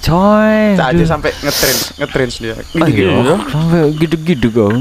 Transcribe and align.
coy. 0.00 0.74
Saat 0.74 0.92
dia 0.96 1.06
sampai 1.06 1.30
ngetren, 1.44 1.76
ngetren 2.00 2.28
dia. 2.40 2.54
Ah, 2.56 2.88
iya. 2.88 3.36
Sampai 3.48 3.92
gitu-gitu 4.00 4.48
kau. 4.50 4.72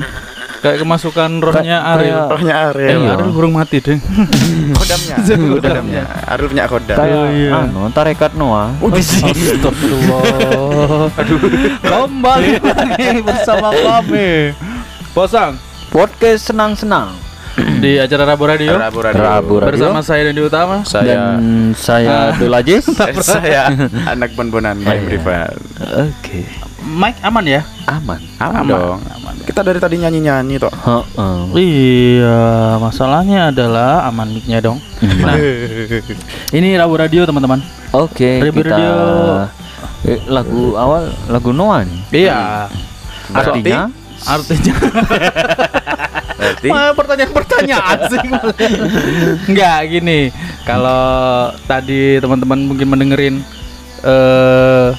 Kayak 0.59 0.84
kemasukan 0.84 1.40
rohnya 1.40 1.78
Ariel. 1.96 2.28
Rohnya 2.28 2.52
Eh, 2.52 2.68
Ariel. 2.68 3.00
Iya. 3.00 3.12
Ariel 3.16 3.31
burung 3.31 3.56
mati 3.56 3.80
deh. 3.80 3.96
Kodamnya. 4.80 5.16
Kodamnya. 5.56 6.03
Ariel 6.28 6.47
punya 6.52 6.66
kodam. 6.68 6.97
Kayak 7.00 7.24
iya. 7.31 7.52
anu, 7.63 7.88
tarekat 7.96 8.31
Noah. 8.35 8.75
Astagfirullah. 8.84 11.07
Aduh. 11.16 11.40
Kembali 11.80 12.59
lagi 12.68 13.09
bersama 13.24 13.72
kami. 13.72 14.51
Posang 15.16 15.56
Podcast 15.90 16.53
senang-senang. 16.53 17.28
Di 17.84 17.92
acara 18.00 18.24
Rabu 18.24 18.44
Radio 18.47 18.74
Rabu 18.75 19.00
Radio. 19.03 19.22
Rabu 19.22 19.53
Radio. 19.59 19.70
bersama 19.72 20.00
saya 20.03 20.22
dan 20.30 20.33
di 20.36 20.44
utama. 20.44 20.75
Saya 20.88 21.06
Dan 21.38 21.74
saya 21.75 22.33
Abdul 22.33 22.54
Aziz. 22.56 22.86
eh, 23.10 23.16
saya 23.19 23.63
anak 24.07 24.33
bon-bonan 24.36 24.80
main 24.81 25.04
privat. 25.06 25.56
Oke. 25.80 26.48
Mike 26.80 27.19
aman 27.22 27.45
ya? 27.45 27.62
Aman. 27.86 28.19
Aman, 28.39 28.63
dong. 28.66 29.01
Aman. 29.04 29.36
Kita 29.44 29.62
dari 29.62 29.78
tadi 29.83 30.00
nyanyi-nyanyi 30.00 30.56
toh. 30.57 30.72
Heeh. 30.72 31.39
Iya, 31.60 32.39
masalahnya 32.80 33.51
adalah 33.51 34.07
aman 34.07 34.31
mic-nya 34.31 34.63
dong. 34.63 34.80
Nah, 35.04 35.36
ini 36.57 36.74
Rabu 36.80 36.95
Radio 36.95 37.28
teman-teman. 37.28 37.60
Oke, 37.92 38.39
Rabu 38.39 38.63
kita 38.63 38.74
Radio. 38.74 38.94
Eh, 40.07 40.19
lagu 40.31 40.80
awal 40.80 41.12
lagu 41.28 41.51
Noah 41.51 41.83
nih. 41.83 42.00
Iya. 42.25 42.72
Artinya 43.30 43.92
Artinya 44.25 44.74
Berarti 46.39 46.68
Wah, 46.68 46.95
pertanyaan-pertanyaan 46.95 47.97
sih. 48.07 48.19
Enggak 49.51 49.80
gini. 49.86 50.31
Kalau 50.63 51.03
tadi 51.65 52.15
teman-teman 52.18 52.59
mungkin 52.63 52.88
mendengerin 52.88 53.36
eh 54.00 54.89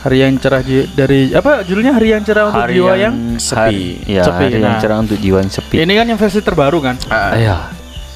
hari 0.00 0.16
yang 0.18 0.34
cerah 0.40 0.64
dari 0.90 1.30
apa 1.30 1.60
judulnya 1.62 1.92
hari 1.92 2.10
yang 2.10 2.24
cerah 2.24 2.48
untuk 2.48 2.66
jiwa 2.66 2.92
yang 2.96 3.14
sepi. 3.36 3.54
hari- 3.54 4.00
ya, 4.08 4.24
Sepi, 4.24 4.42
hari 4.42 4.58
yang 4.58 4.74
nah. 4.74 4.80
cerah 4.80 4.98
untuk 4.98 5.18
jiwa 5.20 5.38
yang 5.38 5.52
sepi. 5.52 5.74
ini 5.78 5.92
kan 5.94 6.06
yang 6.08 6.18
versi 6.18 6.40
terbaru 6.40 6.78
kan. 6.80 6.96
Iya. 7.36 7.56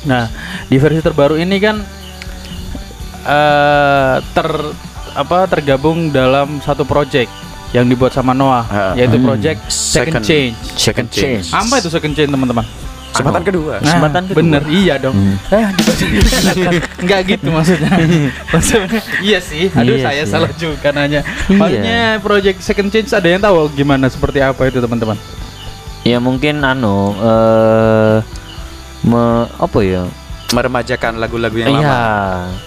Nah, 0.04 0.24
di 0.66 0.76
versi 0.76 0.98
terbaru 0.98 1.36
ini 1.36 1.56
kan 1.58 1.76
eh 3.24 4.16
ter 4.34 4.48
apa 5.14 5.38
tergabung 5.46 6.10
dalam 6.10 6.58
satu 6.58 6.82
project 6.82 7.30
yang 7.74 7.84
dibuat 7.84 8.14
sama 8.14 8.30
Noah, 8.30 8.62
Ah. 8.64 8.94
yaitu 8.94 9.18
Hmm. 9.18 9.26
project 9.26 9.58
Second, 9.66 10.22
Second- 10.22 10.24
Change. 10.24 10.54
Second 10.78 11.08
chance. 11.10 11.50
Apa 11.50 11.82
itu 11.82 11.90
Second 11.90 12.14
Change, 12.14 12.30
teman-teman? 12.30 12.62
Kesempatan 13.10 13.42
kedua. 13.44 13.74
Nah, 13.74 13.82
Kesempatan 13.84 14.22
kedua. 14.24 14.36
bener 14.36 14.62
iya 14.68 14.94
dong. 14.96 15.14
Hmm. 15.14 15.38
Eh, 15.54 15.66
Enggak 16.98 17.20
gitu 17.28 17.46
maksudnya. 17.48 17.90
maksudnya 18.54 19.00
iya 19.20 19.38
sih. 19.38 19.70
Aduh, 19.70 19.94
Iya 19.94 20.04
saya 20.04 20.22
sih. 20.22 20.30
salah 20.30 20.50
juga 20.52 20.88
nanya. 20.90 21.22
Iya. 21.46 21.54
Maksudnya 21.54 21.98
project 22.20 22.58
Second 22.58 22.90
Change 22.90 23.10
ada 23.10 23.28
yang 23.28 23.38
tahu 23.38 23.70
gimana 23.70 24.06
seperti 24.06 24.38
apa 24.38 24.66
itu, 24.66 24.78
teman-teman? 24.78 25.18
Ya 26.02 26.18
mungkin 26.18 26.58
anu 26.60 27.14
eh 27.16 28.16
me, 29.04 29.22
apa 29.52 29.78
ya? 29.80 30.04
Meremajakan 30.54 31.12
lagu-lagu 31.16 31.56
yang 31.56 31.74
Iya. 31.74 31.82
lama. 31.82 31.98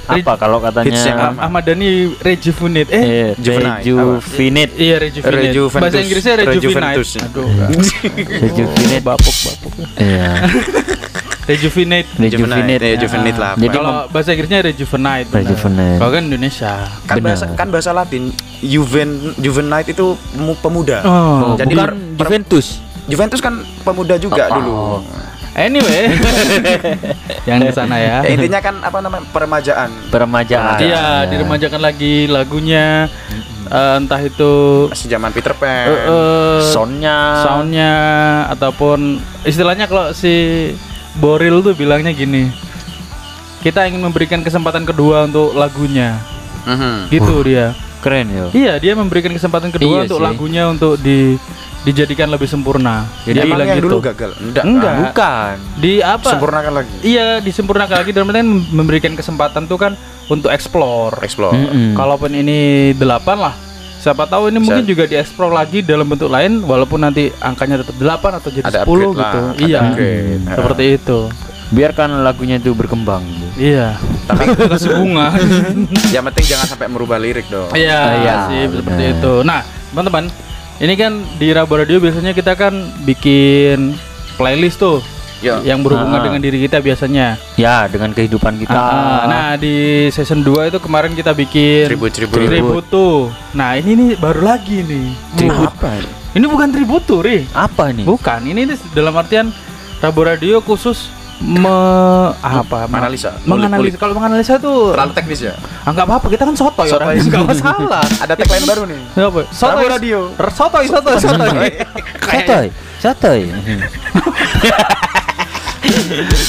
Apa 0.05 0.31
kalau 0.35 0.59
katanya 0.59 0.85
Hits 0.85 1.03
yang 1.03 1.17
lama. 1.17 1.39
Ahmad 1.39 1.63
Dhani 1.63 1.89
Rejuvenate. 2.17 2.89
Eh, 2.89 3.31
Juvenile, 3.37 3.79
rejuvenate 3.79 4.73
iya 4.75 4.95
Rejuvenate. 4.99 5.39
Rejuventus. 5.41 5.81
Bahasa 5.81 5.97
Inggrisnya 5.97 6.33
Rejuvenate. 6.37 6.97
Aduh. 7.23 7.47
rejuvenate. 8.43 9.01
bapuk 9.01 9.35
bapuk. 9.41 9.71
Iya. 9.95 10.31
Rejuvenate. 11.47 12.07
rejuvenate. 12.17 12.83
Eh, 12.83 12.95
Juvenate 12.97 13.37
lah. 13.37 13.53
Jadi 13.55 13.71
Kalau 13.71 13.91
bahasa 14.09 14.29
Inggrisnya 14.29 14.59
Rejuvenate. 14.61 15.29
Rejuvenate. 15.31 15.97
Kalau 15.97 16.11
kan 16.11 16.23
Indonesia. 16.25 16.73
kan 17.01 17.15
bahasa 17.17 17.45
kan 17.55 17.67
bahasa 17.71 17.89
Latin 17.91 18.23
Juven 18.59 19.09
Juvenite 19.37 19.89
itu 19.89 20.05
pemu- 20.29 20.59
pemuda. 20.59 20.97
Oh, 21.01 21.55
Jadi 21.55 21.71
bukan 21.71 21.95
Juventus. 22.19 22.83
Juventus 23.07 23.39
kan 23.39 23.55
pemuda 23.81 24.19
juga 24.19 24.43
Oh, 24.45 24.55
dulu. 24.59 24.75
Anyway, 25.57 26.13
yang 27.49 27.57
di 27.59 27.73
sana 27.73 27.97
ya. 27.97 28.21
Ya, 28.21 28.29
intinya 28.29 28.61
kan 28.61 28.77
apa 28.77 29.01
namanya 29.01 29.25
peremajaan. 29.27 29.89
Peremajaan. 30.07 30.77
Iya, 30.77 31.25
diremajakan 31.25 31.81
lagi 31.81 32.29
lagunya. 32.29 33.09
eh, 33.67 33.93
entah 33.99 34.21
itu 34.21 34.85
Masih 34.87 35.09
zaman 35.09 35.27
Peter 35.29 35.51
Pan. 35.51 35.89
eh, 35.89 35.99
eh, 36.07 36.57
Soundnya. 36.63 37.43
soundnya 37.43 37.93
ataupun 38.47 39.17
istilahnya 39.43 39.91
kalau 39.91 40.13
si 40.13 40.71
Boril 41.13 41.59
tuh 41.59 41.73
bilangnya 41.73 42.13
gini. 42.13 42.47
Kita 43.59 43.83
ingin 43.83 43.99
memberikan 43.99 44.39
kesempatan 44.39 44.85
kedua 44.85 45.25
untuk 45.25 45.51
lagunya. 45.51 46.15
Mhm. 46.63 47.09
Gitu 47.09 47.33
dia. 47.43 47.73
keren 47.97 48.29
ya. 48.29 48.45
Iya, 48.53 48.73
dia 48.77 48.93
memberikan 48.93 49.33
kesempatan 49.33 49.67
kedua 49.67 49.99
Iya 49.99 50.03
untuk 50.05 50.21
sih. 50.21 50.23
lagunya 50.23 50.63
untuk 50.69 50.95
di 50.95 51.35
dijadikan 51.87 52.27
lebih 52.27 52.45
sempurna. 52.45 53.07
Jadi 53.23 53.39
Emang 53.39 53.55
bilang 53.55 53.67
yang 53.69 53.79
gitu. 53.79 53.87
dulu 53.87 53.97
gagal? 54.03 54.31
Enggak. 54.37 54.63
Enggak. 54.67 54.93
Bukan. 55.01 55.55
Di 55.79 55.93
apa? 56.03 56.29
Sempurnakan 56.29 56.73
lagi. 56.75 56.93
Iya, 57.01 57.39
disempurnakan 57.39 57.95
lagi 57.97 58.11
dalam 58.11 58.27
artian 58.27 58.49
memberikan 58.69 59.15
kesempatan 59.15 59.65
tuh 59.65 59.79
kan 59.79 59.95
untuk 60.27 60.51
explore. 60.51 61.15
Explore. 61.23 61.55
Mm-mm. 61.55 61.95
Kalaupun 61.95 62.35
ini 62.35 62.91
8 62.91 62.99
lah. 63.37 63.55
Siapa 63.97 64.27
tahu 64.27 64.51
ini 64.51 64.59
Bisa. 64.59 64.65
mungkin 64.69 64.85
juga 64.85 65.03
dieksplor 65.03 65.49
lagi 65.49 65.81
dalam 65.81 66.05
bentuk 66.05 66.29
lain 66.29 66.61
walaupun 66.61 67.01
nanti 67.01 67.33
angkanya 67.39 67.81
tetap 67.81 67.97
8 67.97 68.37
atau 68.37 68.49
jadi 68.51 68.63
Ada 68.63 68.79
10 68.83 68.85
upgrade 68.85 69.09
gitu. 69.09 69.17
lah, 69.17 69.33
iya. 69.57 69.79
upgrade. 69.81 70.41
Seperti 70.45 70.83
itu. 70.93 71.19
Biarkan 71.67 72.09
lagunya 72.23 72.55
itu 72.55 72.71
berkembang. 72.71 73.23
Iya. 73.57 73.97
Tapi 74.23 74.43
kasih 74.71 74.91
bunga. 74.93 75.33
yang 76.15 76.23
penting 76.29 76.45
jangan 76.45 76.67
sampai 76.67 76.87
merubah 76.87 77.17
lirik 77.17 77.47
dong. 77.47 77.67
Iya, 77.73 77.99
Iya, 78.21 78.33
sih 78.47 78.61
seperti 78.75 79.03
itu. 79.17 79.33
Nah, 79.41 79.59
teman-teman, 79.91 80.23
ini 80.77 80.93
kan 80.93 81.11
di 81.35 81.49
Rabu 81.49 81.73
Radio 81.75 81.97
biasanya 81.97 82.31
kita 82.31 82.53
kan 82.53 82.73
bikin 83.01 83.97
playlist 84.35 84.77
tuh 84.77 85.01
Ya. 85.37 85.61
yang 85.61 85.85
berhubungan 85.85 86.17
Ah. 86.17 86.25
dengan 86.25 86.41
diri 86.41 86.57
kita 86.59 86.81
biasanya. 86.81 87.37
Ya, 87.53 87.85
dengan 87.85 88.09
kehidupan 88.09 88.57
kita. 88.57 88.73
Ah, 88.73 89.21
nah, 89.23 89.49
di 89.53 90.09
season 90.09 90.41
2 90.41 90.65
itu 90.65 90.81
kemarin 90.81 91.13
kita 91.13 91.29
bikin 91.31 91.85
Tribut 91.85 92.09
tribut. 92.09 92.41
tribut 92.41 92.85
tuh. 92.89 93.29
Nah, 93.53 93.77
ini 93.77 93.93
nih 93.93 94.09
baru 94.17 94.41
lagi 94.43 94.81
nih. 94.81 95.13
Tribut. 95.37 95.69
Apa? 95.69 95.93
ini? 95.93 96.09
Ini 96.33 96.45
bukan 96.47 96.69
tribut 96.69 97.05
tuh, 97.05 97.21
Ri. 97.21 97.45
apa 97.53 97.93
nih? 97.93 98.01
Bukan, 98.01 98.39
ini 98.45 98.65
dalam 98.91 99.13
artian 99.13 99.53
Rabu 99.97 100.25
Radio 100.25 100.57
khusus 100.57 101.13
me 101.39 101.77
apa? 102.33 102.85
Menganalisa. 102.85 103.37
Menganalisa. 103.43 103.95
Kalau 103.95 104.13
menganalisa 104.13 104.57
tuh 104.57 104.91
Terlalu 104.91 105.13
teknis 105.13 105.39
ya. 105.41 105.53
ah, 105.85 105.91
nggak 105.91 106.05
apa-apa, 106.05 106.27
kita 106.27 106.43
kan 106.43 106.55
sotoy 106.55 106.87
Sotoy. 106.87 107.13
orangnya 107.13 107.23
nggak 107.27 107.45
masalah. 107.45 108.05
Ada 108.25 108.33
tagline 108.33 108.65
baru 108.65 108.83
nih. 108.85 109.01
Apa? 109.15 109.41
Sotoy 109.49 109.85
Rabu 109.85 109.93
Radio. 109.93 110.19
Sotoy, 110.49 110.85
sotoy, 110.85 111.15
sotoy. 111.15 111.69
Sotoy. 112.19 112.65
Sotoy. 112.97 113.41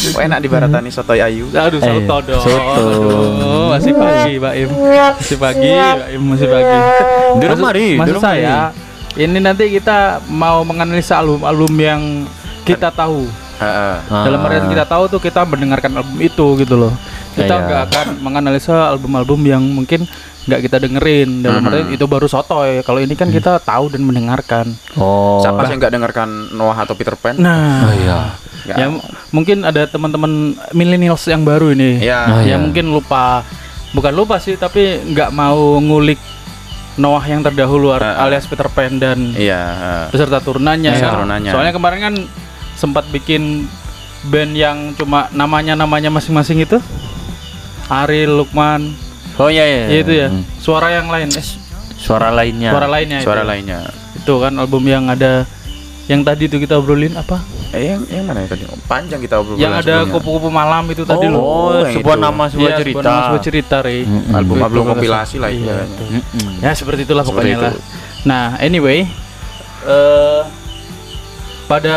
Oh, 0.08 0.20
enak 0.24 0.38
di 0.40 0.48
Baratani 0.48 0.88
sotoy 0.88 1.20
ayu. 1.20 1.46
Aduh, 1.50 1.76
Eh, 1.76 1.84
soto 1.84 2.16
dong. 2.24 2.40
soto. 2.40 2.72
Aduh, 2.74 3.64
masih 3.70 3.92
pagi, 3.92 4.32
Mbak 4.36 4.54
Im. 4.56 4.68
Masih 5.12 5.36
pagi, 5.38 5.70
Mbak 5.70 6.08
Im, 6.10 6.22
masih 6.26 6.48
pagi. 6.48 6.76
Di 7.36 7.46
rumah, 7.46 7.70
Ri, 7.70 7.86
di 7.86 7.98
Maksud 7.98 8.16
rumah, 8.16 8.24
saya, 8.26 8.56
ini 9.14 9.38
nanti 9.38 9.64
kita 9.70 9.98
mau 10.26 10.64
menganalisa 10.64 11.20
album-album 11.20 11.72
yang 11.76 12.00
kita 12.64 12.88
tahu. 12.90 13.28
Heeh. 13.58 13.94
Dalam 14.08 14.40
artian 14.40 14.66
kita 14.66 14.84
tahu 14.84 15.04
tuh 15.08 15.20
kita 15.20 15.42
mendengarkan 15.42 15.90
album 15.94 16.18
itu 16.18 16.46
gitu 16.56 16.74
loh. 16.76 16.94
Kita 17.32 17.50
Iya. 17.52 17.64
nggak 17.64 17.82
akan 17.84 18.06
menganalisa 18.18 18.74
album-album 18.88 19.40
yang 19.44 19.62
mungkin 19.62 20.06
nggak 20.44 20.60
kita 20.60 20.76
dengerin. 20.78 21.40
Dalam 21.40 21.60
Mhm. 21.60 21.68
artian 21.68 21.88
itu 21.92 22.04
baru 22.04 22.26
sotoy. 22.26 22.80
Kalau 22.80 22.98
ini 22.98 23.12
kan 23.12 23.28
kita 23.28 23.58
tahu 23.58 23.88
dan 23.88 24.02
mendengarkan. 24.02 24.72
Oh. 24.94 25.38
Siapa 25.38 25.62
sih 25.64 25.70
yang 25.70 25.80
nggak 25.80 25.92
dengarkan 25.92 26.28
Noah 26.52 26.78
atau 26.78 26.94
Peter 26.94 27.14
Pan? 27.14 27.34
Nah, 27.36 27.84
Oh 27.84 27.94
iya. 27.94 28.18
Ya 28.68 28.86
m- 28.86 29.00
mungkin 29.30 29.62
ada 29.62 29.84
teman-teman 29.84 30.28
millennials 30.72 31.24
yang 31.24 31.40
baru 31.40 31.70
ini. 31.70 31.98
Ya. 32.00 32.26
Oh, 32.28 32.40
ya 32.40 32.44
iya. 32.44 32.56
mungkin 32.56 32.88
lupa 32.88 33.42
bukan 33.88 34.12
lupa 34.12 34.36
sih 34.36 34.54
tapi 34.54 34.82
nggak 35.08 35.30
mau 35.30 35.56
ngulik 35.78 36.20
Noah 36.94 37.22
yang 37.22 37.40
terdahulu 37.40 37.88
Ah, 37.90 38.02
ah. 38.02 38.26
alias 38.26 38.44
Peter 38.44 38.66
Pan 38.66 38.98
dan 38.98 39.30
Iya. 39.32 39.56
heeh. 39.56 40.04
beserta 40.10 40.38
turunannya. 40.38 40.92
Ya. 40.92 41.08
turunannya. 41.08 41.48
Soalnya 41.48 41.72
kemarin 41.72 41.98
kan 42.02 42.14
sempat 42.78 43.02
bikin 43.10 43.66
band 44.24 44.54
yang 44.54 44.94
cuma 44.94 45.26
namanya 45.30 45.74
namanya 45.74 46.08
masing-masing 46.08 46.62
itu. 46.62 46.78
Ariel, 47.88 48.36
Lukman, 48.36 48.92
Oh 49.38 49.46
iya 49.46 49.64
iya. 49.64 49.82
ya 49.86 49.98
itu 49.98 50.12
ya. 50.12 50.28
Hmm. 50.28 50.42
Suara 50.58 50.92
yang 50.92 51.08
lain, 51.08 51.30
eh, 51.30 51.46
Suara 51.94 52.28
lainnya. 52.28 52.70
suara 52.70 52.86
lainnya. 52.86 53.18
Suara 53.18 53.42
itu. 53.42 53.48
lainnya. 53.48 53.78
Itu 54.14 54.34
kan 54.38 54.52
album 54.54 54.82
yang 54.84 55.06
ada 55.06 55.46
yang 56.04 56.20
tadi 56.20 56.46
itu 56.46 56.58
kita 56.58 56.74
obrolin 56.74 57.14
apa? 57.14 57.38
Eh, 57.68 57.92
yang, 57.92 58.00
yang 58.08 58.24
mana 58.24 58.42
ya 58.42 58.48
tadi? 58.50 58.64
Oh, 58.64 58.74
Panjang 58.84 59.20
kita 59.20 59.38
obrol. 59.38 59.56
yang 59.56 59.72
ada 59.72 60.08
kupu-kupu 60.08 60.48
malam 60.48 60.84
itu 60.88 61.04
tadi 61.04 61.28
loh. 61.28 61.38
Oh, 61.38 61.80
sebuah 61.80 62.16
itu. 62.16 62.24
nama 62.24 62.44
sebuah 62.46 62.70
Iya, 62.70 62.78
cerita. 62.80 63.04
nama 63.04 63.20
sebuah 63.28 63.42
cerita, 63.44 63.76
Re. 63.78 63.98
Mm-mm. 64.02 64.32
Album-album 64.34 64.82
Itu, 64.82 64.90
kompilasi 64.90 65.36
lah 65.36 65.50
Iya, 65.52 65.74
itu. 65.84 66.04
Mm-mm. 66.08 66.52
Ya 66.58 66.72
seperti 66.72 67.00
itulah 67.04 67.22
Seperti 67.22 67.48
pokoknya 67.48 67.54
itu. 67.54 67.66
lah. 67.68 67.74
Nah, 68.24 68.44
anyway, 68.58 68.98
eh 69.84 70.40
pada 71.68 71.96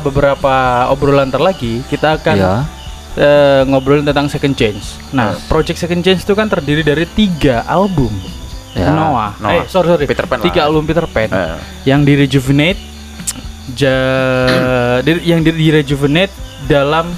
beberapa 0.00 0.54
obrolan 0.88 1.30
terlagi 1.30 1.86
kita 1.86 2.18
akan 2.18 2.36
Ya. 2.36 2.54
eh, 3.14 3.62
ngobrolin 3.64 4.02
tentang 4.02 4.26
Second 4.26 4.52
Change. 4.52 4.82
Nah, 5.10 5.30
Hmm. 5.30 5.40
project 5.46 5.78
Second 5.78 6.02
Change 6.02 6.20
itu 6.20 6.32
kan 6.32 6.46
terdiri 6.46 6.82
dari 6.82 7.06
tiga 7.06 7.62
album. 7.64 8.10
Ya. 8.72 8.88
Noah. 8.88 9.36
Noah. 9.38 9.52
Eh, 9.54 9.64
sorry 9.66 9.86
sorry. 9.86 10.04
Peter 10.04 10.24
Pan 10.24 10.40
Tiga 10.40 10.60
lah. 10.60 10.66
album 10.66 10.82
Peter 10.82 11.04
Pan 11.06 11.28
Eh, 11.28 11.56
yang 11.84 12.02
di 12.02 12.16
rejuvenate 12.16 12.80
ja, 13.74 13.96
di- 15.06 15.22
yang 15.22 15.40
di, 15.40 15.52
di 15.52 15.68
rejuvenate 15.70 16.32
dalam 16.64 17.12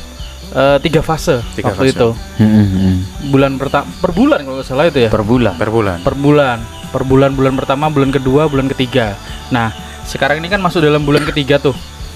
eh, 0.51 0.79
tiga 0.79 1.01
fase 1.01 1.41
Tiga 1.55 1.71
waktu 1.71 1.89
fase. 1.89 1.95
itu. 1.95 2.09
Mm, 2.37 2.51
mm. 2.51 2.95
Bulan 3.31 3.53
pertama 3.55 3.87
per 3.97 4.11
bulan 4.11 4.39
kalau 4.41 4.57
nggak 4.57 4.67
salah 4.67 4.85
itu 4.85 4.99
ya. 4.99 5.09
Per 5.09 5.23
bulan. 5.23 5.55
per 5.55 5.71
bulan. 5.71 5.99
per 6.01 6.15
bulan 6.15 6.59
per 6.91 7.03
bulan 7.03 7.31
bulan 7.33 7.55
pertama 7.55 7.87
bulan 7.89 8.07
kedua 8.09 8.47
bulan 8.47 8.67
ketiga 8.69 9.19
nah 9.51 9.75
sekarang 10.05 10.39
ini 10.39 10.47
kan 10.47 10.59
masuk 10.59 10.79
dalam 10.79 11.03
bulan 11.03 11.27
ketiga 11.27 11.59
tuh 11.59 11.75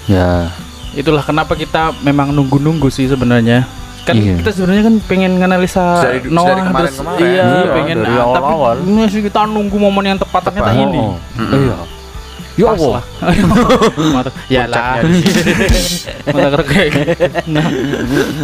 Ya. 0.09 0.49
itulah 0.91 1.21
kenapa 1.21 1.53
kita 1.53 1.93
memang 1.99 2.29
nunggu-nunggu 2.29 2.89
sih 2.89 3.05
sebenarnya 3.05 3.61
kan 4.01 4.17
Iya. 4.17 4.41
kita 4.41 4.49
sebenarnya 4.51 4.83
kan 4.83 4.95
pengen 5.05 5.37
nganalisa 5.37 6.01
Dari- 6.01 6.25
Noah 6.27 6.49
dari 6.49 6.61
kemarin- 6.63 6.81
terus 6.81 6.97
kemarin. 6.97 7.21
iya, 7.23 7.45
Iya, 7.45 7.65
pengen 7.71 7.97
dari 7.99 8.15
ah, 8.15 8.25
awal-awal. 8.25 8.73
tapi 8.75 8.89
ini 8.89 9.03
sih 9.05 9.21
kita 9.21 9.39
nunggu 9.45 9.77
momen 9.77 10.03
yang 10.03 10.17
tepat 10.17 10.41
ternyata 10.43 10.65
Tepat. 10.67 10.81
ini 10.83 10.97
Oh, 10.99 11.13
Mm-mm. 11.37 11.61
Iya. 11.61 11.77
Ya 12.57 12.65
Pas 12.71 12.79
Allah. 12.81 13.01
lah. 13.01 13.03
Mata- 14.15 14.33
ya 14.49 14.63
lah 14.65 14.99
mata 16.35 16.59
kerek 16.63 16.91
nah 17.47 17.65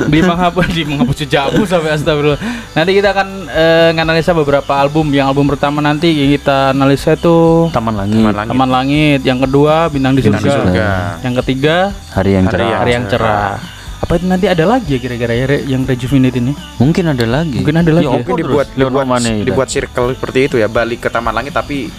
di 0.07 0.19
menghapus 0.21 0.67
di 0.71 0.81
menghapus 0.87 1.17
jejakmu 1.25 1.63
sampai 1.67 1.95
astagfirullah 1.95 2.39
nanti 2.73 2.91
kita 2.95 3.11
akan 3.11 3.27
eh, 3.49 3.89
nganalisa 3.95 4.31
beberapa 4.31 4.71
album 4.77 5.11
yang 5.11 5.27
album 5.31 5.49
pertama 5.49 5.83
nanti 5.83 6.11
yang 6.11 6.31
kita 6.31 6.71
analisa 6.71 7.17
itu 7.17 7.67
Taman 7.71 7.95
Langit. 7.95 8.21
Taman 8.21 8.35
Langit. 8.35 8.51
Taman 8.51 8.69
Langit, 8.69 9.19
yang 9.23 9.39
kedua 9.41 9.87
Bintang 9.89 10.13
di 10.15 10.21
Bintang 10.23 10.43
di 10.43 10.51
Surga, 10.51 11.19
yang 11.21 11.33
ketiga 11.43 11.75
Hari 12.15 12.31
yang 12.35 12.45
cerah. 12.47 12.79
Hari 12.81 12.91
yang 12.91 13.05
Cerah. 13.05 13.51
Apa 13.95 14.21
itu 14.21 14.25
nanti 14.29 14.45
ada 14.45 14.63
lagi 14.69 14.95
ya 14.95 14.99
kira-kira 15.01 15.33
ya 15.33 15.45
yang 15.65 15.81
rejuvenate 15.87 16.37
ini? 16.37 16.53
Mungkin 16.77 17.09
ada 17.09 17.25
lagi. 17.25 17.57
Mungkin 17.63 17.75
ada 17.79 17.91
lagi 17.91 18.05
ya? 18.05 18.13
Mungkin 18.21 18.35
dibuat 18.37 18.67
dibuat, 18.75 19.21
dibuat 19.23 19.69
circle 19.71 20.13
seperti 20.13 20.39
itu 20.51 20.55
ya, 20.61 20.67
balik 20.69 21.03
ke 21.03 21.09
Taman 21.09 21.33
Langit 21.33 21.55
tapi 21.55 21.89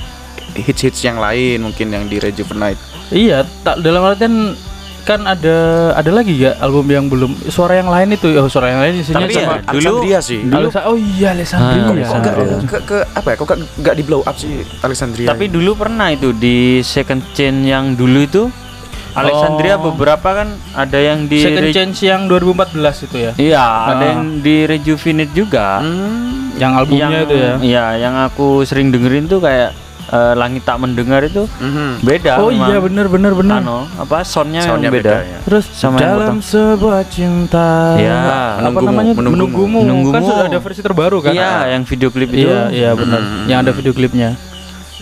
hits-hits 0.58 1.00
yang 1.00 1.16
lain 1.16 1.62
mungkin 1.62 1.86
yang 1.88 2.04
di 2.04 2.16
rejuvenate. 2.16 2.78
Iya, 3.08 3.44
tak 3.60 3.80
dalam 3.80 4.02
artian 4.02 4.56
kan 5.02 5.22
ada 5.22 5.56
ada 5.94 6.10
lagi 6.10 6.34
ya 6.36 6.58
album 6.58 6.82
yang 6.88 7.06
belum 7.06 7.30
suara 7.46 7.78
yang 7.78 7.86
lain 7.86 8.10
itu 8.10 8.26
oh 8.34 8.46
suara 8.46 8.74
yang 8.74 8.82
lain 8.82 8.98
isinya 8.98 9.22
Tapi 9.22 9.30
ya, 9.30 9.38
sama 9.38 9.54
ya, 9.54 9.62
Alexandria 9.70 10.18
sih. 10.20 10.40
Alesa- 10.44 10.84
oh 10.84 10.96
iya 10.98 11.28
Alessandria. 11.30 11.78
Ah, 11.78 11.86
Kok, 11.86 11.86
kok 11.86 11.94
nggak 11.94 12.34
Alexandria. 12.34 12.58
ke, 12.66 12.78
ke 12.82 12.96
apa 13.14 13.28
ya? 13.28 13.36
Kok 13.36 13.46
nggak- 13.46 13.70
nggak 13.78 13.94
di 13.94 14.02
blow 14.02 14.22
up 14.22 14.34
sih 14.34 14.50
Alexandria? 14.80 15.28
Tapi 15.28 15.44
dulu 15.46 15.70
pernah 15.76 16.10
itu 16.10 16.34
di 16.34 16.56
second 16.82 17.22
chain 17.32 17.62
yang 17.62 17.94
dulu 17.94 18.18
itu 18.20 18.42
Alexandria 19.12 19.78
Oh. 19.78 19.88
beberapa 19.88 20.28
kan 20.34 20.48
ada 20.74 20.98
yang 20.98 21.24
di 21.24 21.40
Second 21.40 21.72
Chance 21.72 21.98
yang 22.02 22.26
2014 22.26 22.76
itu 23.00 23.16
ya. 23.16 23.32
Iya, 23.32 23.64
ada 23.88 23.96
Ah. 23.96 24.08
yang 24.12 24.22
di 24.40 24.56
rejuvenate 24.66 25.32
juga. 25.32 25.80
Hmm, 25.80 26.52
Yang 26.56 26.72
albumnya 26.74 27.06
yang 27.06 27.24
itu 27.24 27.34
ya. 27.34 27.52
Iya, 27.56 27.84
yang 28.02 28.14
aku 28.18 28.60
sering 28.62 28.90
dengerin 28.90 29.24
tuh 29.24 29.38
kayak 29.38 29.72
eh, 30.08 30.34
Langit 30.34 30.62
Tak 30.62 30.76
Mendengar 30.76 31.22
itu 31.22 31.46
mhm. 31.52 32.00
beda 32.00 32.38
Oh 32.38 32.48
memang. 32.48 32.68
iya 32.68 32.78
benar 32.78 33.06
benar 33.06 33.32
benar. 33.32 33.58
Anu, 33.58 33.78
apa 33.96 34.22
soundnya, 34.22 34.62
Soundnya 34.62 34.88
memang 34.88 35.02
beda. 35.02 35.14
beda, 35.14 35.26
ya. 35.26 35.38
Terus 35.42 35.64
Sama 35.68 35.96
yang 35.96 36.10
dalam 36.16 36.38
sebuah 36.38 37.00
cinta. 37.06 37.68
Iya, 37.94 38.16
apa 38.16 38.60
Menunggumu, 38.60 38.86
namanya? 38.86 39.12
Menunggumu. 39.14 39.78
Menunggumu. 39.82 40.12
Kan 40.12 40.22
sudah 40.22 40.44
ada 40.46 40.58
versi 40.58 40.80
terbaru 40.80 41.18
kan? 41.20 41.32
Iya, 41.32 41.50
yang 41.72 41.82
video 41.82 42.08
klip 42.08 42.30
itu. 42.30 42.44
Iya, 42.44 42.60
iya 42.70 42.90
benar. 42.92 43.20
Mm. 43.20 43.44
Yang 43.46 43.58
ada 43.58 43.72
video 43.72 43.92
klipnya. 43.92 44.30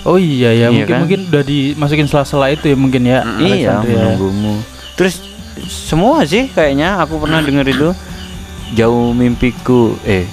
Oh 0.03 0.17
iya 0.17 0.53
ya, 0.53 0.69
Iya 0.69 0.69
mungkin 0.71 0.85
kan? 0.87 1.01
mungkin 1.01 1.21
udah 1.29 1.43
dimasukin 1.43 2.05
sela-sela 2.05 2.47
itu 2.49 2.65
ya 2.67 2.77
mungkin 2.77 3.03
ya. 3.03 3.21
Mm, 3.21 3.39
Iya, 3.41 3.75
menunggumu. 3.81 4.55
Terus 4.95 5.17
semua 5.65 6.25
sih 6.25 6.47
kayaknya 6.47 6.97
aku 6.99 7.17
pernah 7.17 7.41
denger 7.47 7.67
itu 7.67 7.89
jauh 8.73 9.13
mimpiku 9.13 9.97
eh 10.03 10.29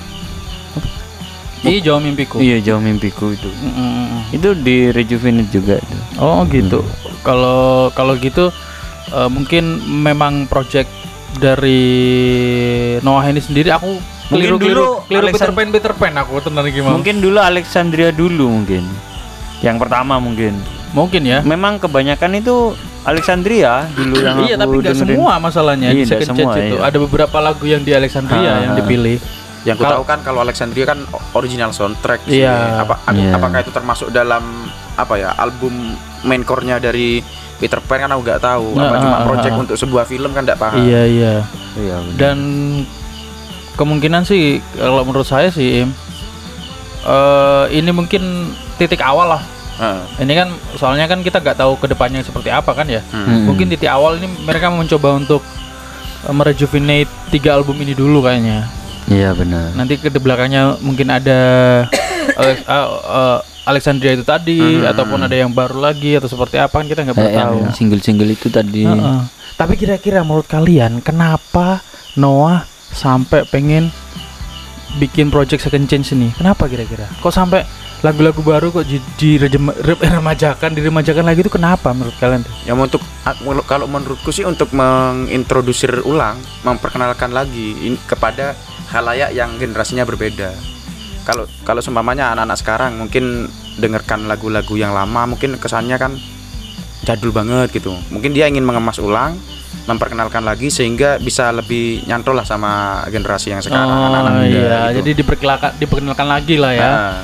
Iya, 1.61 1.77
jauh 1.85 2.01
mimpiku. 2.01 2.41
iya 2.41 2.57
jauh 2.57 2.81
mimpiku 2.81 3.29
itu 3.29 3.45
Mm, 3.47 3.69
mm, 3.69 4.10
mm. 4.23 4.35
itu 4.35 4.49
di 4.55 4.77
rejuvenate 4.89 5.49
juga 5.49 5.75
itu 5.75 5.97
Oh 6.17 6.45
gitu. 6.45 6.85
Kalau 7.21 7.89
kalau 7.91 8.13
gitu 8.15 8.53
eh, 9.09 9.29
mungkin 9.29 9.63
memang 9.81 10.45
project 10.45 10.89
dari 11.35 11.81
Noah 12.99 13.25
ini 13.25 13.39
sendiri 13.39 13.69
aku 13.69 13.97
Mungkin 14.31 14.31
keliru 14.31 14.55
keliru 14.57 14.79
dulu 14.79 14.85
keliru 15.03 15.25
Peter 15.27 15.27
Alexand- 15.43 15.55
Pan 15.57 15.69
Peter 15.69 15.93
Pan 15.93 16.13
aku 16.15 16.33
tenan 16.39 16.63
gimana? 16.65 16.93
mungkin 16.93 17.15
dulu 17.19 17.37
Alexandria 17.37 18.09
dulu 18.11 18.45
mungkin 18.49 18.83
yang 19.59 19.75
pertama 19.75 20.17
mungkin 20.17 20.55
Mungkin 20.91 21.23
ya. 21.23 21.39
memang 21.39 21.79
kebanyakan 21.79 22.35
itu 22.35 22.75
Alexandria 23.01 23.87
dulu 23.91 24.19
yang 24.19 24.43
iya, 24.43 24.55
tapi 24.55 24.75
nggak 24.77 24.93
semua 24.93 25.39
masalahnya 25.39 25.87
di 25.89 26.03
Iya, 26.03 26.19
Second 26.19 26.35
semua, 26.35 26.53
itu. 26.53 26.75
iya. 26.75 26.83
Ada 26.83 26.97
beberapa 26.99 27.37
lagu 27.39 27.63
yang 27.63 27.81
di 27.81 27.91
Alexandria 27.91 28.43
Ah, 28.43 28.59
yang 28.59 28.73
ah. 28.75 28.77
dipilih. 28.77 29.17
Yang 29.61 29.77
ku 29.77 29.83
Kalau- 29.85 30.01
tahu 30.01 30.05
kan 30.05 30.19
kalau 30.25 30.39
Alexandria 30.41 30.85
kan 30.85 30.99
original 31.33 31.69
soundtrack 31.69 32.25
sih. 32.25 32.41
Iya. 32.41 32.81
Apa 32.81 32.97
ap- 32.99 33.13
Iya. 33.13 33.31
apakah 33.33 33.59
itu 33.61 33.71
termasuk 33.71 34.07
dalam 34.09 34.43
apa 34.97 35.13
ya 35.15 35.29
album 35.37 35.95
main 36.21 36.41
core-nya 36.41 36.77
dari 36.77 37.21
Peter 37.57 37.77
Pan 37.77 38.01
kan 38.01 38.09
aku 38.09 38.25
nggak 38.25 38.41
tahu. 38.41 38.73
Nah, 38.73 38.89
apa 38.89 38.95
cuma 38.97 39.15
ah, 39.15 39.23
project 39.23 39.53
ah. 39.53 39.61
untuk 39.61 39.77
sebuah 39.77 40.03
film 40.05 40.33
kan 40.33 40.41
nggak 40.41 40.57
paham. 40.57 40.81
Iya, 40.81 41.01
iya. 41.05 41.33
iya 41.77 41.95
benar. 42.01 42.17
Dan 42.17 42.37
kemungkinan 43.71 44.25
sih 44.25 44.59
kalau 44.73 45.05
menurut 45.05 45.25
saya 45.25 45.53
sih 45.53 45.85
eh 47.01 47.65
ini 47.69 47.89
mungkin 47.89 48.49
titik 48.77 49.01
awal 49.01 49.37
lah. 49.37 49.43
Heeh. 49.77 50.25
Ini 50.25 50.33
kan 50.35 50.49
soalnya 50.73 51.05
kan 51.05 51.21
kita 51.21 51.37
nggak 51.37 51.57
tahu 51.57 51.77
ke 51.77 51.85
depannya 51.85 52.21
seperti 52.21 52.49
apa 52.49 52.73
kan 52.73 52.85
ya. 52.85 53.01
Hmm. 53.13 53.25
Mm-mm. 53.25 53.45
Mungkin 53.45 53.69
titik 53.69 53.89
awal 53.89 54.17
ini 54.17 54.25
mereka 54.41 54.69
mencoba 54.69 55.17
untuk 55.17 55.41
eh, 56.25 56.33
merejuvenate 56.33 57.09
tiga 57.29 57.57
album 57.57 57.77
ini 57.77 57.93
dulu 57.93 58.25
kayaknya. 58.25 58.65
Iya 59.07 59.31
benar 59.31 59.73
Nanti 59.73 59.95
ke 59.95 60.11
belakangnya 60.11 60.77
mungkin 60.77 61.07
ada 61.07 61.39
Alex- 62.31 62.65
eh, 62.69 62.87
eh, 62.91 63.39
Alexandria 63.63 64.11
itu 64.11 64.23
tadi 64.23 64.57
Hmm. 64.57 64.85
ataupun 64.87 65.21
ada 65.21 65.33
yang 65.33 65.49
baru 65.49 65.77
lagi 65.79 66.17
atau 66.17 66.25
seperti 66.25 66.57
apa 66.57 66.73
kan 66.75 66.85
kita 66.85 67.01
nggak 67.03 67.15
pernah 67.15 67.33
tahu. 67.45 67.57
single-single 67.71 68.29
itu 68.29 68.47
tadi 68.47 68.83
Heeh. 68.83 69.19
Tapi 69.53 69.73
kira-kira 69.75 70.21
menurut 70.21 70.45
kalian 70.45 70.97
kenapa 70.99 71.85
Noah 72.13 72.65
sampai 72.89 73.45
pengen 73.45 73.93
bikin 74.93 75.29
project 75.29 75.61
second 75.61 75.85
chance 75.85 76.11
ini? 76.11 76.33
Kenapa 76.33 76.65
kira-kira? 76.65 77.05
Kok 77.21 77.29
sampai 77.29 77.63
lagu-lagu 78.01 78.41
baru 78.41 78.73
kok 78.73 78.83
di, 78.83 78.97
direjema- 79.15 79.77
re- 79.77 80.01
remajakan, 80.01 80.73
diremajakan 80.73 81.23
lagi 81.23 81.39
itu 81.39 81.53
kenapa 81.53 81.93
menurut 81.93 82.17
kalian? 82.17 82.41
Yang 82.65 82.77
untuk 82.89 83.01
a- 83.21 83.37
kalau 83.63 83.85
menurutku 83.85 84.33
sih 84.33 84.43
untuk 84.43 84.73
mengintrodusir 84.73 86.01
ulang, 86.01 86.35
memperkenalkan 86.61 87.29
lagi 87.29 87.77
kepada 88.03 88.57
halayak 88.91 89.31
yang 89.31 89.55
generasinya 89.55 90.03
berbeda. 90.03 90.51
Kalau 91.23 91.47
kalau 91.63 91.79
seumpamanya 91.79 92.35
anak-anak 92.35 92.57
sekarang 92.59 92.91
mungkin 92.99 93.47
dengarkan 93.79 94.27
lagu-lagu 94.27 94.75
yang 94.75 94.91
lama 94.91 95.31
mungkin 95.31 95.55
kesannya 95.55 95.95
kan 95.95 96.19
jadul 97.07 97.31
banget 97.31 97.71
gitu. 97.71 97.95
Mungkin 98.11 98.35
dia 98.35 98.51
ingin 98.51 98.67
mengemas 98.67 98.99
ulang, 98.99 99.39
memperkenalkan 99.89 100.43
lagi 100.45 100.69
sehingga 100.69 101.17
bisa 101.17 101.49
lebih 101.49 102.05
nyantol 102.05 102.37
lah 102.37 102.45
sama 102.45 103.01
generasi 103.09 103.55
yang 103.55 103.63
sekarang 103.63 103.89
anak-anak 103.89 104.31
oh 104.31 104.37
muda 104.37 104.45
iya, 104.45 104.79
gitu. 104.91 104.95
jadi 105.01 105.09
diperkenalkan 105.23 105.71
diperkenalkan 105.79 106.27
lagi 106.27 106.55
lah 106.59 106.71
ya. 106.75 106.83
Nah, 106.85 107.15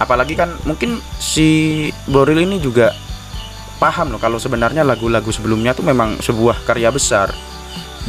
apalagi 0.00 0.34
kan 0.34 0.56
mungkin 0.64 0.98
si 1.20 1.90
Boril 2.08 2.42
ini 2.42 2.58
juga 2.58 2.96
paham 3.76 4.12
loh 4.12 4.20
kalau 4.20 4.36
sebenarnya 4.36 4.84
lagu-lagu 4.84 5.28
sebelumnya 5.32 5.72
tuh 5.72 5.84
memang 5.86 6.20
sebuah 6.20 6.64
karya 6.68 6.92
besar 6.92 7.32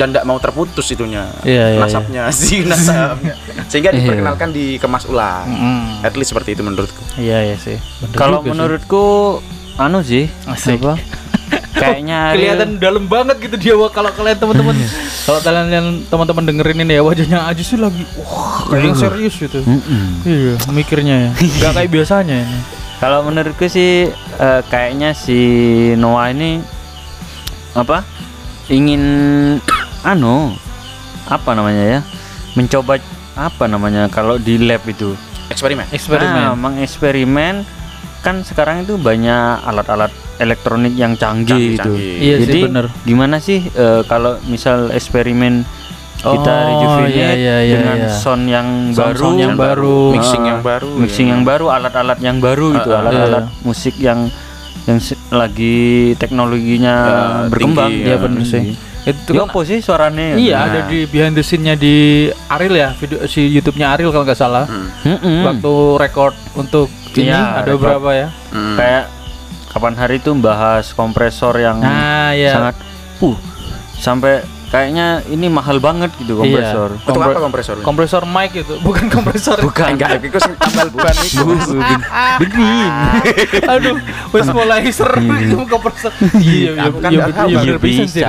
dan 0.02 0.10
tidak 0.10 0.26
mau 0.26 0.36
terputus 0.36 0.90
itunya 0.90 1.30
Iya, 1.42 1.66
iya, 1.72 1.80
nasabnya 1.80 2.22
si 2.34 2.66
nasabnya 2.66 3.38
sehingga 3.68 3.94
Iya. 3.94 4.02
diperkenalkan 4.02 4.50
dikemas 4.50 5.06
ulang 5.06 5.46
Mm-mm. 5.46 6.02
at 6.02 6.18
least 6.18 6.34
seperti 6.34 6.58
itu 6.58 6.62
menurutku 6.62 7.06
Iya 7.16 7.46
iya 7.46 7.56
sih. 7.56 7.78
Bener 8.02 8.18
kalau 8.18 8.38
juga 8.40 8.44
sih. 8.44 8.52
menurutku 8.52 9.04
anu 9.78 10.02
sih 10.02 10.26
Asik. 10.44 10.82
apa 10.82 10.98
kayaknya 11.82 12.34
kelihatan 12.34 12.70
dalam 12.78 13.06
banget 13.06 13.38
gitu 13.40 13.56
dia 13.58 13.74
kalau 13.90 14.10
kalian 14.10 14.38
teman-teman 14.38 14.76
kalau 15.22 15.40
kalian 15.40 15.68
yang 15.70 15.88
teman-teman 16.06 16.44
dengerin 16.46 16.80
ini 16.80 16.94
ya 16.94 17.02
wajahnya 17.02 17.40
aja 17.44 17.62
sih 17.62 17.76
lagi 17.76 18.02
wah 18.18 18.66
kayak 18.68 18.84
yang 18.84 18.98
serius 18.98 19.36
gitu. 19.36 19.62
Mm-mm. 19.62 20.22
Iya, 20.24 20.54
mikirnya 20.68 21.16
ya. 21.20 21.32
Gak 21.62 21.72
kayak 21.76 21.90
biasanya 21.90 22.38
ini. 22.40 22.60
Kalau 22.98 23.22
menurutku 23.22 23.66
sih 23.66 24.10
eh, 24.14 24.62
kayaknya 24.68 25.14
si 25.14 25.38
Noah 25.96 26.30
ini 26.30 26.62
apa 27.74 28.06
ingin 28.68 29.02
anu 30.04 30.54
apa 31.26 31.52
namanya 31.54 31.84
ya 31.88 32.00
mencoba 32.54 32.98
apa 33.32 33.66
namanya 33.66 34.10
kalau 34.10 34.36
di 34.36 34.60
lab 34.60 34.84
itu 34.84 35.16
eksperimen 35.48 35.88
Eksperimen. 35.90 36.42
Ah, 36.44 36.56
mengeksperimen 36.56 37.64
kan 38.22 38.46
sekarang 38.46 38.86
itu 38.86 38.96
banyak 38.96 39.66
alat-alat 39.66 40.10
elektronik 40.38 40.94
yang 40.94 41.14
canggih, 41.16 41.74
gitu. 41.74 41.90
Canggih-canggih. 41.90 42.14
Iya 42.18 42.36
sih, 42.38 42.46
Jadi 42.46 42.60
bener. 42.66 42.86
gimana 43.02 43.36
sih 43.38 43.60
eh, 43.68 44.02
kalau 44.06 44.38
misal 44.46 44.90
eksperimen 44.90 45.66
kita 46.22 46.54
Oh, 46.54 46.68
rejuvenate 46.70 47.18
iya, 47.18 47.30
iya, 47.34 47.58
iya, 47.66 47.76
dengan 47.82 47.98
iya. 48.06 48.10
sound 48.14 48.46
yang 48.46 48.68
Sound-sound 48.94 49.18
baru, 49.18 49.42
yang 49.42 49.56
baru. 49.58 50.00
mixing 50.14 50.44
Ah, 50.46 50.50
yang 50.54 50.62
baru 50.62 50.90
mixing 50.96 51.28
ya. 51.28 51.32
yang 51.34 51.42
baru, 51.42 51.66
alat-alat 51.68 52.18
yang 52.22 52.38
baru 52.38 52.66
gitu, 52.78 52.90
Ah, 52.90 52.94
ah, 52.94 53.02
alat-alat 53.02 53.46
iya. 53.50 53.58
musik 53.66 53.96
yang 53.98 54.20
yang 54.86 54.98
lagi 55.30 55.78
teknologinya 56.18 56.96
Ya, 56.96 57.18
berkembang. 57.50 57.90
tinggi, 57.90 58.06
Iya 58.06 58.14
ya. 58.14 58.18
bener 58.22 58.42
sih. 58.46 58.64
Itu 59.02 59.32
Ya 59.32 59.42
kan 59.42 59.50
apa 59.50 59.60
sih 59.64 59.78
suaranya? 59.80 60.38
Iya, 60.38 60.54
Nah. 60.54 60.66
ada 60.68 60.80
di 60.86 61.00
behind 61.06 61.34
the 61.34 61.42
scene-nya 61.42 61.74
di 61.74 61.96
Ariel 62.48 62.76
ya, 62.76 62.90
video 62.94 63.26
si 63.26 63.50
YouTube-nya 63.50 63.92
Ariel 63.92 64.10
kalau 64.10 64.22
nggak 64.22 64.38
salah. 64.38 64.66
Hmm. 64.66 64.94
Mm-mm. 65.04 65.42
Waktu 65.44 65.74
record 65.98 66.34
untuk 66.54 66.86
ini 67.12 67.28
Iya, 67.28 67.42
ada 67.58 67.66
repot. 67.68 67.82
beberapa 67.82 68.10
ya. 68.12 68.28
Hmm. 68.50 68.78
Kayak 68.78 69.04
kapan 69.68 69.94
hari 69.96 70.16
itu 70.18 70.30
bahas 70.36 70.92
kompresor 70.92 71.58
yang 71.58 71.80
Nah, 71.80 72.30
ya. 72.32 72.54
sangat 72.54 72.76
uh 73.20 73.38
sampai 73.96 74.46
kayaknya 74.72 75.20
ini 75.28 75.52
mahal 75.52 75.78
banget 75.78 76.16
gitu 76.16 76.40
kompresor. 76.40 76.96
Untuk 76.96 77.12
Kompre- 77.12 77.28
apa 77.28 77.40
kompresor? 77.44 77.76
kompresor 77.84 78.24
mic 78.24 78.52
itu, 78.56 78.74
bukan 78.88 79.06
kompresor. 79.08 79.60
Bukan. 79.60 80.00
Enggak, 80.00 80.24
itu 80.24 80.40
tambal 80.56 80.88
ban 80.96 81.16
itu. 81.20 81.44
Begin. 82.40 82.90
Aduh, 83.76 83.96
wis 84.32 84.48
mulai 84.48 84.88
seru 84.90 85.20
itu 85.20 85.58
kompresor. 85.68 86.12
Iya, 86.34 86.72
iya, 86.72 86.84
Aku 86.88 86.98
kan 86.98 87.12
iya, 87.12 87.20
nggak 87.20 87.36
tahu. 87.36 87.50
iya, 87.52 87.60
Iya, 87.62 87.76
bisa. 87.78 88.28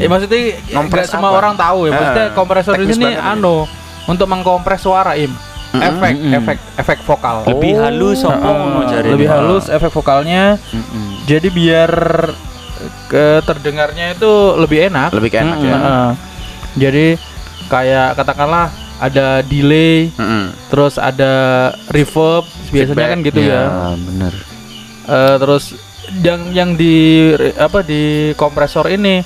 Eh 0.00 0.08
maksudnya 0.08 0.40
Ngompres 0.72 1.04
nggak 1.04 1.12
semua 1.12 1.30
orang 1.30 1.54
tahu 1.54 1.86
ya. 1.86 1.90
Maksudnya 1.92 2.24
Ah, 2.24 2.34
kompresor 2.34 2.74
di 2.74 2.86
sini 2.88 3.12
anu 3.12 3.68
untuk 4.08 4.26
mengkompres 4.26 4.80
suara 4.80 5.12
im. 5.14 5.30
Efek, 5.72 6.12
Mm-mm. 6.20 6.36
efek, 6.36 6.58
efek 6.76 6.98
vokal. 7.00 7.48
Lebih 7.48 7.80
halus 7.80 8.20
apa 8.24 8.36
Heeh, 8.36 8.56
ngono 8.60 8.80
jari 8.84 9.08
lebih 9.08 9.24
halus 9.24 9.68
efek 9.68 9.88
vokalnya. 9.88 10.60
Mm-mm. 10.68 11.24
Jadi 11.24 11.48
biar 11.48 11.88
ke 13.06 13.24
terdengarnya 13.42 14.12
itu 14.12 14.32
lebih 14.56 14.88
enak. 14.88 15.10
Lebih 15.10 15.30
enak 15.34 15.56
Mm-mm. 15.56 15.68
ya. 15.68 15.76
Heeh. 15.76 16.10
Jadi 16.74 17.06
kayak 17.66 18.14
katakanlah 18.14 18.66
ada 18.96 19.42
delay, 19.42 20.08
Mm-mm. 20.14 20.54
terus 20.68 20.94
ada 20.94 21.32
reverb, 21.88 22.44
biasanya 22.68 22.94
Feedback. 22.94 23.10
kan 23.10 23.18
gitu 23.22 23.40
ya. 23.40 23.62
bener. 23.98 24.32
Eh, 25.02 25.36
terus 25.38 25.64
yang 26.18 26.40
yang 26.50 26.70
di 26.72 26.94
apa 27.56 27.80
di 27.80 28.02
kompresor 28.34 28.86
ini 28.86 29.22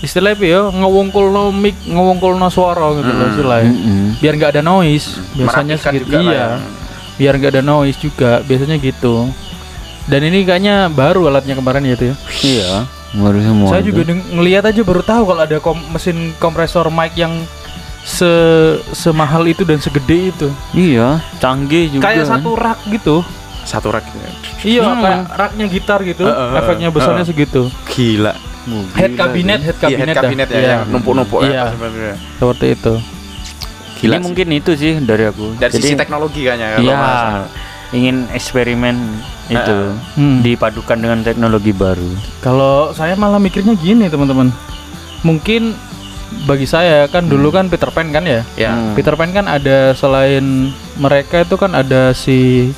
istilahnya 0.00 0.40
ya 0.40 0.60
ngewungkul 0.70 1.28
no 1.28 1.50
mic 1.50 1.76
ngewungkul 1.84 2.32
no 2.32 2.48
suara 2.48 2.88
gitu 2.96 3.10
loh 3.10 3.20
Mm, 3.22 3.32
istilahnya 3.34 3.72
Mm-mm. 3.74 4.06
biar 4.16 4.32
nggak 4.34 4.52
ada 4.56 4.62
noise 4.62 5.20
biasanya 5.34 5.76
Merapikan 5.76 5.92
segitu 5.92 6.16
iya 6.16 6.32
ya. 6.32 6.48
biar 7.16 7.32
nggak 7.36 7.52
ada 7.52 7.62
noise 7.62 7.98
juga 7.98 8.40
biasanya 8.40 8.80
gitu 8.80 9.28
dan 10.10 10.20
ini 10.20 10.42
kayaknya 10.42 10.90
baru 10.90 11.30
alatnya 11.30 11.54
kemarin 11.54 11.82
ya 11.84 11.94
tuh 11.94 12.06
ya 12.08 12.14
Iya, 12.42 12.70
baru 13.14 13.38
semua. 13.40 13.68
saya 13.68 13.80
itu. 13.80 13.88
juga 13.94 14.02
ngelihat 14.10 14.64
aja 14.66 14.80
baru 14.82 15.02
tahu 15.02 15.22
kalau 15.24 15.40
ada 15.40 15.56
kom- 15.58 15.86
mesin 15.88 16.16
kompresor 16.36 16.90
mic 16.90 17.14
yang 17.14 17.46
se 18.00 18.26
semahal 18.90 19.44
itu 19.44 19.62
dan 19.62 19.78
segede 19.78 20.30
itu 20.30 20.48
Iya, 20.72 21.22
canggih 21.36 21.92
juga. 21.92 22.02
kayak 22.02 22.24
kan. 22.24 22.30
satu 22.36 22.50
rak 22.52 22.78
gitu 22.88 23.16
Satu 23.62 23.88
rak. 23.88 24.02
gitu. 24.02 24.18
iya 24.66 24.82
Hmm. 24.82 24.98
kayak 24.98 25.20
raknya 25.30 25.66
gitar 25.68 26.00
gitu 26.02 26.22
Eh, 26.22 26.32
eh, 26.32 26.46
eh, 26.48 26.58
efeknya 26.58 26.88
besarnya 26.90 27.22
eh. 27.22 27.28
segitu 27.28 27.62
Gila. 27.86 28.34
Oh, 28.62 28.84
head 28.92 29.14
kabinet 29.14 29.58
head 29.58 29.72
Iya, 29.72 29.80
kabinet, 29.80 30.06
head 30.06 30.14
dah. 30.14 30.22
kabinet 30.22 30.48
ya, 30.48 30.58
Iya. 30.58 30.68
yang 30.70 30.82
numpuk-numpuk 30.90 31.40
Iya. 31.42 31.52
ya. 31.52 31.64
sebenarnya. 31.70 32.14
seperti 32.36 32.66
itu 32.70 32.94
Ini 32.94 33.98
Gila 33.98 34.14
sih. 34.14 34.22
mungkin 34.22 34.46
itu 34.50 34.70
sih 34.74 34.92
dari 34.98 35.24
aku. 35.24 35.46
Dari 35.54 35.70
Jadi, 35.70 35.76
sisi 35.78 35.92
teknologi 35.94 36.40
kayaknya 36.42 36.68
kalau 36.74 36.88
Iya. 36.88 37.00
Ingin 37.90 38.30
eksperimen 38.30 38.96
itu 39.50 39.78
Hmm. 40.14 40.46
dipadukan 40.46 40.94
dengan 40.94 41.26
teknologi 41.26 41.74
baru. 41.74 42.10
Kalau 42.38 42.94
saya 42.94 43.18
malah 43.18 43.42
mikirnya 43.42 43.74
gini 43.74 44.06
teman-teman, 44.06 44.54
mungkin 45.26 45.74
bagi 46.46 46.62
saya 46.62 47.10
kan 47.10 47.26
dulu 47.26 47.50
kan 47.50 47.66
Peter 47.66 47.90
Pan 47.90 48.14
kan 48.14 48.22
ya. 48.22 48.46
Ya. 48.54 48.70
Hmm. 48.70 48.94
Peter 48.94 49.18
Pan 49.18 49.34
kan 49.34 49.50
ada 49.50 49.90
selain 49.98 50.70
mereka 50.94 51.42
itu 51.42 51.58
kan 51.58 51.74
ada 51.74 52.14
si 52.14 52.70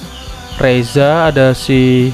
Reza, 0.57 1.29
ada 1.29 1.53
si 1.53 2.09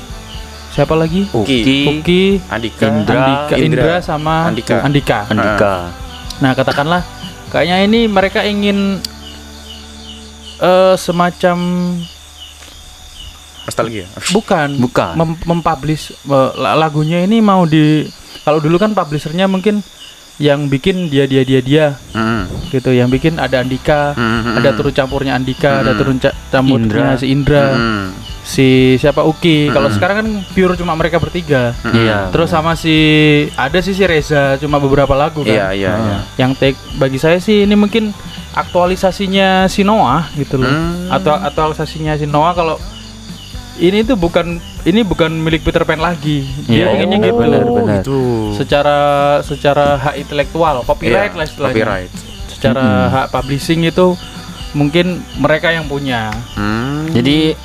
siapa 0.75 0.99
lagi? 0.99 1.27
Uki. 1.31 2.03
Uki, 2.03 2.23
Andika. 2.51 2.87
Indra. 2.87 3.15
Andika, 3.19 3.55
Indra, 3.55 3.95
sama 4.03 4.51
Andika. 4.51 4.77
Andika. 4.83 5.19
Andika. 5.31 5.75
Nah 6.43 6.51
katakanlah 6.55 7.03
kayaknya 7.51 7.87
ini 7.87 8.01
mereka 8.07 8.43
ingin 8.43 8.99
eh 10.59 10.95
semacam 10.99 11.57
Nostalgia. 13.69 14.09
bukan 14.35 14.69
Bukan. 14.79 15.13
mem- 15.15 15.41
mempublish 15.45 16.17
la- 16.27 16.75
lagunya 16.75 17.21
ini 17.21 17.39
mau 17.39 17.63
di 17.63 18.09
kalau 18.41 18.59
dulu 18.59 18.77
kan 18.77 18.91
publishernya 18.91 19.45
mungkin 19.45 19.85
yang 20.39 20.67
bikin 20.67 21.07
dia 21.07 21.25
dia 21.25 21.43
dia 21.43 21.59
dia 21.59 21.87
Mm. 22.11 22.71
gitu 22.71 22.91
yang 22.91 23.07
bikin 23.07 23.37
ada 23.37 23.59
Andika 23.59 24.15
Mm, 24.15 24.57
ada 24.57 24.71
mm, 24.71 24.77
turun 24.77 24.93
campurnya 24.93 25.33
Andika 25.35 25.83
ada 25.83 25.93
Mm. 25.93 25.99
turun 25.99 26.17
ca- 26.17 26.37
campurnya 26.49 26.87
Indra. 27.11 27.19
si 27.19 27.27
Indra 27.27 27.65
mm, 27.75 28.05
si 28.41 28.69
siapa 28.95 29.21
Uki 29.21 29.67
kalau 29.69 29.91
Mm. 29.91 29.95
sekarang 29.95 30.17
kan 30.17 30.29
pure 30.49 30.75
cuma 30.75 30.95
mereka 30.95 31.19
bertiga 31.19 31.75
mm. 31.77 31.91
Iya. 31.93 32.19
terus 32.31 32.49
sama 32.49 32.73
si 32.73 32.95
ada 33.53 33.79
sih 33.79 33.93
si 33.93 34.01
Reza 34.03 34.55
cuma 34.57 34.79
beberapa 34.79 35.11
lagu 35.13 35.43
kan 35.43 35.51
Iya, 35.51 35.67
iya, 35.75 35.91
Ah. 35.91 35.99
iya. 35.99 36.19
yang 36.39 36.55
take 36.55 36.79
bagi 36.95 37.19
saya 37.19 37.37
sih 37.39 37.67
ini 37.67 37.75
mungkin 37.75 38.15
aktualisasinya 38.55 39.67
si 39.67 39.83
Noah 39.83 40.31
gitu 40.35 40.55
loh 40.55 40.69
Hmm. 40.69 41.11
atau 41.11 41.35
aktualisasinya 41.35 42.15
si 42.15 42.25
Noah 42.25 42.53
kalau 42.53 42.77
ini 43.79 44.03
tuh 44.03 44.15
bukan 44.15 44.47
ini 44.83 45.01
bukan 45.03 45.31
milik 45.33 45.63
Peter 45.63 45.83
Pan 45.83 45.99
lagi 45.99 46.43
dia 46.65 46.75
Iya, 46.75 46.85
pengennya 46.89 47.17
oh, 47.17 47.25
gitu 47.25 47.39
benar, 47.39 47.63
benar. 47.65 47.97
gitu. 47.97 48.19
secara 48.53 48.99
secara 49.41 49.87
hak 49.97 50.15
intelektual 50.19 50.83
copyright 50.83 51.31
Iya, 51.31 51.39
lah 51.39 51.47
istilahnya 51.47 51.75
Copyright. 51.77 52.11
secara 52.49 52.83
Mm-mm. 52.83 53.13
hak 53.13 53.27
publishing 53.31 53.81
itu 53.85 54.07
mungkin 54.71 55.07
mereka 55.37 55.71
yang 55.71 55.87
punya 55.87 56.29
Hmm. 56.53 57.07
Jadi 57.09 57.57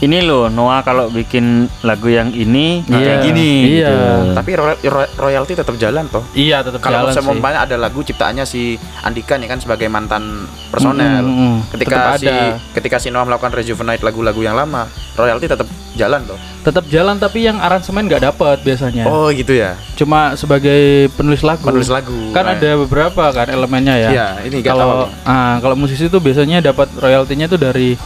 ini 0.00 0.18
loh 0.20 0.48
Noah 0.48 0.80
kalau 0.80 1.08
bikin 1.08 1.44
lagu 1.80 2.08
yang 2.08 2.30
ini 2.30 2.80
Iya. 2.82 2.96
kayak 2.96 3.18
gini 3.22 3.50
Iya. 3.70 3.88
gitu. 3.88 4.04
tapi 4.32 4.50
roy- 4.54 4.80
roy- 4.82 5.12
royalti 5.14 5.52
tetap 5.52 5.76
jalan 5.76 6.08
toh. 6.08 6.24
iya 6.32 6.60
tetap 6.60 6.80
Kalau 6.80 7.04
jalan 7.04 7.10
sih 7.10 7.16
seumpamanya 7.18 7.60
ada 7.62 7.76
lagu 7.76 8.00
ciptaannya 8.00 8.44
si 8.44 8.74
Andika 9.00 9.36
nih 9.36 9.46
kan 9.46 9.58
sebagai 9.58 9.86
mantan 9.86 10.44
personel. 10.68 11.20
Mm, 11.20 11.28
mm, 11.30 11.36
mm. 11.36 11.56
Ketika 11.70 11.98
si 12.16 12.26
ada. 12.26 12.56
ketika 12.72 12.96
si 12.96 13.08
Noah 13.08 13.26
melakukan 13.26 13.52
rejuvenate 13.52 14.00
lagu-lagu 14.00 14.38
yang 14.38 14.54
lama, 14.54 14.88
royalti 15.14 15.46
tetap 15.46 15.68
jalan 15.92 16.24
toh. 16.24 16.38
tetap 16.60 16.84
jalan 16.86 17.16
tapi 17.16 17.40
yang 17.42 17.56
aransemen 17.56 18.04
nggak 18.04 18.20
dapat 18.22 18.60
biasanya 18.60 19.04
Oh, 19.04 19.28
gitu 19.30 19.52
ya. 19.54 19.80
cuma 19.94 20.32
sebagai 20.34 21.08
penulis 21.10 21.40
lagu 21.40 21.64
Penulis 21.66 21.88
lagu. 21.88 22.12
kan 22.30 22.44
Nah, 22.46 22.52
ada 22.54 22.70
beberapa 22.78 23.24
kan 23.30 23.48
elemennya 23.48 23.96
ya 23.98 24.10
Iya, 24.10 24.26
ini 24.44 24.60
kalau 24.62 25.08
tahu. 25.08 25.24
ah, 25.24 25.56
kalau 25.58 25.72
musisi 25.74 26.04
itu 26.04 26.16
biasanya 26.16 26.60
dapat 26.62 26.92
royaltinya 26.94 27.44
itu 27.46 27.56
dari 27.56 27.96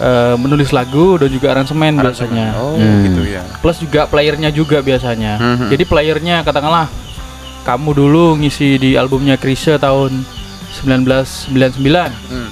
eh, 0.00 0.34
menulis 0.34 0.70
lagu 0.70 1.14
dan 1.14 1.28
juga 1.28 1.52
aransemen 1.52 1.92
Aransemen. 1.94 2.32
biasanya 2.32 2.46
Oh, 2.56 2.74
Hmm. 2.74 3.04
gitu 3.04 3.22
ya. 3.26 3.42
plus 3.60 3.78
juga 3.78 4.04
playernya 4.04 4.48
juga 4.50 4.80
biasanya 4.80 5.36
Mhm. 5.36 5.66
jadi 5.68 5.84
playernya 5.84 6.36
katakanlah 6.40 6.88
kamu 7.60 7.90
dulu 7.94 8.26
ngisi 8.36 8.76
di 8.76 8.90
albumnya 8.94 9.36
Krisye 9.36 9.76
tahun 9.76 10.24
1999 10.72 12.08
Hmm. 12.26 12.48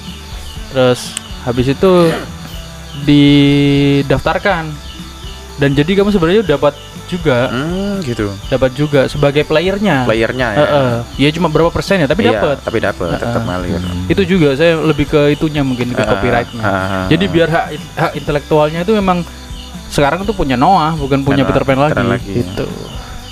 terus 0.69 1.17
habis 1.41 1.65
itu 1.67 1.93
didaftarkan 3.03 4.69
dan 5.57 5.69
jadi 5.73 5.91
kamu 5.95 6.09
sebenarnya 6.09 6.43
dapat 6.47 6.77
juga 7.09 7.49
Hmm, 7.49 7.97
gitu. 8.01 8.29
dapat 8.45 8.71
juga 8.71 9.01
sebagai 9.05 9.41
playernya 9.41 10.05
Playernya 10.05 10.47
ya. 10.53 10.59
Heeh. 10.61 10.91
ya 11.17 11.29
cuma 11.33 11.49
berapa 11.49 11.67
persen 11.67 11.99
ya 11.99 12.07
tapi 12.07 12.23
Iya, 12.23 12.37
dapat 12.37 12.57
Tapi 12.61 12.77
dapat, 12.77 13.17
tetap 13.17 13.33
Heeh. 13.35 13.43
ngalir. 13.43 13.81
itu 14.07 14.21
juga 14.27 14.53
saya 14.53 14.77
lebih 14.77 15.05
ke 15.05 15.33
itunya 15.33 15.59
mungkin 15.59 15.89
ke 15.89 15.99
Ah, 15.99 16.07
copyrightnya 16.07 16.61
ah, 16.61 17.05
jadi 17.07 17.25
biar 17.25 17.49
hak, 17.49 17.65
hak 17.95 18.11
intelektualnya 18.15 18.79
itu 18.81 18.93
memang 18.93 19.25
sekarang 19.89 20.21
tuh 20.21 20.31
punya 20.31 20.53
Noah 20.53 20.93
bukan 20.93 21.25
punya 21.25 21.41
Noah, 21.41 21.49
Peter 21.49 21.63
Pan 21.65 21.79
lagi, 21.81 21.97
lagi. 21.97 22.33
gitu 22.39 22.69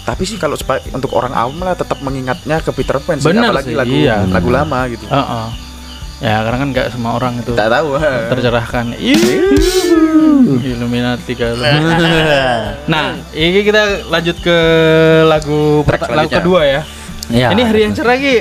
Tapi 0.01 0.23
sih 0.23 0.39
kalau 0.39 0.55
untuk 0.89 1.11
orang 1.11 1.35
awam 1.35 1.59
lah 1.61 1.75
tetap 1.75 1.99
mengingatnya 1.99 2.63
ke 2.63 2.71
Peter 2.71 2.95
Pan 2.97 3.19
sih, 3.19 3.27
Bener 3.27 3.51
apalagi 3.51 3.69
sih, 3.69 3.75
lagu 3.75 3.91
iya. 3.93 4.23
lagu 4.23 4.47
lama 4.47 4.87
gitu. 4.87 5.03
Heeh. 5.05 5.66
Ya 6.17 6.41
karena 6.41 6.57
kan 6.57 6.69
nggak 6.71 6.87
semua 6.89 7.11
orang 7.13 7.33
itu 7.37 7.53
Tak 7.53 7.69
tahu. 7.69 7.87
tercerahkan 8.27 8.85
Illuminati 10.47 11.33
kalau 11.33 11.57
nah 12.91 13.05
ini 13.31 13.61
kita 13.61 14.07
lanjut 14.07 14.37
ke 14.37 14.57
lagu 15.23 15.83
lagu 16.09 16.29
kedua 16.31 16.61
ya 16.63 16.81
Ya, 17.27 17.51
ini 17.51 17.59
hari 17.59 17.83
yang 17.83 17.91
cerah 17.91 18.15
Ki. 18.15 18.39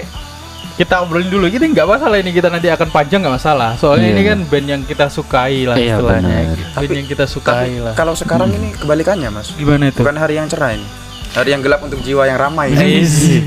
kita 0.76 1.02
obrolin 1.02 1.26
dulu 1.26 1.50
kita 1.50 1.66
nggak 1.66 1.88
masalah 1.90 2.16
ini 2.16 2.30
kita 2.30 2.46
nanti 2.46 2.70
akan 2.70 2.86
panjang 2.86 3.18
nggak 3.18 3.34
masalah 3.34 3.74
soalnya 3.74 4.06
Iya. 4.06 4.14
ini 4.14 4.22
kan 4.22 4.38
band 4.46 4.66
yang 4.68 4.82
kita 4.86 5.10
sukai 5.10 5.66
lah 5.66 5.74
Iya, 5.74 5.98
istilahnya 5.98 6.30
band 6.30 6.70
Tapi- 6.70 6.94
yang 6.94 7.08
kita 7.08 7.24
sukai 7.26 7.66
Tapi 7.66 7.82
lah 7.82 7.94
kalau 7.98 8.14
sekarang 8.14 8.46
ini 8.52 8.78
kebalikannya, 8.78 9.26
Mas. 9.28 9.50
gimana 9.52 9.90
itu 9.90 9.98
Bukan 9.98 10.14
hari 10.14 10.38
yang 10.38 10.46
cerah 10.46 10.70
ini. 10.70 10.86
Hari 11.34 11.48
yang 11.50 11.60
gelap 11.60 11.82
untuk 11.82 11.98
jiwa 11.98 12.24
yang 12.24 12.38
ramai. 12.38 12.78
Easy. 12.78 13.42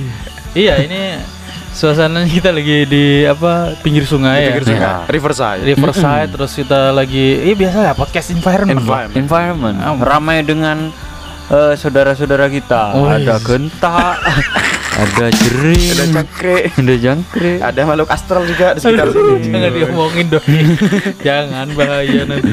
iya 0.53 0.75
ini 0.77 1.23
suasananya 1.79 2.27
kita 2.35 2.51
lagi 2.51 2.83
di 2.83 3.03
apa 3.23 3.79
pinggir 3.79 4.03
sungai 4.03 4.35
Di 4.35 4.43
ya 4.43 4.47
pinggir 4.51 4.65
sungai. 4.67 4.83
Iya. 4.83 5.07
Riverside. 5.07 5.59
Riverside 5.63 6.29
terus 6.35 6.51
kita 6.51 6.79
lagi 6.91 7.25
iya 7.41 7.55
biasa 7.55 7.77
ya 7.81 7.93
podcast 7.93 8.27
environment. 8.29 8.77
Environment. 8.77 9.15
environment 9.15 9.77
Ah. 9.79 9.95
ramai 9.97 10.43
dengan 10.43 10.91
eh, 11.47 11.73
saudara-saudara 11.73 12.45
kita. 12.47 12.93
Oh, 12.93 13.07
ada 13.07 13.33
yes. 13.33 13.41
genta, 13.41 14.19
ada 15.01 15.25
jering, 15.31 15.89
Ada 15.95 16.05
cangkrik. 16.13 16.63
ada 16.75 16.95
jangkrik. 16.95 17.59
Ada 17.63 17.79
makhluk 17.83 18.09
astral 18.09 18.43
juga 18.43 18.75
di 18.75 18.79
sekitar 18.79 19.07
Aduh, 19.07 19.39
sini. 19.39 19.49
jangan 19.49 19.71
diomongin 19.71 20.25
dong 20.27 20.45
jangan 21.27 21.67
bahaya 21.73 22.21
nanti 22.25 22.51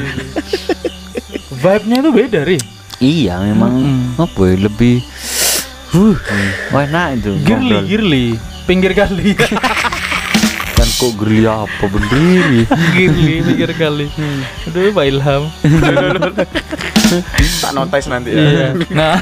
vibe-nya 1.53 1.97
itu 1.99 2.11
beda 2.11 2.41
ri 2.43 2.57
Iya, 2.97 3.37
memang 3.43 3.73
Mm-mm. 3.77 4.17
apa 4.17 4.41
ya, 4.43 4.55
lebih 4.57 5.05
uh, 5.93 6.17
wah 6.71 6.81
enak 6.81 7.21
itu. 7.21 7.31
girly 7.45 7.77
girly 7.85 8.27
pinggir 8.67 8.91
kali 8.91 9.31
dan 10.75 10.89
kok 10.99 11.13
geli 11.15 11.47
apa 11.47 11.85
berdiri 11.87 12.67
Gili 12.93 13.41
mikir 13.41 13.71
kali. 13.73 14.11
Aduh, 14.67 14.91
Pak 14.91 15.05
Ilham. 15.05 15.43
tak 17.63 17.71
notice 17.71 18.07
nanti 18.09 18.33
ya. 18.33 18.41
Iya. 18.41 18.67
Nah, 18.91 19.15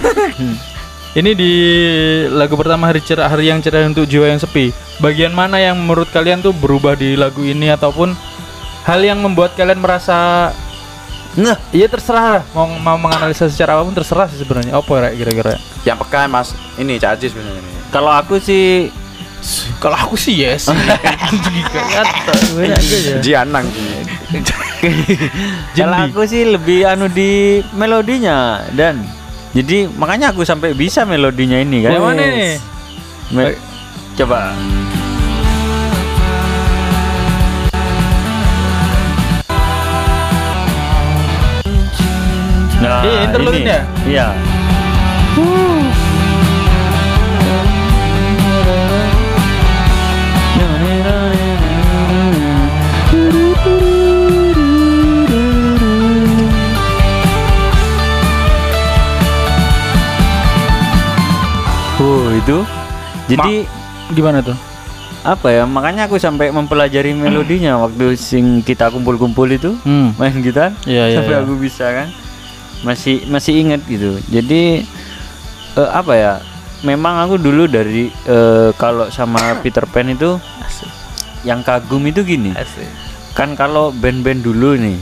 ini 1.19 1.31
di 1.31 1.53
lagu 2.31 2.55
pertama 2.55 2.89
hari 2.89 2.99
cerah 2.99 3.27
hari 3.27 3.51
yang 3.51 3.59
cerah 3.59 3.85
untuk 3.85 4.07
jiwa 4.07 4.27
yang 4.27 4.39
sepi. 4.39 4.71
Bagian 4.99 5.31
mana 5.31 5.59
yang 5.59 5.75
menurut 5.77 6.07
kalian 6.09 6.39
tuh 6.39 6.51
berubah 6.51 6.95
di 6.95 7.15
lagu 7.15 7.43
ini 7.43 7.71
ataupun 7.71 8.15
hal 8.83 8.99
yang 9.03 9.19
membuat 9.19 9.53
kalian 9.55 9.79
merasa 9.79 10.51
nah 11.35 11.59
Iya 11.75 11.91
terserah 11.91 12.39
lah. 12.39 12.43
mau 12.55 12.63
mau 12.79 12.95
menganalisa 12.95 13.51
secara 13.51 13.75
apa 13.75 13.83
pun 13.83 13.91
terserah 13.91 14.31
sih 14.31 14.39
sebenarnya. 14.39 14.71
Apa 14.79 15.11
ya 15.11 15.19
kira-kira? 15.19 15.59
Yang 15.83 15.97
peka 16.07 16.31
Mas 16.31 16.55
ini 16.79 16.95
Cak 16.95 17.19
Ajis 17.19 17.35
sebenarnya 17.35 17.59
ini. 17.59 17.71
kalau 17.91 18.11
aku 18.11 18.39
sih 18.39 18.87
Kalau 19.77 19.95
aku 19.95 20.15
sih 20.15 20.35
yes. 20.37 20.67
Kata 21.93 22.33
banyak 22.53 22.75
aja 22.75 22.97
ya. 22.97 23.17
Jianang. 23.21 23.67
kalau 25.71 25.97
aku 26.03 26.25
sih 26.25 26.43
lebih 26.45 26.83
anu 26.83 27.07
di 27.07 27.31
melodinya 27.71 28.37
dan 28.71 29.01
jadi 29.51 29.87
makanya 29.89 30.29
aku 30.29 30.43
sampai 30.43 30.73
bisa 30.73 31.01
melodinya 31.03 31.55
ini 31.55 31.81
kan 31.81 31.91
Yang 31.91 32.05
mana 32.05 32.21
nih? 32.23 32.53
Me- 33.31 33.57
coba 34.13 34.51
Nah, 42.77 43.01
Iya, 43.01 43.19
interlude 43.25 43.57
ini. 43.57 43.65
ya? 43.65 43.81
Iya. 44.05 44.27
Oh, 45.35 45.74
itu. 62.45 62.61
Jadi 63.25 63.65
Gimana 64.13 64.37
tuh? 64.39 64.53
apa 65.25 65.49
ya? 65.49 65.65
Makanya 65.65 66.05
aku 66.05 66.15
sampai 66.15 66.53
mempelajari 66.53 67.09
melodinya 67.11 67.81
waktu 67.81 68.13
sing 68.13 68.61
kita 68.61 68.93
kumpul-kumpul 68.93 69.49
itu 69.49 69.73
Hmm. 69.81 70.13
main 70.15 70.37
gitar 70.37 70.77
Iya, 70.85 71.09
iya, 71.09 71.15
sampai 71.17 71.33
iya. 71.33 71.41
aku 71.41 71.53
bisa 71.57 71.85
kan 71.89 72.07
masih 72.85 73.25
masih 73.25 73.53
ingat 73.57 73.81
gitu 73.83 74.21
jadi 74.29 74.85
eh, 75.73 75.89
apa 75.89 76.13
ya 76.13 76.33
memang 76.83 77.17
aku 77.17 77.41
dulu 77.41 77.65
dari 77.65 78.13
eh, 78.23 78.69
kalau 78.77 79.09
sama 79.09 79.41
Peter 79.65 79.81
Pan 79.83 80.05
itu 80.05 80.37
yang 81.41 81.65
kagum 81.65 82.05
itu 82.05 82.21
gini 82.21 82.53
Asik. 82.53 82.85
kan 83.33 83.57
kalau 83.57 83.89
band-band 83.89 84.45
dulu 84.45 84.77
nih 84.77 85.01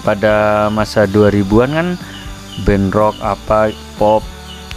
pada 0.00 0.66
masa 0.68 1.04
2000-an 1.04 1.70
kan 1.70 1.88
band 2.64 2.88
rock 2.90 3.20
apa 3.20 3.68
pop 3.94 4.24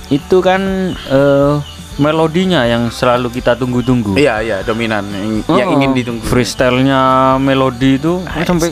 itu 0.10 0.44
kan 0.44 0.60
eh, 0.92 1.54
melodinya 1.98 2.64
yang 2.64 2.88
selalu 2.88 3.32
kita 3.32 3.54
tunggu-tunggu 3.54 4.14
Iya 4.14 4.36
iya 4.40 4.58
dominan 4.62 5.08
yang, 5.08 5.32
yang 5.48 5.70
Oh, 5.70 5.74
ingin 5.74 5.92
ditunggu. 5.94 6.24
freestyle-nya 6.24 7.00
melodi 7.38 7.96
itu 7.96 8.20
sampai 8.42 8.70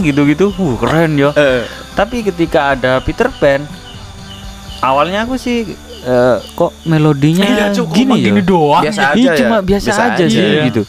gitu-gitu 0.00 0.50
uh, 0.50 0.74
keren 0.76 1.14
ya 1.14 1.30
Eh, 1.32 1.62
tapi 1.92 2.22
ketika 2.22 2.74
ada 2.74 2.98
Peter 2.98 3.30
Pan 3.30 3.62
awalnya 4.78 5.22
aku 5.22 5.34
sih 5.34 5.62
eh, 6.00 6.36
kok 6.52 6.74
melodinya 6.84 7.42
Iya, 7.44 7.64
Cuk, 7.72 7.90
gini 7.92 8.14
ya 8.16 8.24
gini 8.24 8.40
doang. 8.40 8.82
Biasa 8.82 9.02
Iya, 9.14 9.14
aja 9.14 9.30
ya? 9.30 9.38
cuma 9.38 9.56
biasa, 9.60 9.86
Biasa 9.86 10.02
aja, 10.04 10.14
aja. 10.16 10.26
sih 10.28 10.42
Iya. 10.44 10.62
gitu 10.66 10.82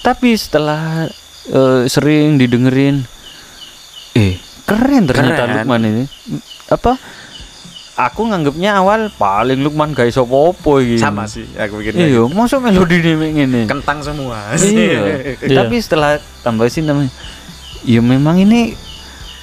tapi 0.00 0.28
setelah 0.34 1.06
eh, 1.46 1.82
sering 1.86 2.36
didengerin 2.36 3.04
eh 4.14 4.36
keren 4.62 5.04
ternyata 5.04 5.42
Keren. 5.42 5.56
Lukman 5.58 5.82
ini 5.82 6.04
apa 6.66 6.96
aku 7.94 8.24
nganggapnya 8.24 8.70
awal 8.74 9.12
paling 9.12 9.60
Lukman 9.60 9.92
gak 9.92 10.08
iso 10.08 10.22
apa-apa 10.22 10.80
iki 10.80 10.96
sama 10.96 11.24
sih 11.24 11.44
aku 11.52 11.78
pikirnya. 11.78 12.08
iya 12.08 12.22
masuk 12.24 12.60
melodi 12.60 12.98
ini 12.98 13.12
ngene 13.34 13.62
Kentang 13.66 14.00
semua. 14.00 14.56
iya 14.56 15.36
Eh, 15.36 15.50
tapi 15.58 15.76
setelah 15.76 16.16
tambah 16.40 16.66
sih 16.66 16.80
namanya 16.80 17.12
ya 17.82 18.00
memang 18.00 18.38
ini 18.38 18.72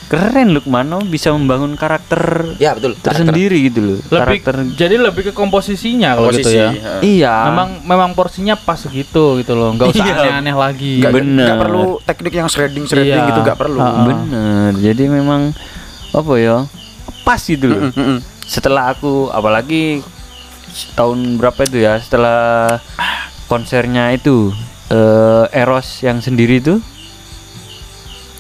keren 0.08 0.50
Lukman 0.50 0.90
oh, 0.90 1.06
bisa 1.06 1.30
membangun 1.30 1.78
karakter 1.78 2.58
Ya 2.58 2.74
betul. 2.74 2.98
tersendiri 2.98 3.70
gitu 3.70 3.80
loh 3.80 3.98
Lebih 4.02 4.18
karakter 4.42 4.54
jadi 4.74 4.96
lebih 4.98 5.22
ke 5.24 5.32
komposisinya 5.32 6.18
kalau 6.18 6.34
gitu 6.34 6.50
ya. 6.50 6.74
iya 7.00 7.46
Memang 7.46 7.86
memang 7.86 8.10
porsinya 8.12 8.58
pas 8.58 8.76
segitu 8.76 9.38
gitu 9.38 9.54
loh. 9.54 9.70
Enggak 9.70 9.94
usah 9.94 10.02
Iya. 10.02 10.18
aneh-aneh 10.18 10.56
lagi. 10.58 10.94
Nggak, 10.98 11.14
Bener. 11.14 11.46
nggak 11.46 11.62
perlu 11.62 11.84
teknik 12.02 12.34
yang 12.34 12.50
shredding 12.50 12.84
shredding 12.84 13.14
Iya. 13.16 13.30
gitu 13.30 13.40
nggak 13.46 13.60
perlu. 13.60 13.78
Ha-ha. 13.78 14.02
bener 14.04 14.72
jadi 14.82 15.04
memang 15.06 15.54
apa 16.10 16.34
ya 16.36 16.66
pas 17.22 17.38
gitu 17.40 17.70
loh 17.70 17.82
Mm, 17.86 17.94
mm, 17.94 18.08
mm. 18.10 18.20
Setelah 18.50 18.90
aku 18.90 19.30
apalagi 19.30 20.02
tahun 20.94 21.38
berapa 21.38 21.62
itu 21.64 21.78
ya 21.80 21.98
setelah 21.98 22.82
konsernya 23.46 24.10
itu 24.12 24.50
eh, 24.90 25.46
Eros 25.54 26.02
yang 26.02 26.18
sendiri 26.20 26.58
itu 26.58 26.82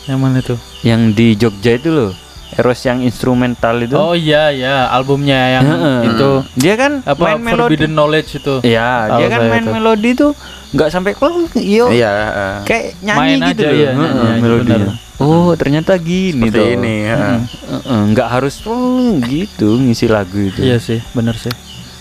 Yang 0.06 0.18
mana 0.18 0.38
itu? 0.40 0.56
yang 0.82 1.14
di 1.14 1.36
Jogja 1.36 1.76
itu 1.76 1.90
loh 1.90 2.12
Eros 2.50 2.82
yang 2.82 3.00
instrumental 3.00 3.78
itu 3.78 3.94
Oh 3.94 4.18
iya 4.18 4.50
ya, 4.50 4.90
albumnya 4.90 5.38
yang 5.54 5.66
itu 6.04 6.30
dia 6.58 6.74
kan 6.74 7.06
apa 7.06 7.38
main 7.38 7.46
melodi 7.46 7.78
Forbidden 7.78 7.94
Knowledge 7.94 8.30
itu. 8.36 8.56
Iya, 8.66 8.90
Tahu 9.06 9.20
dia 9.22 9.28
kan 9.30 9.42
main 9.46 9.62
itu. 9.62 9.72
melodi 9.72 10.10
tuh 10.18 10.32
nggak 10.70 10.90
sampai 10.90 11.12
klong, 11.12 11.50
yo 11.56 11.90
Iya. 11.90 12.12
eh. 12.12 12.58
kayak 12.64 12.86
nyanyi 13.02 13.20
Main 13.20 13.40
gitu 13.48 13.50
aja, 13.56 13.66
loh, 13.66 13.76
iya, 13.76 13.90
Heeh, 13.90 13.98
nyanyi 13.98 14.22
aja, 14.22 14.40
melodinya. 14.40 14.78
benar. 14.86 15.08
Oh, 15.20 15.52
ternyata 15.54 15.94
gini 15.96 16.46
Seperti 16.46 16.60
toh. 16.60 16.76
ini. 16.76 16.96
eh. 17.04 17.38
Heeh, 17.68 18.02
nggak 18.08 18.28
harus 18.30 18.56
klong 18.58 19.20
gitu 19.24 19.70
ngisi 19.76 20.06
lagu 20.06 20.38
itu. 20.40 20.60
Iya 20.60 20.78
sih, 20.78 21.02
bener 21.12 21.36
sih. 21.36 21.52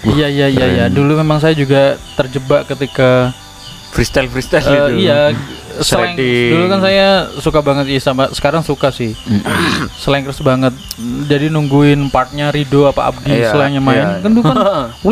Iya 0.00 0.26
iya 0.26 0.46
iya 0.46 0.66
iya. 0.68 0.84
Dulu 0.86 1.16
memang 1.16 1.38
saya 1.38 1.52
juga 1.52 1.96
terjebak 2.14 2.68
ketika 2.68 3.34
Freestyle 3.88 4.28
freestyle 4.28 4.60
eh, 4.60 4.68
gitu. 4.68 4.92
iya 5.00 5.18
slang. 5.80 6.12
Shredding. 6.12 6.50
Dulu 6.52 6.64
kan 6.68 6.80
saya 6.80 7.06
suka 7.34 7.60
banget 7.60 7.86
iya 7.88 7.98
sama 7.98 8.28
sekarang 8.28 8.60
suka 8.60 8.92
sih. 8.92 9.16
Slankers 9.98 10.38
banget. 10.38 10.76
Jadi 11.24 11.48
nungguin 11.48 12.06
partnya 12.08 12.50
Rido 12.50 12.84
apa 12.84 13.08
Abdi 13.08 13.32
Iya, 13.32 13.48
slangnya 13.48 13.80
main. 13.80 13.96
iya. 13.98 14.20
Kan 14.20 14.30
dulu 14.30 14.44
kan 14.44 14.58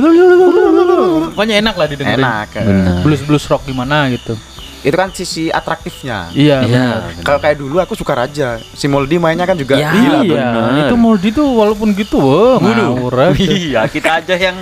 pokoknya 1.31 1.55
enak 1.59 1.75
lah 1.75 1.87
didengerin. 1.87 2.21
Enak. 2.21 2.49
eh. 2.53 2.65
Benar. 2.65 2.97
Blues 3.01 3.23
blues 3.23 3.45
rock 3.47 3.63
gimana 3.65 4.07
gitu. 4.09 4.35
Itu 4.81 4.95
kan 4.95 5.11
sisi 5.11 5.49
atraktifnya. 5.49 6.31
Iya. 6.31 6.63
Iya. 6.63 6.87
Kalau 7.21 7.39
kayak 7.39 7.57
dulu 7.57 7.77
aku 7.79 7.93
suka 7.93 8.15
Raja. 8.15 8.63
Si 8.71 8.87
Moldi 8.87 9.17
mainnya 9.17 9.43
kan 9.43 9.55
juga 9.55 9.75
Ya, 9.75 9.91
gila. 9.91 10.21
iya, 10.23 10.47
bener. 10.53 10.87
itu 10.87 10.95
Moldi 10.95 11.29
tuh 11.31 11.49
walaupun 11.49 11.91
gitu, 11.93 12.19
wah, 12.19 12.57
ngawur. 12.57 13.35
Iya, 13.35 13.87
kita 13.87 14.23
aja 14.23 14.35
yang 14.37 14.55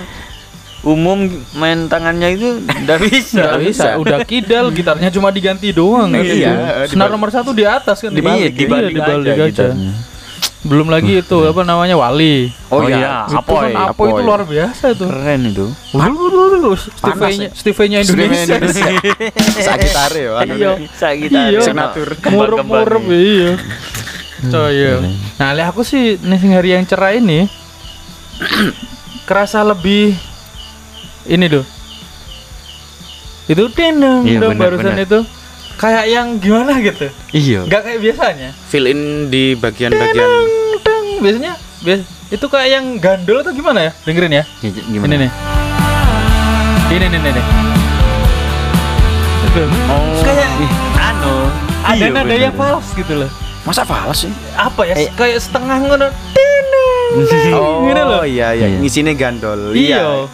umum 0.81 1.17
main 1.53 1.85
tangannya 1.85 2.33
itu 2.33 2.47
nggak 2.61 2.99
bisa. 3.03 3.41
Nggak 3.43 3.61
bisa, 3.65 3.87
udah 3.97 4.17
kidal 4.21 4.69
gitarnya 4.69 5.09
cuma 5.09 5.29
diganti 5.29 5.69
doang 5.69 6.09
Iya, 6.11 6.21
gitu. 6.21 6.93
Senar 6.93 7.09
nomor 7.09 7.29
satu 7.29 7.51
di 7.51 7.65
atas 7.65 7.97
kan 7.99 8.09
Iya, 8.09 8.17
dibalik, 8.17 8.53
dibalik 8.53 8.91
Iya, 8.91 8.97
dibalik 8.97 9.33
aja 9.35 9.45
aja. 9.45 9.67
Belum 10.65 10.89
lagi 10.89 11.21
itu 11.21 11.37
apa 11.45 11.61
namanya 11.61 11.93
Wali. 11.93 12.49
Oh, 12.67 12.81
Oh 12.81 12.89
iya. 12.89 13.29
Itu 13.29 13.37
Apoy. 13.37 13.69
kan 13.69 13.85
itu 13.85 13.93
Apoy. 13.93 14.21
luar 14.25 14.41
biasa 14.43 14.83
itu. 14.91 15.05
Keren 15.05 15.41
itu. 15.45 15.65
Steve-nya 16.97 17.49
Steve-nya 17.53 17.99
Indonesia. 18.01 18.55
Saat 19.65 19.79
gitar 19.79 20.11
ya. 20.11 20.41
Iya. 20.41 20.71
Kita 20.89 21.39
Iya. 21.47 21.59
Signatur. 21.61 22.17
Murep-murep 22.25 23.03
iya. 23.07 23.51
Coy, 24.45 24.69
iya. 24.73 24.93
Nah, 25.37 25.49
lihat 25.53 25.69
aku 25.69 25.81
sih 25.81 26.17
nih 26.17 26.39
hari 26.51 26.73
yang 26.73 26.83
cerah 26.83 27.13
ini 27.13 27.45
kerasa 29.29 29.61
lebih 29.61 30.17
ini 31.25 31.45
tuh. 31.45 31.65
Itu 33.45 33.69
dendeng 33.69 34.25
Iya, 34.25 34.41
dong 34.41 34.57
barusan 34.57 34.97
benar. 34.97 35.05
itu. 35.05 35.19
Kayak 35.75 36.05
yang 36.07 36.27
gimana 36.39 36.79
gitu. 36.79 37.11
Iya. 37.29 37.67
Enggak 37.67 37.81
kayak 37.83 37.99
biasanya. 38.01 38.49
Fill 38.65 38.87
in 38.87 38.99
di 39.27 39.53
bagian-bagian 39.53 40.23
Deng, 40.23 40.47
deng. 40.81 41.05
Biasanya 41.19 41.53
bias 41.81 42.01
itu 42.25 42.45
kayak 42.47 42.67
yang 42.71 42.85
gandol 42.97 43.39
atau 43.39 43.51
gimana 43.51 43.79
ya? 43.85 43.91
Dengerin 44.01 44.33
ya. 44.33 44.43
Gimana? 44.63 45.05
Ini 45.05 45.17
nih. 45.19 45.31
Ini 46.87 47.05
nih 47.05 47.19
nih 47.19 47.31
nih. 47.31 47.45
Itu. 49.45 49.63
Oh. 49.85 50.21
Kayak 50.21 50.49
Ih, 50.57 50.71
anu. 50.97 51.33
ada 51.81 51.95
Iya, 51.95 52.07
nada 52.09 52.35
yang 52.35 52.55
fals 52.55 52.87
gitu 52.93 53.13
loh. 53.15 53.29
Masa 53.61 53.81
falas 53.81 54.17
sih? 54.17 54.31
Apa 54.53 54.81
ya? 54.85 54.93
Eh. 54.95 55.09
Kayak 55.13 55.39
setengah 55.39 55.77
ngono. 55.81 56.07
Oh 57.55 57.87
Gini 57.87 58.01
loh. 58.01 58.23
iya 58.23 58.51
iya, 58.51 58.67
Iya. 58.67 58.77
ngisinya 58.79 59.13
gandol. 59.13 59.71
Iya. 59.71 60.27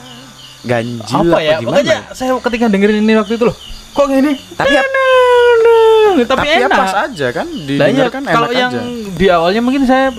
Ganjil 0.62 1.18
Apa 1.28 1.38
ya? 1.40 1.58
gimana? 1.58 1.78
Pokoknya 1.78 1.98
saya 2.14 2.32
ketika 2.40 2.66
dengerin 2.70 3.02
ini 3.02 3.14
waktu 3.16 3.34
itu 3.36 3.46
loh. 3.46 3.56
Kok 3.92 4.06
gini? 4.08 4.34
Tapi 4.56 4.72
ya, 4.72 4.82
Tapi, 6.22 6.26
tapi 6.26 6.48
ya 6.48 6.58
enak. 6.64 6.78
pas 6.78 6.94
aja 7.04 7.28
kan 7.32 7.48
Lah 7.48 7.58
iya, 7.58 7.68
didengarkan 8.06 8.22
enak 8.22 8.34
kalau 8.34 8.50
yang 8.52 8.72
aja. 8.72 8.82
di 9.12 9.26
awalnya 9.28 9.62
mungkin 9.62 9.84
saya 9.84 10.12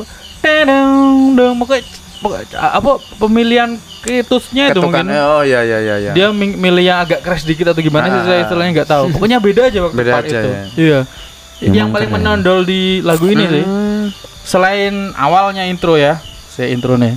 pokoknya 1.52 1.84
pe- 2.22 2.46
apa 2.54 2.90
pemilihan 3.16 3.70
ketusnya 4.00 4.70
itu 4.70 4.80
mungkin 4.80 5.06
Oh 5.08 5.42
iya 5.42 5.62
iya 5.62 5.78
iya 5.80 5.96
iya. 6.00 6.12
dia 6.12 6.26
mi- 6.30 6.54
milih 6.56 6.84
yang 6.84 6.98
agak 7.00 7.20
keras 7.20 7.42
dikit 7.42 7.66
atau 7.68 7.80
gimana 7.80 8.06
sih 8.08 8.20
Ah. 8.20 8.24
saya 8.24 8.38
istilahnya 8.42 8.70
nggak 8.74 8.88
tahu 8.88 9.04
pokoknya 9.10 9.38
beda 9.38 9.62
aja 9.64 9.78
waktu 9.80 9.96
Beda 9.96 10.12
aja 10.16 10.28
itu 10.36 10.48
ya. 10.48 10.62
iya 10.76 11.00
yang 11.64 11.88
paling 11.88 12.10
menonjol 12.10 12.62
di 12.62 12.82
lagu 13.00 13.26
ini 13.26 13.44
sih 13.44 13.64
Hmm. 13.64 14.10
selain 14.42 14.94
awalnya 15.14 15.62
intro 15.64 15.94
ya 15.94 16.18
saya 16.48 16.68
intro 16.68 16.94
nih 16.94 17.14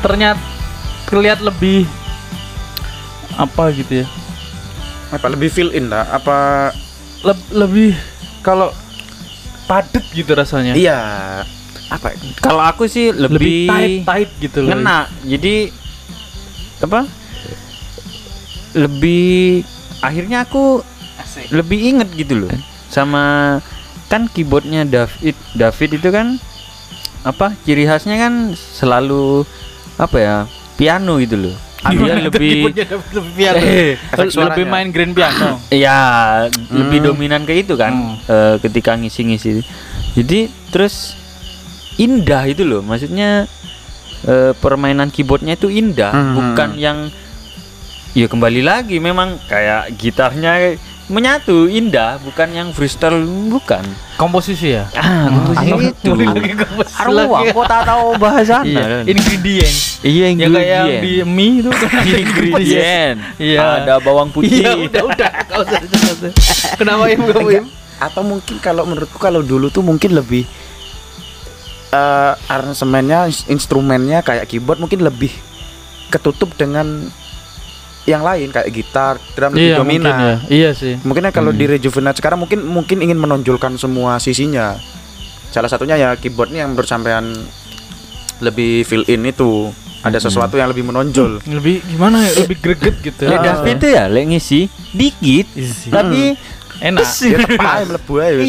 ternyata 0.00 0.40
terlihat 1.06 1.40
lebih 1.40 1.84
apa 3.34 3.72
gitu 3.72 4.04
ya 4.04 4.06
Apa 5.10 5.26
lebih 5.26 5.50
fill 5.50 5.74
in 5.74 5.90
lah? 5.90 6.06
Apa 6.06 6.70
Leb- 7.26 7.50
lebih 7.50 7.98
kalau 8.40 8.70
padet 9.66 10.06
gitu 10.14 10.32
rasanya 10.32 10.72
iya 10.72 10.98
apa? 11.90 12.14
Kalau 12.38 12.62
aku 12.62 12.86
sih 12.86 13.10
lebih 13.10 13.34
lebih, 13.34 13.66
tight 13.66 13.96
tight 14.06 14.30
gitu 14.38 14.58
loh 14.62 14.70
ngena. 14.70 15.10
Jadi 15.26 15.74
apa? 16.78 17.10
Lebih 18.78 19.66
akhirnya 19.98 20.46
aku 20.46 20.86
lebih 21.50 21.78
inget 21.90 22.08
gitu 22.14 22.46
loh 22.46 22.50
sama 22.86 23.58
kan 24.06 24.26
keyboardnya 24.26 24.86
David 24.86 25.34
David 25.54 25.90
itu 25.98 26.08
kan 26.10 26.38
apa 27.22 27.52
ciri 27.62 27.84
khasnya 27.84 28.16
kan 28.16 28.54
selalu 28.54 29.42
apa 30.00 30.16
ya 30.16 30.36
piano 30.74 31.20
gitu 31.20 31.36
loh 31.36 31.56
dia 31.82 32.16
lebih 32.28 32.72
lebih 33.12 33.32
piano 33.36 33.60
Eh, 33.60 33.96
lebih 34.16 34.64
main 34.64 34.88
grand 34.88 35.12
piano 35.12 35.60
ya 35.68 36.00
lebih 36.68 36.98
Hmm. 37.00 37.06
dominan 37.06 37.42
ke 37.44 37.52
itu 37.54 37.76
kan 37.76 37.92
Hmm. 37.92 38.16
eh, 38.24 38.54
ketika 38.60 38.96
ngisi-ngisi 38.96 39.60
jadi 40.16 40.48
terus 40.68 41.16
indah 41.96 42.48
itu 42.48 42.64
loh 42.64 42.80
maksudnya 42.80 43.44
eh, 44.22 44.52
permainan 44.56 45.08
keyboardnya 45.08 45.56
itu 45.56 45.68
indah 45.68 46.12
Hmm. 46.12 46.32
bukan 46.36 46.70
yang 46.76 46.98
ya 48.10 48.26
kembali 48.26 48.60
lagi 48.60 48.98
memang 48.98 49.38
kayak 49.46 49.94
gitarnya 49.94 50.76
menyatu 51.10 51.66
indah 51.66 52.22
bukan 52.22 52.48
yang 52.48 52.68
freestyle 52.70 53.18
bukan. 53.50 53.82
Komposisi 54.14 54.72
ya? 54.72 54.86
Ah 54.92 55.26
komposisi 55.26 55.90
itu. 55.90 56.10
Lagi. 56.14 57.50
aku 57.50 57.60
tak 57.66 57.82
tahu 57.82 58.06
bahasanya 58.14 58.62
iya. 58.64 58.84
Kan. 58.84 59.04
ingredient 59.06 59.76
iya 60.00 60.26
ya 60.30 60.46
kayak 60.46 60.68
yang 60.70 60.86
ingredient 60.86 61.02
di 61.02 61.12
mie 61.26 61.52
itu 61.58 61.70
kan. 61.74 62.02
Ingredient 62.22 63.16
Iya. 63.36 63.58
ada 63.82 63.94
bawang 63.98 64.30
putih. 64.30 64.62
Iya 64.62 64.70
udah 64.78 65.02
udah. 65.04 65.30
Usah. 65.60 65.80
kenapa 66.76 67.04
im? 67.08 67.20
Kamu 67.26 67.48
im? 67.52 67.66
Atau 67.98 68.22
mungkin 68.22 68.56
kalau 68.58 68.86
menurutku 68.86 69.18
kalau 69.18 69.42
dulu 69.42 69.68
tuh 69.68 69.82
mungkin 69.82 70.14
lebih 70.14 70.46
eh 71.90 72.32
aransemennya, 72.46 73.26
ins- 73.26 73.46
instrumennya 73.46 74.22
kayak 74.22 74.46
keyboard 74.46 74.78
mungkin 74.78 75.02
lebih 75.02 75.34
ketutup 76.06 76.54
dengan 76.54 77.10
yang 78.02 78.20
lain 78.20 78.48
kayak 78.48 78.68
gitar, 78.70 79.14
drum 79.30 79.50
lebih 79.50 79.60
iya 79.62 79.76
mungkin 79.76 80.00
dominan. 80.00 80.16
ya 80.18 80.34
iya 80.48 80.70
sih 80.72 80.96
Mungkin 81.00 81.28
kalau 81.30 81.50
di 81.50 81.64
Rejuvenate 81.64 82.16
sekarang 82.16 82.40
mungkin 82.40 82.62
mungkin 82.62 82.98
ingin 82.98 83.16
menonjolkan 83.16 83.76
semua 83.76 84.16
sisinya. 84.16 84.80
Salah 85.48 85.66
satunya 85.66 85.94
ya 85.94 86.14
keyboard 86.14 86.48
nih 86.48 86.62
yang 86.62 86.72
menurut 86.72 86.86
sampean 86.86 87.34
lebih 88.40 88.82
fill 88.82 89.04
in 89.06 89.24
itu. 89.24 89.68
Ada 90.00 90.16
sesuatu 90.18 90.56
yang 90.56 90.72
lebih 90.72 90.80
menonjol. 90.82 91.44
lebih 91.44 91.84
gimana 91.84 92.24
ya 92.24 92.32
lebih 92.40 92.56
greget 92.58 92.96
gitu 93.00 93.28
Ah. 93.28 93.36
David 93.36 93.76
itu 93.76 93.88
ya 93.90 94.08
lek 94.08 94.24
ngisi 94.26 94.60
dikit 94.90 95.46
Isi. 95.52 95.92
tapi 95.92 96.40
enak 96.80 97.04
Dia 97.04 97.36
tepat 97.36 97.60
aja 97.60 97.84
melebu 97.84 98.14
aja. 98.16 98.40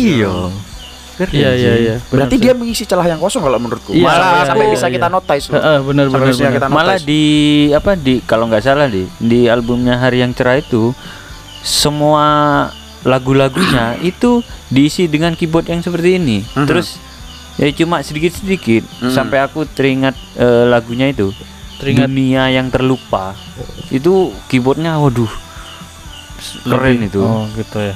Iya 1.30 1.52
iya 1.52 1.54
iya 1.54 1.74
iya 1.78 1.96
Berarti 2.04 2.36
dia 2.36 2.54
mengisi 2.54 2.84
celah 2.84 3.06
yang 3.06 3.18
kosong 3.18 3.42
kalau 3.42 3.56
menurutku. 3.56 3.92
Iya, 3.92 4.04
Malah 4.04 4.32
iya, 4.34 4.44
sampai 4.48 4.66
iya, 4.66 4.74
bisa 4.74 4.86
iya. 4.86 4.94
kita 4.96 5.08
notice 5.08 5.46
loh. 5.48 5.56
Heeh, 5.56 5.78
benar 5.84 6.04
Sampai 6.08 6.34
benar 6.34 6.70
malah 6.70 6.98
di 6.98 7.24
apa 7.72 7.92
di 7.94 8.14
kalau 8.22 8.46
nggak 8.46 8.62
salah 8.62 8.88
di 8.88 9.06
di 9.18 9.46
albumnya 9.46 9.96
Hari 9.96 10.22
yang 10.22 10.32
Cerah 10.32 10.58
itu 10.58 10.92
semua 11.62 12.26
lagu-lagunya 13.02 13.98
itu 14.04 14.42
diisi 14.68 15.06
dengan 15.06 15.34
keyboard 15.34 15.68
yang 15.68 15.82
seperti 15.82 16.18
ini 16.18 16.42
Mhm. 16.48 16.66
terus 16.66 16.98
ya 17.56 17.70
cuma 17.72 18.00
sedikit-sedikit 18.00 18.86
Mhm. 19.00 19.12
sampai 19.12 19.38
aku 19.40 19.66
teringat 19.68 20.14
eh, 20.36 20.66
lagunya 20.66 21.06
itu 21.08 21.30
Teringat. 21.78 22.08
dunia 22.08 22.50
yang 22.50 22.70
terlupa 22.70 23.34
itu 23.90 24.30
keyboardnya 24.48 24.98
waduh 24.98 25.30
keren 26.64 26.98
Lebih- 26.98 27.10
itu 27.10 27.22
oh 27.22 27.46
gitu 27.54 27.78
ya 27.80 27.96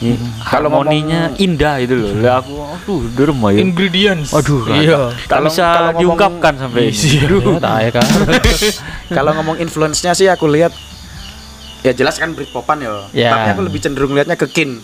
Ini 0.00 0.16
Kalau 0.40 0.72
harmoninya 0.72 1.28
ngomong- 1.28 1.44
indah 1.44 1.74
itu 1.76 1.92
loh 1.92 2.10
Lah 2.18 2.40
aku 2.40 2.56
aduh 2.56 3.00
derem 3.12 3.36
ya 3.36 3.60
ingredients 3.60 4.32
Aduh, 4.32 4.64
iya 4.72 5.12
tak 5.28 5.28
Kalau- 5.28 5.46
bisa 5.46 5.60
kalau 5.60 5.76
ngomong- 5.86 6.00
diungkapkan 6.00 6.52
sampai 6.56 6.80
ini. 6.82 6.90
Isi, 6.90 7.08
aduh, 7.20 7.40
tak 7.58 7.76
ya 7.78 7.90
kan. 7.92 8.06
Kalau 9.10 9.30
ngomong 9.36 9.56
influence-nya 9.58 10.12
sih 10.12 10.26
aku 10.26 10.48
lihat 10.48 10.72
ya 11.80 11.92
jelas 11.92 12.16
kan 12.16 12.32
Britpopan 12.32 12.80
ya. 12.80 12.92
Ya. 13.12 13.30
Tapi 13.30 13.48
aku 13.52 13.62
lebih 13.62 13.80
cenderung 13.80 14.12
lihatnya 14.12 14.34
ke 14.34 14.46
Kin. 14.46 14.80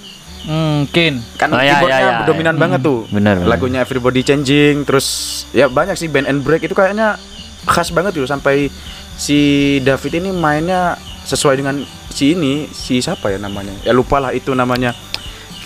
Mungkin. 0.47 1.25
Kan 1.35 1.49
Oh, 1.51 1.59
ya, 1.59 1.81
keyboardnya 1.81 1.99
ya, 1.99 2.11
ya, 2.13 2.25
dominan 2.25 2.55
ya. 2.55 2.61
banget 2.61 2.81
tuh. 2.81 3.01
Benar, 3.09 3.35
benar. 3.37 3.49
Lagunya 3.49 3.81
Everybody 3.81 4.21
Changing 4.21 4.85
terus 4.85 5.07
ya 5.51 5.67
banyak 5.67 5.97
sih 5.97 6.07
band 6.07 6.27
and 6.27 6.41
break 6.41 6.63
itu 6.63 6.73
kayaknya 6.73 7.17
khas 7.65 7.91
banget 7.91 8.15
tuh 8.15 8.25
sampai 8.25 8.71
si 9.13 9.39
David 9.81 10.21
ini 10.21 10.31
mainnya 10.31 10.95
sesuai 11.25 11.57
dengan 11.57 11.83
si 12.17 12.33
ini 12.33 12.65
si 12.67 12.99
siapa 12.99 13.29
ya 13.29 13.37
namanya 13.37 13.77
ya 13.85 13.93
lupa 13.93 14.17
lah 14.17 14.33
itu 14.33 14.51
namanya 14.51 14.97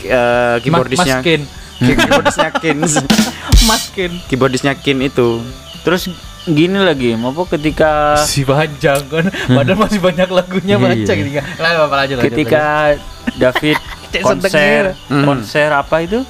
eh, 0.02 0.58
keyboardisnya 0.58 1.22
Maskin. 1.22 1.40
keyboardisnya 1.86 2.50
Kin 2.52 2.78
Maskin. 3.70 4.10
keyboardisnya 4.26 4.74
Kin 4.74 4.98
itu 5.00 5.38
Terus 5.80 6.12
gini 6.44 6.76
lagi, 6.76 7.16
apa 7.16 7.40
ketika 7.56 8.20
Si 8.20 8.44
panjang 8.44 9.00
kan. 9.08 9.24
Padahal 9.48 9.80
masih 9.80 9.96
banyak 9.96 10.28
lagunya 10.28 10.76
Iya. 10.76 10.84
panjang 10.84 11.16
gitu 11.16 11.30
kan. 11.40 11.44
Lah 11.56 11.70
apa 11.80 11.94
lanjut 11.96 12.16
lanjut, 12.16 12.26
ketika 12.28 12.64
David 13.38 13.78
Cek 14.12 14.20
konser. 14.20 14.82
Hmm. 15.08 15.24
konser 15.24 15.72
apa 15.72 16.04
itu 16.04 16.20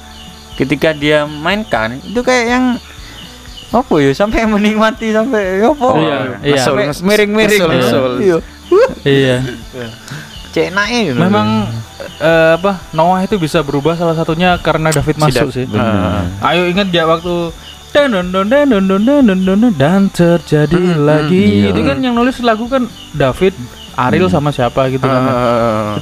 ketika 0.55 0.93
dia 0.93 1.27
mainkan 1.27 1.99
itu 1.99 2.21
kayak 2.21 2.45
yang 2.47 2.65
apa 3.71 3.93
ya 3.97 4.11
sampai 4.13 4.45
menikmati 4.45 5.11
sampai 5.11 5.59
ya 5.59 5.67
apa 5.67 5.87
Iya, 5.97 6.17
iya. 6.43 6.57
sampai 6.59 6.83
Ngesul, 6.87 7.03
miring-miring. 7.07 7.61
Iya 8.19 8.37
iya 9.05 9.37
Cenaknya 10.51 10.99
gitu. 11.07 11.15
Memang 11.15 11.47
uh, 12.19 12.51
apa 12.59 12.83
Noah 12.91 13.23
itu 13.23 13.39
bisa 13.39 13.63
berubah 13.63 13.95
salah 13.95 14.19
satunya 14.19 14.59
karena 14.59 14.91
David 14.91 15.15
masuk 15.15 15.47
Sidak. 15.47 15.55
sih. 15.55 15.65
Uh. 15.71 16.27
Ayo 16.43 16.67
ingat 16.67 16.91
ya 16.91 17.07
waktu 17.07 17.55
dan 17.95 18.11
dan 18.11 18.31
dan 18.31 18.67
dan 18.67 18.83
dan 18.83 19.39
dan 19.47 19.59
dan 19.79 20.01
terjadi 20.11 20.75
hmm, 20.75 21.07
lagi. 21.07 21.43
Iya. 21.63 21.71
Itu 21.71 21.81
kan 21.87 21.97
yang 22.03 22.15
nulis 22.19 22.43
lagu 22.43 22.67
kan 22.67 22.83
David 23.15 23.55
Ariel 23.95 24.27
hmm. 24.27 24.35
sama 24.35 24.51
siapa 24.51 24.91
gitu 24.91 25.07
uh, 25.07 25.11
kan. 25.11 25.23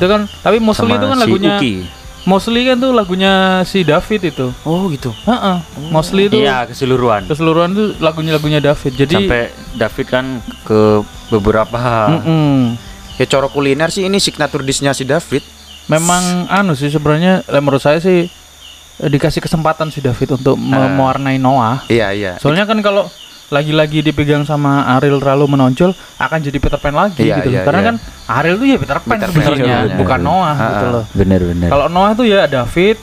Itu 0.01 0.05
kan 0.09 0.21
tapi 0.41 0.57
mostly 0.57 0.97
itu 0.97 1.05
kan 1.05 1.17
lagunya 1.21 1.61
Uki 1.61 1.98
mostly 2.29 2.61
kan 2.63 2.77
tuh 2.77 2.91
lagunya 2.91 3.33
si 3.63 3.81
David 3.81 4.21
itu. 4.27 4.53
oh 4.63 4.85
gitu 4.87 5.09
Heeh. 5.23 5.57
Mostly 5.89 6.27
itu 6.27 6.37
Iya, 6.37 6.63
keseluruhan. 6.63 7.25
keseluruhan 7.25 7.69
tuh 7.71 7.87
lagunya 7.97 8.31
lagunya 8.31 8.59
David. 8.59 8.93
Jadi 8.95 9.15
Sampai 9.17 9.41
David 9.73 10.05
kan 10.07 10.25
ke 10.63 11.01
beberapa 11.27 11.77
Mm-mm. 12.11 12.77
ya 13.15 13.25
coro 13.25 13.49
kuliner 13.49 13.89
sih 13.89 14.03
ini 14.03 14.17
signature 14.17 14.61
dishnya 14.61 14.91
si 14.91 15.03
David 15.03 15.41
memang 15.85 16.21
anu 16.47 16.73
sih 16.73 16.87
sebenarnya 16.87 17.41
eh, 17.43 17.57
menurut 17.57 17.79
saya 17.79 17.97
sih 17.97 18.29
eh, 18.95 19.09
dikasih 19.09 19.39
kesempatan 19.39 19.89
si 19.89 19.99
David 19.99 20.35
untuk 20.35 20.53
Ah. 20.67 20.85
mewarnai 20.87 21.35
Noah. 21.35 21.85
iya 21.87 22.09
iya 22.11 22.37
Soalnya 22.37 22.63
kan 22.63 22.77
kalau 22.79 23.09
lagi-lagi 23.49 23.99
dipegang 24.01 24.43
sama 24.43 24.85
Ariel 24.93 25.17
terlalu 25.17 25.49
menonjol 25.49 25.91
akan 26.15 26.37
jadi 26.39 26.57
Peter 26.57 26.77
Pan 26.77 26.93
lagi 26.93 27.23
Iya, 27.23 27.35
gitu. 27.39 27.49
iya. 27.51 27.61
Karena 27.63 27.79
iya. 27.79 27.87
kan 27.87 27.95
Ariel 28.31 28.55
tuh 28.55 28.67
ya 28.67 28.77
Peter 28.77 28.97
Pan 28.99 29.17
sebenarnya, 29.19 29.65
iya, 29.83 29.95
bukan 29.95 30.19
iya. 30.19 30.27
Noah 30.27 30.49
Ah, 30.51 30.67
gitu 30.67 30.85
ah. 30.85 30.91
loh. 30.91 31.03
bener-bener 31.11 31.67
Kalau 31.67 31.85
Noah 31.87 32.11
tuh 32.13 32.25
ya 32.25 32.45
David, 32.45 32.97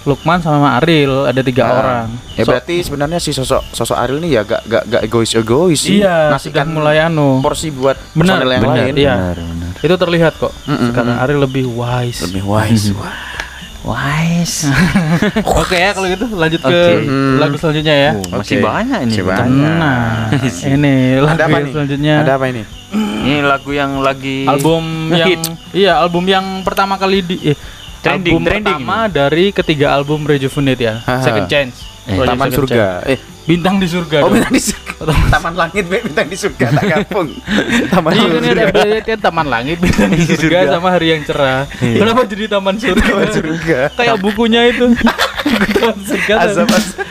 Lukman 0.00 0.40
sama 0.40 0.78
Ariel, 0.78 1.26
ada 1.26 1.40
tiga 1.40 1.62
Ah. 1.62 1.72
orang. 1.76 2.06
ya 2.32 2.42
So- 2.42 2.50
berarti 2.50 2.76
sebenarnya 2.80 3.18
si 3.18 3.30
sosok 3.30 3.60
sosok 3.70 3.94
Ariel 3.94 4.16
ini 4.18 4.32
ya 4.32 4.42
gak 4.42 4.64
gak 4.64 4.82
gak 4.88 5.02
egois 5.04 5.34
egois 5.34 5.76
sih 5.76 6.00
iya, 6.00 6.30
ngasihkan 6.30 6.66
mulai 6.66 7.02
anu. 7.02 7.38
porsi 7.40 7.68
buat 7.68 8.00
Benar, 8.10 8.40
personel 8.40 8.48
yang 8.48 8.62
benar, 8.62 8.76
lain 8.80 8.94
iya. 8.96 9.14
bener, 9.14 9.36
bener. 9.44 9.72
Itu 9.76 9.94
terlihat 9.96 10.32
kok. 10.36 10.52
Mm-mm, 10.64 10.88
Sekarang 10.88 11.08
mm-mm. 11.10 11.22
Ariel 11.22 11.40
lebih 11.42 11.64
wise. 11.68 12.24
lebih 12.24 12.42
wise 12.42 12.94
wah 12.94 13.12
Wise. 13.12 13.48
Oke 15.56 15.72
ya 15.74 15.90
kalau 15.90 16.06
gitu 16.06 16.26
lanjut 16.30 16.60
ke 16.60 16.68
Oke. 16.68 17.08
lagu 17.36 17.56
selanjutnya 17.56 17.94
ya. 17.94 18.10
Oh, 18.14 18.38
masih 18.38 18.56
Oke. 18.56 18.66
banyak 18.66 18.98
ini. 19.00 19.10
Masih 19.10 19.24
banyak. 19.24 19.72
Nah, 19.74 20.28
ini 20.74 20.94
lagu 21.16 21.32
ada 21.32 21.42
apa 21.42 21.50
yang 21.50 21.62
nih 21.62 21.72
selanjutnya. 21.72 22.14
ada 22.18 22.32
apa 22.34 22.44
ini 22.46 22.62
Ini 22.90 23.34
lagu 23.40 23.70
yang 23.70 23.92
lagi 23.98 24.44
album 24.44 24.82
yang 25.08 25.28
ngehit. 25.30 25.40
iya 25.72 25.92
album 25.96 26.24
yang 26.24 26.44
pertama 26.60 26.96
kali 26.96 27.22
di 27.22 27.36
eh, 27.46 27.56
Trending, 28.00 28.32
album 28.32 28.42
trending 28.42 28.64
pertama 28.74 28.96
dari 29.06 29.44
ketiga 29.50 29.86
album 29.92 30.24
Rejuvenate 30.24 30.80
ya 30.80 30.94
Haha. 31.00 31.22
Second 31.22 31.46
Chance 31.46 31.76
Eh, 32.02 32.16
Second 32.16 32.50
Surga 32.50 32.86
Chance. 32.98 33.08
eh 33.08 33.18
bintang 33.50 33.76
di 33.76 33.86
surga 33.86 34.16
oh 34.20 34.30
dong. 34.30 34.38
benar 34.38 34.50
di 34.50 34.62
surga 34.62 34.88
Taman 35.30 35.54
langit 35.56 35.84
Be, 35.84 35.96
bintang 36.00 36.28
di 36.28 36.36
surga 36.36 36.66
tak 36.70 36.84
gabung. 36.86 37.28
Taman 37.92 38.10
Iya 38.12 38.20
surga. 38.20 38.64
ada 38.68 38.80
ada 39.00 39.14
taman 39.18 39.46
langit 39.48 39.76
bintang 39.80 40.12
di 40.12 40.22
surga 40.22 40.38
Surga. 40.60 40.70
sama 40.70 40.88
hari 40.90 41.06
yang 41.10 41.22
cerah. 41.24 41.64
Iya. 41.80 41.98
Kenapa 41.98 42.20
jadi 42.24 42.44
taman 42.46 42.74
surga? 42.76 43.00
Taman 43.02 43.28
surga. 43.32 43.78
Kayak 43.96 44.16
bukunya 44.20 44.60
itu. 44.68 44.86
taman 45.80 45.98
surga. 46.04 46.32
Azab 46.38 46.68
azab. 46.68 47.06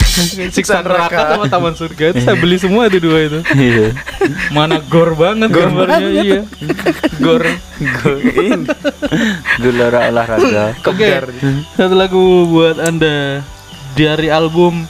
Siksa 0.53 0.85
neraka 0.85 1.19
sama 1.27 1.45
taman 1.47 1.73
surga 1.73 2.03
itu 2.13 2.19
saya 2.21 2.37
beli 2.37 2.61
semua 2.61 2.85
itu 2.85 3.01
dua 3.01 3.19
itu. 3.25 3.39
Iya. 3.51 3.87
Mana 4.53 4.77
gor 4.85 5.17
banget 5.17 5.49
Gor 5.49 5.65
gambarnya 5.65 5.97
banget. 5.97 6.23
iya. 6.23 6.41
Gor. 7.17 7.41
Goin. 7.97 8.61
Gelora 9.57 9.99
olahraga. 10.07 10.65
Oke. 10.85 11.09
Satu 11.73 11.95
lagu 11.95 12.21
buat 12.45 12.77
Anda 12.77 13.41
dari 13.95 14.29
album 14.29 14.85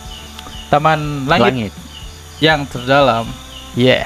Taman 0.70 1.26
Langit, 1.26 1.44
Langit. 1.44 1.74
yang 2.40 2.64
terdalam. 2.70 3.26
Yeah. 3.74 4.06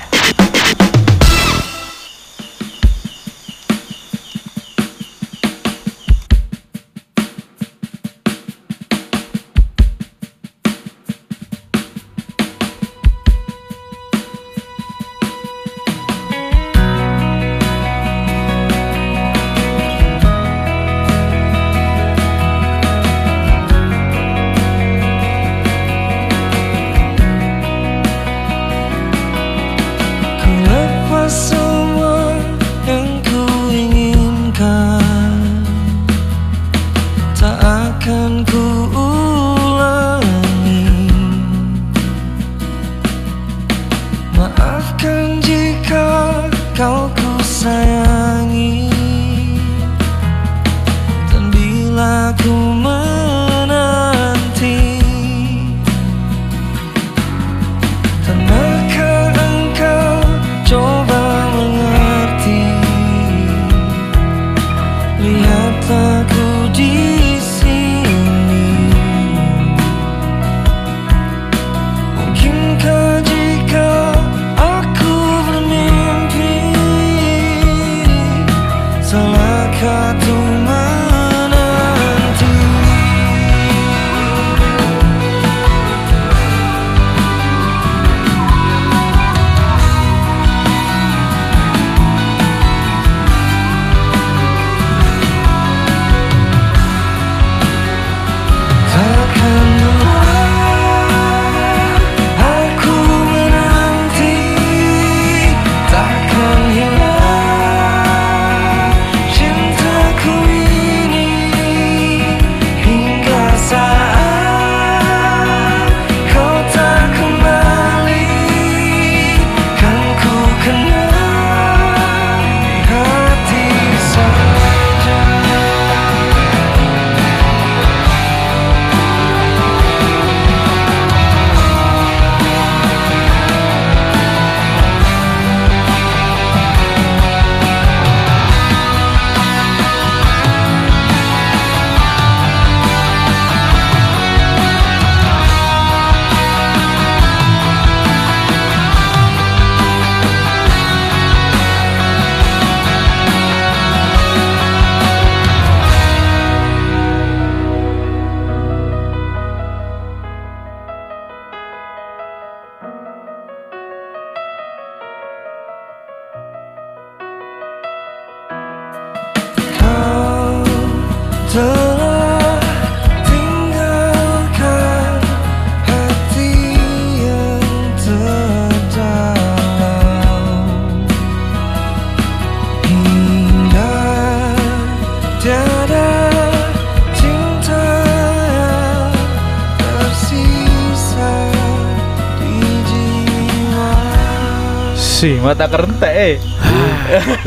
Mata 195.53 195.69
kerentek 195.69 196.13
eh. 196.17 196.33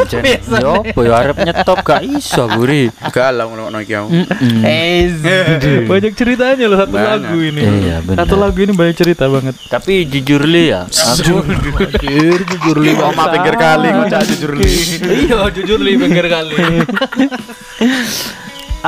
Jen, 0.06 0.22
yo, 0.62 0.86
ya 0.86 1.14
arep 1.26 1.42
nyetop 1.42 1.82
gak 1.82 2.06
iso 2.06 2.46
guri. 2.54 2.86
Galau 3.10 3.50
ngono 3.50 3.82
iki 3.82 3.98
aku. 3.98 4.08
Eh, 4.62 5.10
banyak 5.90 6.14
ceritanya 6.14 6.70
loh 6.70 6.78
satu 6.86 6.94
lagu 6.94 7.36
ini. 7.42 7.62
Iya. 7.66 7.98
Satu 8.14 8.38
lagu 8.38 8.54
ini 8.62 8.70
banyak 8.70 8.94
cerita 8.94 9.26
banget. 9.26 9.58
Tapi 9.66 10.06
jujur 10.06 10.46
li 10.46 10.70
ya, 10.70 10.86
aku 10.86 11.42
Jujur, 11.42 12.38
jujur 12.46 12.76
li 12.78 12.94
Oh, 12.94 13.10
ma 13.10 13.26
pinggir 13.34 13.58
kali 13.58 13.90
ngocak 13.90 14.22
jujur 14.30 14.54
li. 14.54 14.70
Iya, 15.26 15.50
jujur 15.50 15.82
li 15.82 15.98
pinggir 15.98 16.30
kali. 16.30 16.54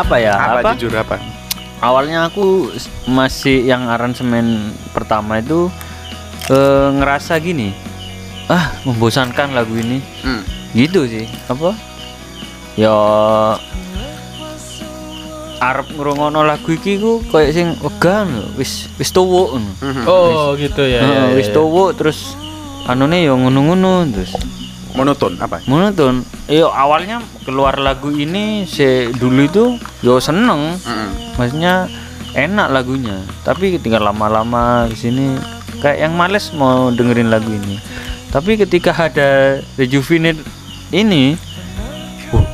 apa 0.06 0.14
ya? 0.22 0.34
Apa 0.38 0.58
Apa? 0.62 0.70
jujur 0.78 0.94
apa? 0.94 1.18
Awalnya 1.82 2.30
aku 2.30 2.70
masih 3.10 3.66
yang 3.66 3.90
aransemen 3.90 4.70
pertama 4.94 5.42
itu 5.42 5.66
eh, 6.54 6.88
ngerasa 6.94 7.34
gini. 7.42 7.87
Ah, 8.48 8.72
membosankan 8.88 9.52
lagu 9.52 9.76
ini. 9.76 10.00
Hmm. 10.24 10.42
Gitu 10.72 11.04
sih. 11.04 11.24
Apa? 11.48 11.76
Ya 12.78 12.94
arep 15.58 15.90
ngrungokno 15.90 16.46
lagu 16.46 16.70
iki 16.70 17.02
ku 17.02 17.18
koyo 17.28 17.50
sing 17.50 17.74
wegan 17.82 18.30
lho, 18.30 18.46
wis 18.54 18.86
wis 18.94 19.10
tuwuk 19.10 19.58
ngono. 19.58 19.72
Oh, 20.06 20.54
gitu 20.54 20.86
ya. 20.86 21.02
Heeh, 21.02 21.24
ya, 21.34 21.34
wis 21.34 21.50
ya. 21.50 21.54
tuwuk 21.58 21.98
terus 21.98 22.38
anune 22.86 23.26
ya 23.26 23.34
ngono-ngono 23.34 24.06
terus 24.08 24.32
Monoton 24.94 25.36
apa? 25.38 25.62
monoton. 25.68 26.22
Yo 26.50 26.72
awalnya 26.72 27.22
keluar 27.44 27.76
lagu 27.78 28.10
ini 28.10 28.66
se 28.66 29.12
dulu 29.14 29.40
itu 29.46 29.64
yo 30.02 30.18
seneng, 30.18 30.74
Heeh. 30.78 31.10
maksudnya 31.38 31.86
enak 32.34 32.70
lagunya. 32.72 33.18
Tapi 33.42 33.78
ketika 33.78 33.98
lama-lama 33.98 34.86
di 34.86 34.96
sini 34.98 35.26
kayak 35.82 36.02
yang 36.08 36.14
males 36.14 36.50
mau 36.54 36.90
dengerin 36.94 37.30
lagu 37.30 37.50
ini. 37.50 37.78
Tapi 38.28 38.56
ketika 38.56 38.92
ada 38.92 39.30
Rejuvenate 39.74 40.40
ini, 40.90 41.32
uh, 42.28 42.44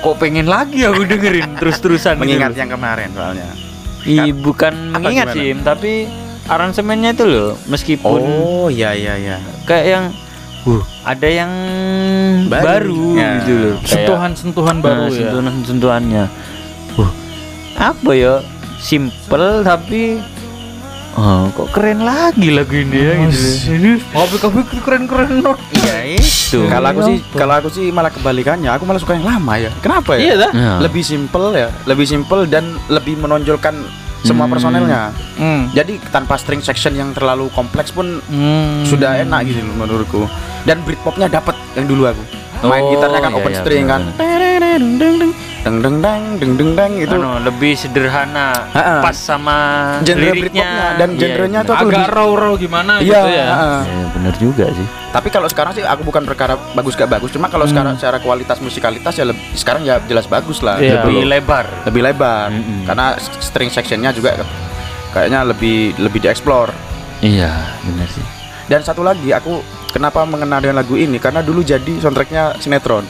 kok 0.00 0.16
pengen 0.16 0.44
lagi 0.44 0.82
aku 0.82 1.04
dengerin 1.04 1.54
terus-terusan. 1.60 2.14
gitu 2.14 2.22
Mengingat 2.22 2.50
loh. 2.50 2.58
yang 2.58 2.70
kemarin 2.70 3.08
soalnya. 3.10 3.48
Ih, 4.04 4.30
bukan 4.32 4.74
Apa 4.90 5.00
mengingat 5.00 5.26
gimana? 5.28 5.38
sih, 5.38 5.48
tapi 5.62 5.92
aransemennya 6.44 7.10
itu 7.12 7.24
loh 7.24 7.56
meskipun 7.64 8.20
Oh, 8.20 8.68
iya 8.68 8.92
iya 8.92 9.16
iya. 9.16 9.36
kayak 9.64 9.86
yang 9.88 10.04
uh 10.62 10.82
ada 11.02 11.24
yang 11.26 11.52
Baru. 12.46 12.60
baru, 12.60 13.04
Ya. 13.16 13.30
gitu 13.38 13.52
loh 13.56 13.74
sentuhan-sentuhan 13.82 14.76
baru 14.78 15.00
Nah, 15.00 15.08
ya. 15.08 15.16
sentuhan 15.24 15.46
sentuhannya 15.62 16.24
uh 16.94 17.10
apa 17.74 18.10
ya 18.12 18.34
simple 18.76 19.48
tapi 19.62 20.20
oh, 21.14 21.48
kok 21.50 21.68
keren 21.72 22.02
lagi 22.02 22.50
lagu 22.50 22.74
ini 22.74 22.98
ya 22.98 23.12
gitu 23.26 24.02
Kopi 24.10 24.36
kopi 24.38 24.60
keren-keren 24.78 25.40
no. 25.40 25.54
iya 25.72 26.18
itu 26.18 26.66
Kalau 26.66 26.88
aku 26.90 27.00
sih 27.06 27.16
kalau 27.34 27.54
aku 27.56 27.68
sih 27.70 27.86
malah 27.90 28.10
kebalikannya. 28.10 28.70
Aku 28.70 28.84
malah 28.84 29.00
suka 29.00 29.14
yang 29.14 29.26
lama 29.26 29.58
ya. 29.58 29.70
Kenapa 29.80 30.14
ya? 30.14 30.20
Iya 30.20 30.34
dah. 30.38 30.50
Nah. 30.54 30.78
Lebih 30.82 31.02
simple 31.02 31.50
ya, 31.52 31.68
lebih 31.84 32.06
simple 32.06 32.46
dan 32.46 32.78
lebih 32.86 33.18
menonjolkan 33.18 33.74
semua 34.22 34.46
Hmm. 34.46 34.52
personelnya. 34.54 35.10
Hmm. 35.36 35.68
Jadi 35.70 36.00
tanpa 36.08 36.38
string 36.38 36.62
section 36.62 36.94
yang 36.94 37.12
terlalu 37.12 37.50
kompleks 37.50 37.90
pun 37.90 38.22
Hmm. 38.24 38.86
sudah 38.86 39.18
enak 39.18 39.44
gitu 39.44 39.60
loh 39.60 39.76
menurutku. 39.76 40.22
Dan 40.64 40.80
Britpopnya 40.80 41.28
dapat 41.28 41.54
yang 41.74 41.84
dulu 41.84 42.08
aku. 42.08 42.22
Main 42.64 42.80
Oh, 42.80 42.90
gitarnya 42.96 43.20
kan 43.20 43.32
iya, 43.32 43.38
open 43.38 43.52
iya, 43.52 43.60
string 43.60 43.84
kan. 43.84 44.02
Deng 44.16 45.32
deng 45.64 45.80
deng 45.80 45.96
deng 45.98 46.22
deng 46.36 46.52
deng 46.54 46.70
deng 46.74 46.92
itu. 46.94 47.08
Anu, 47.10 47.40
lebih 47.40 47.72
sederhana 47.72 48.52
Ha-ha. 48.70 49.00
pas 49.00 49.16
sama 49.16 49.56
Genre 50.00 50.20
liriknya 50.30 50.94
dan 50.94 51.08
Iya, 51.10 51.20
genrenya 51.24 51.60
iya, 51.60 51.66
tuh 51.66 51.74
Agak 51.74 51.88
lebih 51.88 52.04
raw-raw 52.06 52.52
gimana 52.54 52.92
Iya, 52.98 53.02
gitu 53.02 53.28
ya. 53.32 53.46
heeh. 53.48 53.80
Ya, 53.82 54.06
bener 54.12 54.34
juga 54.36 54.66
sih 54.70 54.86
Tapi 55.08 55.28
kalau 55.30 55.48
sekarang 55.48 55.72
sih 55.72 55.80
aku 55.80 56.02
bukan 56.02 56.22
perkara 56.22 56.54
bagus 56.72 56.92
gak 56.92 57.08
bagus, 57.08 57.30
cuma 57.30 57.46
kalau 57.46 57.64
sekarang 57.64 57.96
secara 57.96 58.18
kualitas 58.18 58.58
musikalitas 58.58 59.14
ya 59.14 59.24
lebih, 59.24 59.40
sekarang 59.54 59.82
ya 59.82 60.02
jelas 60.02 60.26
bagus 60.26 60.60
lah. 60.60 60.76
Iya. 60.76 61.00
gitu 61.00 61.08
lebih 61.08 61.24
lebar 61.24 61.64
lebih 61.84 62.00
lebar 62.02 62.48
Mm-mm. 62.50 62.84
karena 62.84 63.06
string 63.38 63.70
sectionnya 63.70 64.10
juga 64.10 64.36
kayaknya 65.10 65.42
lebih 65.44 65.96
lebih 65.96 66.20
dieksplor. 66.20 66.68
iya 67.18 67.50
bener 67.80 68.04
sih 68.10 68.26
Dan 68.64 68.80
satu 68.80 69.00
lagi 69.00 69.28
aku 69.28 69.60
kenapa 69.88 70.24
mengenal 70.24 70.58
dengan 70.58 70.76
lagu 70.78 70.92
ini 70.94 71.16
karena 71.16 71.40
dulu 71.40 71.60
jadi 71.60 72.00
soundtracknya 72.00 72.58
sinetron 72.58 73.04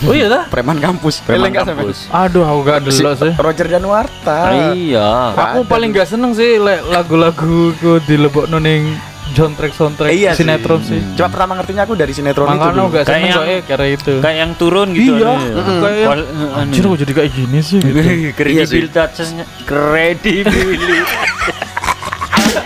Oh 0.00 0.12
iya 0.12 0.26
dah. 0.26 0.44
Preman 0.46 0.76
Kampus. 0.76 1.20
Preman? 1.20 1.52
Kampus. 1.52 2.08
Aduh, 2.08 2.40
aku 2.42 2.60
gak 2.62 2.78
Si 2.86 2.98
dulu 2.98 3.12
sih. 3.14 3.32
Roger 3.36 3.66
Danuarta. 3.68 4.38
iya 4.72 5.30
Aku 5.30 5.60
ada 5.60 5.68
paling 5.68 5.90
gak 5.90 6.08
seneng 6.08 6.32
sih 6.32 6.56
le- 6.56 6.80
lagu-lagu 6.86 7.36
ku 7.76 8.00
dilebok 8.00 8.48
noning 8.48 8.96
soundtrack 9.30 9.70
soundtrack 9.70 10.10
Iya 10.10 10.32
sih. 10.32 10.42
sinetron 10.42 10.80
sih. 10.80 10.98
Cuma 11.14 11.28
pertama 11.28 11.52
ngertinya 11.54 11.84
aku 11.84 11.94
dari 11.94 12.10
sinetron 12.10 12.46
itu. 12.46 12.56
Makanya 12.56 12.72
dulu. 12.72 12.80
aku 12.80 12.90
gak 12.90 13.04
seneng 13.04 13.20
Kayak 13.20 13.36
soalnya 13.36 13.58
karena 13.62 13.86
itu. 13.90 14.12
kayak 14.18 14.36
yang 14.38 14.52
turun 14.56 14.88
gitu 14.90 15.12
Iya, 15.14 15.30
ya. 15.30 15.62
kayak. 15.78 16.08
Anjir 16.56 16.82
kok 16.82 16.98
jadi 16.98 17.12
kayak 17.14 17.30
gini 17.30 17.58
sih 17.60 17.78
gitu. 17.78 17.98
kredibilitasnya 18.38 19.44
kredibilitas 19.62 21.28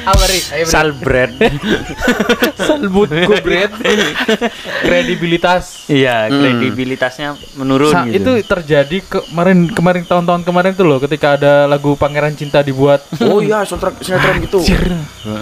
Apa 0.04 0.24
ri? 0.26 0.40
salbred 0.64 1.32
Salbut 2.66 3.08
kubret. 3.10 3.72
Kredibilitas. 4.80 5.86
iya 5.86 6.26
Hmm. 6.26 6.40
kredibilitasnya 6.40 7.28
menurun 7.54 7.90
Sa- 7.90 8.04
gitu 8.04 8.34
itu 8.34 8.46
terjadi 8.46 8.96
kemarin 9.02 9.68
kemarin 9.68 10.02
tahun-tahun 10.02 10.42
kemarin 10.42 10.72
tuh 10.72 10.84
loh 10.84 10.98
ketika 10.98 11.36
ada 11.36 11.64
lagu 11.64 11.94
Pangeran 11.94 12.32
Cinta 12.32 12.60
dibuat. 12.60 13.04
Oh 13.20 13.38
iya, 13.38 13.62
soundtrack 13.62 14.00
sinetron 14.00 14.40
gitu. 14.40 14.60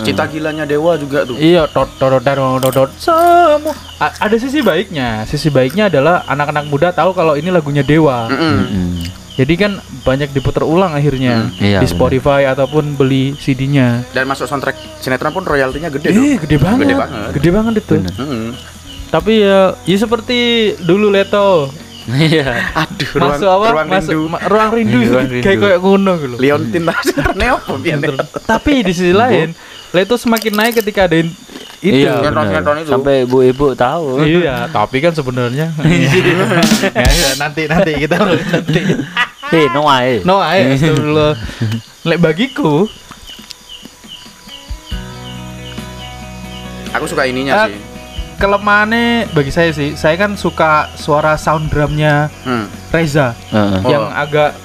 Cinta 0.03 0.27
gilanya 0.27 0.63
Dewa 0.63 0.95
juga 0.97 1.23
tuh. 1.23 1.37
Iya, 1.37 1.67
tot 1.67 1.91
tot 1.97 2.19
tot 2.19 2.39
tot 2.69 2.91
semua. 2.97 3.75
A- 3.99 4.17
ada 4.21 4.37
sisi 4.37 4.61
baiknya. 4.61 5.23
Sisi 5.25 5.49
baiknya 5.49 5.87
adalah 5.87 6.23
anak-anak 6.25 6.65
muda 6.67 6.89
tahu 6.91 7.13
kalau 7.13 7.35
ini 7.35 7.49
lagunya 7.49 7.83
Dewa. 7.83 8.27
Mm-mm. 8.27 8.57
Mm-mm. 8.59 9.22
Jadi 9.33 9.55
kan 9.57 9.73
banyak 10.03 10.29
diputar 10.31 10.61
ulang 10.63 10.93
akhirnya 10.93 11.49
Hmm, 11.49 11.57
iya, 11.59 11.81
di. 11.81 11.89
Spotify 11.89 12.45
ataupun 12.47 12.95
beli 12.95 13.33
CD-nya. 13.35 14.05
Dan 14.11 14.29
masuk 14.29 14.45
soundtrack 14.45 14.77
sinetron 15.01 15.33
pun 15.33 15.43
royaltinya 15.43 15.89
gede 15.89 16.09
Eh, 16.09 16.13
tuh. 16.13 16.25
gede 16.43 16.57
banget. 16.59 16.85
Gede 16.85 16.95
banget. 16.95 17.31
Gede 17.33 17.51
banget 17.51 17.75
itu. 17.79 17.95
Benar. 17.97 18.15
Mm-mm. 18.19 18.47
Tapi 19.09 19.33
ya, 19.39 19.61
ya 19.83 19.97
seperti 19.99 20.39
dulu 20.79 21.09
Leto. 21.09 21.73
Iya 22.11 22.75
Aduh, 22.75 23.09
Masuk 23.17 23.49
apa? 23.49 23.67
ruang 23.71 23.89
Masuk 23.89 24.13
rindu. 24.13 24.27
ma- 24.29 24.43
ruang 24.43 24.71
rindu. 24.71 24.97
Iya, 24.97 25.09
ruang 25.09 25.27
rindu. 25.29 25.45
Kayak 25.45 25.59
kayak 25.61 25.79
ngono 25.79 26.13
gitu. 26.17 26.35
Leontin 26.37 26.83
lah 26.83 26.97
sinetronnya 26.99 27.49
apa 27.53 27.73
Tapi 28.43 28.73
di 28.83 28.93
sisi 28.93 29.13
lain, 29.13 29.55
Leto 29.91 30.15
semakin 30.17 30.53
naik 30.53 30.75
ketika 30.77 31.05
ada 31.05 31.17
in- 31.17 31.37
itu. 31.79 32.07
iya 32.07 32.23
itu. 32.23 32.87
sampai 32.87 33.23
ibu-ibu 33.23 33.75
tahu 33.75 34.23
Iya, 34.23 34.67
tapi 34.69 34.99
kan 34.99 35.11
sebenarnya 35.11 35.75
ya, 35.75 36.11
ya, 37.19 37.31
nanti 37.37 37.67
nanti 37.67 37.93
kita 37.99 38.23
nanti. 38.23 38.81
eh 39.51 39.67
no 39.69 39.83
eh 39.93 40.23
No, 40.23 40.39
astagfirullah. 40.43 41.35
Lek 42.03 42.19
bagiku, 42.19 42.87
Aku 46.93 47.05
suka 47.05 47.25
ininya 47.25 47.53
Ah. 47.57 47.67
sih. 47.67 47.92
Kelemahannya 48.43 49.31
bagi 49.31 49.55
saya 49.55 49.71
sih, 49.71 49.95
saya 49.95 50.19
kan 50.19 50.35
suka 50.35 50.91
suara 50.99 51.39
sound 51.39 51.71
drumnya 51.71 52.27
Hmm. 52.43 52.67
Reza. 52.91 53.39
Oh. 53.55 53.87
yang 53.87 54.11
agak 54.11 54.59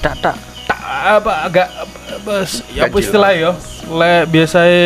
tak 0.00 0.16
tak 0.24 0.36
tak 0.64 0.80
apa 1.20 1.32
agak 1.44 1.68
apa, 1.68 2.34
ya 2.72 2.88
apa 2.88 2.96
istilah 2.96 3.30
ya? 3.36 3.52
Le 3.86 4.24
biasanya 4.24 4.84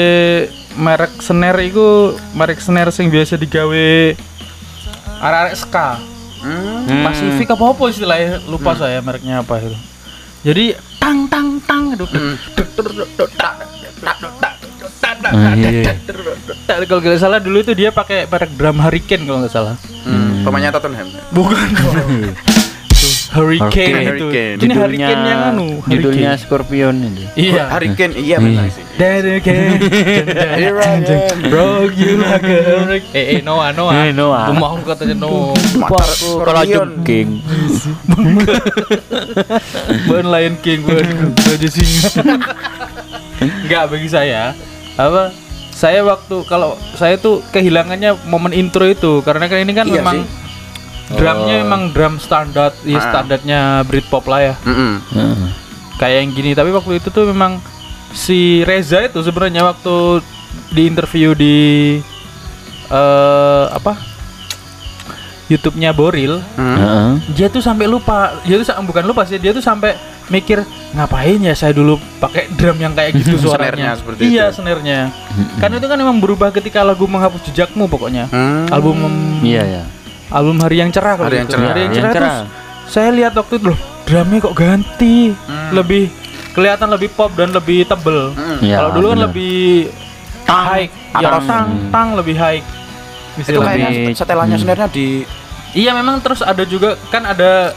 merek 0.74 1.14
snare 1.22 1.62
itu 1.62 2.18
merek 2.34 2.58
snare 2.58 2.90
sing 2.90 3.06
biasa 3.06 3.38
digawe 3.38 4.18
arek-arek 5.22 5.54
ska. 5.54 6.02
Hmm. 6.42 6.90
Hmm. 6.90 7.04
Pasifik 7.06 7.54
apa 7.54 7.64
apa 7.70 7.84
istilahnya 7.86 8.42
lupa 8.50 8.74
saya 8.74 8.98
mereknya 8.98 9.46
apa 9.46 9.62
itu. 9.62 9.78
Jadi 10.42 10.74
tang 10.98 11.30
tang 11.30 11.62
tang 11.62 11.94
aduh, 11.94 12.08
Hmm. 12.08 12.34
tak, 13.38 13.54
tak, 14.00 14.16
tak, 14.40 14.49
Ah, 15.00 15.16
tak, 15.20 15.32
iya, 15.56 15.70
iya. 15.84 15.94
kalau 16.88 17.00
nggak 17.04 17.20
salah 17.20 17.38
dulu 17.40 17.60
itu 17.60 17.72
dia 17.76 17.92
pakai 17.92 18.24
merek 18.24 18.50
drum 18.56 18.76
Hurricane 18.80 19.22
kalau 19.28 19.38
nggak 19.44 19.52
salah. 19.52 19.74
Hmm. 20.04 20.44
Pemainnya 20.44 20.72
Tottenham. 20.72 21.08
Bukan. 21.32 21.68
Hurricane 23.30 23.70
Hurricane. 23.70 24.18
itu. 24.18 24.26
Hurricane. 24.26 24.58
Ini 24.58 24.74
Hurricane 24.74 25.22
yang 25.22 25.40
anu. 25.54 25.66
judulnya 25.86 26.30
Hurricane. 26.34 26.42
Scorpion 26.42 26.94
itu 26.98 27.22
Iya. 27.38 27.64
Hurricane, 27.70 28.12
iya 28.18 28.36
benar 28.42 28.66
sih. 28.74 28.84
Am. 29.00 29.78
broke 31.48 31.94
you 31.96 32.18
like 32.20 32.44
a 32.44 32.58
hurricane. 32.66 33.16
Eh, 33.16 33.38
eh, 33.38 33.40
Noah, 33.40 33.70
Noah. 33.72 33.94
Eh, 33.94 34.12
Noah. 34.12 34.52
Mau 34.52 34.76
katanya 34.82 35.16
Noah. 35.16 35.56
Kalau 35.86 36.14
Scorpion. 36.16 37.00
jengking 37.00 37.40
Bukan 40.10 40.26
Lion 40.28 40.54
King, 40.60 40.78
bukan 40.84 41.06
Raja 41.38 41.68
Singa. 41.70 42.10
Enggak 43.40 43.84
bagi 43.88 44.08
saya. 44.10 44.52
Apa? 45.02 45.22
Saya 45.70 46.04
waktu 46.04 46.44
kalau 46.44 46.76
saya 46.92 47.16
tuh 47.16 47.40
kehilangannya 47.48 48.20
momen 48.26 48.52
intro 48.52 48.84
itu 48.84 49.22
karena 49.22 49.48
kan 49.48 49.58
ini 49.58 49.72
kan 49.72 49.86
Iya 49.86 49.96
memang 49.96 50.16
sih. 50.18 50.28
drumnya 51.10 51.56
Oh. 51.56 51.60
memang 51.64 51.82
drum 51.90 52.14
standar, 52.18 52.70
ya 52.84 52.96
Ah. 52.96 53.02
standarnya 53.02 53.60
Britpop 53.82 54.28
lah 54.28 54.40
ya. 54.42 54.54
Mm-mm. 54.62 54.92
Heeh. 55.10 55.36
Kayak 55.96 56.18
yang 56.20 56.30
gini, 56.32 56.50
tapi 56.52 56.70
waktu 56.70 56.92
itu 56.96 57.08
tuh 57.08 57.26
memang 57.26 57.58
si 58.10 58.62
Reza 58.62 59.00
itu 59.00 59.18
sebenarnya 59.20 59.64
waktu 59.64 60.20
di 60.68 60.82
interview 60.84 61.32
di 61.32 61.56
eh 62.88 63.64
apa? 63.70 63.94
YouTube-nya 65.46 65.90
Boril, 65.90 66.38
Hmm. 66.54 66.76
Heeh. 66.76 67.10
dia 67.34 67.46
tuh 67.48 67.58
sampai 67.58 67.86
lupa 67.86 68.38
dia 68.44 68.54
tuh 68.54 68.70
bukan 68.84 69.02
lupa 69.02 69.26
sih 69.26 69.34
dia 69.34 69.50
tuh 69.50 69.58
sampai 69.60 69.98
mikir 70.30 70.62
ngapain 70.90 71.36
ya 71.36 71.52
saya 71.52 71.70
dulu 71.70 71.98
pakai 72.16 72.46
drum 72.50 72.74
yang 72.76 72.92
kayak 72.92 73.12
gitu 73.16 73.34
suaranya 73.44 73.92
seperti 73.92 74.26
iya 74.28 74.46
itu. 74.46 74.56
snare-nya 74.56 75.10
karena 75.58 75.76
itu 75.76 75.86
kan 75.86 75.98
memang 75.98 76.16
berubah 76.16 76.48
ketika 76.50 76.80
lagu 76.80 77.04
menghapus 77.04 77.42
jejakmu 77.44 77.84
pokoknya 77.84 78.26
Hmm. 78.26 78.70
album 78.70 78.96
iya 79.40 79.62
ya 79.62 79.82
album 80.30 80.56
hari 80.58 80.78
yang 80.78 80.88
cerah 80.88 81.14
kalau 81.14 81.26
Hari 81.26 81.36
yang 81.36 81.44
gitu. 81.44 81.54
Cerah. 81.56 81.68
hari 81.68 81.80
yang 81.80 81.90
Yang 81.90 81.98
cerah, 82.00 82.12
Cerah. 82.12 82.22
terus 82.38 82.38
saya 82.88 83.10
lihat 83.10 83.32
waktu 83.34 83.52
itu 83.52 83.66
loh 83.66 83.78
drumnya 84.02 84.38
kok 84.40 84.54
ganti 84.54 85.16
Hmm. 85.36 85.70
lebih 85.72 86.04
kelihatan 86.50 86.88
lebih 86.88 87.08
pop 87.10 87.30
dan 87.32 87.50
lebih 87.50 87.84
tebel 87.84 88.30
Hmm. 88.32 88.58
Iya, 88.60 88.76
kalau 88.76 88.90
dulu 88.92 89.06
kan 89.08 89.16
bener. 89.16 89.26
lebih 89.28 89.58
high 90.44 90.86
ya 91.12 91.28
Tang. 91.28 91.44
tang 91.44 91.66
tang 91.90 92.08
lebih 92.14 92.34
high 92.34 92.62
Itu 93.32 93.56
kayaknya 93.56 93.88
Lebih- 93.88 94.16
setelannya 94.16 94.52
hmm. 94.52 94.62
sebenarnya 94.62 94.88
di 94.88 95.08
Iya 95.70 95.94
memang 95.94 96.18
terus 96.18 96.42
ada 96.42 96.62
juga 96.62 96.98
kan 97.08 97.22
ada 97.24 97.70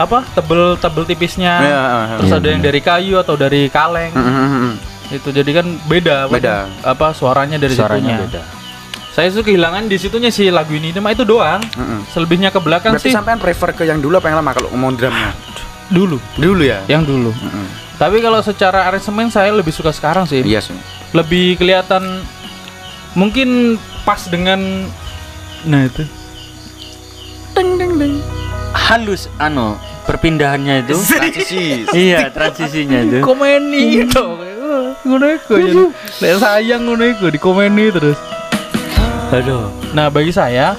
apa 0.00 0.24
tebel 0.32 0.76
tebel 0.80 1.04
tipisnya. 1.04 1.54
Iya, 1.60 1.82
Terus 2.20 2.30
iya, 2.32 2.38
ada 2.40 2.48
yang 2.48 2.62
benar. 2.64 2.68
dari 2.72 2.80
kayu 2.80 3.14
atau 3.20 3.34
dari 3.36 3.62
kaleng. 3.68 4.12
Mm, 4.16 4.22
mm, 4.24 4.32
mm, 4.32 4.60
mm. 4.60 4.74
Itu 5.12 5.28
jadi 5.28 5.50
kan 5.52 5.66
beda 5.84 6.16
apa, 6.28 6.34
Beda. 6.40 6.56
apa 6.80 7.06
suaranya 7.12 7.60
dari 7.60 7.74
suaranya 7.76 8.16
situnya. 8.16 8.24
beda 8.24 8.42
Saya 9.12 9.28
tuh 9.28 9.44
kehilangan 9.44 9.92
di 9.92 10.00
situnya 10.00 10.32
sih 10.32 10.48
lagu 10.48 10.72
ini 10.72 10.88
cuma 10.96 11.12
itu 11.12 11.28
doang. 11.28 11.60
Mm. 11.76 12.08
Selebihnya 12.08 12.48
ke 12.48 12.60
belakang 12.64 12.96
Berarti 12.96 13.12
sih 13.12 13.12
sampean 13.12 13.36
prefer 13.36 13.76
ke 13.76 13.84
yang 13.84 14.00
dulu 14.00 14.16
apa 14.16 14.32
yang 14.32 14.40
lama 14.40 14.50
kalau 14.56 14.72
ngomong 14.72 14.96
drumnya? 14.96 15.36
dulu. 15.92 16.16
Dulu 16.40 16.62
ya. 16.64 16.80
Yang 16.88 17.12
dulu. 17.12 17.30
Mm. 17.36 17.68
Tapi 18.00 18.18
kalau 18.24 18.40
secara 18.40 18.88
aransemen 18.88 19.28
saya 19.28 19.52
lebih 19.52 19.70
suka 19.70 19.92
sekarang 19.92 20.24
sih. 20.24 20.40
Iya 20.40 20.64
sih. 20.64 20.74
Lebih 21.12 21.60
kelihatan 21.60 22.24
mungkin 23.12 23.76
pas 24.08 24.24
dengan 24.32 24.88
nah 25.68 25.84
itu. 25.84 26.08
Ding 27.52 27.76
ding 27.76 28.00
ding. 28.00 28.41
Halus 28.72 29.28
anu 29.36 29.76
perpindahannya 30.04 30.82
itu 30.82 30.96
Transisi. 31.12 31.64
iya 31.92 32.28
transisinya 32.28 32.98
itu 33.00 33.18
Komeni 33.20 34.02
gitu. 34.02 34.36
ngono 35.02 35.26
iku 35.34 35.52
ya. 35.58 35.72
Lek 36.18 36.34
sayang 36.38 36.86
ngono 36.86 37.04
iku 37.04 37.26
dikomeni 37.28 37.90
terus. 37.90 38.16
Aduh. 39.32 39.68
Nah, 39.92 40.08
bagi 40.08 40.30
saya 40.30 40.76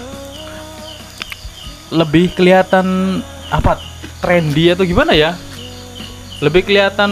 lebih 1.90 2.34
kelihatan 2.34 3.20
apa 3.50 3.78
trendy 4.18 4.72
atau 4.72 4.82
gimana 4.82 5.14
ya? 5.14 5.36
Lebih 6.40 6.66
kelihatan 6.66 7.12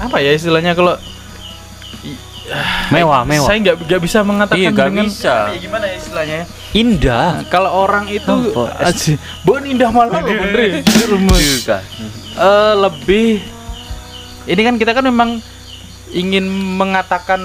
apa 0.00 0.16
ya 0.18 0.32
istilahnya 0.32 0.72
kalau 0.72 0.96
Mewah, 2.90 3.22
mewah. 3.22 3.46
saya 3.46 3.58
nggak 3.60 3.76
nggak 3.80 4.00
bisa 4.00 4.18
mengatakan 4.20 4.58
Iya, 4.58 4.68
nggak 4.68 4.88
dengan 4.88 5.06
bisa. 5.06 5.34
ya, 5.46 5.58
gimana 5.58 5.84
ya 5.84 5.94
istilahnya 5.94 6.36
ya? 6.36 6.46
Indah. 6.72 7.28
Nah, 7.32 7.46
kalau 7.46 7.70
orang 7.72 8.04
itu 8.06 8.34
aji, 8.76 9.12
bon 9.40 9.62
indah 9.62 9.90
malah 9.90 10.18
loh 10.18 10.32
bener. 10.32 10.82
Eh, 12.32 12.74
lebih 12.76 13.26
ini 14.44 14.60
kan 14.60 14.74
kita 14.74 14.90
kan 14.90 15.02
memang 15.02 15.38
ingin 16.10 16.46
mengatakan 16.50 17.38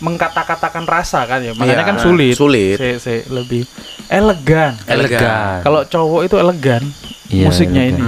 mengkata-katakan 0.00 0.82
rasa 0.82 1.22
kan 1.24 1.38
ya 1.38 1.52
makanya 1.52 1.76
Iya, 1.76 1.86
kan 1.86 1.96
sulit 2.00 2.34
sulit. 2.34 2.76
Se- 2.76 2.98
se- 2.98 3.26
lebih 3.28 3.68
elegan 4.08 4.72
Elegan. 4.82 5.60
kalau 5.60 5.84
cowok 5.84 6.24
itu 6.24 6.36
elegan 6.36 6.82
Iya, 7.28 7.46
musiknya 7.46 7.84
elegan. 7.84 8.00
ini 8.00 8.06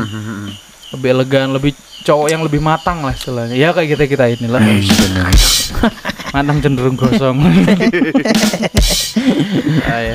lebih 0.91 1.09
elegan 1.13 1.47
lebih 1.53 1.73
cowok 2.03 2.27
yang 2.27 2.43
lebih 2.43 2.59
matang 2.59 3.05
lah 3.05 3.13
istilahnya 3.13 3.55
ya 3.55 3.71
kayak 3.71 3.93
kita 3.93 4.05
kita 4.09 4.25
inilah 4.33 4.59
Benar. 4.59 5.31
matang 6.33 6.59
cenderung 6.59 6.97
gosong 6.97 7.37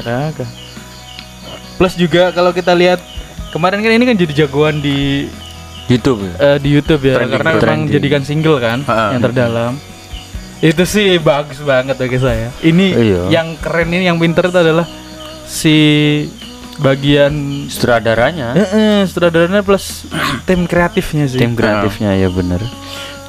raga. 0.03 0.45
plus 1.77 1.93
juga 1.93 2.33
kalau 2.33 2.49
kita 2.49 2.73
lihat 2.73 2.97
kemarin 3.49 3.79
kan 3.79 3.91
ini 3.91 4.03
kan 4.03 4.17
jadi 4.17 4.33
jagoan 4.43 4.81
di 4.81 5.29
YouTube. 5.87 6.25
eh, 6.35 6.57
di 6.57 6.69
YouTube 6.69 7.05
ya 7.05 7.21
Trending, 7.21 7.31
karena 7.31 7.51
memang 7.55 7.79
jadikan 7.87 8.21
single 8.21 8.57
kan 8.57 8.81
Ha-ha. 8.83 9.13
yang 9.13 9.21
terdalam 9.23 9.73
itu 10.57 10.83
sih 10.83 11.21
bagus 11.21 11.61
banget 11.61 11.95
bagi 11.95 12.17
saya 12.17 12.49
ini 12.59 12.91
Iya. 12.91 13.21
yang 13.29 13.53
keren 13.55 13.87
ini 13.87 14.09
yang 14.09 14.17
pinter 14.17 14.49
itu 14.49 14.57
adalah 14.57 14.89
si 15.45 15.77
bagian 16.77 17.33
Sutradaranya, 17.65 18.53
eh, 18.53 18.67
eh, 18.67 18.99
sutradaranya 19.05 19.61
plus 19.61 20.05
tim 20.49 20.65
kreatifnya 20.65 21.25
sih 21.25 21.37
tim 21.37 21.53
kreatifnya 21.53 22.13
ya 22.15 22.29
bener. 22.29 22.61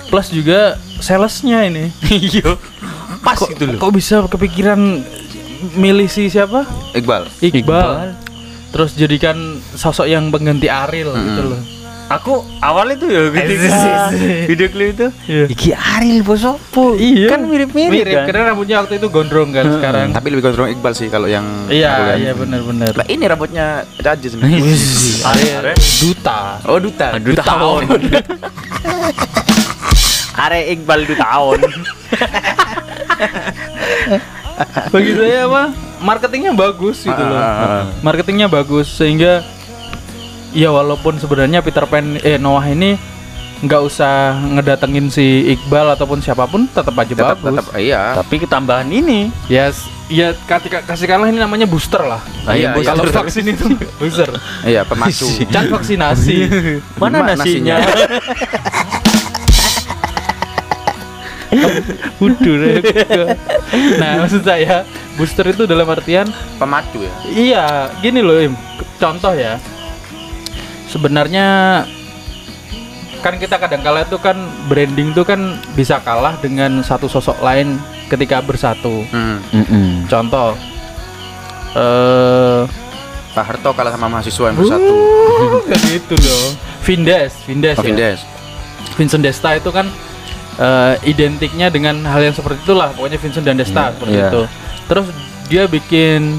Plus 0.09 0.29
juga 0.29 0.61
salesnya 0.99 1.63
ini 1.63 1.93
Iya. 2.09 2.57
Pas 3.21 3.37
kok, 3.37 3.51
gitu 3.51 3.65
loh. 3.67 3.79
kok 3.79 3.93
bisa 3.93 4.25
kepikiran 4.25 4.79
milih 5.75 6.07
si 6.07 6.27
siapa 6.27 6.65
Iqbal. 6.93 7.27
Iqbal, 7.41 7.53
Iqbal. 7.53 8.09
terus 8.69 8.95
jadikan 8.95 9.37
sosok 9.73 10.07
yang 10.07 10.29
pengganti 10.29 10.67
Ariel 10.67 11.13
gitu 11.13 11.45
loh 11.47 11.61
Aku 12.09 12.41
awal 12.65 12.97
itu 12.97 13.05
ya 13.05 13.29
ketika 13.29 14.09
video 14.49 14.69
klip 14.73 14.89
itu 14.97 15.07
Iya. 15.29 15.45
Iki 15.45 15.69
Ariel 15.77 16.25
Bosopo 16.25 16.97
Iya. 16.97 17.29
Kan 17.29 17.45
mirip-mirip 17.45 17.93
mirip 18.01 18.15
kan 18.15 18.25
karena 18.25 18.43
rambutnya 18.49 18.81
waktu 18.81 18.97
itu 18.97 19.13
gondrong 19.13 19.53
kan 19.53 19.69
sekarang 19.69 20.09
Tapi 20.17 20.27
lebih 20.33 20.41
kontrol 20.43 20.73
Iqbal 20.73 20.97
sih 20.97 21.13
kalau 21.13 21.29
yang 21.29 21.45
Iya, 21.69 22.17
iya 22.17 22.33
benar-benar. 22.33 22.97
Lah 22.97 23.05
ini 23.05 23.21
rambutnya 23.23 23.85
aja 23.99 24.25
sebenarnya. 24.25 24.57
Are 25.29 25.77
duta. 25.77 26.41
Oh 26.65 26.81
duta. 26.81 27.07
Aduh 27.13 27.37
tahun 27.37 27.83
Are 30.39 30.55
Iqbal 30.65 31.03
itu 31.03 31.15
tahun 31.15 31.59
Bagi 34.89 35.13
saya 35.15 35.45
apa? 35.45 35.63
Marketingnya 35.99 36.53
bagus 36.53 37.03
gitu 37.03 37.11
loh. 37.21 37.35
Ah, 37.35 37.43
ah, 37.43 37.59
ah. 37.61 37.85
Marketingnya 38.01 38.47
bagus 38.47 38.87
sehingga 38.89 39.43
ya 40.51 40.71
walaupun 40.71 41.15
sebenarnya 41.17 41.59
Peter 41.59 41.83
Pan 41.85 42.17
eh 42.17 42.39
Noah 42.39 42.65
ini 42.65 42.95
nggak 43.59 43.83
usah 43.85 44.39
ngedatengin 44.49 45.11
si 45.11 45.27
Iqbal 45.49 45.91
ataupun 45.93 46.19
siapa 46.19 46.47
pun 46.47 46.67
tetap 46.69 46.95
aja 46.95 47.11
Tetap 47.11 47.27
bagus. 47.37 47.47
tetap 47.53 47.67
iya. 47.77 48.15
Tapi 48.15 48.35
ketambahan 48.39 48.87
ini 48.89 49.35
Ya, 49.47 49.67
s- 49.69 49.83
ya 50.07 50.31
ketika 50.33 50.79
kasih 50.85 51.07
kalah 51.07 51.27
ini 51.27 51.37
namanya 51.37 51.67
booster 51.67 51.99
lah. 52.01 52.23
Ah, 52.47 52.55
iya, 52.55 52.71
Iya, 52.71 52.83
Kalau 52.85 53.03
booster. 53.03 53.19
vaksin 53.21 53.45
itu 53.49 53.67
booster. 53.99 54.31
Iya, 54.63 54.83
pemacu. 54.83 55.27
Can 55.51 55.67
vaksinasi. 55.69 56.37
Mana 57.03 57.19
Mana 57.21 57.35
nasinya? 57.35 57.83
Waduh, 62.21 62.55
Rek. 62.61 62.85
Nah, 63.97 64.25
maksud 64.25 64.45
saya 64.45 64.85
booster 65.17 65.49
itu 65.49 65.65
dalam 65.65 65.89
artian 65.89 66.29
pemacu 66.61 67.03
ya. 67.03 67.15
Iya, 67.29 67.67
gini 68.05 68.21
loh 68.21 68.37
Im. 68.37 68.55
Contoh 69.01 69.33
ya. 69.33 69.57
Sebenarnya 70.89 71.47
kan 73.19 73.35
kita 73.35 73.59
kadang 73.59 73.83
kala 73.83 74.07
itu 74.07 74.17
kan 74.23 74.39
branding 74.71 75.11
tuh 75.11 75.27
kan 75.27 75.59
bisa 75.75 75.99
kalah 76.01 76.39
dengan 76.39 76.81
satu 76.87 77.11
sosok 77.11 77.43
lain 77.43 77.77
ketika 78.09 78.39
bersatu. 78.41 79.05
Hmm. 79.11 79.43
Mm-mm. 79.53 80.07
Contoh 80.07 80.55
eh 81.77 82.63
Pak 83.35 83.45
Harto 83.45 83.71
kalah 83.77 83.93
sama 83.95 84.09
mahasiswa 84.09 84.45
yang 84.51 84.57
bersatu. 84.59 84.95
uh, 85.71 85.81
gitu 85.87 86.17
loh. 86.17 86.47
Vindes, 86.83 87.37
Vindes, 87.45 87.77
Oh, 87.77 87.85
ya. 87.85 87.87
Vindes. 87.93 88.19
Vincent 88.97 89.23
Desta 89.23 89.55
itu 89.55 89.69
kan 89.71 89.87
eh, 90.59 90.95
identiknya 91.05 91.67
dengan 91.69 92.03
hal 92.05 92.21
yang 92.21 92.35
seperti 92.35 92.61
itulah 92.61 92.91
pokoknya 92.93 93.17
Vincent 93.17 93.43
dan 93.43 93.57
Desta 93.57 93.91
seperti 93.91 94.15
iya. 94.15 94.29
itu 94.29 94.43
terus 94.85 95.07
dia 95.47 95.65
bikin 95.65 96.37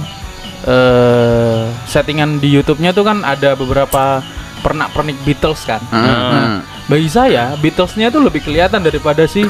eh 0.62 1.64
settingan 1.86 2.38
di 2.38 2.52
YouTube-nya 2.52 2.92
tuh 2.92 3.02
kan 3.02 3.24
ada 3.24 3.56
beberapa 3.56 4.20
pernak-pernik 4.60 5.16
Beatles 5.24 5.64
kan 5.64 5.80
Hmm, 5.88 6.04
Nah. 6.04 6.20
hmm. 6.20 6.60
bagi 6.86 7.08
saya 7.08 7.56
Beatlesnya 7.56 8.12
tuh 8.12 8.22
lebih 8.22 8.44
kelihatan 8.44 8.84
daripada 8.84 9.24
si 9.24 9.48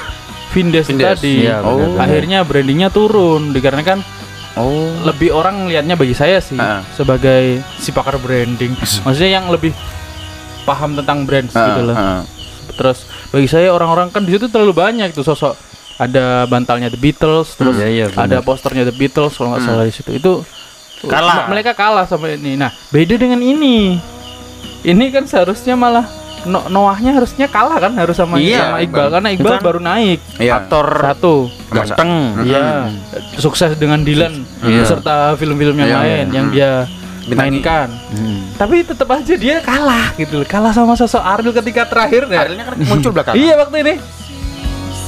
Vindes, 0.50 0.86
Vindes, 0.86 1.18
tadi 1.18 1.46
iya, 1.46 1.62
Oh. 1.62 1.74
benar-benar. 1.76 2.02
akhirnya 2.04 2.40
brandingnya 2.42 2.90
turun 2.90 3.50
dikarenakan 3.50 4.06
Oh. 4.54 4.86
lebih 5.02 5.32
orang 5.32 5.66
lihatnya 5.66 5.94
bagi 5.94 6.14
saya 6.14 6.38
sih 6.38 6.56
Ah. 6.56 6.86
sebagai 6.94 7.58
si 7.76 7.90
pakar 7.90 8.18
branding 8.18 8.78
maksudnya 9.04 9.34
yang 9.34 9.50
lebih 9.50 9.74
paham 10.62 10.94
tentang 10.94 11.26
brand 11.26 11.50
Ah, 11.50 11.66
gitu 11.66 11.82
loh 11.84 11.96
ah. 11.98 12.22
Terus 12.70 13.09
bagi 13.30 13.46
saya 13.46 13.70
orang-orang 13.70 14.10
kan 14.10 14.22
di 14.22 14.32
situ 14.32 14.48
terlalu 14.48 14.74
banyak 14.74 15.10
tuh 15.12 15.24
sosok 15.24 15.54
ada 15.96 16.44
bantalnya 16.46 16.88
The 16.88 16.96
Beatles, 16.96 17.54
terus 17.54 17.76
Iya, 17.76 17.88
iya, 17.88 18.06
benar. 18.08 18.24
ada 18.24 18.38
posternya 18.40 18.84
The 18.84 18.96
Beatles 18.96 19.36
kalau 19.36 19.52
nggak 19.52 19.64
salah 19.64 19.84
di 19.84 19.92
situ. 19.92 20.12
Itu 20.14 20.48
Kalah. 21.02 21.48
mereka 21.48 21.72
kalah 21.72 22.04
sama 22.04 22.28
ini. 22.30 22.56
Nah, 22.56 22.72
beda 22.88 23.16
dengan 23.16 23.40
ini. 23.40 24.00
Ini 24.80 25.06
kan 25.10 25.24
seharusnya 25.24 25.76
malah 25.76 26.08
no 26.42 26.64
Noahnya 26.66 27.12
harusnya 27.14 27.46
kalah 27.46 27.76
kan 27.78 27.92
harus 27.94 28.16
sama, 28.16 28.40
Iya, 28.40 28.72
sama 28.72 28.80
Iqbal 28.80 28.88
Iqbal. 28.88 29.08
karena 29.12 29.30
Iqbal 29.30 29.52
Kan 29.52 29.60
baru 29.62 29.80
naik 29.82 30.20
Iya. 30.40 30.52
Aktor 30.58 30.88
satu. 31.04 31.36
ganteng 31.70 32.12
Iya, 32.42 32.64
sukses 33.36 33.76
dengan 33.76 34.00
Dylan 34.00 34.48
Iya. 34.62 34.80
beserta 34.82 35.16
film-film 35.36 35.76
yang 35.78 35.90
Iya, 35.90 36.00
lain 36.00 36.08
iya. 36.26 36.32
yang 36.32 36.48
Hmm. 36.48 36.56
dia. 36.56 36.72
Mainkan. 37.32 37.88
Mm. 38.10 38.40
Tapi 38.56 38.76
tetap 38.82 39.08
aja 39.10 39.34
dia 39.34 39.58
kalah 39.60 40.14
gitu, 40.16 40.42
kalah 40.44 40.72
sama 40.72 40.94
sosok 40.94 41.22
Ariel 41.22 41.54
ketika 41.54 41.86
terakhir 41.86 42.26
ya. 42.26 42.40
Arielnya 42.44 42.66
kan 42.66 42.76
muncul 42.80 43.12
belakang. 43.12 43.36
Iya 43.36 43.54
waktu 43.56 43.78
ini. 43.82 43.94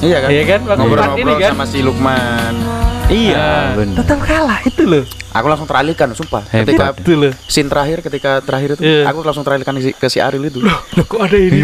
Iya 0.02 0.18
kan? 0.18 0.30
Iya 0.30 0.44
kan? 0.44 0.60
Waktu 0.62 0.82
part 0.82 0.82
ini 0.82 0.90
Ngobrol-ngobrol 1.24 1.38
kan. 1.38 1.52
sama 1.54 1.66
si 1.66 1.80
Lukman. 1.80 2.54
Iya, 3.06 3.36
Nah, 3.36 3.76
bener. 3.76 3.96
tetap 4.00 4.20
kalah 4.24 4.60
itu 4.64 4.84
loh. 4.88 5.04
Aku 5.32 5.46
langsung 5.46 5.68
teralihkan, 5.68 6.12
sumpah. 6.12 6.44
Hebat. 6.48 6.64
Ketika 6.66 6.86
Itu 6.96 7.12
loh. 7.14 7.34
scene 7.44 7.68
terakhir, 7.68 7.98
ketika 8.02 8.40
terakhir 8.40 8.70
itu, 8.74 8.82
Iya. 8.82 9.04
aku 9.08 9.20
langsung 9.22 9.44
teralihkan 9.44 9.76
ke 9.76 9.82
si, 9.82 9.92
ke 9.92 10.08
si 10.08 10.20
Ariel 10.20 10.48
itu. 10.48 10.60
Loh, 10.60 10.80
kok 11.06 11.20
ada 11.20 11.36
ini? 11.36 11.60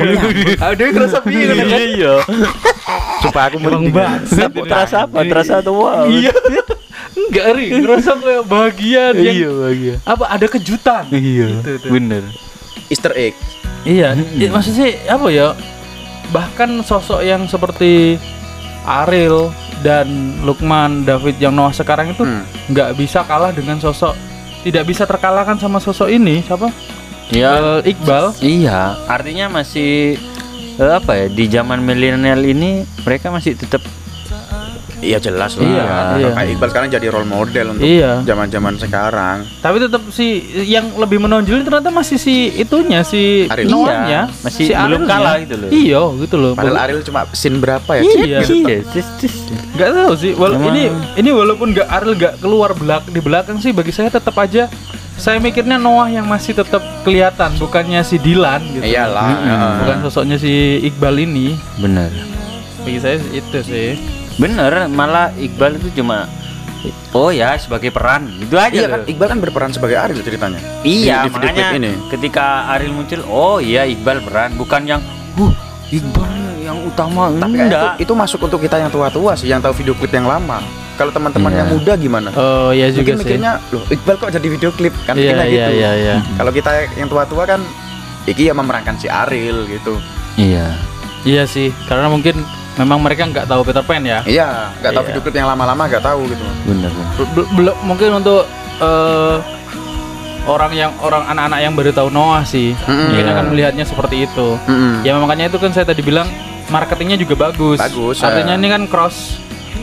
ada 0.60 0.76
yang 0.78 0.94
kerasa 0.94 1.20
piye 1.20 1.48
kan? 1.48 1.68
Iya. 1.68 2.14
Sumpah 3.18 3.44
aku 3.48 3.58
bangsat. 3.90 4.52
Terasa 4.54 4.98
apa? 5.04 5.18
Terasa 5.24 5.54
tuh 5.60 5.74
wow. 5.74 6.06
Iya. 6.06 6.32
Enggak, 7.18 7.46
Ri. 7.54 7.68
Ngerasa 7.74 8.12
kayak 8.16 8.44
bahagia 8.46 9.04
dia. 9.12 9.32
Iya, 9.34 9.50
bahagia. 9.52 9.96
Apa 10.04 10.26
ada 10.30 10.46
kejutan? 10.46 11.04
Iya. 11.10 11.48
Itu, 11.58 11.70
itu. 11.76 11.88
Bener. 11.90 12.24
Easter 12.88 13.14
egg. 13.14 13.34
Iya, 13.82 14.14
i- 14.14 14.48
maksudnya 14.48 14.88
apa 15.08 15.28
ya? 15.28 15.58
Bahkan 16.28 16.84
sosok 16.84 17.20
yang 17.22 17.46
seperti 17.46 18.20
Ariel 18.84 19.50
dan 19.80 20.08
Lukman, 20.42 21.04
David 21.04 21.38
yang 21.38 21.52
Noah 21.52 21.72
sekarang 21.72 22.12
itu 22.12 22.22
Hmm. 22.22 22.44
nggak 22.68 22.96
bisa 22.96 23.24
kalah 23.24 23.50
dengan 23.50 23.78
sosok 23.78 24.16
tidak 24.60 24.84
bisa 24.84 25.04
terkalahkan 25.04 25.56
sama 25.56 25.78
sosok 25.78 26.10
ini 26.10 26.42
siapa? 26.42 26.68
Ya, 27.30 27.80
Iqbal. 27.82 28.36
iya. 28.40 28.96
Artinya 29.06 29.52
masih 29.54 30.16
eh, 30.76 30.94
apa 30.94 31.16
ya 31.16 31.26
di 31.28 31.46
zaman 31.46 31.80
milenial 31.80 32.40
ini 32.40 32.84
mereka 33.02 33.28
masih 33.30 33.56
tetap 33.56 33.80
Iya 34.98 35.18
jelas 35.20 35.54
lah. 35.54 35.64
Iya, 35.64 35.86
iya. 36.18 36.28
Kayak 36.34 36.50
Iqbal 36.52 36.70
sekarang 36.70 36.90
jadi 36.90 37.08
role 37.08 37.26
model 37.26 37.66
untuk 37.72 37.86
Iya. 37.86 38.12
zaman-zaman 38.24 38.74
sekarang. 38.76 39.38
Tapi 39.60 39.78
tetap 39.80 40.02
si 40.10 40.26
yang 40.66 40.90
lebih 40.96 41.20
menonjol 41.20 41.62
ternyata 41.62 41.90
masih 41.90 42.18
si 42.18 42.50
itunya 42.52 43.02
si. 43.02 43.46
Noahnya, 43.64 44.26
Iya, 44.26 44.42
masih 44.42 44.64
si 44.64 44.74
belum 44.74 44.82
Arielnya. 45.00 45.08
kalah 45.08 45.36
gitu 45.38 45.56
loh. 45.56 45.70
Iya, 45.70 46.02
gitu 46.20 46.36
loh. 46.36 46.52
Padahal 46.54 46.78
Ariel 46.82 47.02
cuma 47.02 47.30
scene 47.32 47.58
berapa 47.58 47.92
ya? 47.92 48.02
Iya. 48.02 48.40
Iya, 48.42 48.80
cis, 48.90 49.08
cis. 49.18 49.36
Nggak 49.72 49.90
tahu 49.94 50.14
sih. 50.16 50.32
Wal 50.34 50.52
Emang- 50.52 50.74
ini 50.74 50.84
ini 51.16 51.30
walaupun 51.30 51.68
nggak 51.72 51.88
Ariel 51.88 52.14
nggak 52.16 52.34
keluar 52.40 52.74
belak 52.74 53.06
di 53.06 53.20
belakang 53.20 53.58
sih 53.58 53.70
bagi 53.70 53.92
saya 53.92 54.10
tetap 54.10 54.34
aja 54.36 54.66
saya 55.14 55.38
mikirnya 55.38 55.78
Noah 55.78 56.08
yang 56.08 56.26
masih 56.26 56.54
tetap 56.54 56.78
kelihatan 57.02 57.54
bukannya 57.56 58.02
si 58.02 58.18
Dilan 58.18 58.62
gitu. 58.72 58.82
Iyalah. 58.84 59.30
Heeh. 59.32 59.74
Bukan 59.80 59.98
sosoknya 60.04 60.38
si 60.38 60.50
Iqbal 60.84 61.18
ini. 61.20 61.54
Bener. 61.76 62.10
bagi 62.80 63.04
saya 63.04 63.20
itu 63.28 63.60
sih 63.62 64.00
bener 64.38 64.86
malah 64.88 65.34
Iqbal 65.34 65.76
itu 65.76 65.90
cuma 65.96 66.30
oh 67.12 67.30
ya 67.30 67.58
sebagai 67.58 67.90
peran 67.90 68.30
itu 68.38 68.54
aja 68.54 68.70
Iya 68.72 68.88
kan 68.88 69.02
Iqbal 69.04 69.28
kan 69.28 69.40
berperan 69.42 69.72
sebagai 69.72 69.98
Ariel 69.98 70.22
ceritanya. 70.22 70.62
Iya, 70.82 71.26
di, 71.26 71.28
di 71.28 71.34
video 71.34 71.42
makanya 71.42 71.66
klip 71.68 71.80
ini. 71.80 71.92
ketika 72.08 72.46
Ariel 72.72 72.94
muncul, 72.94 73.20
oh 73.26 73.58
iya 73.58 73.84
Iqbal 73.84 74.22
peran, 74.22 74.54
bukan 74.56 74.82
yang, 74.86 75.02
huh 75.36 75.52
Iqbal 75.90 76.32
yang 76.60 76.78
utama, 76.84 77.32
Tapi 77.32 77.58
enggak. 77.58 77.98
itu, 77.98 78.06
itu 78.06 78.14
masuk 78.14 78.40
untuk 78.42 78.60
kita 78.60 78.78
yang 78.78 78.88
tua-tua 78.88 79.34
sih, 79.34 79.48
yang 79.48 79.60
tahu 79.60 79.74
video 79.74 79.96
klip 79.96 80.12
yang 80.12 80.28
lama. 80.28 80.62
Kalau 80.96 81.10
teman-teman 81.10 81.50
Iya. 81.50 81.58
yang 81.58 81.70
muda 81.72 81.94
gimana? 81.96 82.30
oh 82.32 82.70
iya 82.70 82.90
juga 82.90 83.14
Mungkin 83.14 83.18
sih 83.18 83.26
mikirnya, 83.36 83.52
loh 83.70 83.84
Iqbal 83.88 84.16
kok 84.18 84.32
jadi 84.32 84.48
video 84.48 84.70
klip? 84.72 84.94
Kan 85.04 85.14
iya 85.14 85.34
mikirnya 85.34 85.46
iya 85.46 85.66
gitu. 85.66 85.72
iya 85.74 85.92
iya 85.94 86.16
Kalau 86.34 86.52
kita 86.52 86.70
yang 86.94 87.08
tua-tua 87.08 87.44
kan, 87.48 87.62
Iki 88.26 88.44
ya 88.44 88.54
memerankan 88.54 88.96
si 88.96 89.08
Ariel 89.08 89.66
gitu. 89.66 89.98
Iya. 90.36 90.68
iya 91.24 91.44
sih 91.44 91.74
karena 91.86 92.06
mungkin 92.08 92.38
memang 92.78 92.98
mereka 93.00 93.26
nggak 93.26 93.46
tahu 93.46 93.62
Peter 93.64 93.82
Pan 93.82 94.02
ya 94.02 94.22
Iya, 94.24 94.72
nggak 94.78 94.92
tahu 94.92 95.02
Iya. 95.02 95.10
video 95.10 95.22
klip 95.22 95.36
yang 95.36 95.48
lama-lama 95.48 95.84
nggak 95.84 96.04
tahu 96.04 96.22
gitu. 96.28 96.44
Bener. 96.64 96.90
bener. 96.90 97.12
Bel- 97.16 97.32
bel- 97.36 97.50
belum 97.52 97.76
mungkin 97.84 98.10
untuk 98.16 98.42
eh, 98.78 99.36
orang 100.48 100.72
yang 100.72 100.92
orang 101.00 101.28
anak-anak 101.28 101.60
yang 101.60 101.74
baru 101.74 101.92
tahu 101.92 102.08
Noah 102.08 102.42
sih 102.42 102.72
mungkin 102.80 103.20
Iya. 103.20 103.34
akan 103.34 103.46
melihatnya 103.50 103.84
seperti 103.84 104.24
itu 104.24 104.56
Mm-mm. 104.64 105.04
ya 105.04 105.18
makanya 105.18 105.50
itu 105.50 105.58
kan 105.58 105.74
saya 105.74 105.84
tadi 105.84 106.00
bilang 106.00 106.30
marketingnya 106.68 107.18
juga 107.18 107.36
bagus 107.42 107.80
Bagus, 107.80 108.22
artinya 108.22 108.54
ya. 108.54 108.60
ini 108.60 108.68
kan 108.68 108.82
cross 108.86 109.42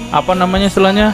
apa 0.08 0.32
namanya 0.32 0.68
istilahnya 0.68 1.12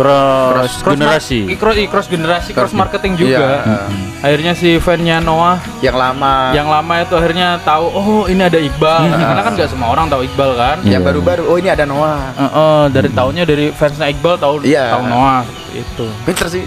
Cross, 0.00 0.80
Cross 0.80 0.96
generasi. 0.96 1.38
cross, 1.54 1.76
cross 1.86 2.06
generasi 2.08 2.50
cross 2.50 2.72
Cross- 2.72 2.78
marketing 2.78 3.12
Iya, 3.14 3.20
juga 3.20 3.46
heeh. 3.60 3.86
akhirnya 4.20 4.52
si 4.54 4.80
fannya 4.80 5.20
Noah 5.20 5.60
yang 5.78 5.92
lama, 5.94 6.56
yang 6.56 6.66
lama 6.66 6.94
itu 6.98 7.12
akhirnya 7.12 7.60
tahu 7.60 7.84
oh 7.86 8.24
ini 8.24 8.40
ada 8.40 8.56
Iqbal 8.56 9.00
karena 9.06 9.42
kan 9.42 9.52
nggak 9.52 9.68
semua 9.68 9.88
orang 9.90 10.08
tahu 10.08 10.24
Iqbal 10.24 10.50
kan 10.54 10.76
yang 10.82 11.04
Iya. 11.04 11.06
baru-baru, 11.06 11.42
oh 11.44 11.56
ini 11.56 11.68
ada 11.68 11.84
Noah. 11.84 12.32
Eh, 12.32 12.42
eh, 12.42 12.84
dari 12.90 13.08
tahunnya 13.10 13.44
dari 13.44 13.64
fansnya 13.70 14.08
Iqbal 14.08 14.34
tahu 14.36 14.54
Iya. 14.64 14.96
tahu 14.96 15.02
Noah 15.04 15.40
itu 15.70 16.06
Pinter 16.24 16.48
sih. 16.48 16.64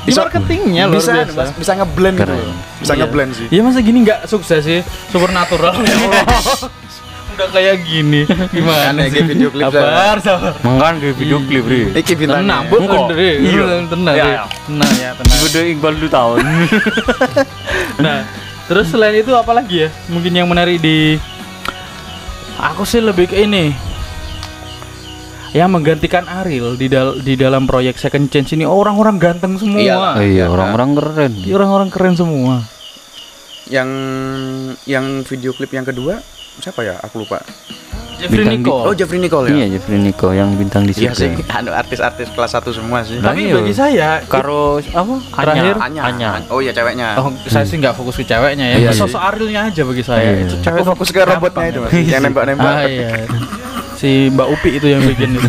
di 0.00 0.16
marketingnya 0.16 0.88
luar 0.88 0.96
bisa, 0.96 1.12
biasa 1.12 1.52
bisa 1.54 1.72
ngeblend 1.76 2.16
gitu. 2.16 2.32
Loh. 2.32 2.54
Bisa 2.78 2.92
Iya. 2.94 3.00
ngeblend 3.04 3.30
sih. 3.34 3.46
Iya 3.50 3.60
masa 3.60 3.78
gini 3.80 3.98
nggak 4.00 4.20
sukses 4.24 4.62
sih 4.62 4.80
supernatural 5.10 5.74
ya 5.84 5.92
Allah 5.92 6.24
udah 7.40 7.48
kayak 7.50 7.76
gini 7.82 8.20
gimana 8.52 8.92
Aneh, 8.92 9.08
sih 9.08 9.16
kayak 9.16 9.28
video 9.30 9.48
klip 9.48 9.64
sabar 9.66 10.16
sabar 10.20 10.52
Mengkan 10.60 10.94
ke 11.00 11.16
video 11.16 11.40
klip, 11.40 11.64
Ri. 11.64 11.80
Iki 11.94 12.12
bintangnya. 12.14 12.60
tenang 12.60 12.62
bu. 12.68 12.76
Ri. 13.10 13.32
Iya. 13.40 13.64
tenang 13.88 14.14
Iya, 14.14 14.24
Ri. 14.24 14.30
iya. 14.30 14.42
tenang 14.60 14.92
ya 14.94 15.10
tenang 15.16 15.38
Udah 15.42 15.62
Iqbal 15.66 15.94
2 15.96 16.08
tahun. 16.10 16.38
nah 18.04 18.18
terus 18.64 18.86
selain 18.86 19.16
itu 19.16 19.32
apa 19.32 19.50
lagi 19.50 19.76
ya 19.78 19.90
mungkin 20.06 20.30
yang 20.30 20.46
menarik 20.46 20.78
di 20.78 21.16
aku 22.56 22.84
sih 22.84 23.00
lebih 23.00 23.26
ke 23.26 23.40
ini 23.40 23.72
yang 25.50 25.66
menggantikan 25.68 26.22
Ariel 26.30 26.76
di 26.76 26.86
dal- 26.86 27.18
di 27.18 27.34
dalam 27.34 27.64
proyek 27.64 27.96
Second 27.96 28.28
Chance 28.28 28.52
ini 28.52 28.62
orang-orang 28.62 29.16
ganteng 29.16 29.56
semua 29.56 29.80
Iyalah. 29.80 30.14
Oh 30.14 30.22
iya, 30.22 30.46
orang-orang 30.46 30.90
keren. 30.94 31.32
Iya, 31.36 31.54
orang-orang 31.56 31.88
keren 31.88 32.14
semua 32.14 32.54
Yang 33.66 33.90
yang 34.84 35.06
video 35.24 35.50
klip 35.50 35.70
yang 35.70 35.82
kedua 35.82 36.22
siapa 36.58 36.80
ya? 36.82 36.98
Aku 37.00 37.22
lupa. 37.22 37.38
Jeffrey 38.20 38.44
Bintang 38.44 38.52
di- 38.52 38.60
Nicole 38.60 38.84
Oh, 38.84 38.92
Jeffrey 38.92 39.16
Nicole 39.16 39.46
ya. 39.48 39.54
Iya, 39.54 39.66
Jeffrey 39.72 39.96
Nico 39.96 40.28
yang 40.28 40.52
bintang 40.52 40.84
di 40.84 40.92
Iya 40.92 41.08
surga. 41.08 41.16
sih, 41.16 41.30
anu 41.56 41.70
artis-artis 41.72 42.28
kelas 42.28 42.52
1 42.52 42.68
semua 42.70 43.00
sih. 43.00 43.16
Tapi 43.16 43.48
iya. 43.48 43.54
bagi 43.56 43.72
saya 43.72 44.08
Karo 44.22 44.76
apa? 44.76 45.14
Terakhir, 45.32 45.74
Anya. 45.80 46.02
Anya. 46.04 46.28
Oh 46.52 46.60
iya 46.60 46.68
ceweknya. 46.70 47.16
Oh, 47.16 47.32
saya 47.48 47.64
sih 47.64 47.80
nggak 47.80 47.96
fokus 47.96 48.20
ke 48.20 48.24
ceweknya 48.24 48.66
ya. 48.66 48.76
Iya 48.76 48.90
Sosok 48.92 49.16
Arielnya 49.16 49.72
aja 49.72 49.82
bagi 49.82 50.04
saya. 50.04 50.36
Iya. 50.36 50.44
Itu 50.44 50.54
cewek 50.60 50.80
Aku 50.80 50.88
fokus 50.92 51.08
ke 51.08 51.20
robotnya 51.22 51.64
itu, 51.66 51.78
Mas. 51.80 51.90
yang 52.12 52.22
nembak-nembak. 52.22 52.68
Ah, 52.68 52.84
iya. 52.84 53.08
Si 53.96 54.28
Mbak 54.28 54.48
Upi 54.50 54.70
itu 54.74 54.86
yang 54.86 55.00
bikin 55.00 55.28
itu. 55.36 55.48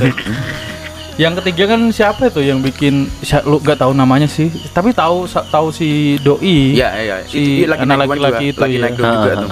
Yang 1.20 1.43
ketiga 1.43 1.76
kan 1.76 1.82
siapa 1.91 2.24
itu 2.26 2.39
yang 2.39 2.64
bikin 2.64 3.12
lu 3.43 3.60
nggak 3.60 3.78
tahu 3.78 3.91
namanya 3.91 4.26
sih, 4.26 4.47
tapi 4.72 4.95
tahu 4.95 5.28
tahu 5.28 5.76
si 5.76 6.16
Doi. 6.18 6.72
Iya, 6.72 6.88
iya. 6.97 7.16
Si 7.28 7.62
Itu 7.62 7.70
lagi 7.70 7.84
anak 7.84 7.95
naik 7.97 8.08
daun 8.08 8.16
laki-laki 8.16 8.45
itu, 8.47 8.60
lagi 8.64 8.76
iya. 8.76 8.84
naik 8.88 8.95
daun 8.95 9.12
juga 9.12 9.28
Ah, 9.30 9.36
tuh. 9.43 9.52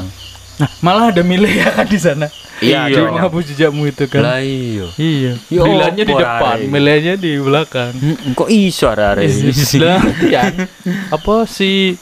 Ah, 0.60 0.68
Nah, 0.68 0.70
malah 0.84 1.16
ada 1.16 1.24
Mile 1.24 1.48
ya 1.50 1.72
kan 1.72 1.88
di 1.88 1.96
sana. 1.96 2.28
Iya, 2.60 2.92
Iya. 2.92 3.00
Dia 3.00 3.02
menghapus 3.08 3.44
jejakmu 3.56 3.88
itu 3.88 4.04
kan. 4.12 4.20
Lah 4.20 4.40
iya. 4.44 4.92
Iya. 5.00 5.34
Ya 5.48 5.62
Milanya 5.64 6.04
di 6.04 6.14
depan, 6.14 6.56
Rai? 6.60 6.68
Milanya 6.68 7.14
di 7.16 7.32
belakang. 7.40 7.92
Hmm, 7.96 8.36
Kok 8.36 8.50
iso 8.52 8.92
ada 8.92 9.16
Lah, 9.16 10.04
ya. 10.28 10.52
Apa 11.10 11.48
si 11.48 11.96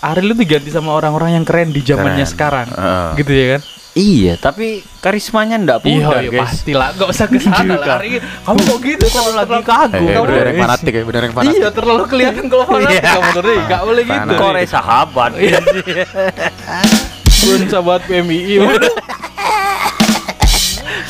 Ariel 0.00 0.32
itu 0.32 0.46
diganti 0.46 0.70
sama 0.70 0.94
orang-orang 0.94 1.36
yang 1.36 1.44
keren 1.44 1.74
di 1.74 1.82
zamannya 1.82 2.24
sekarang. 2.24 2.70
Heeh. 2.70 3.08
Gitu 3.18 3.32
ya 3.34 3.46
kan? 3.58 3.62
Iya, 3.90 4.38
tapi 4.38 4.86
karismanya 5.02 5.58
ndak 5.58 5.82
Iya, 5.82 6.06
pudar, 6.06 6.22
iya 6.22 6.30
guys. 6.30 6.40
pasti 6.46 6.72
lah, 6.78 6.94
nggak 6.94 7.08
usah 7.10 7.26
ke 7.26 7.42
sana 7.42 7.74
lah. 7.74 7.98
Kamu 8.46 8.58
kok 8.62 8.78
gitu 8.86 9.06
kalau 9.10 9.34
lagi 9.34 9.58
kagum? 9.66 10.06
Eh, 10.06 10.14
bener 10.14 10.46
yang 10.46 10.62
fanatik 10.62 10.92
ya, 10.94 11.02
bener 11.02 11.22
yang 11.26 11.34
fanatik. 11.34 11.58
Iya, 11.58 11.68
terlalu 11.74 12.04
kelihatan 12.06 12.44
kalau 12.46 12.64
fanatik 12.70 13.02
kamu 13.02 13.30
Dori. 13.34 13.54
Nggak 13.66 13.82
boleh 13.82 14.02
gitu. 14.06 14.32
Kore 14.38 14.62
sahabat. 14.70 15.30
Bun 17.40 17.60
sahabat 17.66 18.00
PMI. 18.04 18.60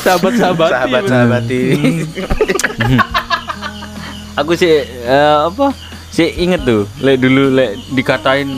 Sahabat-sahabat. 0.00 0.70
Sahabat-sahabati. 0.70 1.60
Aku 4.40 4.52
sih 4.54 4.86
eh, 4.86 5.38
apa? 5.44 5.74
Sih 6.10 6.26
inget 6.38 6.64
tuh, 6.64 6.88
lek 6.98 7.20
dulu 7.20 7.52
lek 7.52 7.76
dikatain 7.92 8.48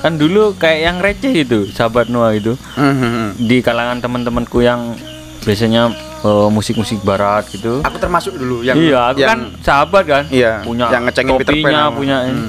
kan 0.00 0.14
dulu 0.14 0.54
kayak 0.54 0.80
yang 0.82 0.96
receh 0.98 1.32
itu, 1.36 1.58
sahabat 1.68 2.06
Noah 2.06 2.32
itu. 2.32 2.54
Mhm. 2.74 3.36
Di 3.40 3.58
kalangan 3.58 3.98
teman-temanku 3.98 4.60
yang 4.60 4.94
biasanya 5.42 5.90
eh, 6.22 6.48
musik-musik 6.48 7.02
barat 7.02 7.44
gitu. 7.50 7.82
Aku 7.82 7.96
termasuk 7.98 8.32
dulu 8.32 8.62
yang 8.62 8.78
iya, 8.78 9.10
aku 9.10 9.18
yang 9.18 9.28
kan 9.28 9.40
sahabat 9.60 10.04
kan. 10.06 10.24
Iya, 10.30 10.62
punya 10.62 10.86
yang 10.90 11.02
ngecengin 11.04 11.34
Peter 11.36 11.50
Pan 11.50 11.58
topinya, 11.58 11.82
sama- 11.82 11.96
punya 11.96 12.16
Hmm. 12.22 12.48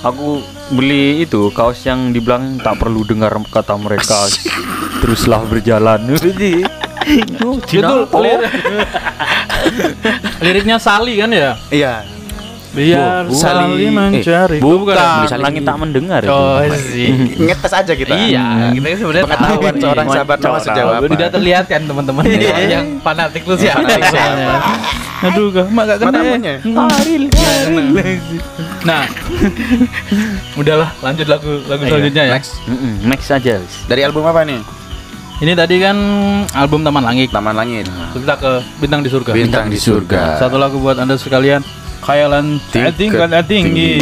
Aku 0.00 0.40
beli 0.70 1.22
itu 1.22 1.52
kaos 1.52 1.84
yang 1.84 2.08
dibilang 2.10 2.56
tak 2.56 2.80
perlu 2.80 3.04
dengar 3.04 3.36
kata 3.46 3.76
mereka. 3.76 4.16
Teruslah 5.00 5.44
berjalan. 5.44 6.00
Jadi 6.16 6.64
Itu 7.00 7.56
Cina- 7.64 8.04
lir- 8.06 8.44
liriknya 10.38 10.76
Sali 10.76 11.16
kan 11.16 11.32
ya? 11.32 11.56
iya. 11.70 12.04
Biar 12.70 13.26
Bu- 13.26 13.34
Sali 13.34 13.66
Sali- 13.66 13.90
mencari. 13.90 14.58
Itu 14.62 14.74
bukan, 14.78 14.94
ya? 14.94 15.26
Saling 15.26 15.42
langit 15.42 15.62
tak 15.66 15.76
mendengar 15.76 16.20
itu. 16.22 16.30
Oh 16.30 16.62
sih. 16.70 17.08
Ngetes 17.50 17.72
aja 17.74 17.92
kita. 17.92 18.14
Iya, 18.14 18.70
kita 18.72 18.86
kan 18.86 18.96
sebenarnya 18.96 19.24
tahu 19.26 19.34
Pengetahuan 19.34 19.74
seorang 19.76 20.06
sahabat 20.06 20.38
Noah 20.38 20.60
sejauh 20.62 20.92
apa. 20.92 21.06
Tidak 21.10 21.30
terlihat 21.30 21.64
kan 21.66 21.80
teman-teman 21.82 22.22
Iya. 22.24 22.54
yang 22.78 22.86
fanatik 23.02 23.42
tuh 23.42 23.58
siapa? 23.58 23.86
Siapa? 23.90 24.54
Aduh, 25.20 25.52
gak 25.52 25.66
mak 25.68 25.84
gak 25.84 25.96
kena. 26.00 26.08
Mana 26.08 26.18
ya. 26.18 26.30
namanya? 26.32 26.54
Aril. 26.96 27.22
Nah, 28.80 29.04
udahlah 30.54 30.90
lanjut 31.00 31.26
lagu 31.28 31.52
lagu 31.66 31.82
selanjutnya 31.84 32.22
ya. 32.24 32.32
Next. 32.34 32.52
Next 33.02 33.28
aja. 33.28 33.60
Dari 33.84 34.00
album 34.00 34.24
apa 34.24 34.46
nih? 34.46 34.60
Ini 35.40 35.56
tadi 35.56 35.80
kan 35.80 35.96
album 36.52 36.84
Taman 36.84 37.00
Langit. 37.00 37.32
Taman 37.32 37.56
Langit. 37.56 37.88
Kita 38.12 38.36
ke 38.36 38.60
Bintang 38.76 39.00
di 39.00 39.08
Surga. 39.08 39.32
Bintang 39.32 39.66
di 39.66 39.80
surga. 39.80 40.36
Satu 40.36 40.60
lagu 40.60 40.76
buat 40.76 40.96
anda 40.96 41.16
sekalian. 41.16 41.64
Khayalan 42.00 42.56
Tingkat 42.72 42.94
tingkat 42.96 43.44
tinggi. 43.44 44.00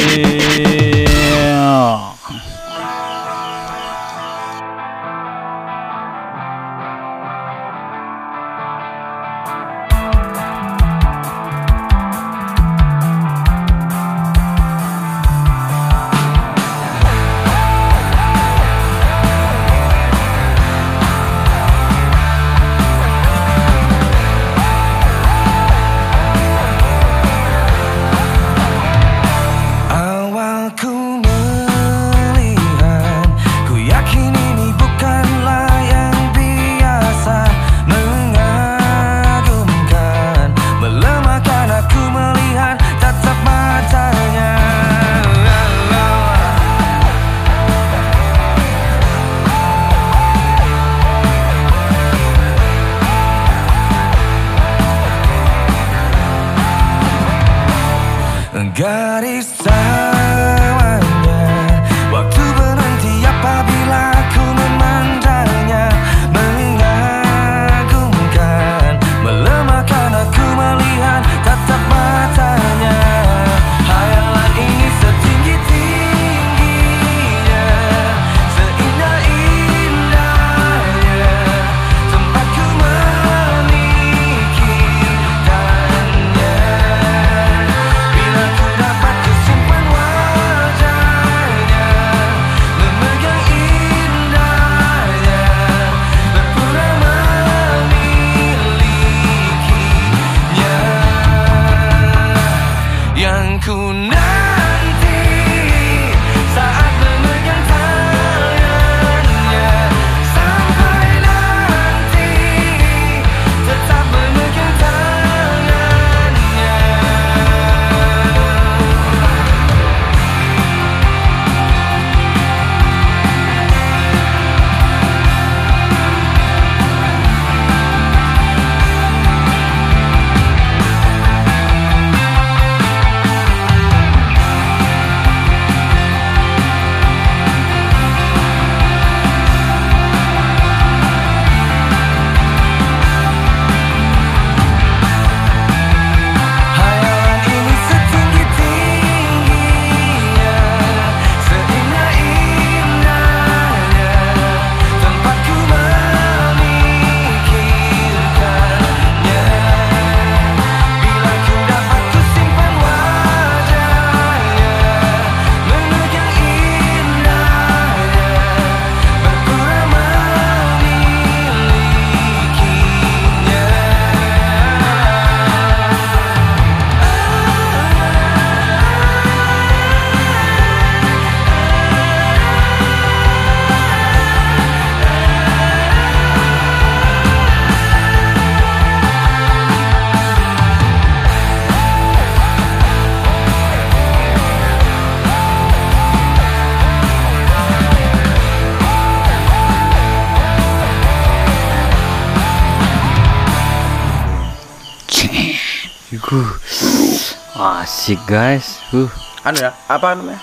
Asik 208.09 208.25
guys. 208.25 208.81
Uh, 208.89 209.05
Anu 209.45 209.61
ya, 209.61 209.77
apa 209.85 210.17
namanya? 210.17 210.41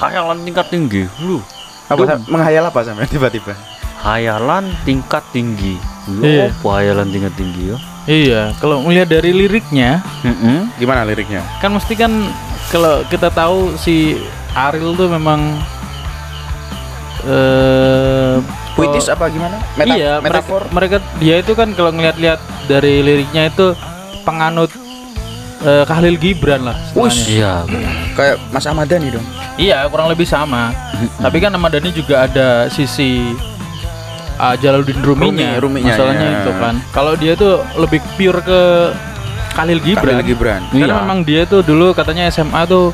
hayalan 0.00 0.40
tingkat 0.42 0.64
tinggi. 0.66 1.04
Lu, 1.20 1.44
Apa 1.84 2.08
Sam? 2.08 2.24
menghayal 2.24 2.64
apa 2.64 2.80
sampai 2.80 3.04
tiba-tiba? 3.12 3.52
hayalan 4.00 4.72
tingkat 4.82 5.20
tinggi. 5.28 5.76
Iya. 6.08 6.24
Iya. 6.24 6.44
Apa 6.50 6.68
hayalan 6.72 7.12
tingkat 7.12 7.36
tinggi 7.36 7.62
ya? 7.68 7.76
Iya, 8.02 8.40
kalau 8.56 8.80
melihat 8.80 9.12
dari 9.12 9.28
liriknya 9.30 10.00
Mm-mm. 10.24 10.72
Gimana 10.74 11.04
liriknya? 11.04 11.44
kan 11.60 11.70
mesti 11.70 11.92
kan 11.94 12.10
kalau 12.66 13.04
kita 13.06 13.28
tahu 13.28 13.76
si 13.76 14.16
Ariel 14.50 14.96
tuh 14.96 15.06
memang 15.06 15.60
eh 17.22 18.40
Puitis 18.72 19.04
kok- 19.04 19.14
apa 19.14 19.28
gimana? 19.28 19.60
Meta- 19.76 19.94
iya, 19.94 20.12
metafor. 20.18 20.64
Mereka, 20.66 20.96
mereka 20.96 21.20
dia 21.20 21.36
itu 21.38 21.52
kan 21.52 21.76
kalau 21.76 21.92
ngeliat-lihat 21.92 22.40
dari 22.66 23.04
liriknya 23.04 23.46
itu 23.46 23.76
penganut 24.24 24.72
eh, 25.62 25.84
Khalil 25.84 26.16
Gibran 26.16 26.62
lah. 26.62 26.76
istilahnya. 26.90 27.24
Iya. 27.28 27.52
Kayak 28.12 28.36
Mas 28.48 28.64
Ahmad 28.64 28.86
Dhani 28.86 29.08
dong. 29.10 29.26
Iya, 29.54 29.86
kurang 29.86 30.08
lebih 30.08 30.24
sama. 30.24 30.74
Tapi 31.16 31.36
kan 31.38 31.50
nama 31.50 31.66
Dhani 31.66 31.90
juga 31.90 32.24
ada 32.24 32.48
sisi 32.68 33.32
uh, 34.36 34.54
Jalaluddin 34.54 34.98
Ruminya. 34.98 35.56
Rumi- 35.56 35.60
Ruminya, 35.80 35.92
Masalahnya 35.92 36.28
iya. 36.28 36.38
itu 36.40 36.52
kan. 36.54 36.74
Kalau 36.90 37.12
dia 37.14 37.32
tuh 37.34 37.54
lebih 37.76 37.98
pure 38.14 38.40
ke 38.40 38.60
Khalil 39.52 39.78
Gibran. 39.78 40.04
Khalil 40.08 40.24
Gibran. 40.24 40.62
Karena 40.66 40.86
Iya. 40.88 40.94
memang 40.98 41.18
dia 41.22 41.42
tuh 41.44 41.60
dulu 41.60 41.92
katanya 41.92 42.26
SMA 42.26 42.64
tuh 42.64 42.90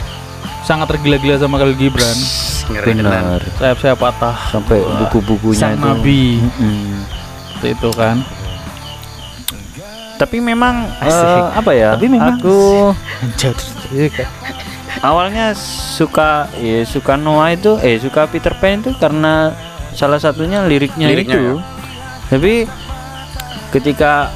sangat 0.61 0.91
tergila-gila 0.91 1.37
sama 1.37 1.57
Khalil 1.57 1.75
Gibran. 1.75 2.17
Benar. 2.69 3.41
Saya-saya 3.57 3.97
patah 3.97 4.37
Sampai 4.53 4.85
buku-bukunya 4.99 5.57
sang 5.57 5.75
itu. 5.75 5.83
nabi 5.83 6.23
Mm-mm. 6.37 7.01
Seperti 7.49 7.69
itu 7.73 7.89
kan. 7.97 8.17
Tapi 10.19 10.43
memang 10.43 10.91
Asik. 10.99 11.15
eh, 11.15 11.47
apa 11.55 11.71
ya? 11.73 11.89
Tapi 11.95 12.07
memang- 12.11 12.37
aku 12.37 12.91
Iya 13.89 14.09
kan? 14.11 14.29
awalnya 15.01 15.55
suka 15.95 16.51
ya 16.59 16.83
suka 16.83 17.15
Noah 17.15 17.55
itu 17.55 17.79
eh 17.79 17.97
suka 17.97 18.27
Peter 18.27 18.51
Pan 18.53 18.83
itu 18.83 18.91
karena 18.99 19.55
salah 19.95 20.19
satunya 20.19 20.67
liriknya, 20.67 21.07
Liriknya, 21.07 21.39
itu. 21.39 21.39
ya. 21.39 21.55
Tapi 22.29 22.55
ketika 23.71 24.29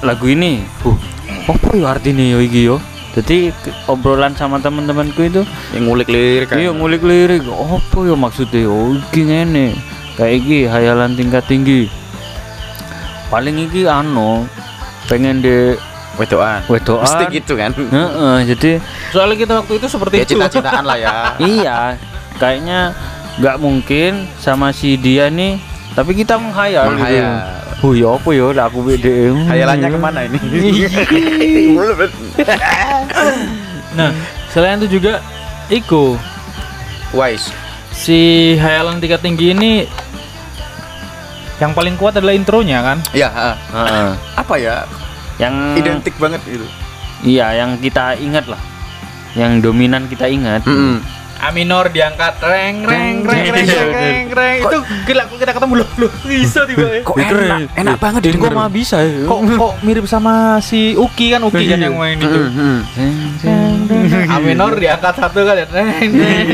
lagu 0.00 0.26
ini, 0.26 0.66
uh, 0.82 0.98
apa 1.46 1.68
ya 1.72 1.86
artinya 1.88 2.24
yo 2.26 2.38
iki 2.38 2.66
yo? 2.66 2.76
Jadi 3.14 3.50
obrolan 3.86 4.34
sama 4.34 4.58
teman-temanku 4.58 5.18
itu, 5.20 5.42
Yang 5.72 5.82
ngulik 5.82 6.08
lirik 6.08 6.46
kan. 6.46 6.56
iya 6.56 6.70
ngulik 6.70 7.02
lirik, 7.02 7.42
apa 7.46 7.98
ya 8.02 8.14
maksudnya? 8.14 8.68
Oh, 8.68 8.94
iki 8.94 9.20
ngene. 9.24 9.74
Kayak 10.14 10.34
iki 10.38 10.58
hayalan 10.66 11.14
tingkat 11.14 11.42
tinggi. 11.46 11.90
Paling 13.26 13.58
iki 13.60 13.84
anu 13.84 14.46
pengen 15.08 15.40
di 15.40 15.74
Wedoan. 16.14 16.66
wedoan. 16.66 17.04
Mesti 17.04 17.24
gitu 17.32 17.54
kan. 17.54 17.70
Heeh, 17.70 18.36
jadi 18.48 18.70
Soalnya 19.08 19.36
kita 19.38 19.52
waktu 19.56 19.72
itu 19.76 19.86
seperti 19.86 20.14
Ya 20.14 20.24
itu. 20.24 20.30
cita-citaan 20.34 20.82
lah 20.82 20.96
ya. 20.96 21.10
iya 21.54 21.78
kayaknya 22.36 22.90
nggak 23.36 23.56
mungkin 23.56 24.12
sama 24.36 24.70
si 24.70 24.94
dia 24.94 25.26
nih 25.28 25.62
tapi 25.92 26.10
kita 26.12 26.34
menghayal 26.34 26.90
Menghayal. 26.90 27.22
gitu. 27.22 27.38
oh 27.80 27.92
ya 27.92 28.08
apa 28.12 28.28
ya 28.32 28.46
lah 28.52 28.64
aku 28.66 28.78
beda 28.82 29.14
Hayalannya 29.46 29.88
ke 29.88 29.98
mana 30.00 30.20
ini? 30.22 30.38
Nah, 33.90 34.10
selain 34.48 34.78
itu 34.78 34.98
juga 34.98 35.18
Iko 35.68 36.14
Wise. 37.10 37.50
si 37.90 38.18
hayalan 38.54 38.98
tingkat 38.98 39.18
tinggi 39.18 39.50
ini 39.50 39.88
yang 41.58 41.72
paling 41.72 41.94
kuat 41.94 42.14
adalah 42.14 42.32
intronya 42.32 42.78
kan 42.80 42.98
Ya, 43.10 43.28
ha. 43.28 43.50
Heeh. 43.54 44.10
apa 44.34 44.54
ya? 44.56 44.86
yang 45.36 45.54
Identik 45.74 46.14
banget 46.16 46.42
gitu. 46.44 46.66
iya 47.22 47.54
yang 47.54 47.76
kita 47.76 48.14
ingat 48.16 48.46
lah 48.46 48.58
yang 49.32 49.58
dominan 49.58 50.06
kita 50.06 50.26
ingat 50.26 50.62
Mm-mm. 50.62 50.98
A 51.38 51.54
minor 51.54 51.86
diangkat 51.86 52.34
reng 52.40 52.82
reng 52.82 53.22
reng 53.22 53.46
reng 53.46 53.62
reng 53.62 53.90
reng 53.94 54.26
reng 54.28 54.58
itu 54.58 54.76
gila 55.06 55.22
kok 55.24 55.38
kita 55.38 55.54
ketemu 55.54 55.74
loh 55.76 55.88
loh 55.96 56.10
bisa 56.24 56.66
tiba 56.66 56.82
ya 56.88 57.00
Kok 57.00 57.14
enak, 57.14 57.60
enak 57.76 57.96
banget 57.96 58.20
Kok 58.20 58.26
didengar. 58.28 58.52
mah 58.52 58.66
bisa 58.68 58.98
ya 58.98 59.22
kok 59.22 59.38
kok 59.48 59.74
mirip 59.80 60.02
sama 60.04 60.34
si 60.58 60.94
Uki 60.94 61.30
kan 61.30 61.40
Uki 61.40 61.64
kan 61.68 61.78
yang 61.80 61.94
main 61.94 62.18
itu. 62.18 62.40
A 64.26 64.36
minor 64.38 64.74
diangkat 64.74 65.14
satu 65.14 65.40
kan 65.42 65.54
ya. 65.56 65.66
reng 65.68 66.10
reng 66.10 66.48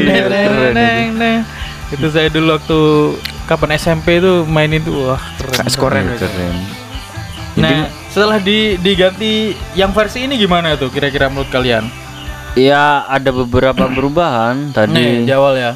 reng 0.70 1.08
reng 1.14 1.38
itu 1.86 2.06
saya 2.10 2.28
dulu 2.28 2.52
waktu 2.54 2.80
kapan 3.44 3.76
SMP 3.76 4.18
itu 4.18 4.44
main 4.44 4.68
itu 4.68 4.90
wah 4.90 5.20
keren 5.36 5.66
Skoren. 5.68 6.04
Iya, 6.06 6.16
keren 6.18 6.56
nah 7.54 7.86
setelah 8.10 8.42
di 8.42 8.74
diganti 8.76 9.54
yang 9.74 9.94
versi 9.94 10.26
ini 10.26 10.34
gimana 10.34 10.74
tuh 10.74 10.90
kira-kira 10.90 11.30
menurut 11.30 11.46
kalian 11.48 11.86
ya 12.58 13.06
ada 13.06 13.30
beberapa 13.30 13.86
perubahan 13.86 14.70
nih 14.70 14.74
tadi 14.74 15.04
jawab 15.22 15.54
ya 15.54 15.72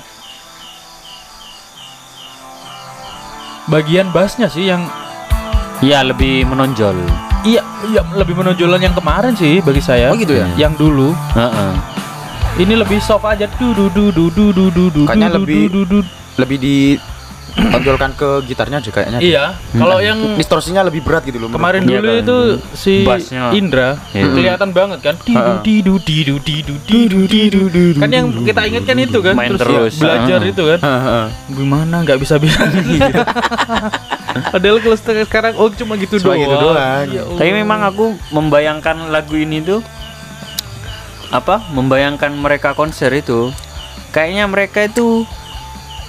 bagian 3.69 4.11
bassnya 4.11 4.49
sih 4.49 4.67
yang 4.67 4.89
ya 5.79 6.03
lebih 6.03 6.49
menonjol 6.49 6.99
Iya, 7.47 7.63
iya 7.87 8.03
lebih 8.19 8.35
menonjolan 8.35 8.83
yang 8.83 8.97
kemarin 8.99 9.31
sih 9.33 9.63
bagi 9.63 9.79
saya. 9.79 10.11
Oh 10.11 10.19
gitu 10.19 10.35
ya? 10.35 10.51
Yang 10.59 10.75
dulu 10.83 11.15
Heeh. 11.39 11.71
ini 12.59 12.75
lebih 12.75 12.99
soft 12.99 13.23
aja. 13.23 13.47
Du 13.57 13.71
du 13.71 13.87
du 13.89 14.11
du 14.11 14.27
du 14.35 14.51
du 14.51 14.67
du 14.75 14.85
du. 14.91 15.03
Kayaknya 15.07 15.39
lebih- 15.39 15.71
du, 15.71 15.87
du, 15.87 16.03
du. 16.03 16.09
Lebih 16.35 16.99
ditonjolkan 17.55 18.13
ke 18.13 18.29
gitarnya 18.45 18.79
aja 18.79 18.91
kayaknya. 18.91 19.19
Iya, 19.19 19.45
kalau 19.73 19.99
yang 19.99 20.19
Distorsinya 20.35 20.83
lebih 20.83 21.01
berat 21.01 21.23
gitu 21.23 21.39
loh. 21.39 21.49
kemarin 21.49 21.83
Iya 21.83 21.99
dulu 21.99 22.07
kan. 22.07 22.21
itu 22.21 22.37
si 22.73 22.95
Bassnya. 23.03 23.51
Indra 23.51 23.99
Iya. 24.11 24.31
kelihatan 24.31 24.71
banget 24.71 24.99
kan. 25.01 25.15
Didu 25.63 25.97
didu 25.99 26.37
didu 26.39 26.75
didu 26.81 27.21
didu 27.25 27.63
didu. 27.67 27.99
Kan 27.99 28.11
yang 28.11 28.27
kita 28.43 28.61
ingat 28.65 28.85
kan 28.85 28.97
itu 28.97 29.19
kan 29.19 29.35
Main 29.35 29.55
terus, 29.55 29.65
terus. 29.65 29.95
belajar 29.99 30.39
Heeh. 30.39 30.53
itu 30.53 30.63
kan. 30.67 30.79
Gimana 31.49 31.95
nggak 32.03 32.19
bisa 32.19 32.35
bisa. 32.37 32.61
Padahal 34.53 34.79
kalau 34.79 34.97
sekarang 35.25 35.55
oh 35.57 35.69
cuma 35.73 35.97
gitu 35.97 36.21
Cuma 36.21 36.35
doang. 36.35 36.41
gitu 36.41 36.57
doang. 36.61 37.07
Ya. 37.11 37.23
Tapi 37.27 37.51
memang 37.53 37.81
aku 37.83 38.05
membayangkan 38.31 39.09
lagu 39.09 39.35
ini 39.35 39.59
tuh 39.61 39.81
apa 41.29 41.61
membayangkan 41.69 42.33
mereka 42.33 42.73
konser 42.73 43.13
itu 43.13 43.53
kayaknya 44.11 44.49
mereka 44.49 44.89
itu 44.89 45.29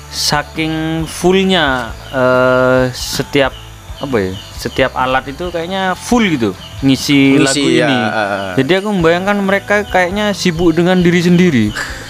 saking 0.09 1.05
fullnya 1.05 1.93
eh, 2.09 2.89
setiap 2.93 3.53
apa 3.99 4.15
ya 4.15 4.31
setiap 4.59 4.91
alat 4.95 5.27
itu 5.31 5.51
kayaknya 5.51 5.95
full 5.95 6.23
gitu 6.23 6.51
ngisi, 6.79 7.35
Ngisi, 7.35 7.43
lagu 7.43 7.67
ya, 7.67 7.87
ini. 7.91 7.97
eh. 7.99 8.51
jadi 8.63 8.71
aku 8.79 8.87
membayangkan 8.95 9.37
mereka 9.43 9.75
kayaknya 9.83 10.31
sibuk 10.31 10.71
dengan 10.71 11.03
diri 11.03 11.19
sendiri. 11.19 11.65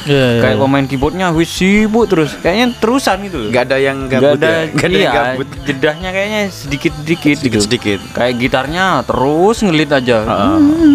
Iya, 0.06 0.26
iya. 0.38 0.42
kayak 0.46 0.58
pemain 0.62 0.86
keyboardnya 0.86 1.34
wis 1.34 1.50
sibuk 1.50 2.06
terus 2.06 2.38
kayaknya 2.38 2.78
terusan 2.78 3.18
gitu 3.26 3.38
loh. 3.42 3.50
Nggak 3.50 3.64
ada 3.66 3.78
yang 3.82 3.98
gabut 4.06 4.38
ada, 4.38 4.50
ya? 4.50 4.62
Nggak 4.70 4.86
ada 4.86 4.94
iya, 4.94 5.02
yang 5.02 5.18
gabut. 5.18 5.48
jedahnya 5.66 6.10
kayaknya 6.14 6.42
sedikit 6.54 6.94
sedikit 7.02 7.36
sedikit 7.42 7.62
sedikit 7.66 8.00
kayak 8.14 8.34
gitarnya 8.38 8.86
terus 9.10 9.58
ngelit 9.66 9.90
aja. 9.90 10.18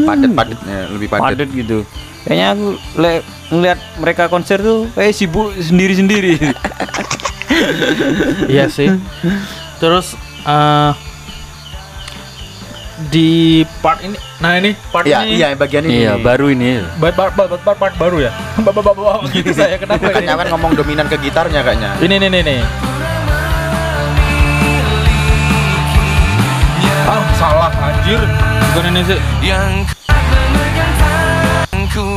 Padat 0.06 0.30
padat 0.30 0.58
ya, 0.62 0.82
lebih 0.94 1.08
padat. 1.10 1.22
Padat 1.34 1.48
gitu 1.50 1.78
kayaknya 2.24 2.46
aku 2.50 2.66
le- 2.96 3.24
ngeliat 3.46 3.78
mereka 3.96 4.26
konser 4.26 4.58
tuh 4.58 4.88
kayak 4.92 5.12
sibuk 5.12 5.52
sendiri 5.56 5.94
sendiri 5.94 6.32
Iya 8.46 8.66
sih. 8.66 8.90
Terus 9.78 10.16
eh 10.42 10.92
di 13.04 13.30
part 13.82 13.98
ini, 14.00 14.16
nah 14.38 14.54
ini 14.54 14.74
part 14.88 15.04
iya 15.04 15.22
ini 15.22 15.34
iya 15.36 15.48
bagian 15.54 15.82
ini 15.84 16.02
iya 16.02 16.14
baru 16.14 16.46
ini 16.48 16.78
part, 16.96 17.14
part, 17.14 17.32
part, 17.34 17.60
part, 17.60 17.78
part 17.78 17.94
baru 17.94 18.22
ya. 18.22 18.32
Bapak 18.64 18.82
bapak 18.82 19.28
gitu 19.30 19.50
saya 19.50 19.76
kenapa 19.76 20.02
ini? 20.04 20.14
Kayaknya 20.14 20.34
kan 20.34 20.46
ngomong 20.50 20.72
dominan 20.74 21.06
ke 21.06 21.18
gitarnya 21.18 21.60
kayaknya 21.62 21.90
Ini 22.00 22.14
nih 22.16 22.28
nih 22.30 22.42
nih. 22.42 22.60
Ah 27.04 27.22
salah 27.36 27.72
anjir. 27.72 28.20
Bukan 28.72 28.90
ini 28.90 29.02
sih. 29.04 29.18
yang 29.42 29.84
Masih 31.94 32.10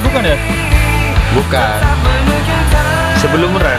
bukan 0.00 0.24
ya? 0.24 0.36
bukan 1.36 1.80
sebelum 3.20 3.52
rap 3.60 3.76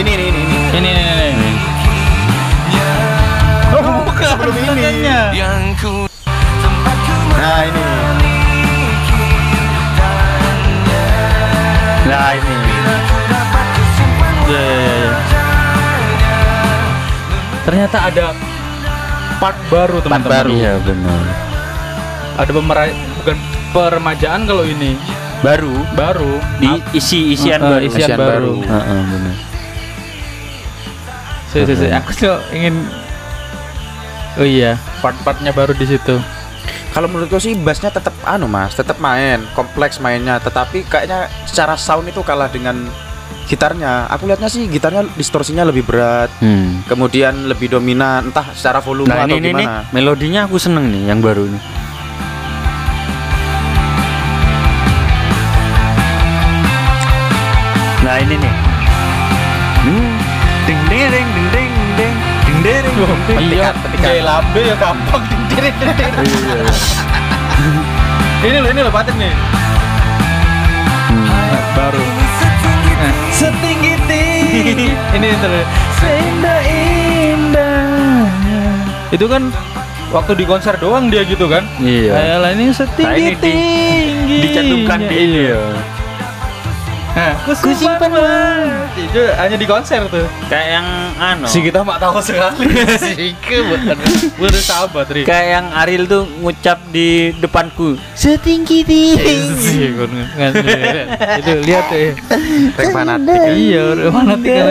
ini 0.00 0.10
ini 0.16 0.24
ini, 0.32 0.40
ini. 0.48 0.58
Ini 0.72 0.88
nih 0.96 1.04
nih 1.04 1.28
nih. 1.36 1.56
Oh 3.76 3.84
bukan. 3.84 4.26
Sebelum 4.32 4.54
ini. 4.56 5.12
yang 5.36 5.76
ku 5.76 6.08
tempatku 6.64 7.16
nah 7.36 7.68
ini 7.68 7.93
nah 12.04 12.32
ini 12.32 12.56
Ya, 14.44 14.60
ya, 14.60 14.76
ya, 14.76 14.94
ya. 15.00 15.12
Ternyata 17.64 17.96
ada 18.04 18.26
part 19.40 19.56
baru 19.66 19.96
teman-teman. 19.98 20.36
baru. 20.36 20.50
iya 20.52 20.76
benar 20.78 21.20
Ada 22.36 22.50
pemera 22.52 22.84
bukan 23.16 23.36
peremajaan 23.72 24.40
kalau 24.44 24.64
ini 24.64 25.00
baru 25.40 25.72
baru 25.92 26.32
di 26.56 26.68
isi 26.92 27.32
isian 27.32 27.56
Eh, 27.58 27.64
baru 27.66 27.84
isian 27.84 28.04
Isian 28.06 28.20
baru. 28.20 28.52
baru. 28.60 28.68
Heeh, 28.68 29.00
benar 29.06 29.36
Si, 31.46 31.58
si, 31.62 31.74
si. 31.74 31.86
Aku 31.88 32.10
tuh 32.12 32.36
ingin 32.50 32.74
Oh 34.34 34.42
iya, 34.42 34.74
part-partnya 34.98 35.54
baru 35.54 35.72
di 35.72 35.86
situ. 35.86 36.18
Kalau 36.94 37.10
menurutku 37.10 37.42
sih 37.42 37.58
bassnya 37.58 37.90
tetap 37.90 38.14
anu 38.22 38.46
mas 38.46 38.78
tetap 38.78 39.02
main 39.02 39.42
kompleks 39.58 39.98
mainnya. 39.98 40.38
Tetapi 40.38 40.86
kayaknya 40.86 41.26
secara 41.42 41.74
sound 41.74 42.06
itu 42.06 42.22
kalah 42.22 42.46
dengan 42.46 42.86
gitarnya. 43.50 44.06
Aku 44.14 44.30
lihatnya 44.30 44.46
sih 44.46 44.70
gitarnya 44.70 45.02
distorsinya 45.18 45.66
lebih 45.68 45.84
berat 45.84 46.30
hmm. 46.40 46.88
kemudian 46.88 47.50
lebih 47.50 47.68
dominan 47.76 48.30
entah 48.30 48.46
secara 48.56 48.80
volume 48.80 49.10
nah 49.10 49.26
atau 49.26 49.36
ini, 49.36 49.52
ini 49.52 49.58
nih 49.58 49.66
gimana. 49.68 49.92
Melodinya 49.92 50.40
aku 50.48 50.56
seneng 50.56 50.88
nih 50.88 51.12
yang 51.12 51.20
baru 51.20 51.44
nih 51.44 51.62
nah 58.04 58.20
ini 58.20 58.36
nih. 58.36 58.54
Hmm. 59.84 60.12
ding 60.64 60.80
ding 60.88 61.08
ding 61.12 61.28
ding 61.28 61.48
ding 61.52 61.72
ding 61.96 62.16
ding 62.64 62.84
ding. 62.84 62.84
Ding 63.28 63.52
Iya, 63.52 63.76
petikan. 63.76 64.04
kayak 64.08 64.22
lambe 64.24 64.60
ya 64.64 64.76
gampang 64.80 65.43
Ini 68.44 68.58
loh, 68.60 68.70
ini 68.74 68.80
loh 68.82 68.92
paten 68.92 69.14
nih. 69.14 69.30
Baru. 71.74 72.02
Nah, 72.02 73.14
setinggi 73.30 73.94
tinggi. 74.06 74.88
ini 75.16 75.28
terus. 75.38 75.66
Seindah 75.98 76.60
indahnya. 76.66 78.62
Itu 79.14 79.30
kan 79.30 79.54
waktu 80.10 80.32
di 80.34 80.44
konser 80.44 80.74
doang 80.78 81.06
dia 81.08 81.22
gitu 81.22 81.46
kan? 81.46 81.62
Iya. 81.78 82.12
Ayalah 82.14 82.50
ini 82.52 82.74
setinggi 82.74 83.06
Nah, 83.06 83.14
ini 83.14 83.34
tinggi. 83.38 84.38
dicantumkan 84.50 85.00
di 85.06 85.16
ini 85.16 85.40
ya 85.54 85.62
Kusimpan 87.46 88.10
mati. 88.10 89.06
Itu 89.06 89.22
hanya 89.38 89.54
di 89.54 89.66
konser 89.70 90.02
tuh. 90.10 90.26
kayak 90.50 90.68
yang 90.78 90.86
anu 91.14 91.46
Si 91.46 91.62
kita 91.62 91.86
mak 91.86 92.02
tahu 92.02 92.18
sekali. 92.18 92.66
Si 92.98 93.30
ke 93.38 93.62
bukan. 93.62 93.96
Udah 94.42 94.62
sahabat, 94.62 95.06
Ri. 95.14 95.22
kayak 95.22 95.46
yang 95.46 95.66
Ariel 95.78 96.04
tuh 96.10 96.26
ngucap 96.42 96.82
di 96.90 97.30
depanku 97.38 97.94
setinggi 98.18 98.82
tinggi 98.82 99.34
Iya, 99.54 99.88
kan, 99.94 100.10
kan, 100.34 100.52
itu 101.38 101.52
lihat 101.62 101.86
ya. 101.94 102.10
Rek 102.74 102.86
fanatik 102.90 103.38
ya. 103.38 103.52
Iya, 103.54 103.82
fanatik 104.10 104.50
kan. 104.50 104.66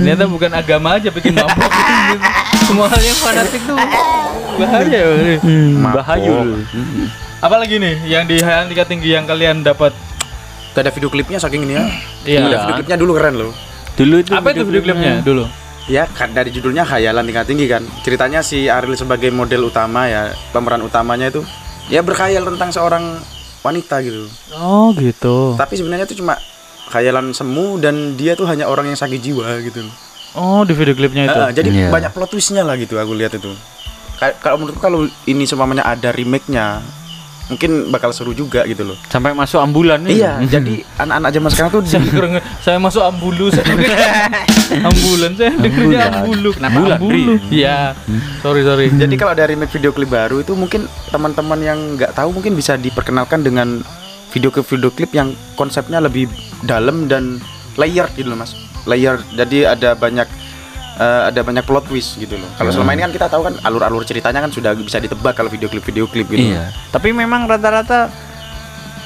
Ternyata 0.00 0.24
bukan 0.26 0.50
agama 0.50 0.88
aja 0.98 1.08
bikin 1.14 1.32
mabok 1.38 1.70
gitu. 1.70 2.26
Semua 2.66 2.86
hal 2.90 3.02
yang 3.02 3.18
fanatik 3.22 3.62
tuh 3.62 3.78
bahaya. 4.58 5.00
Mabok. 5.38 5.94
bahayul 6.02 6.48
Apalagi 7.40 7.80
nih 7.80 7.94
yang 8.04 8.28
di 8.28 8.36
yang 8.36 8.68
tingkat 8.68 8.86
tinggi 8.90 9.16
yang 9.16 9.24
kalian 9.24 9.62
dapat? 9.64 9.94
Gak 10.70 10.82
ada 10.82 10.92
video 10.92 11.08
klipnya 11.08 11.38
saking 11.38 11.62
ini 11.64 11.74
ya 11.74 11.84
Iya. 12.30 12.40
Ada 12.42 12.56
video 12.62 12.74
klipnya 12.78 12.96
dulu 12.96 13.12
keren 13.14 13.34
loh 13.34 13.52
dulu 13.94 14.14
itu 14.18 14.30
Apa 14.32 14.48
itu 14.50 14.62
video 14.62 14.80
klipnya 14.80 15.20
dulu? 15.20 15.44
Ya 15.86 16.06
kan 16.06 16.30
dari 16.30 16.48
judulnya 16.48 16.86
Khayalan 16.86 17.26
Tingkat 17.26 17.46
Tinggi 17.46 17.66
kan 17.66 17.82
Ceritanya 18.00 18.40
si 18.40 18.66
Ariel 18.66 18.94
sebagai 18.94 19.28
model 19.28 19.66
utama 19.66 20.06
ya 20.06 20.30
Pemeran 20.50 20.80
utamanya 20.80 21.26
itu 21.26 21.42
Ya 21.90 22.00
berkhayal 22.00 22.46
tentang 22.46 22.70
seorang 22.70 23.18
wanita 23.60 23.98
gitu 24.00 24.24
Oh, 24.56 24.94
gitu. 24.94 25.52
Tapi 25.54 25.74
sebenarnya 25.74 26.06
itu 26.06 26.16
cuma 26.16 26.38
khayalan 26.88 27.30
semu 27.30 27.76
dan 27.76 28.14
dia 28.14 28.32
tuh 28.32 28.46
hanya 28.46 28.66
orang 28.66 28.86
yang 28.86 28.96
sakit 28.96 29.20
jiwa 29.20 29.46
gitu. 29.60 29.84
Oh, 30.32 30.62
di 30.62 30.72
video 30.72 30.94
klipnya 30.94 31.26
itu. 31.26 31.36
Ah, 31.36 31.50
jadi 31.50 31.68
Iya. 31.68 31.88
banyak 31.88 32.10
plot 32.10 32.30
twistnya 32.30 32.62
lah 32.62 32.74
gitu 32.74 32.96
aku 32.96 33.12
lihat 33.12 33.34
itu. 33.34 33.50
Kalau 34.18 34.56
menurutku 34.56 34.78
kalau 34.78 35.02
ini 35.24 35.44
seumpamanya 35.44 35.82
ada 35.82 36.08
remake-nya 36.08 36.80
mungkin 37.50 37.90
bakal 37.90 38.14
seru 38.14 38.30
juga 38.30 38.62
gitu 38.64 38.86
loh. 38.86 38.96
sampai 39.06 39.34
masuk 39.34 39.58
ambulan 39.58 39.98
nih. 40.00 40.22
Iya, 40.22 40.32
jadi 40.48 40.86
anak-anak 40.96 41.30
zaman 41.34 41.50
sekarang 41.50 41.70
tuh 41.70 41.80
saya 41.90 42.00
denger, 42.00 42.24
saya 42.62 42.78
masuk 42.78 43.02
ambulu 43.02 43.46
saya 43.50 43.66
ambulan 44.88 45.30
saya 45.34 45.52
dengernya 45.58 45.98
Ambulan. 46.00 46.12
ambulu. 46.14 46.48
kenapa 46.54 46.72
Ambulan, 46.72 46.96
ambulu. 46.96 47.12
Ri. 47.12 47.24
iya. 47.52 47.78
Sorry 48.40 48.62
sorry. 48.62 48.86
Jadi 48.88 49.14
kalau 49.14 49.32
ada 49.34 49.44
remake 49.44 49.72
video 49.72 49.90
klip 49.90 50.08
baru 50.08 50.38
itu 50.38 50.54
mungkin 50.54 50.86
teman-teman 51.10 51.58
yang 51.58 51.78
nggak 51.98 52.14
tahu 52.14 52.30
mungkin 52.30 52.54
bisa 52.54 52.74
diperkenalkan 52.74 53.42
dengan 53.42 53.82
video 54.30 54.48
klip 54.48 54.64
video 54.64 54.90
klip 54.90 55.10
yang 55.10 55.30
konsepnya 55.54 55.98
lebih 55.98 56.30
dalam 56.62 57.10
dan 57.10 57.42
layer 57.74 58.06
gitu 58.14 58.30
loh 58.30 58.38
mas. 58.38 58.54
Layer 58.86 59.18
jadi 59.34 59.74
ada 59.74 59.92
banyak 59.92 60.24
eh, 60.96 61.22
ada 61.28 61.40
banyak 61.40 61.62
plot 61.62 61.84
twist 61.84 62.16
gitu 62.16 62.34
loh. 62.34 62.50
Kalau 62.54 62.70
selama 62.70 62.90
ini 62.90 63.02
kan 63.02 63.12
kita 63.12 63.26
tahu 63.26 63.42
kan 63.42 63.54
alur-alur 63.60 64.02
ceritanya 64.02 64.40
kan 64.40 64.50
sudah 64.50 64.72
bisa 64.72 64.96
ditebak 64.96 65.32
kalau 65.32 65.46
video 65.46 65.66
klip 65.66 65.82
video 65.82 66.04
klip 66.04 66.26
gitu. 66.26 66.50
Iya. 66.50 66.72
Tapi 66.88 67.10
memang 67.10 67.44
rata-rata 67.44 68.10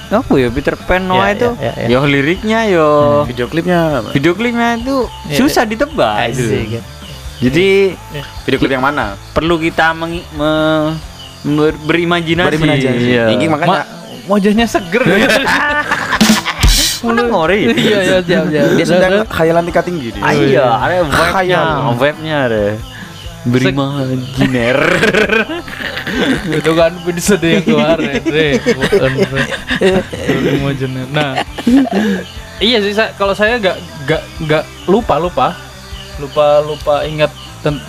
apa 0.07 0.35
ya 0.37 0.47
Peter 0.49 0.76
Pan 0.78 1.01
Noah 1.03 1.26
Ya, 1.26 1.35
itu? 1.35 1.49
ya, 1.57 1.72
ya, 1.72 1.72
ya. 1.82 1.87
yo 1.91 2.01
liriknya 2.05 2.61
yo. 2.68 2.89
Video 3.24 3.47
klipnya 3.47 3.80
video 4.11 4.32
klipnya 4.32 4.76
itu 4.76 4.97
Ya, 5.26 5.37
susah 5.37 5.64
ditebak. 5.64 6.30
Gitu. 6.30 6.78
Jadi 7.43 7.99
video 8.45 8.59
klip 8.59 8.72
yang 8.72 8.85
mana? 8.85 9.18
perlu 9.32 9.59
kita 9.59 9.91
mengi- 9.93 10.24
me- 10.30 10.95
ber- 11.43 11.80
berimajinasi. 11.82 12.49
Berimajinasi. 12.49 13.05
Iya. 13.07 13.24
Ini 13.28 13.45
makanya 13.49 13.82
Ma 13.82 13.85
wajahnya 14.30 14.64
seger 14.64 15.03
Mana 17.05 17.23
ngori? 17.29 17.61
iya 17.77 17.99
iya 18.01 18.19
siap 18.25 18.45
siap 18.49 18.67
dia 18.75 18.87
sedang 18.87 19.13
khayalan 19.29 19.63
tingkat 19.69 19.85
tinggi 19.85 20.09
dia. 20.17 20.23
Ah, 20.25 20.33
iya, 20.33 20.67
ada 20.81 20.95
vibe-nya, 21.05 21.61
vibe-nya 22.01 22.37
ada. 22.49 22.65
Berimajiner. 23.45 24.79
itu 26.59 26.71
kan 26.73 26.93
episode 27.05 27.45
yang 27.45 27.65
deh 28.25 28.53
bukan 28.63 29.11
mau 30.63 30.73
jenis 30.73 31.09
nah. 31.13 31.33
Iya 32.63 32.79
sih 32.81 32.95
kalau 33.19 33.35
saya 33.35 33.59
nggak 33.61 33.77
nggak 34.09 34.23
nggak 34.49 34.65
lupa 34.89 35.21
lupa. 35.21 35.47
Lupa 36.23 36.63
lupa 36.63 37.03
ingat 37.05 37.35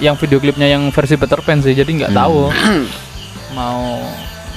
yang 0.01 0.17
video 0.17 0.41
klipnya 0.41 0.67
yang 0.67 0.89
versi 0.91 1.15
Peter 1.15 1.39
Pan 1.39 1.61
sih. 1.63 1.71
Jadi 1.71 2.03
nggak 2.03 2.11
tahu 2.11 2.51
mau 3.57 4.01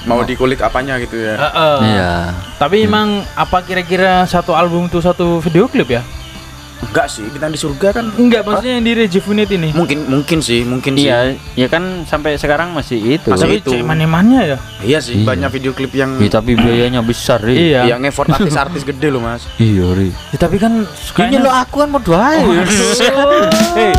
mau 0.07 0.23
dikulik 0.23 0.59
apanya 0.63 0.95
gitu 1.01 1.15
ya 1.19 1.35
Heeh. 1.35 1.77
Iya. 1.95 2.13
Tapi 2.55 2.87
emang 2.87 3.23
apa 3.35 3.63
kira-kira 3.63 4.23
satu 4.27 4.55
album 4.55 4.87
itu 4.87 4.99
satu 4.99 5.39
video 5.43 5.67
klip 5.67 5.91
ya? 5.91 6.03
Enggak 6.81 7.07
sih 7.07 7.27
bintang 7.27 7.51
di 7.51 7.59
surga 7.59 7.87
kan 7.91 8.05
Enggak, 8.15 8.41
maksudnya 8.41 8.73
yang 8.73 8.83
di 8.83 8.93
Rejuvenate 8.95 9.51
ini. 9.51 9.69
mungkin 9.71 10.07
mungkin 10.07 10.39
sih 10.39 10.63
mungkin 10.63 10.95
sih 10.95 11.05
Iya, 11.05 11.35
ya 11.53 11.67
kan 11.67 12.03
sampai 12.03 12.33
sekarang 12.35 12.71
masih 12.71 12.97
itu. 13.13 13.29
Masih 13.29 13.59
itu. 13.59 13.69
cek 13.69 13.83
mana-mana 13.83 14.41
ya? 14.43 14.57
iya 14.79 14.97
sih 14.97 15.19
Iya. 15.19 15.27
banyak 15.27 15.49
video 15.51 15.71
klip 15.71 15.91
yang 15.91 16.15
Iya, 16.15 16.31
tapi 16.31 16.55
biayanya 16.55 17.01
besar, 17.01 17.39
Ri. 17.39 17.69
Iya. 17.69 17.83
yang 17.85 18.01
effort 18.01 18.27
artis-artis 18.27 18.81
gede 18.81 19.07
loh 19.09 19.19
mas 19.19 19.43
Iya, 19.59 19.85
Ri. 19.91 20.09
Ya, 20.31 20.37
tapi 20.39 20.55
kan 20.55 20.87
Kayaknya 21.11 21.39
lo 21.41 21.51
aku 21.51 21.75
kan 21.77 21.89
mau 21.89 21.99
doain. 21.99 22.47
Hei, 23.69 23.93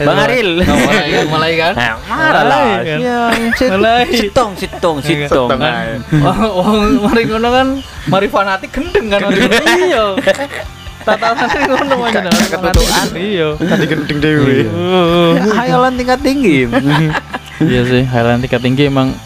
Bang 0.00 0.18
Aril. 0.20 0.50
mulai 0.60 1.06
kan, 1.08 1.24
mulai 1.28 1.52
kan? 1.54 1.72
Nah, 1.74 1.94
marah 2.04 2.44
lah. 2.44 2.62
Kan? 2.78 2.98
Iya, 2.98 3.20
Mulai. 3.70 4.02
Sitong, 4.10 4.50
sitong, 4.54 4.96
sitong. 5.00 5.48
Setengah 5.48 5.74
ya. 5.84 5.96
Wong 6.18 6.40
wong 6.52 6.76
mari 7.00 7.22
ngono 7.24 7.48
kan, 7.48 7.66
mari 8.06 8.26
fanatik 8.26 8.70
gendeng 8.70 9.06
kan. 9.08 9.20
Iya. 9.80 10.04
Tatanane 11.08 11.60
ngono 11.64 11.94
aja 12.04 12.20
nah. 12.20 12.32
ketutupan. 12.52 13.06
Iya. 13.16 13.48
tadi 13.56 13.84
gendeng 13.88 14.18
dewe 14.20 14.56
Hayalan 15.56 15.92
tingkat 15.96 16.20
tinggi. 16.20 16.58
Iya 17.58 17.82
sih, 17.90 18.06
Highland 18.06 18.46
tingkat 18.46 18.62
tinggi 18.62 18.86
emang 18.86 19.18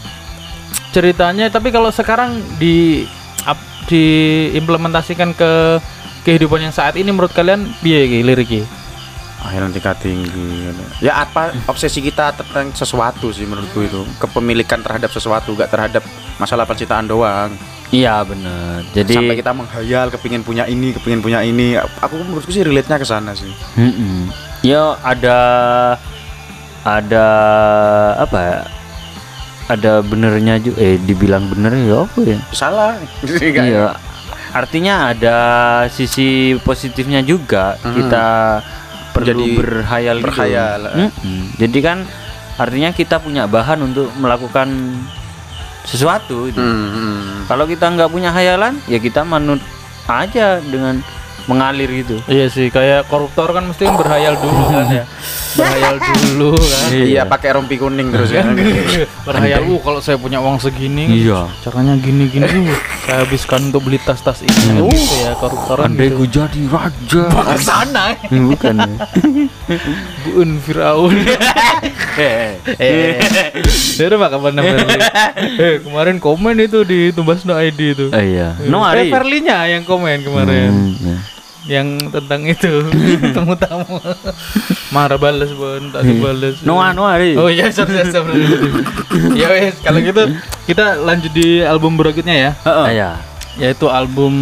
ceritanya 0.89 1.53
tapi 1.53 1.69
kalau 1.69 1.93
sekarang 1.93 2.41
di 2.57 3.05
ap- 3.45 3.85
diimplementasikan 3.85 5.37
ke 5.37 5.77
kehidupan 6.25 6.65
yang 6.65 6.73
saat 6.73 6.97
ini 6.97 7.13
menurut 7.13 7.29
kalian 7.29 7.69
piye 7.85 8.09
iki 8.09 8.25
liriknya? 8.25 8.65
akhirnya 9.43 9.75
tingkat 9.75 9.99
tinggi 9.99 10.71
ya 11.03 11.19
apa 11.27 11.51
obsesi 11.67 11.99
kita 11.99 12.31
tentang 12.31 12.71
sesuatu 12.71 13.27
sih 13.35 13.43
menurutku 13.43 13.83
itu 13.83 14.07
kepemilikan 14.15 14.79
terhadap 14.79 15.11
sesuatu 15.11 15.51
gak 15.59 15.67
terhadap 15.67 15.99
masalah 16.39 16.63
percintaan 16.63 17.11
doang 17.11 17.51
Iya, 17.93 18.25
benar. 18.25 18.81
Jadi 18.89 19.13
sampai 19.13 19.37
kita 19.37 19.53
menghayal 19.53 20.09
kepingin 20.09 20.41
punya 20.41 20.65
ini 20.65 20.91
kepingin 20.91 21.21
punya 21.21 21.39
ini 21.39 21.77
aku 21.77 22.17
menurutku 22.17 22.49
sih 22.49 22.65
relate 22.65 22.89
nya 22.89 22.97
ke 22.97 23.05
sana 23.05 23.31
sih 23.31 23.53
Mm-mm. 23.77 24.33
Ya 24.59 24.97
ada 24.99 25.37
ada 26.81 27.25
apa 28.17 28.37
ya? 28.39 28.59
Ada 29.69 30.01
benernya 30.01 30.57
juga 30.57 30.77
eh 30.77 30.97
dibilang 30.97 31.47
bener 31.47 31.71
ya 31.79 32.03
apa 32.03 32.19
ya? 32.19 32.39
salah 32.51 32.97
ya? 33.39 33.61
Iya. 33.61 33.87
Artinya 34.51 35.09
ada 35.09 35.37
sisi 35.87 36.57
positifnya 36.59 37.21
juga 37.21 37.77
Hmm. 37.79 37.93
kita 37.93 38.25
perlu 39.13 39.27
Jadi 39.29 39.45
berhayal 39.55 40.15
gitu. 40.17 40.25
berhayal, 40.25 40.79
eh. 40.89 40.97
Mm-mm. 41.05 41.41
Jadi 41.55 41.79
kan 41.79 41.97
artinya 42.53 42.89
kita 42.89 43.17
punya 43.17 43.45
bahan 43.45 43.81
untuk 43.83 44.09
melakukan 44.13 44.69
sesuatu 45.83 46.47
gitu. 46.47 46.59
Hmm, 46.59 46.87
hmm. 46.89 47.27
Kalau 47.47 47.67
kita 47.67 47.91
nggak 47.91 48.09
punya 48.09 48.31
hayalan, 48.31 48.79
ya 48.87 48.97
kita 48.97 49.21
manut 49.23 49.59
aja 50.07 50.59
dengan 50.59 50.99
mengalir 51.43 51.91
gitu. 51.91 52.23
Iya 52.23 52.47
sih, 52.47 52.71
kayak 52.71 53.11
koruptor 53.11 53.51
kan 53.51 53.67
mesti 53.67 53.83
kan 53.83 53.99
berhayal 53.99 54.39
dulu 54.39 54.63
kan 54.71 54.87
ya. 54.89 55.05
Berhayal 55.53 55.95
dulu 56.01 56.57
kan. 56.57 56.89
iya 56.97 57.21
pakai 57.29 57.53
rompi 57.53 57.77
kuning 57.77 58.09
terus 58.09 58.33
ya 58.33 58.41
berhayal, 59.27 59.61
uh 59.69 59.79
kalau 59.85 60.01
saya 60.01 60.17
punya 60.17 60.41
uang 60.41 60.57
segini, 60.57 61.05
Iya. 61.29 61.45
caranya 61.61 61.93
gini 61.93 62.25
gini, 62.25 62.47
uh, 62.73 62.73
saya 63.05 63.21
habiskan 63.21 63.69
untuk 63.69 63.85
beli 63.85 64.01
tas-tas 64.01 64.41
ini, 64.41 64.89
gitu 64.89 65.15
ya 65.21 65.37
koruptor 65.37 65.77
kan 65.85 65.93
Andai 65.93 66.09
gitu. 66.09 66.25
jadi 66.25 66.61
raja. 66.73 67.23
Ke 67.29 67.57
sana, 67.61 68.17
Bukan. 68.33 68.75
ya. 68.89 68.97
Bun 70.25 70.57
Firaun. 70.57 71.21
Eh, 72.15 72.57
Eh, 72.75 73.17
dari 73.97 74.13
apa 74.13 74.27
kapan? 74.29 74.53
Eh, 75.55 75.75
kemarin 75.79 76.17
komen 76.17 76.55
itu 76.59 76.81
di 76.81 77.09
Tumbas 77.09 77.41
No 77.43 77.55
ID 77.55 77.79
itu. 77.91 78.05
Oh 78.07 78.19
iya. 78.19 78.53
No 78.63 78.81
Eh, 78.81 78.89
Ari. 78.89 79.07
Ferlinya 79.09 79.65
yang 79.65 79.83
komen 79.83 80.21
kemarin. 80.21 80.69
Hmm, 80.69 80.93
ya. 80.99 81.17
yang 81.63 81.95
tentang 82.11 82.43
itu 82.43 82.67
temu 83.31 83.55
tamu 83.55 83.95
marah 84.91 85.15
balas 85.15 85.47
bon 85.49 85.95
tak 85.95 86.03
balas 86.13 86.59
Noah 86.59 86.91
Noah 86.91 87.15
Ari. 87.15 87.39
oh 87.39 87.47
iya 87.47 87.71
sorry 87.71 88.03
sorry, 88.03 88.35
ya 89.31 89.47
wes 89.47 89.79
kalau 89.79 90.03
gitu 90.03 90.27
kita 90.67 90.99
lanjut 90.99 91.31
di 91.31 91.63
album 91.63 91.95
berikutnya 91.95 92.35
ya 92.35 92.51
Ah, 92.67 92.91
ya. 92.91 93.15
yaitu 93.55 93.87
album 93.87 94.35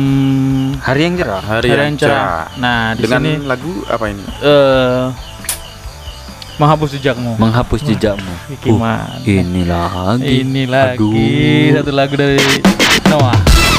Hari 0.81 1.01
yang 1.03 1.15
cerah. 1.15 1.43
hari 1.45 1.69
Hari 1.69 1.81
yang 1.93 1.97
cerah 2.01 2.49
nah 2.57 2.97
di 2.97 3.05
dengan 3.05 3.21
sini 3.21 3.33
lagu 3.45 3.69
apa 3.85 4.05
ini 4.09 4.23
eh 4.41 5.01
menghapus 6.61 6.89
jejakmu 6.93 7.33
Menghapus 7.41 7.81
jejakmu. 7.81 8.33
Iki 8.53 8.69
Uh, 8.69 8.77
ini 9.25 9.61
lagi. 9.65 10.29
ini 10.45 10.63
lagi 10.69 11.01
Aduh. 11.01 11.73
satu 11.81 11.91
lagu 11.91 12.13
dari 12.13 12.37
Noah 13.09 13.70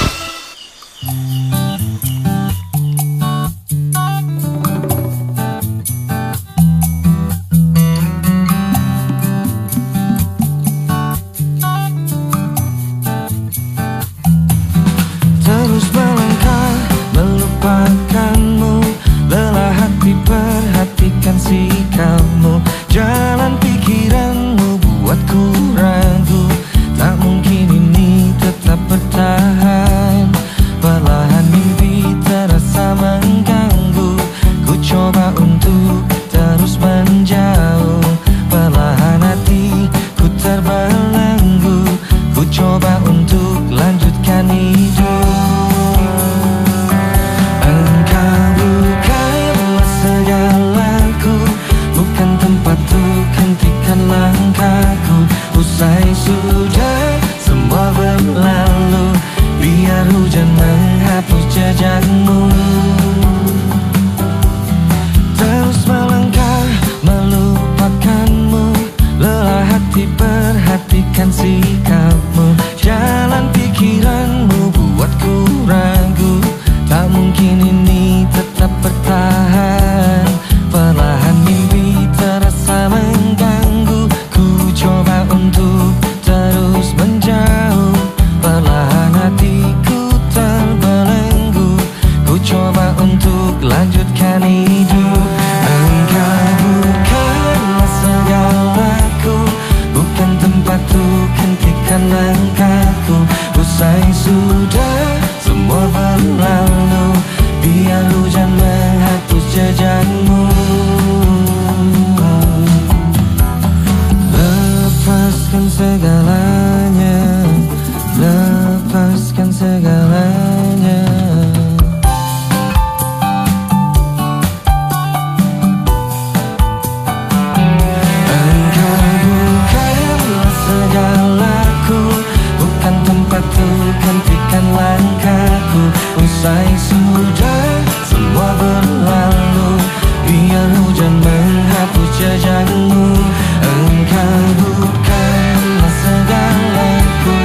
hentikan 134.53 134.65
langkahku 134.77 135.83
Usai 136.21 136.69
sudah 136.77 137.65
semua 138.05 138.53
berlalu. 138.61 139.81
Biar 140.29 140.69
hujan 140.77 141.15
menghapus 141.25 142.09
jejakmu 142.21 143.17
Engkau 143.65 144.45
bukanlah 144.61 145.95
segalaku 146.05 147.37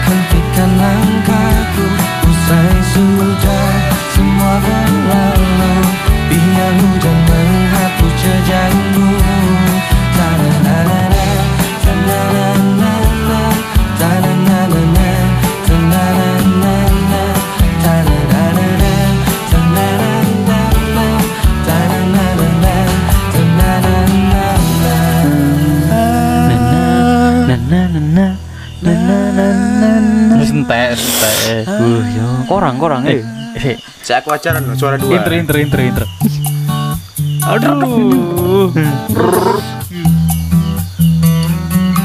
Langkahkan 0.00 0.70
langkahku. 0.76 1.84
Usai 2.28 2.74
sudah 2.92 3.72
semua 4.12 4.54
berlalu. 4.60 5.72
Biar 6.28 6.72
hujan 6.80 7.18
menghapus 7.28 7.69
Terus 31.00 31.16
entek, 31.16 31.34
entek. 31.64 31.80
Uh, 31.80 32.00
yo. 32.12 32.26
korang 32.44 32.76
korang 32.76 33.02
eh 33.06 33.24
Eh, 33.52 33.74
Saya 34.00 34.20
aku 34.20 34.30
ajaran 34.30 34.62
suara 34.74 34.94
dua. 34.94 35.16
intro, 35.16 35.32
intro, 35.34 35.56
intro, 35.58 35.80
intro. 35.80 36.06
Aduh. 37.42 38.70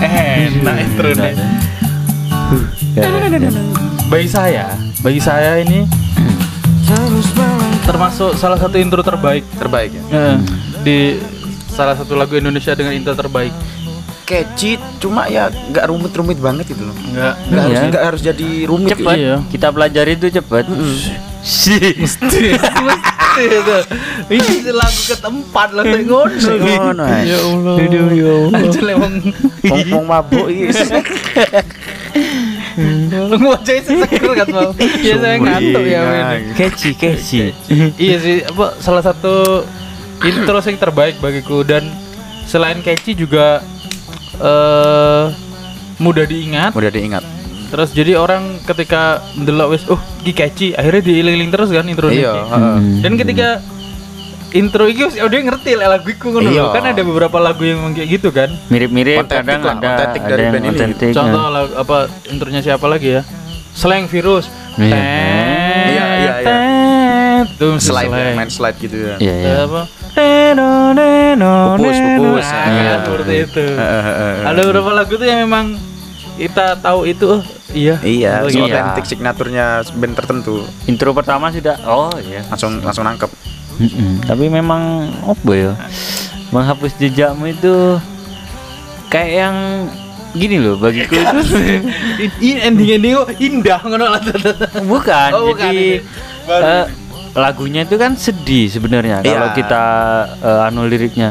Enak 0.01 0.75
intro 0.81 1.09
nih. 1.13 1.35
Bagi 4.05 4.29
saya, 4.29 4.73
bagi 5.01 5.19
saya 5.19 5.59
ini 5.59 5.83
termasuk 7.83 8.33
salah 8.33 8.55
satu 8.55 8.77
intro 8.77 9.01
terbaik 9.01 9.45
Terbaik 9.53 9.91
ya. 9.91 10.01
eh, 10.09 10.35
di 10.81 10.97
salah 11.67 11.93
satu 11.93 12.13
lagu 12.13 12.33
Indonesia 12.33 12.73
dengan 12.73 12.93
intro 12.93 13.13
terbaik. 13.13 13.53
Catchy, 14.25 14.81
cuma 14.97 15.29
ya 15.29 15.47
nggak 15.49 15.85
rumit-rumit 15.85 16.41
banget 16.41 16.73
gitu 16.73 16.81
loh. 16.81 16.95
Enggak. 16.97 17.33
Nggak 17.45 17.61
harus 17.61 17.77
Iya. 17.77 17.89
nggak 17.93 18.03
harus 18.03 18.21
jadi 18.25 18.49
rumit. 18.65 18.89
gitu. 18.89 19.05
cepet 19.05 19.17
Iya. 19.21 19.35
kita 19.53 19.67
pelajari 19.69 20.11
itu 20.17 20.27
cepet 20.33 20.65
sih 21.45 21.93
Mesti. 22.01 22.57
Ini 24.25 24.71
lagu 24.73 25.01
ketempat 25.05 25.69
lah 25.77 25.83
saya 25.85 26.01
ngono. 26.01 26.33
Ngono, 26.33 27.03
Mas. 27.05 27.21
Ya 27.21 27.37
Allah. 27.37 27.75
Ya 28.09 28.33
Allah. 28.33 28.81
Lewong. 28.81 29.13
Pong-pong 29.61 30.05
mabuk 30.09 30.47
iya. 30.49 30.73
Lu 33.29 33.35
ngoceh 33.37 33.77
kan 34.33 34.47
mau. 34.49 34.71
Ya 34.99 35.15
saya 35.21 35.37
ngantuk 35.37 35.85
ya 35.85 35.99
ini. 36.01 36.53
catchy 36.57 36.91
catchy 36.97 37.53
Iya 37.95 38.15
sih, 38.19 38.35
apa 38.41 38.75
salah 38.81 39.03
satu 39.03 39.63
intro 40.23 40.57
yang 40.59 40.79
terbaik 40.79 41.21
bagiku 41.21 41.61
dan 41.61 41.85
selain 42.45 42.81
catchy 42.81 43.13
juga 43.13 43.61
eh 44.37 45.23
mudah 45.97 46.25
diingat. 46.27 46.71
Mudah 46.75 46.91
diingat. 46.91 47.23
Terus 47.65 47.89
jadi 47.91 48.15
orang 48.15 48.61
ketika 48.63 49.25
ndelok 49.35 49.67
wis, 49.75 49.83
oh 49.89 49.99
iki 50.21 50.31
catchy, 50.31 50.67
akhirnya 50.71 51.01
diiling-iling 51.01 51.49
terus 51.49 51.73
kan 51.73 51.83
intro 51.85 52.07
Iya, 52.07 52.45
heeh. 52.45 52.77
Dan 53.01 53.17
ketika 53.17 53.59
intro 54.53 54.85
iki 54.85 55.01
wis 55.09 55.15
udah 55.17 55.39
ngerti 55.41 55.75
lah 55.75 55.97
lagu 55.97 56.07
iku 56.07 56.29
ngono 56.29 56.49
Iya. 56.51 56.61
lho. 56.61 56.71
Kan 56.71 56.83
ada 56.93 57.01
beberapa 57.01 57.37
lagu 57.41 57.65
yang 57.65 57.91
kayak 57.91 58.09
gitu 58.21 58.29
kan. 58.31 58.53
mirip-mirip 58.69 59.27
kadang 59.27 59.65
lah, 59.65 59.75
ada 59.75 59.87
otentik 59.97 60.21
ada 60.23 60.29
dari 60.29 60.43
yang 60.45 60.53
band 60.53 60.65
ini. 61.01 61.11
Contoh 61.11 61.45
lagu, 61.51 61.71
apa 61.75 61.97
intronya 62.29 62.61
siapa 62.61 62.85
lagi 62.85 63.09
ya? 63.19 63.21
Slang 63.75 64.07
Virus. 64.07 64.45
Iya. 64.79 64.95
Iya, 64.95 66.05
iya, 66.21 66.33
iya. 66.43 66.57
Slide, 67.79 68.11
ya, 68.11 68.35
main 68.35 68.49
slide 68.49 68.77
gitu 68.79 68.95
ya. 68.95 69.15
iya 69.19 69.35
iya 69.35 69.55
apa? 69.67 69.81
Neno, 70.15 70.69
neno, 70.91 71.75
Pupus, 71.75 71.91
neno. 71.93 72.19
pupus. 72.31 72.47
Nah, 72.47 73.03
seperti 73.03 73.33
itu. 73.43 73.63
Ada 74.41 74.59
beberapa 74.61 74.91
lagu 74.91 75.13
tuh 75.13 75.27
yang 75.27 75.43
memang 75.43 75.75
kita 76.35 76.79
tahu 76.79 77.03
itu, 77.05 77.27
oh 77.29 77.41
iya. 77.71 77.95
Iya, 77.99 78.43
Oh, 78.43 78.49
si 78.49 78.57
iya. 78.57 78.79
otentik 78.81 79.05
signaturnya 79.05 79.65
band 79.89 80.15
tertentu. 80.15 80.63
intro 80.85 81.11
pertama 81.11 81.47
sudah 81.47 81.75
oh 81.85 82.11
iya 82.17 82.43
Langsung 82.45 82.79
langsung 82.79 83.03
nangkep. 83.03 83.31
Mm-mm. 83.75 84.23
tapi 84.23 84.47
memang 84.47 84.79
apa 85.21 85.51
ya 85.51 85.75
menghapus 86.47 86.95
jejakmu 86.95 87.51
itu 87.51 87.99
kayak 89.05 89.31
yang 89.37 89.55
gini 90.31 90.63
loh 90.63 90.79
bagiku 90.79 91.11
itu 92.15 92.39
ending 92.63 92.95
ending 92.95 93.15
indah 93.37 93.83
ngono 93.83 94.15
bukan 94.81 95.29
Oh, 95.29 95.51
bukan 95.51 95.59
jadi 95.67 95.99
ini. 95.99 97.03
Lagunya 97.35 97.83
itu 97.83 97.95
kan 97.95 98.15
sedih 98.15 98.67
sebenarnya 98.67 99.19
Iya. 99.19 99.29
kalau 99.29 99.47
kita 99.53 99.83
eh, 100.39 100.65
anu 100.65 100.81
liriknya 100.83 101.29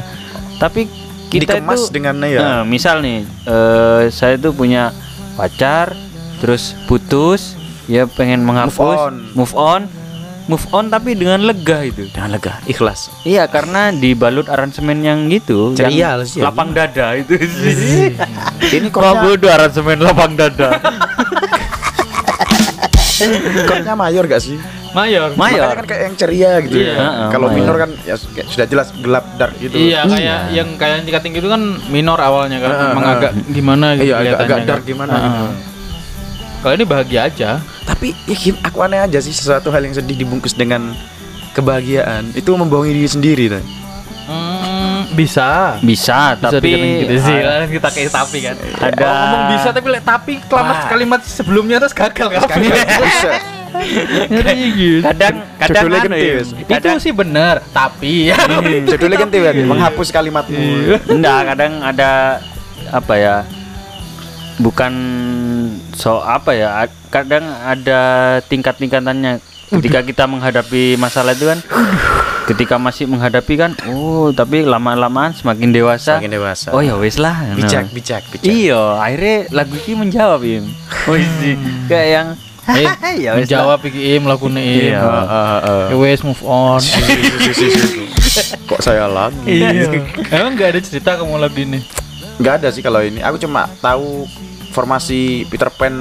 tapi 0.55 0.87
kita 1.27 1.57
Dikemas 1.57 1.83
itu 1.83 1.91
dengan 1.91 2.15
ya. 2.23 2.39
eh, 2.39 2.63
misal 2.63 3.01
nih 3.01 3.25
eh, 3.43 4.01
saya 4.09 4.37
tuh 4.37 4.53
punya 4.53 4.93
pacar 5.35 5.91
terus 6.39 6.73
putus 6.85 7.57
ya 7.87 8.05
pengen 8.07 8.41
menghapus 8.41 8.99
on. 9.03 9.15
move 9.33 9.55
on 9.55 9.81
move 10.45 10.63
on 10.71 10.87
tapi 10.87 11.13
dengan 11.13 11.41
lega 11.41 11.83
itu 11.83 12.07
Dengan 12.07 12.31
lega, 12.31 12.61
ikhlas. 12.65 13.09
Iya 13.25 13.49
karena 13.49 13.89
dibalut 13.91 14.45
aransemen 14.45 15.01
yang 15.01 15.25
gitu 15.27 15.73
Ceria 15.73 16.15
yang 16.15 16.21
ya. 16.21 16.43
lapang 16.45 16.71
dada 16.71 17.17
itu 17.17 17.33
sih. 17.41 18.13
Ini 18.77 18.93
chordnya, 18.93 19.25
bodoh 19.25 19.49
aransemen 19.49 19.99
lapang 19.99 20.37
dada. 20.37 20.77
chordnya 23.65 23.95
mayor 23.95 24.27
gak 24.27 24.39
sih? 24.39 24.59
Mayor. 24.95 25.29
Mayor. 25.35 25.67
Makanya 25.67 25.75
kan 25.75 25.87
kayak 25.87 26.03
yang 26.03 26.15
ceria 26.15 26.51
gitu 26.63 26.77
Iya, 26.77 26.87
ya. 26.87 26.95
heeh, 26.97 27.29
Kalau 27.29 27.47
minor 27.51 27.77
kan 27.77 27.91
ya 28.01 28.15
kayak 28.15 28.47
sudah 28.47 28.67
jelas 28.67 28.89
gelap 28.95 29.25
dark 29.35 29.55
gitu. 29.59 29.75
Iya, 29.75 30.07
kayak 30.07 30.23
Iya. 30.23 30.37
yang 30.55 30.69
kayak 30.75 31.03
tingkat 31.03 31.23
tinggi 31.23 31.39
itu 31.39 31.51
kan 31.51 31.63
minor 31.89 32.17
awalnya 32.17 32.59
kan, 32.59 32.71
Heeh, 32.71 32.91
emang 32.91 33.05
heeh. 33.05 33.17
agak 33.17 33.33
gimana 33.49 33.87
gitu 33.95 34.07
Iya, 34.07 34.17
agak, 34.17 34.39
agak 34.39 34.57
kan. 34.57 34.63
dark 34.65 34.83
gimana 34.85 35.13
Heeh. 35.13 35.25
gitu. 35.25 35.47
Kalau 36.57 36.75
ini 36.75 36.85
bahagia 36.85 37.21
aja. 37.25 37.51
Tapi 37.85 38.17
ya 38.25 38.37
aku 38.63 38.79
aneh 38.81 38.97
aja 38.97 39.19
sih 39.21 39.31
sesuatu 39.31 39.69
hal 39.69 39.83
yang 39.83 39.93
sedih 39.93 40.17
dibungkus 40.17 40.55
dengan 40.55 40.97
kebahagiaan 41.53 42.33
itu 42.33 42.49
membohongi 42.49 42.95
diri 42.95 43.11
sendiri 43.11 43.45
tuh. 43.51 43.65
Hmm, 44.25 45.05
bisa. 45.13 45.77
Bisa, 45.85 46.33
Bisa 46.33 46.49
tapi 46.51 46.73
gitu 47.05 47.21
sih, 47.21 47.37
ah, 47.37 47.69
kita 47.69 47.89
kayak 47.93 48.09
tapi 48.11 48.39
kan. 48.41 48.57
Ada- 48.57 48.97
Kalau 48.97 49.15
ngomong 49.21 49.43
bisa 49.53 49.69
tapi 49.71 49.87
le- 49.91 50.01
tapi 50.03 50.33
kalimat 50.41 50.79
kalimat 50.89 51.21
sebelumnya 51.21 51.77
terus 51.77 51.93
gagal 51.93 52.27
kan. 52.33 52.49
Buset. 52.49 53.43
Ngeri 54.31 54.61
gitu. 54.75 54.99
kadang 55.03 55.35
kadang 55.59 55.83
Judulnya 55.91 56.09
wes. 56.39 56.49
Itu 56.55 56.71
kadang 56.71 56.99
sih 57.03 57.13
bener, 57.13 57.55
tapi 57.75 58.31
ya. 58.31 58.39
Judulnya 58.87 59.19
kan 59.19 59.29
tiba 59.31 59.51
menghapus 59.53 60.09
kalimatmu. 60.15 60.67
enggak 61.11 61.41
kadang 61.55 61.73
ada 61.83 62.39
apa 62.93 63.15
ya 63.17 63.37
bukan 64.55 64.93
so 65.99 66.23
apa 66.23 66.55
ya 66.55 66.87
kadang 67.11 67.43
ada 67.43 68.01
tingkat-tingkatannya 68.47 69.43
ketika 69.67 70.01
kita 70.07 70.25
menghadapi 70.31 70.95
masalah 70.95 71.35
itu 71.35 71.51
kan 71.51 71.59
ketika 72.47 72.77
masih 72.79 73.09
menghadapi 73.11 73.57
kan 73.57 73.73
oh 73.91 74.31
tapi 74.31 74.63
lama-lamaan 74.63 75.33
semakin 75.35 75.73
dewasa 75.75 76.21
Semakin 76.21 76.39
dewasa. 76.39 76.69
oh 76.71 76.85
ya 76.85 76.95
wes 76.95 77.17
lah 77.19 77.57
bijak, 77.57 77.91
bijak, 77.91 78.23
bijak. 78.31 78.47
Iya, 78.47 79.01
akhirnya 79.01 79.37
lagu 79.51 79.75
ini 79.75 79.95
menjawab 79.97 80.41
Im. 80.45 80.65
Oh 81.09 81.17
iya, 81.17 81.57
kayak 81.89 82.09
yang 82.13 82.29
Eh, 82.67 82.89
ya 83.25 83.31
wes 83.35 83.45
lah. 83.45 83.51
jawab 83.51 83.85
iki 83.85 84.17
im 84.17 84.25
lagu 84.25 84.47
im. 84.47 84.57
Iya. 84.57 84.99
Heeh, 84.99 85.29
heeh. 85.61 85.85
Ya 85.91 85.97
wes 85.99 86.21
move 86.21 86.43
on. 86.43 86.81
Kok 88.65 88.81
saya 88.81 89.05
lagi? 89.07 89.37
Iya. 89.47 90.01
Emang 90.35 90.55
nggak 90.55 90.69
ada 90.71 90.81
cerita 90.81 91.11
kamu 91.15 91.37
lagu 91.37 91.57
ini? 91.57 91.79
Nggak 92.37 92.55
ada 92.59 92.69
sih 92.69 92.81
kalau 92.81 92.99
ini. 92.99 93.21
Aku 93.21 93.37
cuma 93.37 93.69
tahu 93.79 94.27
formasi 94.71 95.47
Peter 95.47 95.69
Pan 95.69 95.93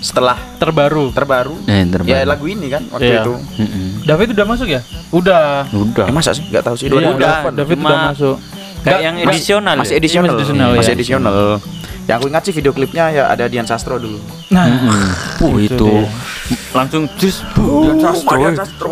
setelah 0.00 0.40
Terbaru. 0.56 1.12
terbaru. 1.12 1.54
Eh, 1.64 1.84
terbaru. 1.84 2.08
Ya 2.08 2.24
lagu 2.24 2.44
ini 2.44 2.66
kan 2.66 2.88
waktu 2.88 3.06
Iya. 3.06 3.20
itu. 3.20 3.34
Mm-mm. 3.36 3.88
David 4.02 4.28
udah 4.32 4.46
masuk 4.46 4.66
ya? 4.66 4.80
Udah. 5.10 5.68
Udah. 5.70 6.08
Eh, 6.08 6.14
masa 6.14 6.32
sih? 6.32 6.42
Nggak 6.42 6.64
tahu 6.64 6.74
sih. 6.74 6.88
Iya, 6.88 7.12
2008. 7.12 7.52
David 7.54 7.76
Cuma 7.76 7.86
udah 7.86 8.00
masuk. 8.10 8.36
Kayak 8.80 9.00
yang 9.04 9.16
edisional. 9.20 9.74
masih 9.76 9.92
ya? 9.92 9.98
edisional, 10.00 10.24
Masih 10.26 10.40
edisional, 10.40 10.68
masih 10.72 10.88
ya. 10.88 10.96
edisional. 10.96 11.36
Yang 12.08 12.16
aku 12.20 12.26
ingat 12.32 12.42
sih 12.48 12.54
video 12.54 12.72
klipnya 12.72 13.04
ya 13.12 13.24
ada 13.28 13.44
Dian 13.46 13.66
Sastro 13.68 14.00
dulu. 14.00 14.18
Nah, 14.50 14.66
Mm-mm. 14.66 14.88
Uh, 15.40 15.54
Itu 15.60 15.76
itu 15.76 15.88
dia. 15.88 16.08
langsung 16.74 17.02
jus 17.20 17.44
bu 17.54 17.86
Dian 17.86 17.98
Sastro. 18.00 18.38
Dian 18.40 18.56
Sastro. 18.56 18.90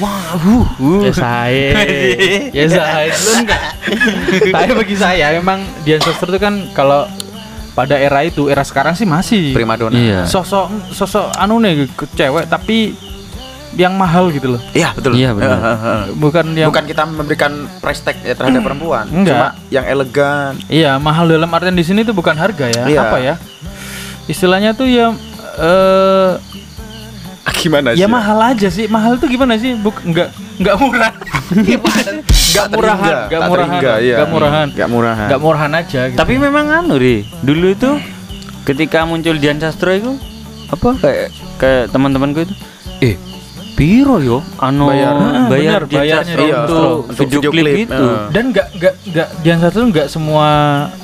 Wah, 0.00 0.40
uh, 0.40 0.64
uh. 0.80 1.00
ya 1.04 1.12
saya. 1.12 1.68
ya 2.56 2.64
saya 2.66 3.12
lu 3.12 3.30
enggak. 3.44 3.62
Tapi 4.56 4.72
bagi 4.72 4.96
saya 4.96 5.26
memang 5.36 5.62
Dian 5.84 6.00
Sastro 6.00 6.32
itu 6.32 6.40
kan 6.40 6.66
kalau 6.72 7.04
pada 7.72 7.96
era 7.96 8.20
itu, 8.20 8.52
era 8.52 8.60
sekarang 8.64 8.92
sih 8.92 9.08
masih 9.08 9.56
Primadona. 9.56 9.96
Iya. 9.96 10.20
sosok 10.28 10.92
sosok 10.92 11.32
anu 11.40 11.56
nih 11.56 11.88
cewek 12.12 12.44
tapi 12.44 12.92
yang 13.72 13.96
mahal 13.96 14.28
gitu 14.28 14.56
loh. 14.56 14.60
Iya, 14.76 14.92
betul. 14.92 15.16
Iya, 15.16 15.32
benar. 15.32 15.58
Heeh. 15.58 16.00
Bukan 16.20 16.44
yang 16.52 16.68
Bukan 16.68 16.84
kita 16.84 17.02
memberikan 17.08 17.52
price 17.80 18.04
tag 18.04 18.20
ya 18.20 18.36
terhadap 18.36 18.60
perempuan, 18.60 19.08
Enggak. 19.08 19.32
cuma 19.32 19.48
yang 19.72 19.84
elegan. 19.88 20.52
Iya, 20.68 21.00
mahal 21.00 21.28
dalam 21.28 21.48
artian 21.48 21.76
di 21.76 21.84
sini 21.84 22.04
tuh 22.04 22.12
bukan 22.12 22.36
harga 22.36 22.68
ya. 22.68 22.84
Iya. 22.84 23.00
Apa 23.08 23.16
ya? 23.20 23.34
Istilahnya 24.28 24.76
tuh 24.76 24.86
ya 24.86 25.10
eh 25.58 26.32
Gimana 27.62 27.94
ya 27.94 28.06
mahal 28.10 28.38
aja 28.54 28.68
sih. 28.70 28.86
Mahal 28.86 29.18
tuh 29.18 29.26
gimana 29.30 29.54
sih? 29.58 29.74
Buk 29.78 29.98
enggak 30.02 30.30
enggak 30.58 30.76
murah. 30.78 31.12
Gimana? 31.52 32.10
Enggak 32.52 32.68
murahan, 32.76 33.14
enggak 33.32 33.42
murahan. 33.48 33.80
iya. 33.80 34.16
Enggak 34.20 34.28
murahan. 34.28 34.66
Enggak 34.68 34.90
murahan. 34.92 35.24
Enggak 35.24 35.40
murahan 35.40 35.72
aja 35.72 36.00
gitu. 36.12 36.18
Tapi 36.20 36.34
memang 36.36 36.66
anu 36.68 37.00
ri, 37.00 37.24
dulu 37.40 37.72
itu 37.72 37.90
ketika 38.68 39.08
muncul 39.08 39.40
Dian 39.40 39.56
Sastro 39.56 39.88
itu 39.96 40.12
apa 40.68 40.88
kayak 41.00 41.28
kayak 41.56 41.84
teman-temanku 41.88 42.44
itu 42.44 42.54
eh 43.00 43.16
piro 43.72 44.16
yo 44.18 44.38
anu 44.56 44.86
Bayar. 44.86 45.12
Ah, 45.12 45.46
bayar, 45.46 45.48
benar, 45.48 45.82
dia 45.86 45.98
bayarnya 45.98 46.34
untuk, 46.34 46.44
iya. 46.44 46.58
untuk 46.60 46.92
Untuk 47.02 47.16
video, 47.18 47.40
video 47.40 47.50
klip 47.50 47.64
klip, 47.64 47.88
itu 47.88 48.04
eh. 48.04 48.20
Dan 48.28 48.44
nggak 48.50 48.66
nggak 48.72 48.94
nggak 49.08 49.28
Dian 49.40 49.58
Sastro 49.58 49.82
nggak 49.86 50.06
semua 50.06 50.48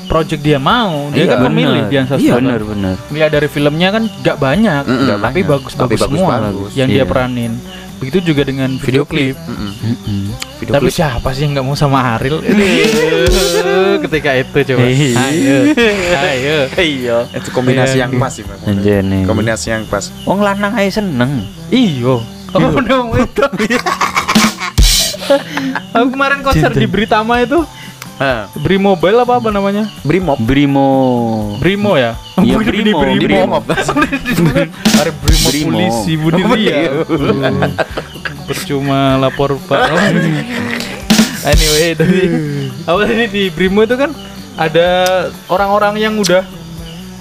project 0.05 0.41
dia 0.41 0.59
mau. 0.59 1.09
Dia 1.11 1.23
Iya, 1.23 1.31
kan 1.31 1.39
memilih. 1.47 1.83
Dian 1.87 2.05
Sastro. 2.05 2.23
iya 2.23 2.33
benar 2.35 2.61
benar 2.61 2.95
Lihat 3.09 3.31
dari 3.31 3.49
filmnya 3.49 3.89
kan 3.91 4.03
nggak 4.07 4.37
banyak, 4.39 4.83
Mm-mm. 4.85 5.01
Nggak 5.03 5.19
tapi 5.19 5.41
banyak. 5.41 5.51
bagus-bagus 5.51 5.81
Tapi 5.91 5.95
semua 5.99 6.33
bagus-bagus. 6.39 6.71
yang 6.75 6.89
dia 6.89 6.97
Iya. 6.99 7.05
peranin. 7.05 7.53
Begitu 7.99 8.31
juga 8.31 8.47
dengan 8.47 8.71
video, 8.79 9.03
klip. 9.03 9.35
Mm-mm. 9.41 9.73
Mm-mm. 9.75 10.23
Video 10.57 10.73
Tapi 10.73 10.87
klip. 10.87 10.95
siapa 10.95 11.29
sih 11.33 11.43
yang 11.43 11.53
nggak 11.53 11.67
mau 11.67 11.75
sama 11.75 11.99
Ariel? 12.15 12.39
Ketika 14.05 14.31
itu 14.35 14.59
coba. 14.67 14.85
Iya. 14.85 15.15
Ayo, 15.19 15.59
ayo. 16.23 16.59
iya 16.79 17.17
itu 17.33 17.49
kombinasi 17.51 17.97
yang 17.97 18.13
pas 18.15 18.31
sih 18.31 18.45
kombinasi 19.25 19.67
yang 19.69 19.83
pas 19.85 20.05
wong 20.23 20.39
lanang 20.39 20.73
ae 20.75 20.89
seneng 20.89 21.43
Iyo. 21.69 22.23
Oh, 22.57 22.81
dong 22.81 23.13
itu. 23.21 23.45
Aku 25.93 26.09
kemarin 26.09 26.41
konser 26.41 26.73
di 26.73 26.89
Britama 26.89 27.45
itu 27.45 27.61
Ah, 28.19 28.51
Bri 28.59 28.83
Mobile 28.83 29.23
apa 29.23 29.39
apa 29.39 29.55
namanya? 29.55 29.87
Brimob 30.03 30.43
Brimo 30.43 30.91
Brimo 31.63 31.95
ya? 31.95 32.19
Iya, 32.43 32.59
Brimo, 32.59 32.99
Brimo. 32.99 32.99
Brimo. 33.23 33.57
Ada 33.63 35.13
Brimo, 35.15 35.47
Brimo. 35.47 35.71
polisi 35.71 36.13
bunuh 36.19 36.43
dia. 36.59 36.99
Percuma 38.43 39.23
lapor 39.23 39.55
Pak. 39.71 39.79
anyway, 41.55 41.95
tadi 41.95 42.21
apa 42.91 42.99
tadi 43.07 43.25
di 43.31 43.43
Brimo 43.55 43.87
itu 43.87 43.95
kan 43.95 44.11
ada 44.59 44.89
orang-orang 45.47 45.95
yang 46.03 46.19
udah 46.19 46.43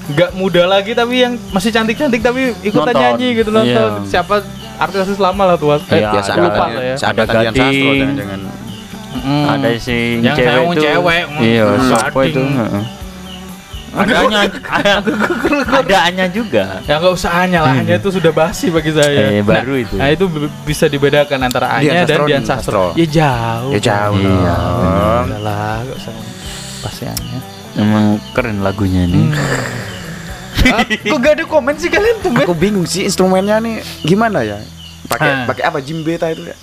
nggak 0.08 0.34
muda 0.34 0.66
lagi 0.66 0.98
tapi 0.98 1.22
yang 1.22 1.38
masih 1.54 1.70
cantik-cantik 1.70 2.26
tapi 2.26 2.58
ikutan 2.66 2.90
Nonton. 2.90 3.04
nyanyi 3.06 3.28
gitu 3.38 3.54
nonton. 3.54 3.90
Iya. 4.02 4.10
Siapa 4.10 4.42
artis-artis 4.78 5.18
lama 5.18 5.44
lah 5.44 5.56
tuh. 5.56 5.74
Eh, 5.74 5.80
Iya, 5.96 6.10
biasa 6.14 6.32
ada- 6.32 6.44
lupa 6.44 6.66
lah 6.68 6.84
ya. 6.84 6.96
ada 7.02 7.22
Gading. 7.24 7.84
dengan 7.84 8.14
dengan 8.16 8.40
Mm. 9.18 9.46
ada 9.50 9.68
si 9.76 9.98
Yang 10.20 10.36
cewek 10.38 10.62
itu 10.68 10.82
cewek, 10.84 11.24
iya 11.42 11.64
siapa 11.82 12.20
itu 12.24 12.42
adanya 13.90 14.46
adaannya 15.74 16.28
juga 16.30 16.86
Ya 16.86 17.02
nggak 17.02 17.14
usah 17.14 17.32
hanya 17.36 17.66
lah, 17.66 17.74
hanya 17.74 17.98
itu 17.98 18.10
sudah 18.12 18.30
basi 18.30 18.70
bagi 18.70 18.94
saya. 18.94 19.34
Eh, 19.34 19.42
baru 19.42 19.74
itu. 19.74 19.96
Nah 19.98 20.12
itu 20.12 20.30
bisa 20.62 20.86
dibedakan 20.86 21.40
antara 21.42 21.72
Anya 21.74 22.06
dan 22.06 22.20
Dian 22.24 22.44
dan 22.44 22.44
Sastro. 22.46 22.94
Sastro. 22.94 23.00
Ya 23.00 23.08
jauh. 23.08 23.72
ya 23.74 23.80
jauh 23.82 24.16
Iya, 24.16 24.58
lah, 25.40 25.82
nggak 25.82 25.98
usah 25.98 26.14
pasti 26.80 27.04
Anya. 27.08 27.40
emang 27.74 28.06
keren 28.34 28.62
lagunya 28.62 29.06
nih 29.06 29.34
Ah, 29.34 29.87
kok 31.04 31.18
gak 31.18 31.34
ada 31.34 31.44
komen 31.44 31.76
sih 31.76 31.88
kalian 31.88 32.18
tuh? 32.20 32.32
aku 32.34 32.54
bingung 32.54 32.84
sih 32.84 33.04
instrumennya 33.04 33.58
nih 33.58 33.76
gimana 34.02 34.42
ya 34.42 34.58
pakai 35.06 35.46
pakai 35.46 35.64
apa 35.64 35.80
jimbeta 35.80 36.28
itu 36.28 36.46
ya 36.46 36.58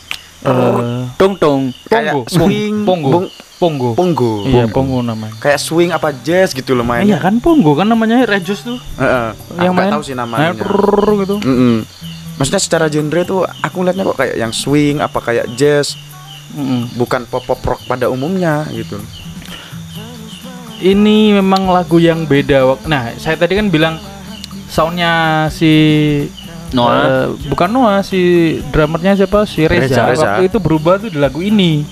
Eh, 0.44 1.08
tung 1.16 1.32
tung 1.34 1.72
kayak 1.86 2.12
Pongo. 2.12 2.28
swing 2.28 2.84
Pongo. 2.84 3.08
bung- 3.08 3.32
Pongo. 3.56 3.90
pongo 3.94 4.32
Iya, 4.44 4.68
Pongo 4.68 5.00
namanya. 5.00 5.32
kayak 5.40 5.56
swing 5.56 5.88
apa 5.88 6.12
jazz 6.14 6.52
gitu 6.52 6.76
loh 6.76 6.84
Iya 6.84 6.90
mainnya 7.00 7.16
kan 7.16 7.40
Pongo 7.40 7.72
kan 7.72 7.88
namanya 7.88 8.20
Rejos 8.22 8.60
tuh. 8.60 8.76
Heeh. 8.94 9.32
yang 9.56 9.72
main 9.72 9.88
tahu 9.88 10.04
sih 10.04 10.12
namanya 10.12 10.52
prrrr 10.52 11.24
gitu. 11.24 11.40
Maksudnya 12.36 12.60
secara 12.60 12.86
genre 12.86 13.24
tuh 13.24 13.40
aku 13.56 13.76
lihatnya 13.80 14.04
kok 14.04 14.18
kayak 14.18 14.36
yang 14.36 14.52
swing 14.52 15.00
apa 15.00 15.16
kayak 15.18 15.48
jazz 15.54 15.96
Mm-mm. 16.52 16.92
bukan 16.94 17.24
pop 17.24 17.40
pop 17.42 17.64
rock 17.64 17.80
pada 17.82 18.06
umumnya 18.06 18.68
gitu 18.68 19.00
Ini 20.76 21.16
memang 21.34 21.66
lagu 21.66 21.96
yang 21.96 22.24
beda. 22.24 22.66
Wak- 22.66 22.84
Nah, 22.84 23.14
saya 23.14 23.34
tadi 23.34 23.54
kan 23.54 23.68
bilang 23.68 23.96
soundnya 24.66 25.12
si 25.48 25.70
Noah. 26.70 26.98
eh, 26.98 27.26
bukan 27.46 27.68
Noah 27.68 28.00
si 28.00 28.20
drummernya 28.66 29.14
siapa 29.16 29.44
si 29.44 29.62
Reza, 29.62 29.86
Reza, 29.86 30.02
Reza. 30.04 30.22
waktu 30.24 30.42
itu 30.46 30.58
berubah 30.58 30.98
tuh 30.98 31.06
di 31.06 31.16
lagu 31.16 31.38
ini 31.38 31.86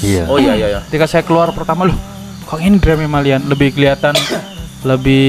iya 0.00 0.24
oh 0.24 0.40
iya 0.40 0.56
iya 0.56 0.66
iya 0.70 0.80
ketika 0.82 1.04
saya 1.04 1.20
keluar 1.20 1.52
pertama 1.52 1.84
loh 1.84 1.98
kok 2.42 2.56
ini 2.56 2.80
drumnya 2.80 3.04
Malian 3.06 3.44
lebih 3.44 3.70
kelihatan 3.70 4.16
lebih 4.82 5.28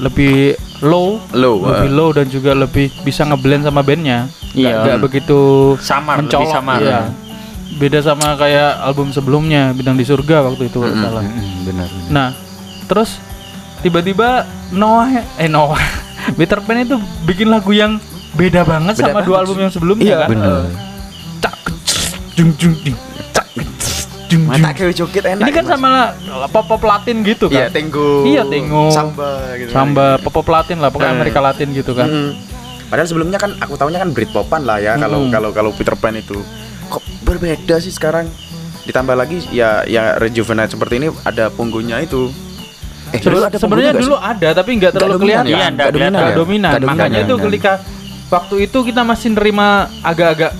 lebih 0.00 0.34
low 0.80 1.20
low 1.30 1.60
lebih 1.62 1.86
eh. 1.86 1.92
low 1.92 2.08
dan 2.10 2.26
juga 2.26 2.50
lebih 2.54 2.88
bisa 3.02 3.22
ngeblend 3.22 3.62
sama 3.62 3.80
bandnya 3.80 4.32
Iya. 4.50 4.66
nggak 4.66 4.82
nggak 4.82 4.98
begitu 5.00 5.38
samar 5.78 6.14
lebih 6.16 6.24
mencolok 6.26 6.50
samar 6.50 6.78
iya. 6.80 7.00
Beda 7.72 8.00
sama 8.00 8.34
kayak 8.34 8.82
album 8.82 9.08
sebelumnya 9.08 9.70
bidang 9.70 9.94
di 9.94 10.02
surga 10.02 10.42
waktu 10.42 10.66
itu 10.66 10.76
kalau 10.76 10.90
Mm-mm. 10.90 11.04
salah 11.04 11.22
Mm-mm, 11.22 11.48
benar 11.62 11.86
benar. 11.86 12.08
nah 12.08 12.28
terus 12.84 13.22
tiba-tiba 13.78 14.42
Noah 14.70 15.08
eh 15.36 15.46
Noah 15.46 15.78
Peter 16.38 16.58
Pan 16.58 16.78
itu 16.78 16.96
bikin 17.22 17.46
lagu 17.46 17.70
yang 17.70 18.02
beda 18.32 18.62
banget 18.62 18.94
Beda 18.94 19.06
sama 19.08 19.20
dua 19.20 19.26
banget 19.32 19.40
album 19.40 19.54
sih. 19.54 19.62
yang 19.62 19.72
sebelumnya 19.72 20.04
Iya, 20.04 20.18
kan 20.18 20.28
benar. 20.28 20.60
cak 21.40 21.54
jung 22.32 22.50
jung 22.54 22.74
ding 22.80 22.96
cak 23.30 23.46
jung 23.54 23.70
jung 24.28 24.42
mata 24.44 24.70
kayak 24.70 24.94
joget 24.94 25.24
enak 25.28 25.42
ini 25.42 25.52
kan 25.52 25.64
Mas. 25.64 25.72
sama 25.72 25.90
pop 26.48 26.64
pop 26.64 26.82
Latin 26.82 27.16
gitu 27.22 27.46
iya 27.46 27.66
kan 27.66 27.72
tenggo 27.72 28.10
Iya, 28.24 28.42
Tenggo. 28.44 28.84
samba 28.88 29.30
gitu 29.56 29.70
samba 29.70 30.06
pop 30.18 30.32
pop 30.32 30.46
Latin 30.48 30.78
lah 30.78 30.88
pokoknya 30.88 31.12
Eh. 31.12 31.18
Amerika 31.18 31.40
Latin 31.40 31.68
gitu 31.70 31.92
kan 31.92 32.06
Mm. 32.06 32.30
Padahal 32.86 33.06
sebelumnya 33.06 33.38
kan 33.38 33.54
aku 33.54 33.74
tahunya 33.76 33.98
kan 33.98 34.10
Britpopan 34.10 34.62
lah 34.62 34.78
ya 34.78 34.94
kalau 34.96 35.22
Mm. 35.22 35.30
kalau 35.30 35.50
kalau 35.52 35.70
Peter 35.70 35.94
Pan 35.94 36.10
itu 36.12 36.34
kok 36.86 37.02
berbeda 37.30 37.78
sih 37.78 37.90
sekarang 37.90 38.26
ditambah 38.82 39.14
lagi 39.14 39.38
ya 39.48 39.86
ya 39.86 40.16
rejuvenate 40.16 40.74
seperti 40.74 40.98
ini 40.98 41.08
ada 41.22 41.46
punggunya 41.48 42.02
itu 42.02 42.32
eh 43.10 43.20
ada 43.20 43.54
sebenarnya 43.54 43.94
dulu 43.94 44.14
sih? 44.14 44.22
ada 44.24 44.48
tapi 44.52 44.70
nggak 44.76 44.92
terlalu 44.92 45.14
dominan 45.16 45.22
kelihatan 45.22 45.46
ya? 45.46 45.50
Iya, 45.50 45.66
nggak 45.66 45.70
Nggak 45.70 45.90
kelihatan. 45.92 46.14
Nggak 46.16 46.30
ya? 46.30 46.38
dominan 46.38 46.70
Nggak 46.70 46.82
makanya 46.82 47.06
dominan 47.10 47.26
itu 47.26 47.34
ketika 47.46 47.72
waktu 48.28 48.54
itu 48.62 48.78
kita 48.84 49.02
masih 49.02 49.28
nerima 49.30 49.68
agak-agak 50.00 50.52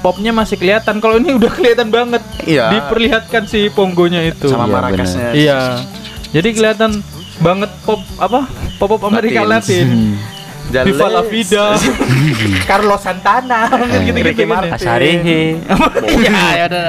popnya 0.00 0.32
masih 0.32 0.56
kelihatan 0.56 0.94
kalau 0.98 1.16
ini 1.16 1.30
udah 1.36 1.52
kelihatan 1.56 1.88
banget 1.88 2.22
Iya. 2.42 2.66
diperlihatkan 2.70 3.42
si 3.44 3.68
ponggonya 3.68 4.24
itu 4.24 4.48
sama 4.48 4.64
Iya, 4.64 4.72
marakasnya 4.72 5.28
iya 5.32 5.60
jadi 6.30 6.48
kelihatan 6.52 7.04
banget 7.40 7.68
pop 7.84 8.00
apa 8.16 8.48
pop 8.76 8.88
pop 8.90 9.02
Amerika 9.04 9.40
Latin. 9.42 9.88
Latin 9.88 9.88
Jales. 10.70 10.94
Viva 10.94 11.06
la 11.10 11.22
vida. 11.26 11.74
Carlos 12.70 13.02
Santana. 13.02 13.66
Gitu-gitu 14.06 14.30
Ricky 14.30 14.44
kan 14.46 14.62
ya. 14.62 14.78
Ya 16.54 16.64
udah 16.70 16.82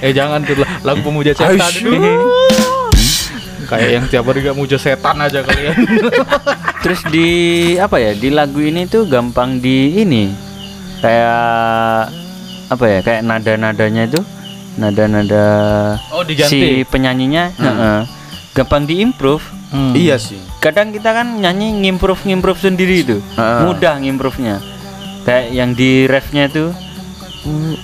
eh, 0.00 0.12
jangan 0.14 0.40
tuh 0.46 0.62
lagu 0.86 1.00
pemuja 1.02 1.34
setan. 1.34 1.72
Dulu. 1.82 2.14
Kayak 3.64 3.90
yang 3.90 4.04
tiap 4.12 4.28
hari 4.28 4.44
gak 4.44 4.56
muja 4.56 4.76
setan 4.78 5.16
aja 5.18 5.40
kalian. 5.42 5.74
terus 6.84 7.00
di 7.08 7.28
apa 7.80 7.96
ya 7.96 8.12
di 8.12 8.28
lagu 8.28 8.60
ini 8.60 8.86
tuh 8.86 9.08
gampang 9.10 9.58
di 9.58 10.00
ini. 10.00 10.30
Kayak 11.02 12.08
apa 12.70 12.84
ya 12.88 12.98
kayak 13.02 13.20
nada 13.26 13.52
nadanya 13.58 14.06
itu. 14.06 14.20
Nada 14.74 15.06
nada 15.06 15.46
Oh 16.10 16.26
si 16.26 16.82
penyanyinya. 16.86 17.54
Heeh, 17.56 17.98
gampang 18.52 18.84
diimprove 18.86 19.53
Hmm. 19.74 19.90
Iya 19.92 20.16
sih. 20.16 20.38
kadang 20.56 20.88
kita 20.88 21.10
kan 21.10 21.34
nyanyi 21.34 21.74
ngimprove 21.76 22.22
ngimprove 22.22 22.56
sendiri 22.56 23.02
itu 23.02 23.18
Heeh. 23.34 23.60
mudah 23.64 23.98
ngimprove-nya 23.98 24.62
kayak 25.22 25.50
yang 25.50 25.74
di 25.74 26.06
refnya 26.06 26.46
itu 26.46 26.70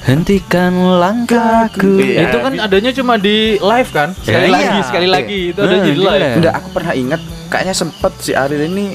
hentikan 0.03 0.73
langkahku 0.97 2.01
Iya. 2.01 2.31
Itu 2.31 2.37
kan 2.39 2.53
adanya 2.57 2.91
cuma 2.93 3.15
di 3.17 3.37
live 3.59 3.91
kan? 3.91 4.17
Sekali 4.17 4.47
Ya, 4.47 4.51
lagi, 4.51 4.65
iya. 4.73 4.83
sekali 4.83 5.05
Iya. 5.05 5.13
lagi. 5.13 5.41
Itu 5.51 5.59
Nah, 5.59 5.67
ada 5.67 5.77
di 5.77 5.91
di 5.91 5.93
live. 5.95 6.09
live. 6.17 6.35
Enggak, 6.39 6.55
aku 6.55 6.69
pernah 6.73 6.93
ingat 6.95 7.21
kayaknya 7.49 7.75
sempet 7.77 8.13
si 8.19 8.31
Ariel 8.33 8.65
ini 8.67 8.87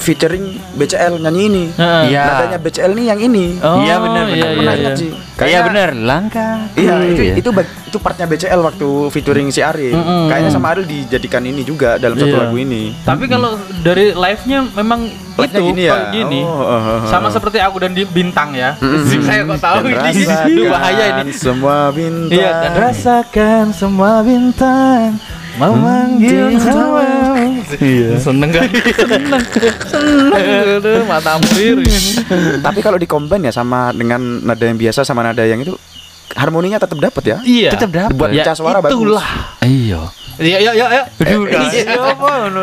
featuring 0.00 0.44
BCL 0.74 1.20
nyanyi 1.20 1.42
ini. 1.46 1.64
Heeh. 1.70 2.02
Iya. 2.08 2.22
Nadanya 2.24 2.58
BCL 2.58 2.90
ini 2.90 3.04
yang 3.06 3.20
ini. 3.20 3.46
Oh, 3.60 3.78
Iya, 3.78 3.94
benar, 3.96 4.24
iya, 4.26 4.32
benar, 4.32 4.34
iya, 4.34 4.48
pernah 4.50 4.74
iya. 4.74 4.90
Iya 4.90 5.36
Kayaknya- 5.36 5.66
bener 5.66 5.88
langkah 5.98 6.54
Iya, 6.74 6.94
itu 7.06 7.22
itu 7.34 7.50
bag- 7.50 7.76
itu 7.82 7.98
partnya 7.98 8.24
BCL 8.24 8.60
waktu 8.60 8.88
featuring 9.08 9.48
si 9.48 9.60
Ariel. 9.60 9.92
Mm-mm. 9.94 10.26
Kayaknya 10.26 10.50
sama 10.50 10.66
Ariel 10.70 10.84
dijadikan 10.84 11.42
ini 11.42 11.60
juga 11.62 11.96
dalam 11.96 12.14
satu 12.14 12.28
Iya. 12.30 12.40
lagu 12.42 12.56
ini. 12.56 12.92
Tapi 13.00 13.24
kalau 13.24 13.50
dari 13.80 14.10
live-nya 14.10 14.58
memang 14.74 15.00
Live-nya 15.32 15.46
itu 15.50 15.62
gini 15.66 15.82
ya? 15.82 15.92
gini. 16.10 16.40
Oh, 16.40 16.52
oh, 16.52 16.68
oh, 16.68 16.96
oh. 16.98 17.08
Sama 17.08 17.28
seperti 17.28 17.56
aku 17.58 17.76
dan 17.78 17.92
di 17.92 18.04
bintang 18.04 18.52
ya. 18.52 18.76
Mm-mm. 18.76 19.20
Saya 19.22 19.42
kok 19.42 19.58
tahu 19.58 19.76
Dan 19.82 19.92
ini. 20.06 20.22
rasakan 20.22 20.46
Ini 20.46 20.62
bahaya 20.66 21.04
ini. 21.18 21.32
Semua 21.32 21.76
bintang. 21.90 22.32
Iya, 22.34 22.50
dan 22.58 22.72
rasakan 22.74 23.64
semua 23.70 24.12
bintang 24.20 25.16
memanggil 25.56 26.56
Iya. 27.76 28.16
Seneng 28.26 28.50
kan? 28.50 28.66
Seneng. 28.70 29.42
Seneng. 29.84 31.04
Mata 31.04 31.36
ampir. 31.36 31.80
Tapi 32.58 32.80
kalau 32.80 32.96
di 32.96 33.04
combine 33.04 33.46
ya 33.46 33.52
sama 33.52 33.90
dengan 33.90 34.20
nada 34.40 34.62
yang 34.62 34.76
biasa 34.76 35.02
sama 35.02 35.20
nada 35.20 35.42
yang 35.42 35.58
itu 35.58 35.74
harmoninya 36.30 36.78
tetap 36.78 36.96
dapat 36.96 37.22
ya. 37.26 37.38
Iya. 37.42 37.70
tetap 37.72 37.90
dapat 37.90 38.10
Dibuat 38.10 38.30
pecah 38.32 38.54
suara 38.54 38.78
bagus. 38.78 38.92
itulah. 38.92 39.28
iya 39.60 40.02
Iya, 40.36 40.56
iya, 40.58 40.72
iya, 40.72 40.86
iya. 40.88 41.04
Iya, 41.20 42.00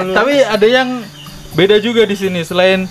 Tapi 0.09 0.33
ada 0.39 0.65
yang 0.65 1.05
beda 1.53 1.77
juga 1.77 2.03
di 2.03 2.15
sini 2.15 2.41
selain 2.41 2.89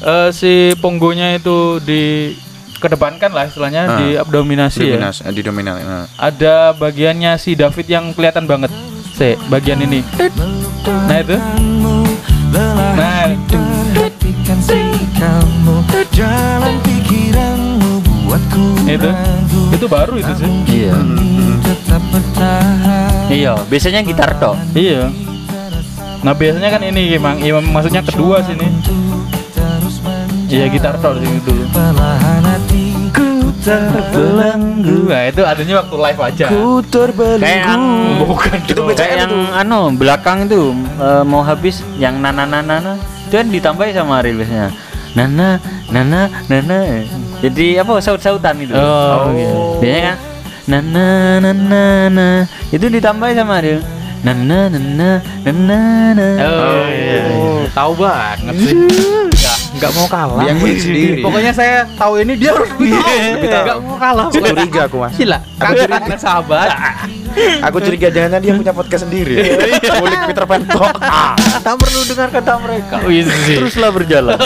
eh, 0.00 0.28
si 0.30 0.52
ponggonya 0.78 1.34
itu 1.34 1.82
di 1.82 2.34
kedepankan 2.78 3.34
lah 3.34 3.44
istilahnya 3.44 3.82
Ah. 3.84 3.98
di 3.98 4.06
abdominasi 4.14 4.78
ya. 4.84 4.94
Dominas, 4.94 5.16
eh, 5.20 5.32
di 5.32 5.42
dominan. 5.42 5.74
eh. 5.74 6.06
Ada 6.14 6.70
bagiannya 6.72 7.34
si 7.34 7.58
David 7.58 7.86
yang 7.88 8.04
kelihatan 8.12 8.46
banget. 8.46 8.70
Se, 9.18 9.34
bagian 9.50 9.82
ini. 9.82 9.98
Nah 10.86 11.18
itu. 11.18 11.34
Nah, 12.54 13.26
itu. 18.86 19.10
Itu 19.74 19.86
baru 19.90 20.22
itu 20.22 20.32
sih. 20.38 20.46
Iya. 20.70 20.94
Bertahan 21.98 23.26
Iya, 23.26 23.58
biasanya 23.66 24.06
gitar 24.06 24.38
tok. 24.38 24.54
Iya. 24.78 25.10
Nah 26.22 26.32
biasanya 26.38 26.70
kan 26.70 26.86
ini 26.86 27.18
emang, 27.18 27.42
imam 27.42 27.66
maksudnya 27.74 28.06
kedua 28.06 28.38
sini. 28.46 28.70
Iya 30.46 30.70
gitar 30.70 30.94
tok 31.02 31.18
sini 31.18 31.42
dulu. 31.42 31.66
Terbelenggu. 33.68 34.96
Nah 35.12 35.22
itu 35.28 35.42
adanya 35.44 35.74
waktu 35.84 35.96
live 36.00 36.20
aja. 36.24 36.46
Kayak 37.36 37.60
yang 37.68 37.84
Bukan 38.24 38.58
Itu 38.64 38.82
kayak 38.96 39.14
yang 39.28 39.34
anu 39.52 39.92
belakang 39.94 40.48
itu 40.48 40.72
eh, 40.96 41.22
mau 41.24 41.44
habis 41.44 41.84
yang 42.00 42.18
nana 42.18 42.48
nana 42.48 42.64
nana 42.64 42.92
itu 43.28 43.36
kan 43.36 43.48
ditambahin 43.52 43.92
sama 43.92 44.24
Ariel 44.24 44.40
biasanya. 44.40 44.72
Nana 45.12 45.60
nana 45.92 46.20
nana. 46.48 46.78
Jadi 47.44 47.76
apa 47.76 47.92
saut-sautan 48.00 48.56
itu. 48.64 48.72
Oh, 48.72 49.30
iya. 49.36 49.52
Biasanya 49.78 50.02
kan 50.02 50.16
nana 50.68 51.06
nana 51.40 51.52
nana 52.08 52.28
itu 52.72 52.86
ditambahin 52.88 53.36
sama 53.36 53.60
Ariel. 53.60 53.80
Nana 54.24 54.72
nana 54.72 55.20
nana 55.44 55.78
nana. 56.16 56.28
Oh, 56.40 56.88
iya, 56.88 57.20
iya. 57.28 57.68
Tahu 57.76 57.92
banget 58.00 58.54
sih. 58.64 58.76
Enggak, 59.78 59.94
enggak 59.94 59.94
mau 59.94 60.08
kalah. 60.10 60.42
Dia 60.42 60.52
ngulik 60.58 60.78
sendiri. 60.84 61.20
Pokoknya 61.22 61.52
saya 61.54 61.76
tahu 61.94 62.12
ini 62.18 62.32
dia 62.34 62.50
harus 62.50 62.70
lebih 62.74 62.98
tahu. 62.98 63.14
Lebih 63.14 63.48
tahu. 63.48 63.62
Enggak 63.62 63.78
mau 63.78 63.96
kalah. 63.96 64.26
Curiga 64.34 64.80
aku 64.90 64.96
mas. 64.98 65.12
Gila, 65.14 65.38
kakak 65.58 66.18
sahabat. 66.18 66.68
Aku 67.38 67.78
curiga 67.78 68.10
jangan 68.10 68.42
dia 68.42 68.52
punya 68.58 68.74
podcast 68.74 69.06
sendiri. 69.06 69.38
Kulik 69.78 70.18
Peter 70.34 70.42
Pan 70.42 70.62
tok. 70.74 70.98
Tak 71.62 71.74
perlu 71.78 72.00
dengar 72.10 72.28
kata 72.34 72.52
mereka. 72.58 72.94
Oh, 73.06 73.10
iya. 73.10 73.30
Teruslah 73.30 73.90
berjalan. 73.94 74.34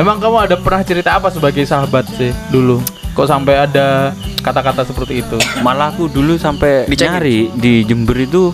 Emang 0.00 0.20
kamu 0.20 0.36
ada 0.44 0.56
pernah 0.60 0.84
cerita 0.84 1.16
apa 1.16 1.32
sebagai 1.32 1.64
sahabat 1.64 2.04
sih 2.12 2.36
dulu? 2.52 2.84
Kok 3.16 3.26
sampai 3.26 3.64
ada 3.64 4.12
kata-kata 4.44 4.84
seperti 4.84 5.24
itu? 5.24 5.38
Malah 5.64 5.96
aku 5.96 6.08
dulu 6.08 6.36
sampai 6.36 6.84
nyari 6.88 7.48
di 7.56 7.84
Jember 7.88 8.16
itu 8.20 8.52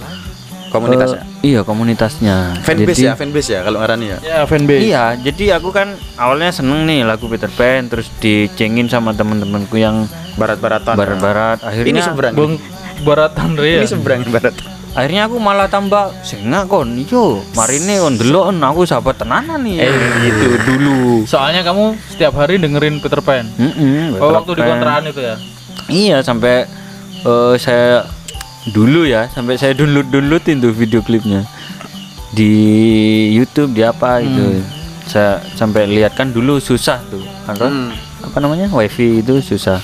Komunitasnya. 0.68 1.20
eh, 1.20 1.46
iya 1.46 1.60
komunitasnya. 1.62 2.36
Fanbase 2.58 2.90
Jadi- 2.94 3.04
ya, 3.04 3.14
fanbase 3.14 3.50
ya 3.50 3.60
kalau 3.60 3.78
ngarani 3.78 4.06
ya. 4.08 4.18
Ya, 4.20 4.38
fanbase. 4.42 4.82
Iya, 4.82 5.04
jadi 5.16 5.44
aku 5.54 5.68
kan 5.70 5.88
awalnya 6.14 6.50
seneng 6.50 6.84
nih 6.84 7.02
lagu 7.02 7.26
Peter 7.26 7.48
Pan, 7.48 7.86
terus 7.86 8.10
dicengin 8.16 8.86
sama 8.86 9.10
temen-temenku 9.10 9.74
yang 9.74 10.04
Barat-baratan. 10.34 10.94
barat-barat. 10.94 11.58
Akhirnya 11.60 11.88
Ini 11.88 12.00
seberang. 12.02 12.32
Bung 12.32 12.54
Baratan 12.98 13.54
Ria. 13.54 13.80
Ini 13.80 13.88
seberang 13.88 14.24
barat. 14.26 14.56
akhirnya 14.90 15.28
aku 15.28 15.36
malah 15.36 15.68
tambah 15.68 16.08
sengak 16.22 16.66
kon 16.66 16.88
yo 16.96 17.44
marine 17.52 18.00
kon 18.00 18.16
delok 18.16 18.48
kon, 18.48 18.64
aku 18.64 18.80
sahabat 18.82 19.12
tenanan 19.14 19.60
nih 19.60 19.84
Eh. 19.84 19.92
gitu 20.24 20.48
dulu 20.64 21.20
Soalnya 21.26 21.60
kamu 21.60 21.92
setiap 22.08 22.32
hari 22.34 22.56
dengerin 22.56 22.96
Peter 22.98 23.20
Pan. 23.20 23.44
Mm-mm, 23.52 24.16
Oh, 24.16 24.32
Peter 24.32 24.32
waktu 24.32 24.50
di 24.50 24.62
Pan. 24.62 24.68
kontrakan 24.72 25.04
itu 25.06 25.20
ya. 25.20 25.36
iya 25.86 26.16
sampai 26.18 26.64
eh, 27.22 27.54
saya 27.58 28.08
dulu 28.68 29.02
ya 29.02 29.26
sampai 29.28 29.54
saya 29.54 29.72
download 29.72 30.08
downloadin 30.08 30.58
tuh 30.58 30.70
video 30.70 31.00
klipnya 31.00 31.46
di 32.30 32.50
YouTube 33.32 33.72
di 33.72 33.80
apa 33.80 34.18
itu 34.18 34.60
saya 35.04 35.38
sampai 35.54 35.86
lihat 35.86 36.12
kan 36.12 36.28
dulu 36.28 36.58
susah 36.58 36.98
tuh 37.06 37.22
kan 37.44 37.54
Hmm. 37.56 37.94
apa 38.22 38.36
namanya 38.38 38.66
wifi 38.68 39.20
itu 39.20 39.38
susah 39.40 39.78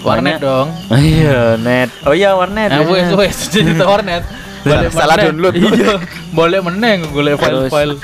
Warnet 0.00 0.40
dong. 0.40 0.72
iya 0.96 1.56
net 1.56 1.92
oh 2.02 2.12
iya 2.12 2.32
warnet 2.32 2.68
Nah, 2.68 2.80
wes 2.82 3.04
biasanya. 3.04 3.16
wes 3.18 3.36
cerita 3.52 3.84
warnet. 3.84 4.24
Boleh 4.60 4.88
Salah 4.88 5.16
download. 5.18 5.52
Iya. 5.56 5.92
Boleh 6.30 6.60
meneng 6.60 7.04
golek 7.10 7.36
Terus- 7.36 7.68
file-file. 7.68 7.94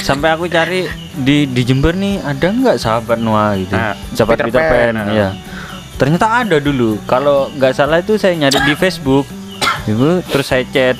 sampai 0.00 0.28
aku 0.30 0.46
cari 0.46 0.86
di 1.16 1.42
di 1.44 1.62
Jember 1.62 1.90
nih 1.92 2.22
ada 2.22 2.46
nggak 2.48 2.78
sahabat 2.78 3.18
Noah 3.18 3.50
gitu 3.56 3.74
Nah, 3.74 3.98
sahabat 4.14 4.36
Peter 4.40 4.46
Peter, 4.48 4.62
Pan, 4.62 4.78
Pan, 4.88 4.94
nah. 5.10 5.32
Ya 5.98 6.00
ternyata 6.00 6.26
ada 6.32 6.56
dulu 6.56 6.94
kalau 7.04 7.50
nggak 7.52 7.74
salah 7.74 7.98
itu 7.98 8.14
saya 8.14 8.38
nyari 8.38 8.62
di 8.64 8.74
Facebook 8.74 9.26
itu 9.84 10.22
terus 10.24 10.46
saya 10.46 10.62
chat 10.64 10.94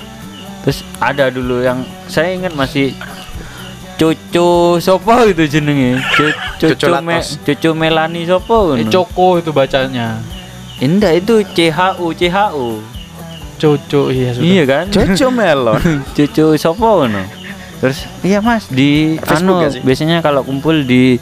terus 0.60 0.82
ada 0.98 1.30
dulu 1.30 1.62
yang 1.62 1.80
saya 2.06 2.34
ingat 2.34 2.50
masih 2.52 2.90
Coco 3.94 4.50
sopo 4.78 5.10
gitu 5.26 5.42
jenenge 5.48 5.98
Co- 6.12 6.34
Coco 6.60 6.86
Coco 6.88 6.98
me. 7.00 7.18
Coco 7.18 7.70
Melani 7.72 8.22
sopo 8.24 8.74
Eh. 8.74 8.86
Coko 8.86 9.38
itu 9.38 9.50
bacanya. 9.50 10.22
Indah 10.78 11.10
itu 11.12 11.42
CHU 11.44 12.06
CHU 12.12 12.78
Coco 13.56 14.00
iya 14.08 14.30
sudah. 14.30 14.44
iya 14.44 14.62
kan 14.64 14.84
Coco 14.86 15.26
melon. 15.34 15.82
cucu 16.12 16.54
sopo 16.54 17.02
ngono 17.02 17.26
terus 17.78 18.06
iya 18.22 18.38
mas 18.38 18.66
di 18.66 19.18
Facebook 19.18 19.66
anu 19.66 19.82
biasanya 19.82 20.18
kalau 20.18 20.42
kumpul 20.42 20.78
di 20.80 21.18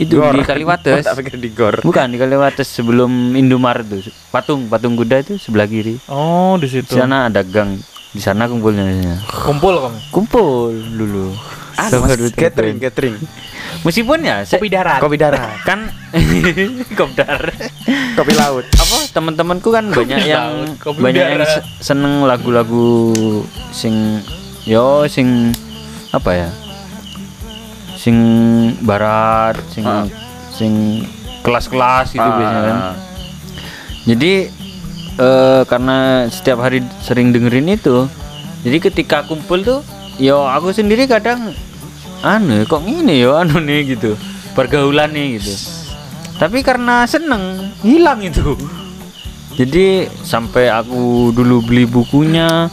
itu 0.00 0.16
Gor. 0.16 0.32
di 0.32 0.42
Kaliwates 0.42 1.04
Tak 1.06 1.14
pikir 1.14 1.36
di 1.36 1.50
gor. 1.50 1.76
bukan 1.80 2.08
di 2.08 2.16
Kaliwates 2.16 2.64
sebelum 2.66 3.08
Indomaret 3.32 3.84
tuh 3.84 4.00
patung 4.28 4.64
patung 4.64 4.94
kuda 4.94 5.20
itu 5.20 5.36
sebelah 5.36 5.64
kiri 5.64 6.00
Oh, 6.06 6.56
di 6.56 6.66
situ. 6.66 6.88
di 6.88 6.96
sana 6.96 7.28
ada 7.28 7.42
gang 7.42 7.76
di 8.10 8.18
sana 8.18 8.44
kumpulnya. 8.44 8.90
Kumpul 9.22 9.76
kamu. 9.78 9.98
kumpul 10.10 10.72
dulu 10.90 11.30
Ada 11.72 11.96
mas, 11.96 12.12
Sama 12.12 12.28
catering, 12.34 12.76
catering. 12.76 13.16
Meskipun 13.80 14.18
ya 14.20 14.42
Kopi 14.42 14.68
darat. 14.68 14.98
Kopi 14.98 15.16
darah, 15.16 15.56
kan 15.62 15.88
kopdar 16.98 17.40
kopi 18.12 18.32
laut. 18.34 18.66
apa 18.68 18.96
teman-temanku 19.08 19.70
kan 19.70 19.88
banyak 19.88 20.26
yang 20.26 20.66
laut, 20.66 20.76
kopi 20.76 20.98
banyak 21.00 21.22
yang 21.24 21.38
udara. 21.38 21.48
se- 21.54 21.64
seneng 21.80 22.20
lagu-lagu 22.22 23.14
sing 23.70 24.20
yo 24.62 25.06
sing 25.06 25.54
apa 26.10 26.30
ya 26.36 26.48
sing 28.00 28.16
barat 28.80 29.60
sing 29.68 29.84
Ah. 29.84 30.08
sing 30.50 31.04
kelas-kelas 31.44 32.10
gitu 32.10 32.24
Ah. 32.24 32.32
biasanya 32.32 32.62
kan 32.64 32.78
jadi 34.08 34.32
eh, 35.20 35.62
karena 35.68 35.96
setiap 36.28 36.58
hari 36.60 36.80
sering 36.98 37.28
dengerin 37.30 37.68
itu 37.68 38.08
jadi 38.64 38.80
ketika 38.80 39.24
kumpul 39.24 39.60
tuh 39.60 39.80
yo 40.16 40.44
aku 40.44 40.72
sendiri 40.72 41.04
kadang 41.04 41.52
anu 42.20 42.64
kok 42.64 42.80
ini 42.82 43.20
yo 43.20 43.36
anu 43.36 43.60
nih 43.60 43.96
gitu 43.96 44.16
pergaulan 44.52 45.12
nih 45.12 45.36
gitu 45.36 45.52
tapi 46.36 46.60
karena 46.60 47.04
seneng 47.04 47.72
hilang 47.80 48.20
itu 48.20 48.56
jadi 49.56 50.08
sampai 50.24 50.72
aku 50.72 51.32
dulu 51.32 51.60
beli 51.60 51.84
bukunya 51.84 52.68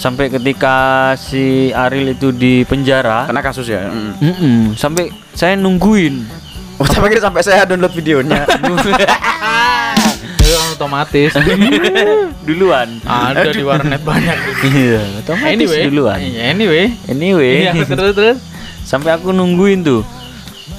sampai 0.00 0.32
ketika 0.32 0.76
si 1.14 1.70
Ariel 1.70 2.10
itu 2.10 2.32
di 2.32 2.64
penjara 2.64 3.28
Karena 3.28 3.44
kasus 3.44 3.68
ya. 3.68 3.84
Mm. 3.84 4.12
mm-mm, 4.16 4.58
sampai 4.72 5.12
saya 5.30 5.54
nungguin 5.54 6.24
Oh, 6.80 6.88
pikir 6.88 7.20
sampai 7.20 7.44
saya 7.44 7.68
download 7.68 7.92
videonya. 7.92 8.48
Otomatis. 10.72 11.36
duluan 12.48 12.88
Ada 13.04 13.52
di 13.52 13.60
warnet 13.60 14.00
banyak. 14.00 14.64
iya 14.64 15.20
otomatis 15.20 15.52
Anyway, 15.52 15.80
duluan 15.86 16.16
Anyway. 16.18 16.96
anyway 17.04 17.68
Iya, 17.68 17.84
terus 17.84 18.16
terus. 18.16 18.38
sampai 18.82 19.12
aku 19.12 19.30
nungguin 19.30 19.84
tuh 19.84 20.02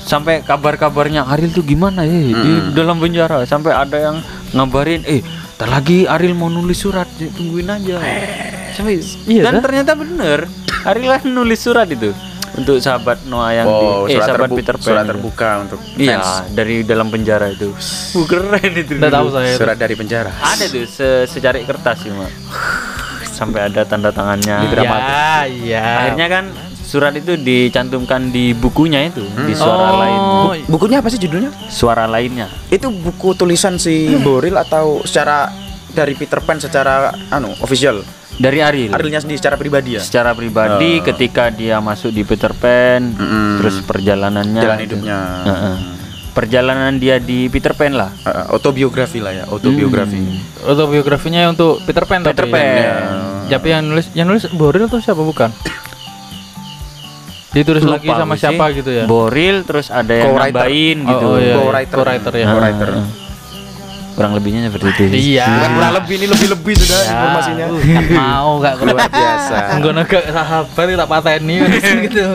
sampai 0.02 0.42
kabar-kabarnya 0.42 1.24
Ariel 1.24 1.54
tuh 1.54 1.62
gimana 1.62 2.02
ya 2.02 2.34
di 2.34 2.74
dalam 2.74 2.98
penjara 2.98 3.46
sampai 3.46 3.72
ada 3.72 3.96
yang 4.02 4.18
ngabarin 4.52 5.06
eh 5.06 5.22
tak 5.56 5.70
lagi 5.70 6.04
Ariel 6.04 6.34
mau 6.34 6.50
nulis 6.50 6.76
surat 6.76 7.06
ya, 7.16 7.30
tungguin 7.30 7.70
aja 7.70 8.02
sampai 8.74 8.96
Iya, 9.26 9.42
dan 9.42 9.54
dah. 9.54 9.62
ternyata 9.62 9.92
bener 9.94 10.40
Ariel 10.84 11.14
kan 11.14 11.28
nulis 11.28 11.58
surat 11.58 11.86
itu 11.86 12.10
untuk 12.52 12.78
sahabat 12.78 13.24
Noah 13.24 13.52
yang 13.54 13.64
Oh, 13.64 14.04
di, 14.04 14.12
eh 14.12 14.18
surat, 14.18 14.28
sahabat 14.28 14.40
terbu- 14.46 14.58
Peter 14.58 14.76
Pan 14.76 14.84
surat 14.84 15.02
itu. 15.02 15.10
terbuka 15.10 15.50
untuk 15.62 15.80
iya 15.96 16.18
dari 16.50 16.76
dalam 16.82 17.08
penjara 17.08 17.48
itu 17.48 17.72
uh, 18.18 18.26
keren 18.26 18.74
itu 18.74 18.92
dulu. 18.94 19.08
tahu 19.08 19.28
saya. 19.30 19.50
itu. 19.50 19.58
Surat 19.58 19.78
dari 19.78 19.94
penjara. 19.94 20.32
ada 20.36 20.66
tuh 20.66 20.84
se 20.86 21.08
secari 21.26 21.64
kertas 21.64 21.98
sih 22.00 22.12
mak 22.12 22.32
sampai 23.32 23.66
ada 23.66 23.82
tanda 23.84 24.12
tangannya 24.12 24.68
Ya, 24.68 25.48
iya. 25.48 25.86
akhirnya 26.04 26.28
kan 26.30 26.46
surat 26.82 27.16
itu 27.16 27.34
dicantumkan 27.38 28.30
di 28.30 28.52
bukunya 28.52 29.00
itu 29.04 29.24
di 29.40 29.56
suara 29.56 29.88
Oh, 29.88 29.98
lain 29.98 30.20
Bu- 30.62 30.76
bukunya 30.76 31.00
apa 31.00 31.08
sih 31.08 31.18
judulnya? 31.18 31.50
suara 31.66 32.04
lainnya 32.06 32.52
Itu 32.68 32.92
buku 32.92 33.32
tulisan 33.34 33.78
si 33.78 34.12
Boril 34.18 34.54
atau 34.54 35.00
secara 35.02 35.48
dari 35.88 36.14
Peter 36.14 36.38
Pan 36.38 36.58
secara 36.58 37.10
anu 37.30 37.56
official? 37.58 38.04
Dari 38.42 38.60
Ariel 38.60 38.92
Arilnya 38.92 39.22
sendiri 39.22 39.38
secara 39.38 39.56
pribadi 39.56 39.96
ya? 39.96 40.02
secara 40.02 40.34
pribadi 40.34 40.98
Oh. 40.98 41.06
ketika 41.06 41.48
dia 41.50 41.78
masuk 41.78 42.10
di 42.10 42.24
Peter 42.24 42.50
Pan 42.52 43.06
Mm-mm. 43.08 43.62
terus 43.62 43.80
perjalanannya 43.82 44.60
Jalan 44.60 44.80
hidupnya. 44.82 45.18
Heeh. 45.46 45.76
perjalanan 46.32 46.96
dia 46.96 47.20
di 47.20 47.46
Peter 47.48 47.72
Pan 47.72 47.92
lah 47.92 48.10
Uh, 48.22 48.52
autobiografi 48.52 49.20
lah 49.20 49.32
ya, 49.32 49.44
autobiografi. 49.46 50.18
Autobiografinya 50.64 51.46
untuk 51.46 51.84
Peter 51.84 52.02
Pan 52.04 52.22
Peter 52.22 52.34
tapi. 52.42 52.52
Pan. 52.52 52.66
Ya. 52.66 52.96
Tapi 53.52 53.68
yang 53.70 53.82
nulis 53.84 54.08
yang 54.12 54.26
nulis 54.26 54.48
Boril 54.50 54.88
tuh 54.88 54.98
siapa 54.98 55.20
bukan? 55.20 55.52
Ditulis 57.52 57.84
lagi 57.84 58.08
Lupa 58.08 58.16
sama 58.16 58.32
aku 58.32 58.36
sih. 58.38 58.44
siapa 58.48 58.64
gitu 58.72 58.90
ya? 58.90 59.04
Boril 59.04 59.56
terus 59.62 59.92
ada 59.92 60.14
yang 60.16 60.32
nambahin 60.32 60.98
gitu 61.04 61.26
Oh, 61.26 61.36
oh, 61.36 61.38
iya, 61.38 61.46
iya. 61.46 61.56
Co-writer. 61.58 61.96
Co-writer 61.98 62.34
ya. 62.34 62.48
Co-writer. 62.48 62.90
Kurang 64.22 64.38
lebihnya 64.38 64.70
seperti 64.70 64.88
itu 65.02 65.02
Iya. 65.34 65.50
Bukan 65.50 65.72
kurang 65.74 65.94
lebih 65.98 66.14
ini 66.16 66.26
lebih-lebih 66.30 66.74
sudah 66.78 67.00
Ya, 67.00 67.10
informasinya. 67.12 67.66
uh, 67.66 67.82
kan 67.82 68.06
mau 68.14 68.50
gak 68.60 68.74
Luar 68.78 69.10
biasa. 69.10 69.56
Ngono 69.82 70.02
gak 70.06 70.24
sahabat 70.30 70.86
tak 70.94 71.10
pateni 71.10 71.56
gitu. 72.06 72.26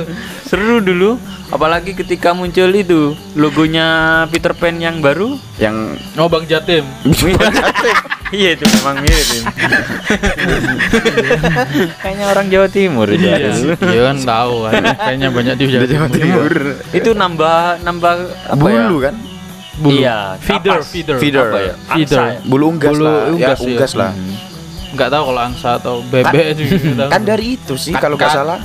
seru 0.42 0.78
dulu 0.78 1.14
apalagi 1.46 1.94
ketika 1.94 2.30
muncul 2.30 2.66
itu 2.68 3.14
logonya 3.34 3.86
Peter 4.26 4.50
Pan 4.50 4.74
yang 4.76 4.98
baru 4.98 5.38
Yang 5.56 5.94
Oh 6.14 6.26
Bang 6.26 6.42
Jatim. 6.44 6.82
iya 8.28 8.54
itu 8.54 8.66
memang 8.66 8.98
mirip 8.98 9.26
kayaknya 12.02 12.26
orang 12.26 12.46
Jawa 12.48 12.66
Timur 12.66 13.06
itu 13.06 13.22
Iya, 13.22 13.54
iya 13.86 14.02
kan 14.04 14.18
tahu 14.20 14.54
kan. 14.66 14.82
Kayaknya 14.96 15.28
banyak 15.30 15.54
di 15.54 15.64
Jawa 15.70 16.08
Timur. 16.08 16.52
itu 16.90 17.10
nambah 17.12 17.82
nambah 17.82 18.14
apa 18.48 18.58
bulu 18.58 18.96
ya? 18.98 19.10
kan? 19.10 19.14
Bulu. 19.76 19.92
Iya, 19.94 20.18
feeder, 20.38 20.78
kapas. 20.78 20.88
feeder. 20.88 21.16
Feeder. 21.16 21.44
apa 21.44 21.58
ya 21.60 21.74
Feeder. 21.90 22.16
Angsa 22.16 22.22
ya? 22.26 22.40
Bulu 22.42 22.64
unggas 22.70 22.90
Bulu 22.90 23.04
lah. 23.04 23.16
unggas, 23.28 23.40
ya, 23.52 23.52
iya. 23.58 23.68
unggas 23.68 23.92
lah. 23.94 24.12
Enggak 24.88 25.08
tahu 25.10 25.22
kalau 25.26 25.42
angsa 25.42 25.70
atau 25.76 25.94
bebek 26.02 26.44
juga 26.54 26.74
nggak 26.74 26.96
tahu. 27.02 27.10
Kan 27.10 27.22
dari 27.22 27.46
itu 27.52 27.74
sih 27.76 27.92
Kan- 27.92 28.02
kalau 28.02 28.16
nggak 28.16 28.26
kan. 28.26 28.38
salah. 28.38 28.58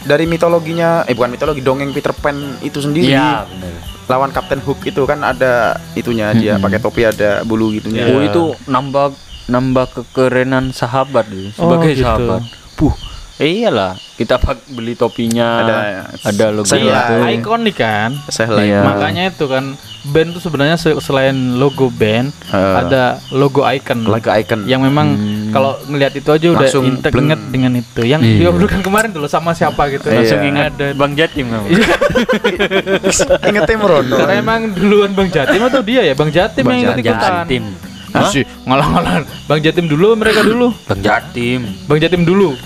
Dari 0.00 0.24
mitologinya, 0.24 1.02
eh 1.02 1.12
bukan 1.12 1.30
mitologi, 1.30 1.60
dongeng 1.60 1.90
Peter 1.90 2.12
Pan 2.12 2.32
itu 2.60 2.78
sendiri. 2.78 3.08
iya 3.08 3.44
benar 3.44 3.76
Lawan 4.08 4.32
Captain 4.32 4.56
Hook 4.58 4.80
itu 4.82 5.04
kan 5.04 5.20
ada 5.20 5.76
itunya 5.92 6.32
dia 6.32 6.56
Mm-mm. 6.56 6.64
pakai 6.64 6.78
topi 6.78 7.04
ada 7.04 7.44
bulu 7.44 7.68
gitunya. 7.70 8.08
oh 8.08 8.20
itu 8.22 8.42
nambah 8.64 9.12
nambah 9.46 9.84
kekerenan 9.90 10.72
sahabat 10.72 11.28
itu 11.28 11.52
Oh, 11.54 11.68
sebagai 11.68 11.92
gitu. 11.92 12.04
sahabat 12.06 12.40
puh 12.72 12.96
iyalah 13.40 13.94
kita 14.12 14.34
pak 14.34 14.66
beli 14.68 14.92
topinya 14.92 15.62
Ada- 15.62 15.82
ada 16.26 16.46
logo 16.50 16.66
itu 16.66 16.90
Iya, 16.90 17.30
ikonik 17.32 17.76
kan. 17.76 18.10
Iya. 18.58 18.82
Makanya 18.82 19.30
itu 19.30 19.46
kan 19.46 19.78
band 20.04 20.34
tuh 20.34 20.40
sebenarnya 20.40 20.74
se- 20.74 20.98
selain 20.98 21.34
logo 21.54 21.86
band 21.88 22.34
Eh, 22.48 22.74
ada 22.76 23.22
logo 23.30 23.62
icon 23.62 24.02
lagu 24.04 24.26
icon. 24.32 24.64
yang 24.64 24.80
memang 24.80 25.06
Hmm. 25.12 25.50
kalau 25.50 25.78
ngelihat 25.84 26.14
itu 26.14 26.26
aja 26.28 26.46
udah 26.48 26.66
Langsung 26.66 26.84
intek 26.84 27.12
inget 27.14 27.40
dengan 27.46 27.72
itu. 27.74 28.00
Yang 28.02 28.20
Iya. 28.24 28.50
kan 28.66 28.80
kemarin 28.80 29.10
dulu 29.10 29.26
sama 29.26 29.52
siapa 29.52 29.86
gitu. 29.88 30.06
langsung 30.08 30.40
Iya. 30.40 30.50
ingat 30.50 30.72
Ada. 30.74 30.86
Bang 30.94 31.12
Jatim 31.14 31.46
Ingetnya 33.44 33.76
merono. 33.76 34.16
Karena 34.16 34.34
emang 34.36 34.60
duluan 34.72 35.10
Bang 35.12 35.28
Jatim 35.28 35.62
atau 35.62 35.80
dia 35.80 36.02
ya? 36.02 36.14
Bang 36.14 36.30
Jatim 36.30 36.64
Bang 36.64 36.74
yang 36.74 36.90
ikut 36.90 36.98
ikutan. 37.00 37.32
Jatim 37.44 37.64
Masih 38.08 38.42
ngalah-ngalah. 38.64 39.20
Bang 39.46 39.60
Jatim 39.60 39.86
dulu 39.86 40.16
mereka 40.16 40.40
dulu. 40.42 40.72
Bang 40.86 41.00
Jatim 41.00 41.60
Bang 41.86 41.98
Jatim 41.98 42.24
dulu. 42.24 42.56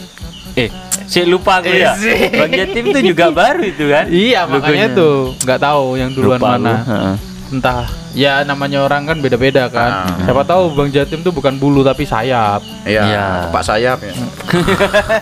Eh 0.55 0.69
si 1.05 1.25
lupa 1.25 1.59
aku 1.59 1.69
ya 1.69 1.93
Bang 2.31 2.51
Jatim 2.51 2.85
itu 2.87 3.01
juga 3.09 3.29
baru 3.29 3.63
itu 3.63 3.85
kan 3.87 4.05
Iya, 4.25 4.45
makanya 4.45 4.87
Logonya. 4.87 4.99
tuh 4.99 5.15
nggak 5.39 5.61
tahu 5.61 5.85
yang 5.97 6.11
duluan 6.13 6.39
Lupa 6.39 6.49
mana. 6.55 6.73
aku. 6.75 6.89
Heeh. 6.89 7.17
Entah. 7.53 7.85
Ya 8.13 8.41
namanya 8.43 8.81
orang 8.81 9.05
kan 9.05 9.21
beda-beda 9.21 9.69
kan. 9.69 10.05
Ah. 10.05 10.17
Siapa 10.23 10.41
tahu 10.43 10.73
Bang 10.73 10.89
Jatim 10.89 11.21
tuh 11.21 11.29
bukan 11.31 11.57
bulu 11.57 11.81
tapi 11.81 12.05
sayap. 12.05 12.61
Iya, 12.85 13.03
Iya. 13.05 13.25
Pak 13.49 13.61
Sayap 13.63 13.99
ya. 14.01 14.13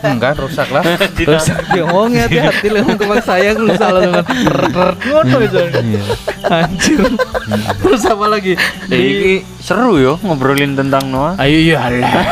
Enggak 0.05 0.39
rusak 0.43 0.71
lah. 0.71 0.83
Rusak 1.27 1.59
dia 1.71 1.83
ngomongnya 1.85 2.27
hati-hati 2.27 2.67
lah 2.67 2.83
ngomong 2.83 2.99
ke 2.99 3.07
Bang 3.07 3.23
saya 3.23 3.51
aku 3.51 3.67
salah 3.75 4.01
dengan 4.01 4.23
ngono 5.07 5.37
itu. 5.43 5.59
Anjir. 6.45 7.01
Terus 7.79 8.03
apa 8.05 8.27
lagi? 8.27 8.53
Eh, 8.91 8.99
ini 8.99 9.35
seru 9.59 9.99
yo 9.99 10.15
ngobrolin 10.23 10.75
tentang 10.75 11.11
Noah 11.11 11.35
Ayo 11.35 11.59
iya 11.59 11.83
lah. 11.91 12.31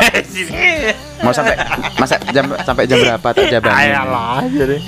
Mau 1.19 1.35
sampai 1.35 1.55
masa 1.99 2.15
jam 2.31 2.45
sampai 2.63 2.83
jam 2.87 2.97
berapa 2.99 3.27
tak 3.35 3.51
jabanin? 3.51 3.91
Ayolah 3.91 4.43
aja 4.43 4.63
deh 4.63 4.81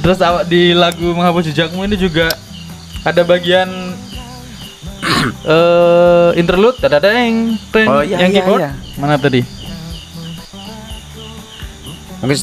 Terus 0.00 0.18
awak 0.24 0.44
di 0.48 0.72
lagu 0.72 1.12
menghapus 1.12 1.52
jejakmu 1.52 1.84
ini 1.84 1.96
juga 2.00 2.32
ada 3.04 3.22
bagian 3.22 3.68
eh 5.46 6.30
interlude 6.34 6.80
ada 6.82 6.98
yang 7.12 7.54
Oh, 7.86 8.02
iya, 8.02 8.16
yang 8.24 8.32
iya, 8.32 8.42
keyboard? 8.42 8.60
iya. 8.64 8.72
mana 8.96 9.20
tadi? 9.20 9.44
Mungkin 12.16 12.38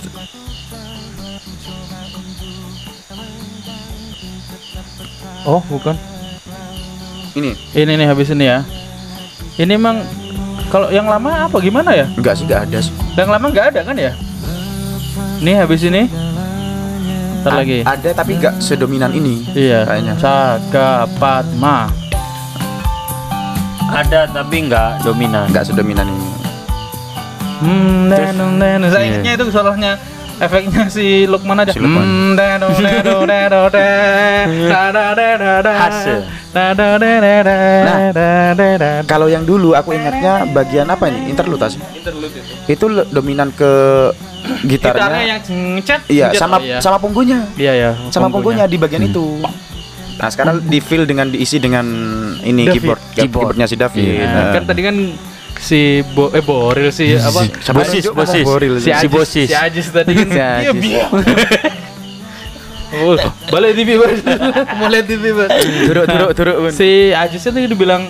oh 5.44 5.62
bukan. 5.68 5.96
Ini. 7.34 7.52
Ini 7.74 7.92
nih 7.98 8.08
habis 8.08 8.30
ini 8.30 8.46
ya. 8.46 8.62
Ini 9.58 9.74
emang 9.74 10.06
kalau 10.74 10.90
yang 10.90 11.06
lama 11.06 11.46
apa 11.46 11.58
gimana 11.62 11.94
ya 11.94 12.10
enggak 12.18 12.34
sih 12.34 12.50
enggak 12.50 12.66
ada 12.66 12.80
sih. 12.82 12.94
yang 13.14 13.30
lama 13.30 13.46
nggak 13.54 13.66
ada 13.70 13.80
kan 13.86 13.94
ya 13.94 14.12
nih 15.46 15.56
habis 15.62 15.86
ini 15.86 16.10
Ntar 17.44 17.60
lagi 17.60 17.84
Ada 17.84 18.16
tapi 18.16 18.40
enggak 18.40 18.56
sedominan 18.64 19.12
ini. 19.12 19.44
iya 19.52 19.84
kayaknya. 19.84 20.16
Saga 20.16 21.04
Padma 21.20 21.92
ada 23.92 24.24
tapi 24.32 24.72
nggak 24.72 25.04
dominan 25.04 25.52
Enggak 25.52 25.68
sedominan 25.68 26.08
ini. 26.08 26.28
Hmm, 27.60 28.08
nenu, 28.08 28.48
nenu. 28.56 28.88
Saya 28.88 29.04
ingatnya 29.12 29.32
itu 29.36 29.46
soalnya 29.52 30.00
efeknya 30.42 30.90
si 30.90 31.26
Lukman 31.30 31.62
aja. 31.62 31.74
Si 31.74 31.80
Lukman. 31.82 32.04
Hmm, 32.04 32.32
Nah. 37.84 39.02
Kalau 39.10 39.26
yang 39.30 39.42
dulu 39.46 39.74
aku 39.74 39.94
ingatnya 39.98 40.46
bagian 40.54 40.86
apa 40.90 41.10
ini? 41.10 41.30
Interlude 41.34 41.66
sih. 41.70 41.82
Interlude 41.98 42.38
itu. 42.38 42.54
Itu 42.70 42.86
dominan 43.10 43.50
ke 43.54 43.72
gitarnya. 44.70 45.02
Gitarnya 45.02 45.24
yang 45.26 45.42
ngecet. 45.82 46.02
Iya, 46.10 46.26
ngecet, 46.30 46.42
sama 46.42 46.56
oh, 46.58 46.62
iya. 46.62 46.78
sama 46.82 46.98
punggunya. 47.02 47.40
Iya 47.58 47.74
ya. 47.74 47.92
Sama 48.14 48.30
punggunya 48.30 48.66
di 48.70 48.78
bagian 48.78 49.04
itu. 49.06 49.42
Nah, 50.14 50.30
sekarang 50.30 50.62
di 50.70 50.78
fill 50.78 51.10
dengan 51.10 51.34
diisi 51.34 51.58
dengan 51.58 51.86
ini 52.46 52.70
keyboard, 52.70 53.02
Keyboard. 53.18 53.58
keyboardnya 53.58 53.66
si 53.66 53.76
David. 53.76 54.06
Iya. 54.06 54.30
Nah, 54.30 54.46
kan 54.54 54.64
tadi 54.70 54.82
kan 54.86 54.96
si 55.64 55.80
Bo 56.12 56.28
eh 56.30 56.44
Boril 56.44 56.92
si 56.92 57.16
apa? 57.16 57.48
Siapa 57.48 57.80
Bosis, 57.80 58.04
bosis. 58.12 58.44
Boril 58.44 58.76
Si? 58.78 58.86
Si 58.86 58.92
Ajis, 58.92 59.08
Bosis. 59.08 59.48
si 59.48 59.56
Ajis 59.56 59.88
tadi 59.90 60.12
kan. 60.12 60.28
Si 60.28 60.36
Iya, 60.36 60.50
Ajis. 60.60 60.76
biar. 60.76 61.08
Oh, 62.94 63.18
balik 63.50 63.74
TV 63.74 63.98
Bang. 63.98 64.14
mulai 64.78 65.02
TV 65.02 65.34
Bang. 65.34 65.50
Turuk, 65.90 66.06
turuk, 66.06 66.32
turuk. 66.38 66.56
Si 66.70 67.10
Ajis 67.10 67.42
itu 67.42 67.66
dibilang 67.66 68.06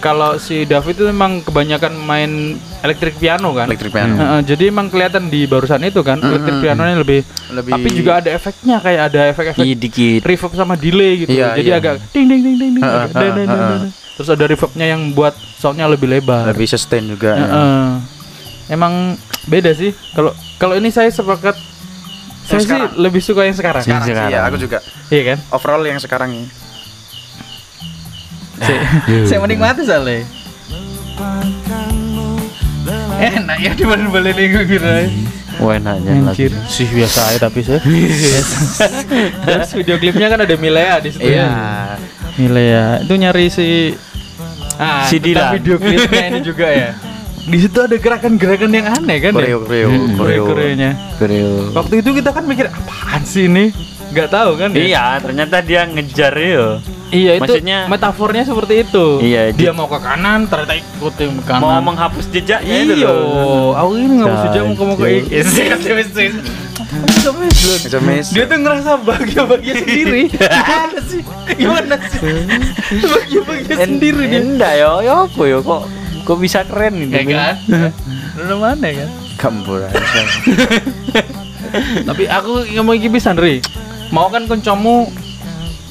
kalau 0.00 0.40
si 0.40 0.64
David 0.64 0.96
itu 0.96 1.04
memang 1.06 1.44
kebanyakan 1.44 1.92
main 1.94 2.56
elektrik 2.80 3.14
piano 3.14 3.52
kan. 3.52 3.68
Electric 3.68 3.92
piano. 3.92 4.16
Heeh, 4.16 4.40
jadi 4.42 4.72
emang 4.72 4.88
kelihatan 4.88 5.28
di 5.28 5.44
barusan 5.44 5.84
itu 5.84 6.00
kan 6.00 6.16
elektrik 6.16 6.56
Mm-mm. 6.56 6.64
pianonya 6.64 6.96
lebih, 6.96 7.20
Lebih- 7.52 7.72
tapi 7.76 7.88
juga 7.92 8.12
ada 8.18 8.28
efeknya 8.32 8.80
kayak 8.80 9.02
ada 9.12 9.20
efek-efek 9.28 9.60
Iya 9.60 9.76
dikit 9.76 10.20
reverb 10.24 10.52
sama 10.56 10.74
delay 10.74 11.12
gitu. 11.22 11.36
Iya, 11.36 11.52
jadi 11.54 11.70
iya. 11.70 11.78
agak 11.78 11.94
ding 12.10 12.26
ding 12.26 12.40
ding 12.40 12.56
ding 12.56 12.70
ding. 12.74 12.82
Heeh, 12.82 13.04
deng. 13.12 13.48
Terus 14.16 14.28
ada 14.28 14.44
reverbnya 14.44 14.86
yang 14.88 15.12
buat 15.12 15.32
soundnya 15.56 15.84
lebih 15.84 16.08
lebar. 16.08 16.48
Lebih 16.48 16.66
sustain 16.66 17.04
juga. 17.04 17.36
ya. 17.36 17.46
Heeh. 17.46 17.84
Emang 18.68 19.16
beda 19.44 19.72
sih. 19.72 19.92
Kalau 20.12 20.32
kalau 20.56 20.74
ini 20.76 20.88
saya 20.88 21.08
sepakat 21.08 21.56
saya 22.44 22.60
sih 22.60 22.80
lebih 22.98 23.22
suka 23.22 23.46
yang 23.46 23.54
sekarang. 23.54 23.80
Yang 23.80 23.86
Sekarang 23.86 24.04
sih, 24.04 24.14
sekarang. 24.16 24.32
ya, 24.32 24.40
aku 24.44 24.56
juga. 24.58 24.78
Iya 25.08 25.22
kan? 25.22 25.38
Overall 25.52 25.84
yang 25.84 26.00
sekarang 26.00 26.30
ini. 26.34 26.46
Saya 29.24 29.38
menikmati 29.38 29.82
soalnya. 29.82 30.24
Enak 33.20 33.58
ya 33.60 33.72
dibanding 33.74 34.10
balik 34.10 34.34
minggu 34.34 34.60
kira. 34.66 35.04
wah 35.60 35.76
enaknya 35.76 36.24
Anjir, 36.24 36.48
sih 36.64 36.88
biasa 36.88 37.20
aja 37.28 37.38
tapi 37.44 37.60
saya. 37.60 37.84
Terus 39.44 39.70
video 39.76 40.00
klipnya 40.00 40.32
kan 40.32 40.40
ada 40.40 40.56
Milea 40.56 40.96
di 41.04 41.10
situ. 41.12 41.28
Iya. 41.28 41.48
Milea 42.40 43.04
itu 43.04 43.14
nyari 43.14 43.46
si 43.52 43.92
ah, 44.80 45.04
Si 45.04 45.20
tentang 45.20 45.52
Dilan. 45.52 45.52
video 45.60 45.76
klipnya 45.76 46.22
ini 46.32 46.40
juga 46.40 46.64
ya. 46.64 46.90
Di 47.40 47.58
situ 47.58 47.76
ada 47.76 47.92
gerakan-gerakan 47.92 48.70
yang 48.70 48.88
aneh 48.88 49.18
kan 49.20 49.32
ya? 49.32 49.52
Koreo, 49.52 49.58
koreo, 49.60 49.88
Hmm. 49.88 50.00
koreo. 50.16 50.42
Koreo-koreonya. 50.46 50.90
Koreo. 51.20 51.52
Waktu 51.76 51.94
itu 52.00 52.10
kita 52.14 52.30
kan 52.32 52.44
mikir 52.48 52.66
apaan 52.68 53.22
sih 53.22 53.44
ini? 53.44 53.68
Gak 54.10 54.32
tahu 54.32 54.56
kan 54.56 54.72
ya? 54.72 54.80
Iya, 54.80 55.04
ternyata 55.20 55.60
dia 55.60 55.84
ngejar 55.84 56.32
yo. 56.40 56.80
Iya 57.10 57.32
itu 57.36 57.42
Maksudnya- 57.42 57.84
metafornya 57.90 58.42
seperti 58.46 58.74
itu. 58.82 59.06
Iya, 59.18 59.50
dia 59.50 59.70
di- 59.70 59.76
mau 59.76 59.86
ke 59.86 59.98
kanan, 59.98 60.46
ternyata 60.46 60.74
ikutin 60.74 61.38
ke 61.38 61.42
kanan. 61.42 61.60
Mau 61.60 61.82
menghapus 61.82 62.30
jejaknya 62.30 62.74
itu 62.80 62.94
Iya, 62.96 63.10
loh. 63.10 63.74
aku 63.74 63.90
ini 63.98 64.14
bisa 64.22 64.46
jam 64.54 64.64
mau 64.70 64.94
ke 64.94 65.06
SMS. 67.82 68.30
Dia 68.30 68.44
tuh 68.46 68.58
ngerasa 68.58 68.90
bahagia-bahagia 69.00 69.74
sendiri. 69.76 70.22
Gimana 70.30 70.98
sih? 71.02 71.20
Gimana 71.54 71.94
sih? 71.98 72.18
Bahagia-bahagia 73.00 73.74
sendiri 73.76 74.22
dia. 74.26 74.40
Enggak 74.40 74.72
yo, 74.76 74.92
yo 75.02 75.14
apa 75.26 75.42
yo 75.44 75.58
kok 75.60 75.82
kok 76.22 76.38
bisa 76.38 76.62
keren 76.64 76.94
ini. 77.00 77.12
Ya 77.12 77.22
kan? 77.26 77.54
Lu 78.38 78.56
mana 78.58 78.86
kan? 78.86 79.08
Gambur 79.36 79.80
aja. 79.82 79.98
Tapi 82.02 82.24
aku 82.26 82.66
ngomong 82.72 82.94
iki 82.96 83.08
pisan 83.08 83.34
Ri. 83.34 83.62
Mau 84.10 84.26
kan 84.26 84.44
kancamu 84.44 85.06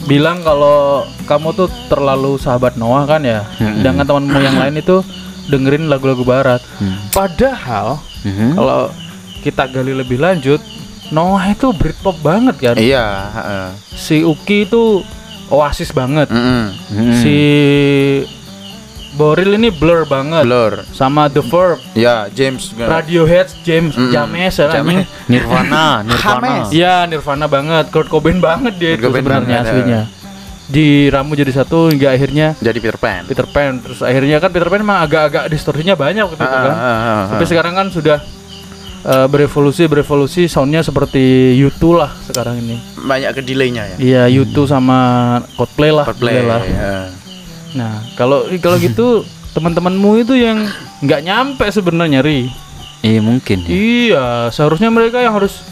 bilang 0.09 0.41
kalau 0.41 1.05
kamu 1.23 1.53
tuh 1.53 1.69
terlalu 1.85 2.35
sahabat 2.35 2.73
Noah 2.75 3.05
kan 3.05 3.21
ya. 3.21 3.45
Hmm. 3.61 3.79
Sedangkan 3.79 4.05
temanmu 4.09 4.39
yang 4.41 4.57
lain 4.57 4.75
itu 4.75 5.05
dengerin 5.47 5.85
lagu-lagu 5.85 6.25
barat. 6.25 6.61
Hmm. 6.81 6.97
Padahal 7.13 8.01
Mhm. 8.25 8.57
kalau 8.57 8.91
kita 9.39 9.63
gali 9.69 9.93
lebih 9.93 10.19
lanjut, 10.19 10.59
Noah 11.09 11.45
itu 11.47 11.71
Britpop 11.71 12.19
banget 12.19 12.55
kan. 12.59 12.75
Iya, 12.75 13.05
heeh. 13.31 13.67
Si 13.93 14.21
Uki 14.21 14.65
itu 14.65 15.01
Oasis 15.49 15.89
banget. 15.89 16.29
Mm-mm. 16.29 16.63
Mhm. 16.93 17.13
Si 17.17 17.37
Boril 19.11 19.55
ini 19.55 19.69
blur 19.69 20.05
banget. 20.05 20.43
Blur. 20.43 20.85
Sama 20.89 21.25
The 21.25 21.41
Verb, 21.41 21.81
Ya, 21.91 22.29
James. 22.29 22.69
Radiohead, 22.71 23.49
James, 23.61 23.91
Mm-mm. 23.91 24.09
James, 24.09 24.53
ya, 24.53 24.69
anjing. 24.71 25.03
Nirvana, 25.25 25.85
Nirvana. 26.05 26.47
Hames. 26.47 26.67
Iya, 26.69 27.03
Nirvana 27.03 27.45
banget, 27.45 27.89
Kurt 27.89 28.07
Cobain 28.07 28.37
banget 28.37 28.75
dia 28.75 28.89
Kurt 28.91 28.95
itu 28.95 29.05
Cobain 29.07 29.23
sebenarnya 29.23 29.57
aslinya. 29.61 30.01
Diramu 30.65 31.33
jadi 31.33 31.49
satu 31.51 31.89
hingga 31.89 32.13
akhirnya 32.13 32.53
Jadi 32.55 32.77
Peter 32.77 32.93
Pan. 32.95 33.25
Peter 33.25 33.41
Pan. 33.43 33.81
Terus 33.81 33.99
akhirnya 33.99 34.37
kan 34.37 34.49
Peter 34.49 34.69
Pan 34.69 34.77
emang 34.79 35.01
agak-agak 35.01 35.49
distorsinya 35.49 35.97
banyak 35.97 36.21
waktu 36.21 36.37
itu 36.37 36.45
Ah, 36.45 36.61
kan. 36.61 36.69
ah, 36.69 36.77
ah, 36.77 36.93
ah. 37.01 37.23
Tapi 37.27 37.43
sekarang 37.43 37.73
kan 37.73 37.89
sudah 37.89 38.21
eh, 39.01 39.25
berevolusi, 39.25 39.89
berevolusi 39.89 40.45
soundnya 40.45 40.79
seperti 40.79 41.17
U2 41.59 41.81
lah 41.91 42.13
sekarang 42.21 42.61
ini. 42.61 42.77
banyak 42.99 43.33
ke 43.33 43.41
delaynya 43.41 43.83
ya. 43.87 43.97
Iya, 43.97 44.45
U2 44.45 44.69
sama 44.69 44.99
Coldplay 45.55 45.89
lah. 45.89 46.05
Coldplay 46.05 46.37
lah. 46.39 46.61
ya. 46.61 46.93
Nah, 47.71 48.01
kalau 48.13 48.47
kalau 48.57 48.77
gitu 48.81 49.21
teman-temanmu 49.51 50.21
itu 50.21 50.33
yang 50.33 50.65
nggak 51.01 51.21
nyampe 51.21 51.65
sebenarnya 51.69 52.21
Ri. 52.21 52.49
Iya 52.99 53.19
mungkin. 53.19 53.63
ya. 53.63 53.69
Iya, 53.69 54.25
seharusnya 54.49 54.91
mereka 54.91 55.19
yang 55.19 55.31
harus 55.31 55.63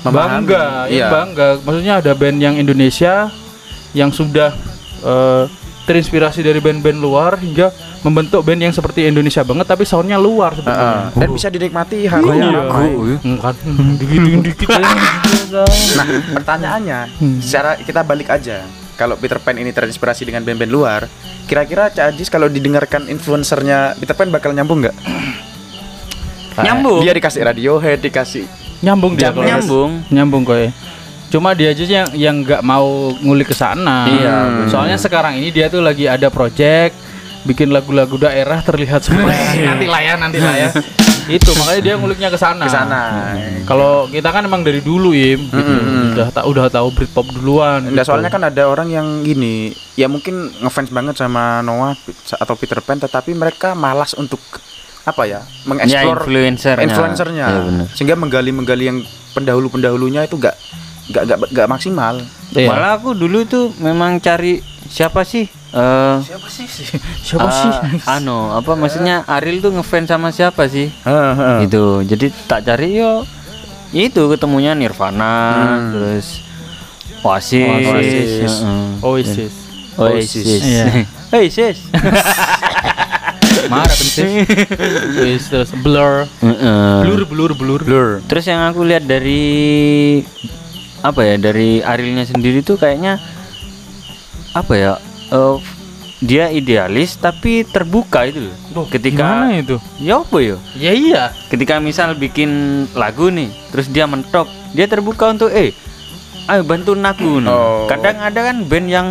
Memahami, 0.00 0.46
bangga, 0.46 0.64
ya 0.86 0.88
iya. 0.88 1.06
bangga. 1.10 1.48
Maksudnya 1.60 1.94
ada 1.98 2.12
band 2.14 2.38
yang 2.38 2.54
Indonesia 2.56 3.28
yang 3.92 4.08
sudah 4.08 4.54
eh, 5.02 5.44
terinspirasi 5.82 6.40
dari 6.40 6.62
band-band 6.62 6.96
luar 6.96 7.34
hingga 7.36 7.74
membentuk 8.00 8.40
band 8.40 8.62
yang 8.62 8.70
seperti 8.70 9.04
Indonesia 9.04 9.42
banget 9.42 9.66
tapi 9.66 9.82
soundnya 9.82 10.16
luar 10.16 10.54
Ah, 10.54 10.54
ah. 10.54 10.60
sebetulnya. 10.62 11.02
Dan 11.18 11.28
bisa 11.34 11.48
dinikmati 11.50 11.98
hal 12.06 12.20
Iya. 12.22 12.34
yang 12.38 12.70
Aku, 12.70 12.88
Kan 13.42 13.54
dikit-dikit 13.98 14.68
Nah, 14.70 16.06
pertanyaannya, 16.32 16.98
secara 17.42 17.74
kita 17.76 18.00
balik 18.00 18.30
aja. 18.30 18.62
Kalau 19.00 19.16
Peter 19.16 19.40
Pan 19.40 19.56
ini 19.56 19.72
terinspirasi 19.72 20.28
dengan 20.28 20.44
band-band 20.44 20.68
luar, 20.68 21.08
kira-kira 21.48 21.88
Cak 21.88 22.12
Ajis 22.12 22.28
kalau 22.28 22.52
didengarkan 22.52 23.08
influencernya 23.08 23.96
Peter 23.96 24.12
Pan 24.12 24.28
bakal 24.28 24.52
nyambung 24.52 24.84
nggak? 24.84 24.96
Nyambung. 26.68 27.00
Dia 27.00 27.16
dikasih 27.16 27.40
Radiohead, 27.40 28.04
dikasih 28.04 28.44
nyambung 28.84 29.16
dia 29.16 29.32
kalau 29.32 29.48
Nyambung. 29.48 29.90
nyambung 30.12 30.42
kok 30.44 30.58
ya. 30.60 30.70
Cuma 31.32 31.56
dia 31.56 31.72
aja 31.72 31.84
yang 31.86 32.08
yang 32.12 32.36
nggak 32.44 32.60
mau 32.60 33.16
ngulik 33.24 33.48
ke 33.48 33.56
sana. 33.56 34.04
Iya, 34.04 34.36
bener. 34.44 34.68
Soalnya 34.68 34.98
sekarang 35.00 35.40
ini 35.40 35.48
dia 35.48 35.72
tuh 35.72 35.80
lagi 35.80 36.04
ada 36.04 36.28
project 36.28 36.92
bikin 37.42 37.72
lagu-lagu 37.72 38.12
daerah 38.16 38.60
terlihat 38.60 39.00
seperti 39.00 39.32
nanti 39.68 39.86
lah 39.88 40.00
ya, 40.00 40.14
nanti 40.20 40.38
lah 40.38 40.54
ya. 40.56 40.70
Itu 41.30 41.54
makanya 41.54 41.80
dia 41.84 41.94
nguliknya 41.94 42.26
ke 42.26 42.34
sana. 42.34 42.66
ke 42.66 42.72
sana. 42.74 43.02
Kalau 43.62 44.10
kita 44.10 44.34
kan 44.34 44.42
emang 44.42 44.66
dari 44.66 44.82
dulu 44.82 45.14
Im, 45.14 45.46
gitu. 45.46 45.62
Mm-mm. 45.62 46.18
udah 46.18 46.28
tak 46.34 46.42
udah 46.42 46.66
tahu 46.66 46.90
Britpop 46.90 47.30
duluan. 47.30 47.86
Nah, 47.86 48.02
gitu. 48.02 48.10
soalnya 48.10 48.34
kan 48.34 48.42
ada 48.42 48.66
orang 48.66 48.90
yang 48.90 49.22
gini, 49.22 49.70
ya 49.94 50.10
mungkin 50.10 50.50
ngefans 50.58 50.90
banget 50.90 51.22
sama 51.22 51.62
Noah 51.62 51.94
atau 52.34 52.54
Peter 52.58 52.82
Pan, 52.82 52.98
tetapi 52.98 53.30
mereka 53.32 53.78
malas 53.78 54.18
untuk 54.18 54.42
apa 55.00 55.22
ya, 55.22 55.40
Ya 55.40 55.68
mengeksplor 55.70 56.18
influencernya. 56.26 56.84
influencernya, 56.84 57.46
Iya 57.46 57.60
benar. 57.62 57.86
sehingga 57.94 58.14
menggali-menggali 58.18 58.84
yang 58.84 58.98
pendahulu-pendahulunya 59.32 60.26
itu 60.26 60.34
gak 60.34 60.58
gak 61.14 61.24
gak, 61.30 61.38
gak 61.54 61.68
maksimal. 61.70 62.18
Iya. 62.52 62.68
Malah 62.68 62.98
aku 62.98 63.14
dulu 63.14 63.46
tuh 63.46 63.70
memang 63.78 64.18
cari 64.18 64.58
siapa 64.86 65.22
sih? 65.22 65.46
Eh 65.70 66.16
Siapa 66.26 66.48
sih? 66.50 66.66
siapa 67.26 67.46
sih? 67.48 67.70
eh, 67.70 68.10
anu, 68.10 68.50
apa 68.50 68.74
maksudnya 68.74 69.22
Ariel 69.24 69.62
tuh 69.62 69.70
ngefans 69.70 70.06
sama 70.06 70.28
siapa 70.30 70.66
sih? 70.66 70.90
Heeh. 70.90 71.66
Gitu. 71.66 72.02
Jadi 72.04 72.26
tak 72.44 72.66
cari 72.66 72.98
yo 72.98 73.22
itu 73.90 74.22
ketemunya 74.26 74.74
Nirvana, 74.74 75.34
Hmm. 75.50 75.90
terus 75.90 76.42
Oasis, 77.20 77.86
Oasis. 77.86 78.54
Oasis. 79.00 79.52
Oasis. 79.94 80.46
Iya. 80.62 80.84
Oasis. 81.30 81.78
Marah 83.70 83.92
sih. 83.92 84.42
Terus 85.14 85.44
terus 85.46 85.70
blur. 85.76 86.26
Heeh. 86.40 86.94
Blur 87.04 87.22
blur 87.26 87.52
blur. 87.54 87.80
Blur. 87.82 88.08
Terus 88.24 88.44
yang 88.46 88.66
aku 88.66 88.82
lihat 88.82 89.04
dari 89.04 90.22
apa 91.00 91.20
ya 91.22 91.36
dari 91.36 91.78
Arielnya 91.80 92.26
sendiri 92.26 92.60
tuh 92.60 92.76
kayaknya 92.76 93.16
apa 94.52 94.72
ya 94.74 94.92
eh, 95.30 95.56
dia 96.20 96.48
idealis 96.48 97.16
tapi 97.16 97.64
terbuka 97.64 98.24
itu 98.24 98.52
loh. 98.70 98.84
ketika 98.86 99.24
Gimana 99.40 99.56
itu? 99.56 99.76
ya 99.96 100.20
apa 100.20 100.36
ya 100.38 100.56
Ya 100.74 100.92
iya. 100.92 101.22
ketika 101.48 101.78
misal 101.78 102.12
bikin 102.12 102.50
lagu 102.92 103.28
nih 103.28 103.48
terus 103.70 103.88
dia 103.88 104.04
mentok 104.04 104.44
dia 104.70 104.84
terbuka 104.84 105.30
untuk 105.30 105.48
eh 105.48 105.72
ayo 106.46 106.60
bantuin 106.60 107.00
aku. 107.00 107.40
Oh. 107.42 107.86
kadang 107.86 108.18
ada 108.18 108.40
kan 108.44 108.62
band 108.62 108.86
yang 108.86 109.08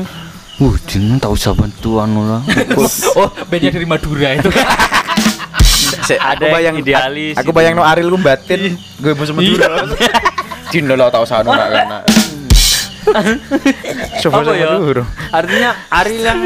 Wuh, 0.59 0.75
jangan 0.83 1.15
tak 1.17 1.31
usah 1.31 1.55
bantuan 1.55 2.11
lah. 2.11 2.43
Oh, 3.15 3.31
bandnya 3.47 3.71
dari 3.71 3.87
Madura 3.87 4.35
itu. 4.35 4.51
Se- 6.05 6.19
Ada 6.19 6.51
bayang 6.51 6.75
idealis 6.75 7.33
Aku 7.33 7.49
bayang 7.49 7.73
no 7.73 7.81
Ariel 7.81 8.11
ku 8.11 8.19
batin, 8.19 8.75
gue 8.75 9.11
musuh 9.13 9.31
Madura. 9.31 9.87
Cino 10.69 10.93
lo 10.93 11.07
tau 11.07 11.23
sano 11.23 11.49
gak 11.49 11.69
kena. 11.71 11.99
Coba 14.23 14.35
Apa 14.39 14.51
ya? 14.53 14.67
Madura. 14.71 15.03
Artinya 15.29 15.69
Ariel 15.89 16.23
yang 16.23 16.41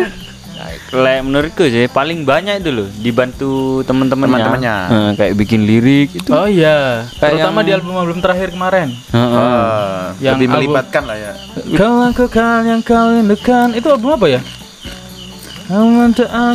Lek 0.93 1.25
menurutku 1.25 1.65
sih 1.65 1.89
paling 1.89 2.23
banyak 2.23 2.61
itu 2.61 2.69
loh 2.71 2.87
dibantu 2.95 3.81
teman-temannya. 3.83 4.37
Teman-temannya. 4.37 4.75
Eh, 4.87 5.11
kayak 5.17 5.33
bikin 5.35 5.65
lirik 5.65 6.13
itu. 6.13 6.29
Oh 6.29 6.45
iya, 6.45 7.03
Kayak 7.17 7.41
terutama 7.41 7.57
yang- 7.57 7.65
di 7.65 7.71
album-album 7.73 8.17
terakhir 8.21 8.47
kemarin. 8.53 8.87
Heeh. 9.09 9.33
Ah, 9.35 10.13
Yang 10.21 10.33
lebih 10.35 10.47
album- 10.47 10.53
melibatkan 10.55 11.03
lah 11.03 11.17
ya. 11.17 11.31
Kau 11.73 11.93
lakukan 11.99 12.59
yang 12.63 12.79
kau 12.79 13.05
rindukan. 13.11 13.67
Itu 13.73 13.87
album 13.89 14.09
apa 14.13 14.27
ya? 14.29 14.41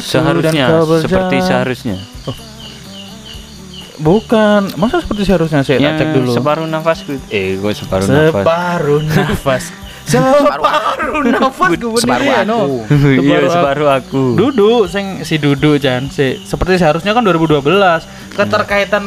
Seharusnya 0.01 0.64
seperti 1.02 1.36
seharusnya. 1.43 1.97
Bukan, 3.98 4.78
masa 4.78 5.02
seperti 5.02 5.26
seharusnya 5.26 5.66
saya 5.66 5.82
tak 5.82 5.98
cek 5.98 6.09
dulu. 6.14 6.30
separuh 6.30 6.64
nafasku. 6.64 7.18
Eh, 7.28 7.59
gue 7.59 7.72
separuh 7.74 8.06
nafas. 8.06 8.30
Separuh 8.30 9.01
nafas. 9.02 9.64
Separuh 10.09 11.20
nafas 11.22 11.70
gue 11.74 12.01
Separuh 12.01 12.24
bener 12.24 12.32
ya, 12.32 12.40
aku. 12.43 12.48
no. 12.48 12.60
Iya, 13.20 13.39
Separuh 13.47 13.89
aku. 13.93 14.22
Dudu, 14.40 14.72
sing 14.86 15.20
si 15.22 15.36
Dudu 15.36 15.76
Chan, 15.76 16.09
si 16.09 16.40
seperti 16.43 16.76
seharusnya 16.76 17.12
kan 17.12 17.20
2012 17.20 17.60
keterkaitan 18.32 19.05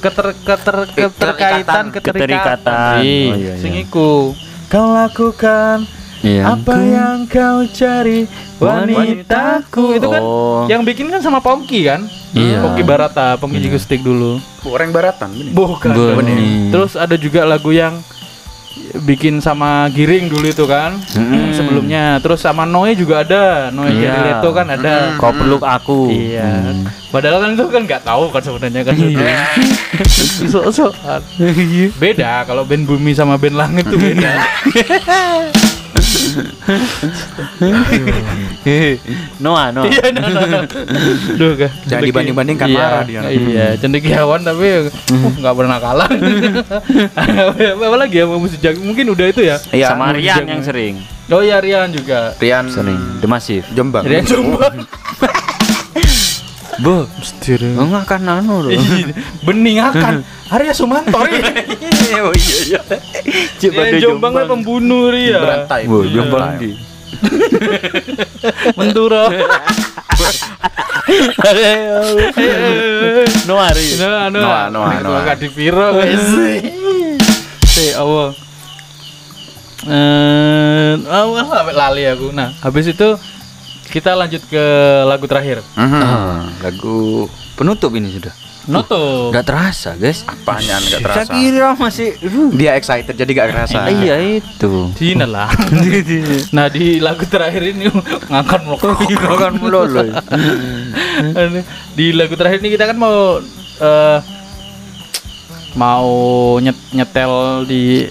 keter 0.00 0.26
keter 0.34 0.76
keterkaitan 0.90 1.84
Keterikatan. 1.92 2.94
Ih, 3.00 3.28
Oh, 3.28 3.36
iya, 3.36 3.54
sing 3.56 3.72
iya. 3.72 3.84
iku. 3.84 4.32
Kau 4.66 4.88
lakukan 4.90 5.84
Iya. 6.22 6.54
apa 6.54 6.74
yang 6.78 7.26
kau 7.26 7.66
cari 7.68 8.30
wanitaku 8.56 9.98
itu 9.98 10.06
kan 10.06 10.22
Oh. 10.22 10.64
yang 10.64 10.80
bikin 10.80 11.10
kan 11.10 11.18
sama 11.18 11.42
Pongki 11.42 11.82
kan 11.82 12.06
Iya. 12.30 12.62
Pongki 12.62 12.82
Barata 12.82 13.34
Pongki 13.36 13.58
Jigustik 13.58 14.00
dulu 14.00 14.38
Orang 14.62 14.94
baratan 14.94 15.34
gini. 15.34 15.50
bukan 15.50 15.90
terus 16.70 16.94
ada 16.94 17.18
juga 17.18 17.42
lagu 17.42 17.74
yang 17.74 17.98
bikin 19.02 19.40
sama 19.40 19.88
Giring 19.88 20.28
dulu 20.28 20.46
itu 20.46 20.64
kan 20.64 21.00
Mm-mm. 21.16 21.52
sebelumnya 21.52 22.20
terus 22.20 22.40
sama 22.40 22.68
Noe 22.68 22.92
juga 22.92 23.24
ada 23.24 23.68
Noe 23.72 23.88
Iya. 23.92 24.38
itu 24.38 24.48
kan 24.52 24.66
ada 24.68 25.16
Kau 25.16 25.32
peluk 25.32 25.64
aku. 25.64 26.12
Iya. 26.12 26.44
Hmm. 26.68 26.84
Padahal 27.12 27.44
kan 27.44 27.50
itu 27.52 27.64
kan 27.68 27.82
nggak 27.84 28.02
tahu 28.04 28.28
kan 28.28 28.40
sebenarnya 28.40 28.82
kan. 28.84 28.94
Iya. 28.96 29.36
So-soan. 30.48 31.20
Beda 32.02 32.44
kalau 32.44 32.64
band 32.64 32.84
bumi 32.84 33.12
sama 33.12 33.36
band 33.36 33.56
langit 33.56 33.84
tuh 33.88 33.96
beda. 33.96 34.32
Noah, 39.42 39.74
Noah. 39.74 39.90
Iya, 39.90 40.04
no, 40.14 40.28
no, 40.28 40.40
no. 40.46 40.60
Duh, 41.36 41.52
kah. 41.58 41.70
Jangan 41.88 42.04
dibanding-bandingkan, 42.06 42.68
Iya, 42.70 42.78
marah 42.78 43.02
dia. 43.04 43.20
Iya, 43.28 43.76
cendekiawan 43.78 44.44
tapi 44.46 44.86
uh, 44.86 44.90
nggak 45.42 45.54
pernah 45.56 45.78
kalah. 45.82 46.10
Apa 47.88 47.96
lagi 47.98 48.18
ya 48.22 48.26
musik 48.30 48.60
jago? 48.62 48.78
Mungkin 48.80 49.10
udah 49.12 49.26
itu 49.28 49.42
ya. 49.42 49.58
Iya, 49.74 49.88
Sama 49.94 50.12
Rian 50.14 50.46
yang 50.46 50.62
sering. 50.62 51.02
Oh 51.32 51.40
iya 51.40 51.64
Rian 51.64 51.88
juga. 51.94 52.34
Rian 52.36 52.68
Sering. 52.68 53.24
The 53.24 53.28
Massive. 53.30 53.64
Jombang. 53.72 54.04
Rian 54.04 54.26
coba. 54.26 54.68
Bu, 56.82 57.06
Mesti 57.06 57.52
enggak 57.62 58.04
kan 58.10 58.26
anu 58.26 58.66
loh. 58.66 58.70
Bening 59.46 59.78
akan 59.78 60.26
Arya 60.54 60.74
Sumantori. 60.74 61.38
Oh 62.18 62.34
iya 62.34 62.56
iya. 62.66 62.80
Coba 63.56 63.82
Rian 63.86 64.02
Jombang 64.02 64.32
kan 64.34 64.44
pembunuh 64.50 65.08
Ria. 65.08 65.38
Berantai. 65.40 65.86
Wah, 65.86 66.02
Iya. 66.02 66.12
Jombang 66.12 66.50
di. 66.58 66.70
Mentura. 68.78 69.30
Noah 73.46 73.70
Ri. 73.74 73.86
Noah, 73.98 74.24
Noah, 74.30 74.62
anu, 74.68 74.80
Noah. 74.80 75.20
agak 75.22 75.36
dipiro 75.40 75.94
guys. 75.94 76.26
Si 77.72 77.88
awal. 77.96 78.36
Eh, 79.88 80.92
awal 81.08 81.40
sampai 81.40 81.72
lali 81.72 82.04
aku. 82.04 82.28
Nah, 82.28 82.52
habis 82.60 82.84
itu 82.84 83.16
kita 83.92 84.16
lanjut 84.16 84.40
ke 84.48 84.64
lagu 85.04 85.28
terakhir. 85.28 85.60
Mhm. 85.76 86.00
Ah, 86.00 86.48
lagu 86.64 87.28
penutup 87.54 87.92
ini 87.92 88.08
sudah. 88.08 88.32
Nutup. 88.62 89.34
Nggak 89.34 89.42
terasa, 89.44 89.98
guys. 89.98 90.22
Apanya 90.22 90.78
nggak 90.78 91.02
Saya 91.02 91.26
terasa? 91.26 91.32
kira 91.34 91.74
masih 91.74 92.14
uh, 92.14 92.50
Dia 92.54 92.78
excited 92.78 93.10
jadi 93.12 93.30
gak 93.34 93.48
kerasa. 93.50 93.90
Iya 93.90 94.38
itu. 94.38 94.86
Dina 94.94 95.26
lah. 95.26 95.50
nah 96.54 96.70
di 96.70 97.02
lagu 97.02 97.26
terakhir 97.26 97.58
ini 97.60 97.90
ngangkat 98.30 98.60
melokok. 98.62 99.02
Makan 99.02 99.52
melolo. 99.58 100.02
di 101.92 102.06
lagu 102.14 102.38
terakhir 102.38 102.62
ini 102.62 102.70
kita 102.70 102.86
kan 102.86 102.96
mau 102.96 103.42
eh, 103.82 104.18
mau 105.74 106.06
nyet- 106.62 106.90
nyetel 106.94 107.66
di 107.66 108.06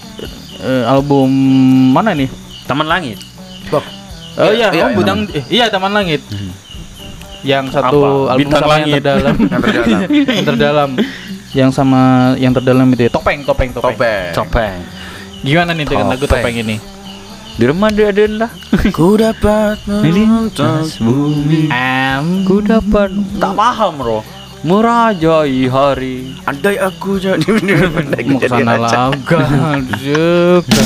eh, 0.59 0.83
album 0.83 1.31
mana 1.95 2.11
nih? 2.11 2.27
Taman 2.67 2.91
Langit. 2.91 3.23
Bob. 3.71 3.87
Oh 4.37 4.51
iya, 4.51 4.71
Iya, 4.71 4.83
oh, 4.85 4.89
iya. 4.91 4.95
Butang 4.95 5.19
eh, 5.27 5.43
iya 5.49 5.65
Taman 5.67 5.91
Langit. 5.91 6.21
Yang 7.41 7.65
satu 7.73 7.99
Apa? 7.99 8.31
album 8.31 8.39
Bintang 8.39 8.61
sama 8.61 8.71
yang 8.71 8.79
Langit. 8.79 9.01
terdalam. 9.01 9.35
Yang 9.41 9.61
terdalam. 9.61 9.99
yang 10.29 10.45
terdalam. 10.45 10.89
Yang 11.51 11.69
sama 11.75 12.01
yang 12.37 12.53
terdalam 12.53 12.87
itu 12.89 13.01
ya. 13.03 13.11
topeng, 13.11 13.39
topeng, 13.43 13.69
topeng. 13.73 13.91
Topeng. 13.91 14.31
Copeng. 14.31 14.77
Gimana 15.41 15.73
nih 15.73 15.83
dengan 15.83 16.05
lagu 16.07 16.23
Topeng. 16.23 16.43
topeng 16.45 16.55
ini? 16.55 16.77
Di 17.51 17.67
rumah 17.67 17.91
dia 17.91 18.07
ada 18.09 18.47
lah. 18.47 18.51
Ku 18.95 19.19
dapat 19.19 19.83
Melintas 19.83 20.95
bumi. 20.95 21.67
Am 21.67 22.47
Ku 22.47 22.63
dapat 22.63 23.11
tak 23.35 23.51
paham 23.51 23.93
bro. 23.99 24.19
Merajai 24.61 25.65
hari. 25.67 26.37
Andai 26.45 26.77
aku 26.77 27.17
jadi 27.21 27.41
mau 28.23 28.37
ke 28.37 28.47
sana 28.47 28.77
laga 28.77 29.41
juga. 29.97 30.83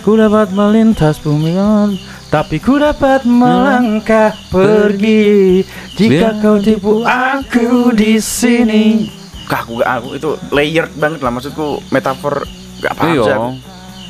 Ku 0.00 0.16
dapat 0.16 0.48
melintas 0.50 1.20
bumi 1.20 1.52
kan, 1.52 1.92
tapi 2.34 2.58
ku 2.58 2.82
dapat 2.82 3.22
melangkah 3.22 4.34
pergi 4.50 5.62
jika 5.94 6.34
Biar- 6.34 6.38
kau 6.42 6.58
tipu 6.58 7.06
aku 7.06 7.94
di 7.94 8.18
sini. 8.18 9.06
Kak, 9.46 9.70
aku 9.70 9.78
gak 9.78 9.90
aku 10.02 10.08
itu 10.18 10.30
layered 10.50 10.90
banget 10.98 11.22
lah 11.22 11.30
maksudku 11.30 11.78
metafor 11.94 12.42
gak 12.82 12.98
paham 12.98 13.14
aku. 13.14 13.22
Iya. 13.22 13.36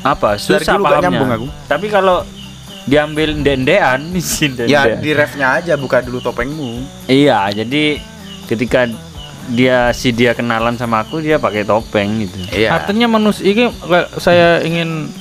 Apa? 0.01 0.29
Dari 0.41 0.65
Susah 0.65 0.73
pahamnya. 0.81 1.05
nyambung 1.05 1.31
aku. 1.37 1.47
Tapi 1.69 1.85
kalau 1.85 2.25
diambil 2.89 3.37
dendean, 3.45 4.09
si 4.25 4.49
dende. 4.49 4.73
Ya 4.73 4.97
di 4.97 5.13
refnya 5.13 5.61
aja 5.61 5.77
buka 5.77 6.01
dulu 6.01 6.17
topengmu. 6.17 6.81
Iya, 7.05 7.53
jadi 7.53 8.01
ketika 8.49 8.89
dia 9.53 9.93
si 9.93 10.09
dia 10.09 10.33
kenalan 10.33 10.73
sama 10.81 11.05
aku 11.05 11.21
dia 11.21 11.37
pakai 11.37 11.61
topeng 11.61 12.25
gitu. 12.25 12.41
Iya. 12.57 12.73
Artinya 12.73 13.05
manusia 13.05 13.45
ini 13.45 13.69
kayak 13.69 14.17
saya 14.17 14.65
ingin 14.65 15.13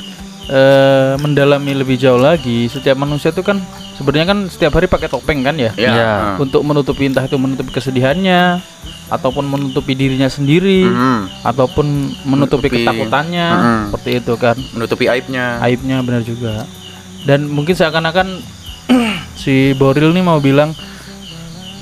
eh, 0.46 1.14
mendalami 1.16 1.72
lebih 1.74 1.96
jauh 1.96 2.18
lagi. 2.18 2.66
Setiap 2.66 2.94
manusia 2.94 3.30
itu 3.30 3.40
kan 3.40 3.60
sebenarnya 3.94 4.26
kan 4.26 4.38
setiap 4.46 4.74
hari 4.74 4.86
pakai 4.86 5.08
topeng 5.08 5.40
kan 5.40 5.54
ya? 5.54 5.72
Iya. 5.74 5.88
Iya. 5.88 5.92
Heeh. 5.94 6.42
Untuk 6.42 6.60
menutupi 6.62 7.06
entah 7.06 7.24
itu 7.24 7.36
menutupi 7.36 7.70
kesedihannya 7.70 8.60
ataupun 9.04 9.44
menutupi 9.44 9.92
dirinya 9.92 10.26
sendiri 10.26 10.84
Mhm. 10.84 11.44
ataupun 11.44 11.86
menutupi, 12.24 12.72
Menutupi- 12.72 12.82
ketakutannya 12.82 13.48
Mhm. 13.52 13.80
seperti 13.88 14.10
itu 14.16 14.32
kan. 14.34 14.56
Menutupi 14.72 15.04
aibnya. 15.06 15.60
aibnya 15.60 16.00
benar 16.00 16.22
juga 16.22 16.64
dan 17.24 17.44
mungkin 17.46 17.72
seakan-akan 17.72 18.40
si 19.40 19.72
Boril 19.74 20.12
nih 20.12 20.20
mau 20.20 20.40
bilang 20.40 20.72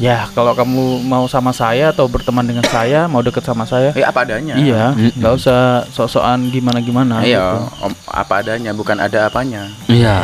ya 0.02 0.26
kalau 0.28 0.50
kamu 0.52 0.82
mau 1.00 1.24
sama 1.24 1.54
saya 1.54 1.88
atau 1.88 2.04
berteman 2.04 2.42
dengan 2.42 2.66
saya 2.66 3.06
mau 3.06 3.22
deket 3.22 3.40
sama 3.40 3.62
saya 3.62 3.94
Eh 3.94 4.02
apa 4.02 4.26
adanya. 4.26 4.58
iya 4.58 4.90
nggak 4.90 5.32
usah 5.32 5.60
sok-sokan 5.88 6.50
gimana 6.50 6.78
gimana 6.78 7.22
Iya, 7.22 7.70
om, 7.78 7.94
apa 8.04 8.42
adanya 8.42 8.72
bukan 8.72 8.98
ada 8.98 9.24
apanya. 9.24 9.70
Iya. 9.86 10.18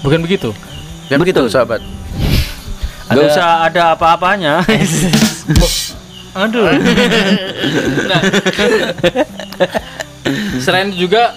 bukan 0.00 0.20
begitu 0.20 0.54
Ya 1.04 1.18
begitu, 1.18 1.44
sahabat. 1.46 1.84
Gak 3.04 3.12
Ada- 3.12 3.28
usah 3.28 3.48
ada 3.62 3.82
apa-apanya. 3.92 4.64
aduh 6.34 6.66
nah 8.04 8.20
selain 10.58 10.90
juga 10.90 11.30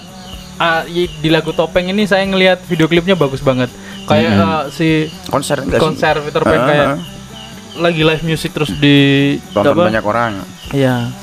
i- 0.87 1.11
di 1.11 1.29
lagu 1.29 1.51
topeng 1.51 1.85
ini 1.85 2.03
saya 2.03 2.23
ngelihat 2.23 2.65
video 2.65 2.85
klipnya 2.85 3.13
bagus 3.13 3.41
banget 3.41 3.69
kayak 4.05 4.31
ah, 4.35 4.65
si 4.67 5.05
Konser 5.27 5.59
enggak 5.59 5.77
sih? 5.77 5.85
konser 5.85 6.15
Peter 6.19 6.41
Pan 6.41 6.55
Ah, 6.55 6.65
kayak. 6.65 6.87
Lagi 7.77 8.01
live 8.01 8.23
music 8.25 8.51
terus 8.53 8.73
di 8.73 9.37
Tonton 9.53 9.73
apa? 9.77 9.87
banyak 9.89 10.03
orang. 10.03 10.31
Iya. 10.73 11.13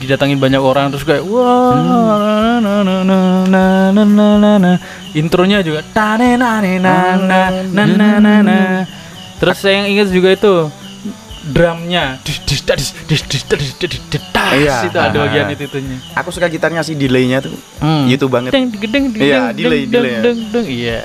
Didatangin 0.00 0.40
banyak 0.40 0.60
orang 0.60 0.88
terus 0.88 1.04
kayak 1.04 1.22
wah 1.28 1.76
na, 1.76 2.58
na, 2.58 2.72
na, 2.80 2.96
na, 3.04 3.62
na, 3.92 4.02
na, 4.04 4.26
na, 4.40 4.50
na. 4.56 4.72
Intronya 5.12 5.60
juga 5.60 5.84
ta 5.92 6.16
ne 6.16 6.40
na 6.40 6.60
ne 6.64 6.80
na 6.80 7.20
na 7.20 7.40
na 7.68 7.82
na 7.84 8.08
na 8.18 8.32
na. 8.40 8.58
Terus 9.36 9.60
saya 9.60 9.84
yang 9.84 9.88
ingat 9.92 10.08
juga 10.08 10.32
itu 10.32 10.52
drumnya. 11.52 12.16
Iya. 14.50 14.76
itu 14.88 14.98
ada 14.98 15.14
bagian 15.14 15.46
itu 15.54 15.62
itunya 15.70 15.96
Aku 16.18 16.34
suka 16.34 16.50
gitarnya 16.50 16.82
sih 16.82 16.98
delaynya 16.98 17.44
tuh. 17.44 17.54
Hmm. 17.78 18.10
Itu 18.10 18.26
banget. 18.26 18.50
Deng, 18.50 18.72
deng, 18.72 19.14
deng, 19.14 19.20
Iya, 19.20 19.52
delay, 19.54 19.86
delay 19.86 20.10
ya. 20.10 20.60
iya 20.64 21.00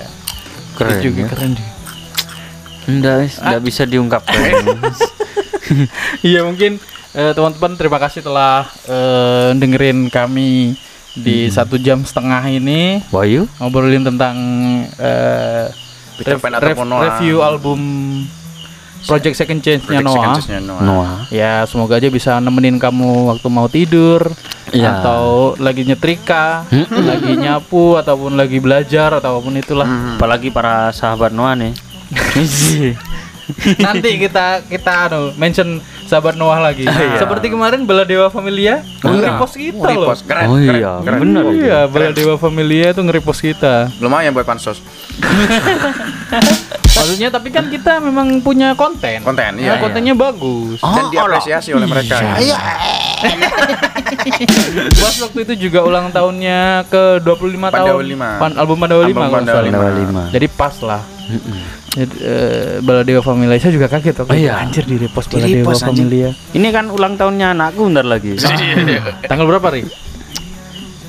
Keren 0.76 0.98
juga 1.00 1.20
ya. 1.24 1.28
keren 1.32 1.52
juga. 1.56 1.75
Enggak, 2.86 3.34
enggak 3.36 3.62
bisa 3.62 3.84
diungkapkan. 3.84 4.36
Iya 6.22 6.46
mungkin 6.46 6.78
eh, 7.12 7.34
teman-teman 7.34 7.74
terima 7.74 7.98
kasih 7.98 8.22
telah 8.22 8.70
eh, 8.86 9.50
dengerin 9.56 10.08
kami 10.08 10.78
di 11.16 11.48
satu 11.48 11.80
jam 11.80 12.04
setengah 12.04 12.44
ini 12.46 13.02
Wahyu? 13.10 13.50
ngobrolin 13.58 14.04
tentang 14.04 14.36
eh, 14.94 15.66
rev- 16.20 16.44
rev- 16.62 16.86
Noah. 16.86 17.02
review 17.10 17.42
album 17.42 17.80
Project 19.06 19.38
Second 19.38 19.58
Chance-nya 19.60 20.02
Project 20.02 20.18
Noah. 20.18 20.38
Second 20.40 20.66
Noah. 20.66 20.82
Noah. 20.82 21.14
Ya 21.30 21.62
semoga 21.66 21.96
aja 21.96 22.10
bisa 22.10 22.38
nemenin 22.38 22.78
kamu 22.78 23.30
waktu 23.32 23.48
mau 23.50 23.66
tidur 23.66 24.22
Iya. 24.68 24.98
atau 24.98 25.54
lagi 25.56 25.82
nyetrika, 25.82 26.66
Mm-mm. 26.68 27.06
lagi 27.06 27.38
nyapu 27.38 27.96
ataupun 27.96 28.34
lagi 28.34 28.58
belajar 28.58 29.14
ataupun 29.14 29.56
itulah. 29.56 29.86
Hmm. 29.86 30.18
Apalagi 30.18 30.50
para 30.50 30.90
sahabat 30.90 31.30
Noah 31.30 31.54
nih. 31.56 31.74
Nanti 33.78 34.10
kita 34.18 34.66
kita 34.66 35.06
anu 35.06 35.30
mention 35.38 35.78
sahabat 36.04 36.34
Noah 36.34 36.60
lagi. 36.60 36.82
Iya. 36.82 37.20
Seperti 37.20 37.48
kemarin 37.48 37.84
Bala 37.84 38.02
Dewa 38.02 38.26
Familia 38.28 38.82
nge-repost 39.00 39.54
kita 39.54 39.86
loh. 39.88 40.10
Repost. 40.10 40.22
Keren, 40.26 40.46
Oh 40.48 40.56
keren, 40.56 40.76
iya, 40.76 40.92
keren. 41.00 41.20
bener. 41.22 41.44
Iya, 41.52 41.78
Bala 41.86 42.10
Dewa 42.10 42.36
Familia 42.36 42.90
itu 42.90 43.00
nge-repost 43.00 43.40
kita. 43.44 43.88
Lumayan 44.00 44.32
buat 44.32 44.44
pansos. 44.44 44.80
Maksudnya 46.96 47.28
tapi 47.30 47.48
kan 47.50 47.68
kita 47.68 48.00
memang 48.00 48.40
punya 48.42 48.74
konten. 48.74 49.20
Konten, 49.22 49.52
Nah, 49.52 49.62
iya. 49.62 49.74
kontennya 49.78 50.14
bagus. 50.16 50.80
Dan 50.82 51.04
diapresiasi 51.08 51.70
oleh 51.72 51.86
mereka. 51.86 52.18
Iya. 52.36 52.58
Bos 54.96 55.16
waktu 55.22 55.40
itu 55.44 55.54
juga 55.70 55.80
ulang 55.82 56.10
tahunnya 56.10 56.86
ke 56.88 57.20
25 57.22 57.22
tahun 57.22 57.70
Pandawa 57.70 58.02
lima. 58.02 58.30
Pan- 58.38 58.56
album 58.58 58.78
Pandawa 58.80 59.02
5 59.04 59.08
Album 59.08 59.22
Pandawa 59.22 59.46
salah. 59.52 59.64
lima. 59.64 59.78
Pandawa 59.78 59.94
lima. 60.00 60.22
Jadi 60.32 60.48
pas 60.50 60.76
lah. 60.82 61.02
Jadi 61.26 61.40
eh, 61.98 62.78
Baladewa 62.80 63.22
Familia 63.22 63.56
saya 63.56 63.72
juga 63.72 63.88
kaget 63.88 64.16
waktu 64.20 64.32
Oh, 64.32 64.38
iya. 64.38 64.60
Anjir 64.60 64.84
di 64.84 64.96
repost 64.96 65.28
Di 65.28 65.40
Baladewa 65.40 65.58
repost, 65.64 65.82
anjing. 65.82 66.08
Familia. 66.08 66.30
Ini 66.52 66.68
kan 66.70 66.86
ulang 66.88 67.16
tahunnya 67.16 67.48
anakku 67.52 67.88
bentar 67.88 68.04
lagi. 68.04 68.36
Tanggal 69.30 69.46
berapa, 69.48 69.68
Ri? 69.72 69.82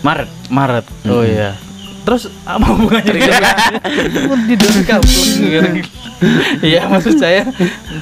Maret. 0.01 0.29
Maret. 0.49 0.87
Oh 1.07 1.21
iya. 1.21 1.59
Terus 2.07 2.31
apa 2.47 2.71
hubungannya 2.71 3.19
dengan 3.19 4.39
di 4.47 4.55
kampung 4.87 5.27
Iya 6.63 6.87
maksud 6.87 7.19
saya 7.19 7.51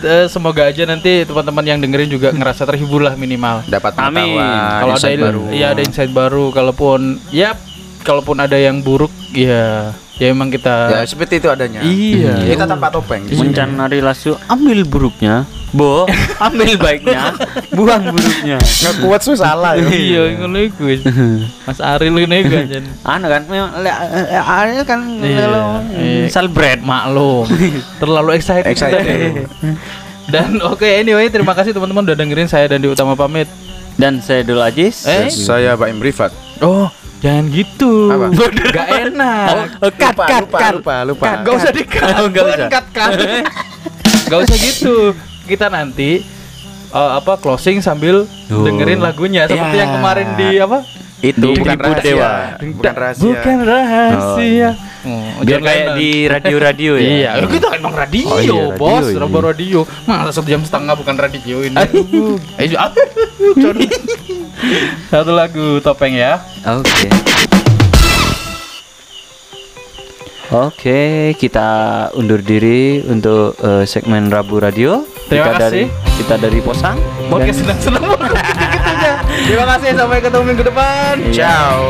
eh, 0.05 0.28
semoga 0.28 0.69
aja 0.69 0.85
nanti 0.85 1.24
teman-teman 1.24 1.65
yang 1.65 1.78
dengerin 1.81 2.12
juga 2.12 2.28
ngerasa 2.31 2.69
terhibur 2.69 3.01
lah 3.01 3.16
minimal. 3.16 3.65
Dapat 3.65 3.97
Amin. 3.97 4.36
pengetahuan, 4.36 4.77
Kalau 4.77 4.94
ada 4.94 5.09
baru. 5.24 5.43
ya 5.51 5.66
ada 5.73 5.81
insight 5.81 6.12
baru 6.12 6.52
kalaupun 6.52 7.01
ya 7.32 7.56
kalaupun 8.05 8.36
ada 8.39 8.61
yang 8.61 8.85
buruk 8.85 9.09
ya 9.32 9.97
ya 10.19 10.31
emang 10.31 10.49
Ya 10.51 10.59
kita 10.59 10.74
seperti 11.07 11.43
itu 11.43 11.49
adanya. 11.51 11.82
Iya. 11.82 12.39
Kita 12.47 12.65
tanpa 12.70 12.91
topeng. 12.91 13.27
Mencari 13.27 13.99
lasu, 13.99 14.39
ambil 14.47 14.86
buruknya. 14.86 15.47
Bo, 15.74 16.07
ambil 16.47 16.78
baiknya, 16.78 17.35
buang 17.74 18.15
buruknya. 18.15 18.62
Nggak 18.62 18.95
kuat 19.03 19.20
sih 19.27 19.35
salah 19.35 19.74
ya. 19.74 19.91
iya 19.91 20.23
ngono 20.39 20.62
iku. 20.62 20.86
Mas 21.66 21.82
Aril 21.82 22.15
ini 22.15 22.47
kan. 22.47 22.62
Anu 23.03 23.27
kan, 23.27 23.43
eh, 23.51 23.91
eh, 24.39 24.39
Ariel 24.39 24.86
kan 24.86 25.03
Iya. 25.19 25.51
Iya. 25.99 26.31
salbred. 26.31 26.78
Maklum. 26.78 27.51
Terlalu 28.01 28.39
excited. 28.39 28.70
Excited. 28.70 29.51
Dan 30.32 30.62
oke 30.62 30.86
anyway 30.86 31.27
terima 31.27 31.59
kasih 31.59 31.74
teman-teman 31.74 32.07
udah 32.07 32.16
dengerin 32.16 32.49
saya 32.49 32.70
dan 32.70 32.78
di 32.81 32.89
utama 32.89 33.19
pamit. 33.19 33.51
Dan 33.99 34.23
saya 34.23 34.47
Dul 34.47 34.62
Ajis. 34.62 35.11
Eh? 35.11 35.27
Saya 35.27 35.74
Baim 35.74 35.99
Rifat. 35.99 36.31
Oh, 36.62 36.86
jangan 37.24 37.44
gitu. 37.48 37.92
Apa? 38.06 38.26
Gak 38.76 38.88
enak. 39.09 39.46
Oh, 39.80 39.90
cut, 39.90 40.12
lupa, 40.12 40.24
cut, 40.26 40.42
lupa, 40.44 40.59
cut. 40.60 40.72
lupa, 40.76 40.94
lupa. 41.05 41.26
Gak 41.40 41.55
usah 41.56 41.72
di-cut. 41.72 42.05
Oh, 42.14 42.26
nggak 42.28 42.44
Bukan 42.44 42.59
usah. 42.59 42.68
cut, 42.68 42.86
cut. 42.92 43.10
Gak 44.28 44.38
usah 44.40 44.56
gitu. 44.59 44.96
Kita 45.44 45.66
nanti 45.68 46.10
eh, 46.90 47.10
apa 47.14 47.32
closing 47.36 47.80
sambil 47.80 48.28
Oh. 48.44 48.60
dengerin 48.60 49.01
lagunya 49.01 49.44
seperti 49.44 49.72
Ya. 49.74 49.82
yang 49.82 49.92
kemarin 49.96 50.28
di 50.34 50.48
apa? 50.59 50.84
Itu 51.23 51.55
Di 51.55 51.59
bukan 51.62 51.78
rahasia. 51.78 52.05
Dewa. 52.05 52.31
Bukan 52.74 52.95
rahasia. 52.95 53.24
Bukan 53.28 53.57
rahasia. 53.62 54.19
Oh, 54.24 54.39
iya. 54.41 54.70
Oh, 55.05 55.45
Biar 55.45 55.61
kayak 55.61 55.86
di 56.01 56.11
radio-radio 56.24 56.93
ya. 56.97 57.05
Iya, 57.05 57.31
ya 57.45 57.47
kita 57.47 57.69
emang 57.77 57.93
radio, 57.93 58.24
Oh 58.24 58.41
iya, 58.41 58.53
radio, 58.57 58.81
bos, 58.81 59.05
iya. 59.05 59.19
radio 59.20 59.41
radio. 59.45 59.81
Masa 60.09 60.32
satu 60.32 60.49
jam 60.49 60.65
setengah 60.65 60.97
bukan 60.97 61.15
radio 61.20 61.57
ini. 61.61 61.77
Ayo, 62.57 62.81
John. 63.61 63.77
Satu 65.12 65.32
lagu 65.36 65.77
topeng 65.85 66.16
ya. 66.16 66.41
Oke. 66.65 67.09
Oke, 70.55 71.01
kita 71.36 71.69
undur 72.15 72.39
diri 72.39 73.03
untuk 73.05 73.59
eh, 73.59 73.85
segmen 73.85 74.28
Rabu 74.28 74.61
Radio. 74.61 75.03
Terima 75.27 75.51
kita 75.51 75.69
dari 75.69 75.82
kasih. 75.89 76.16
kita 76.20 76.35
dari 76.36 76.59
Posang. 76.61 76.97
Podcast 77.32 77.65
senang-senang. 77.65 78.05
Terima 79.44 79.68
kasih 79.68 79.92
sampai 79.92 80.24
ketemu 80.24 80.44
minggu 80.48 80.64
depan. 80.64 81.20
Ciao. 81.28 81.84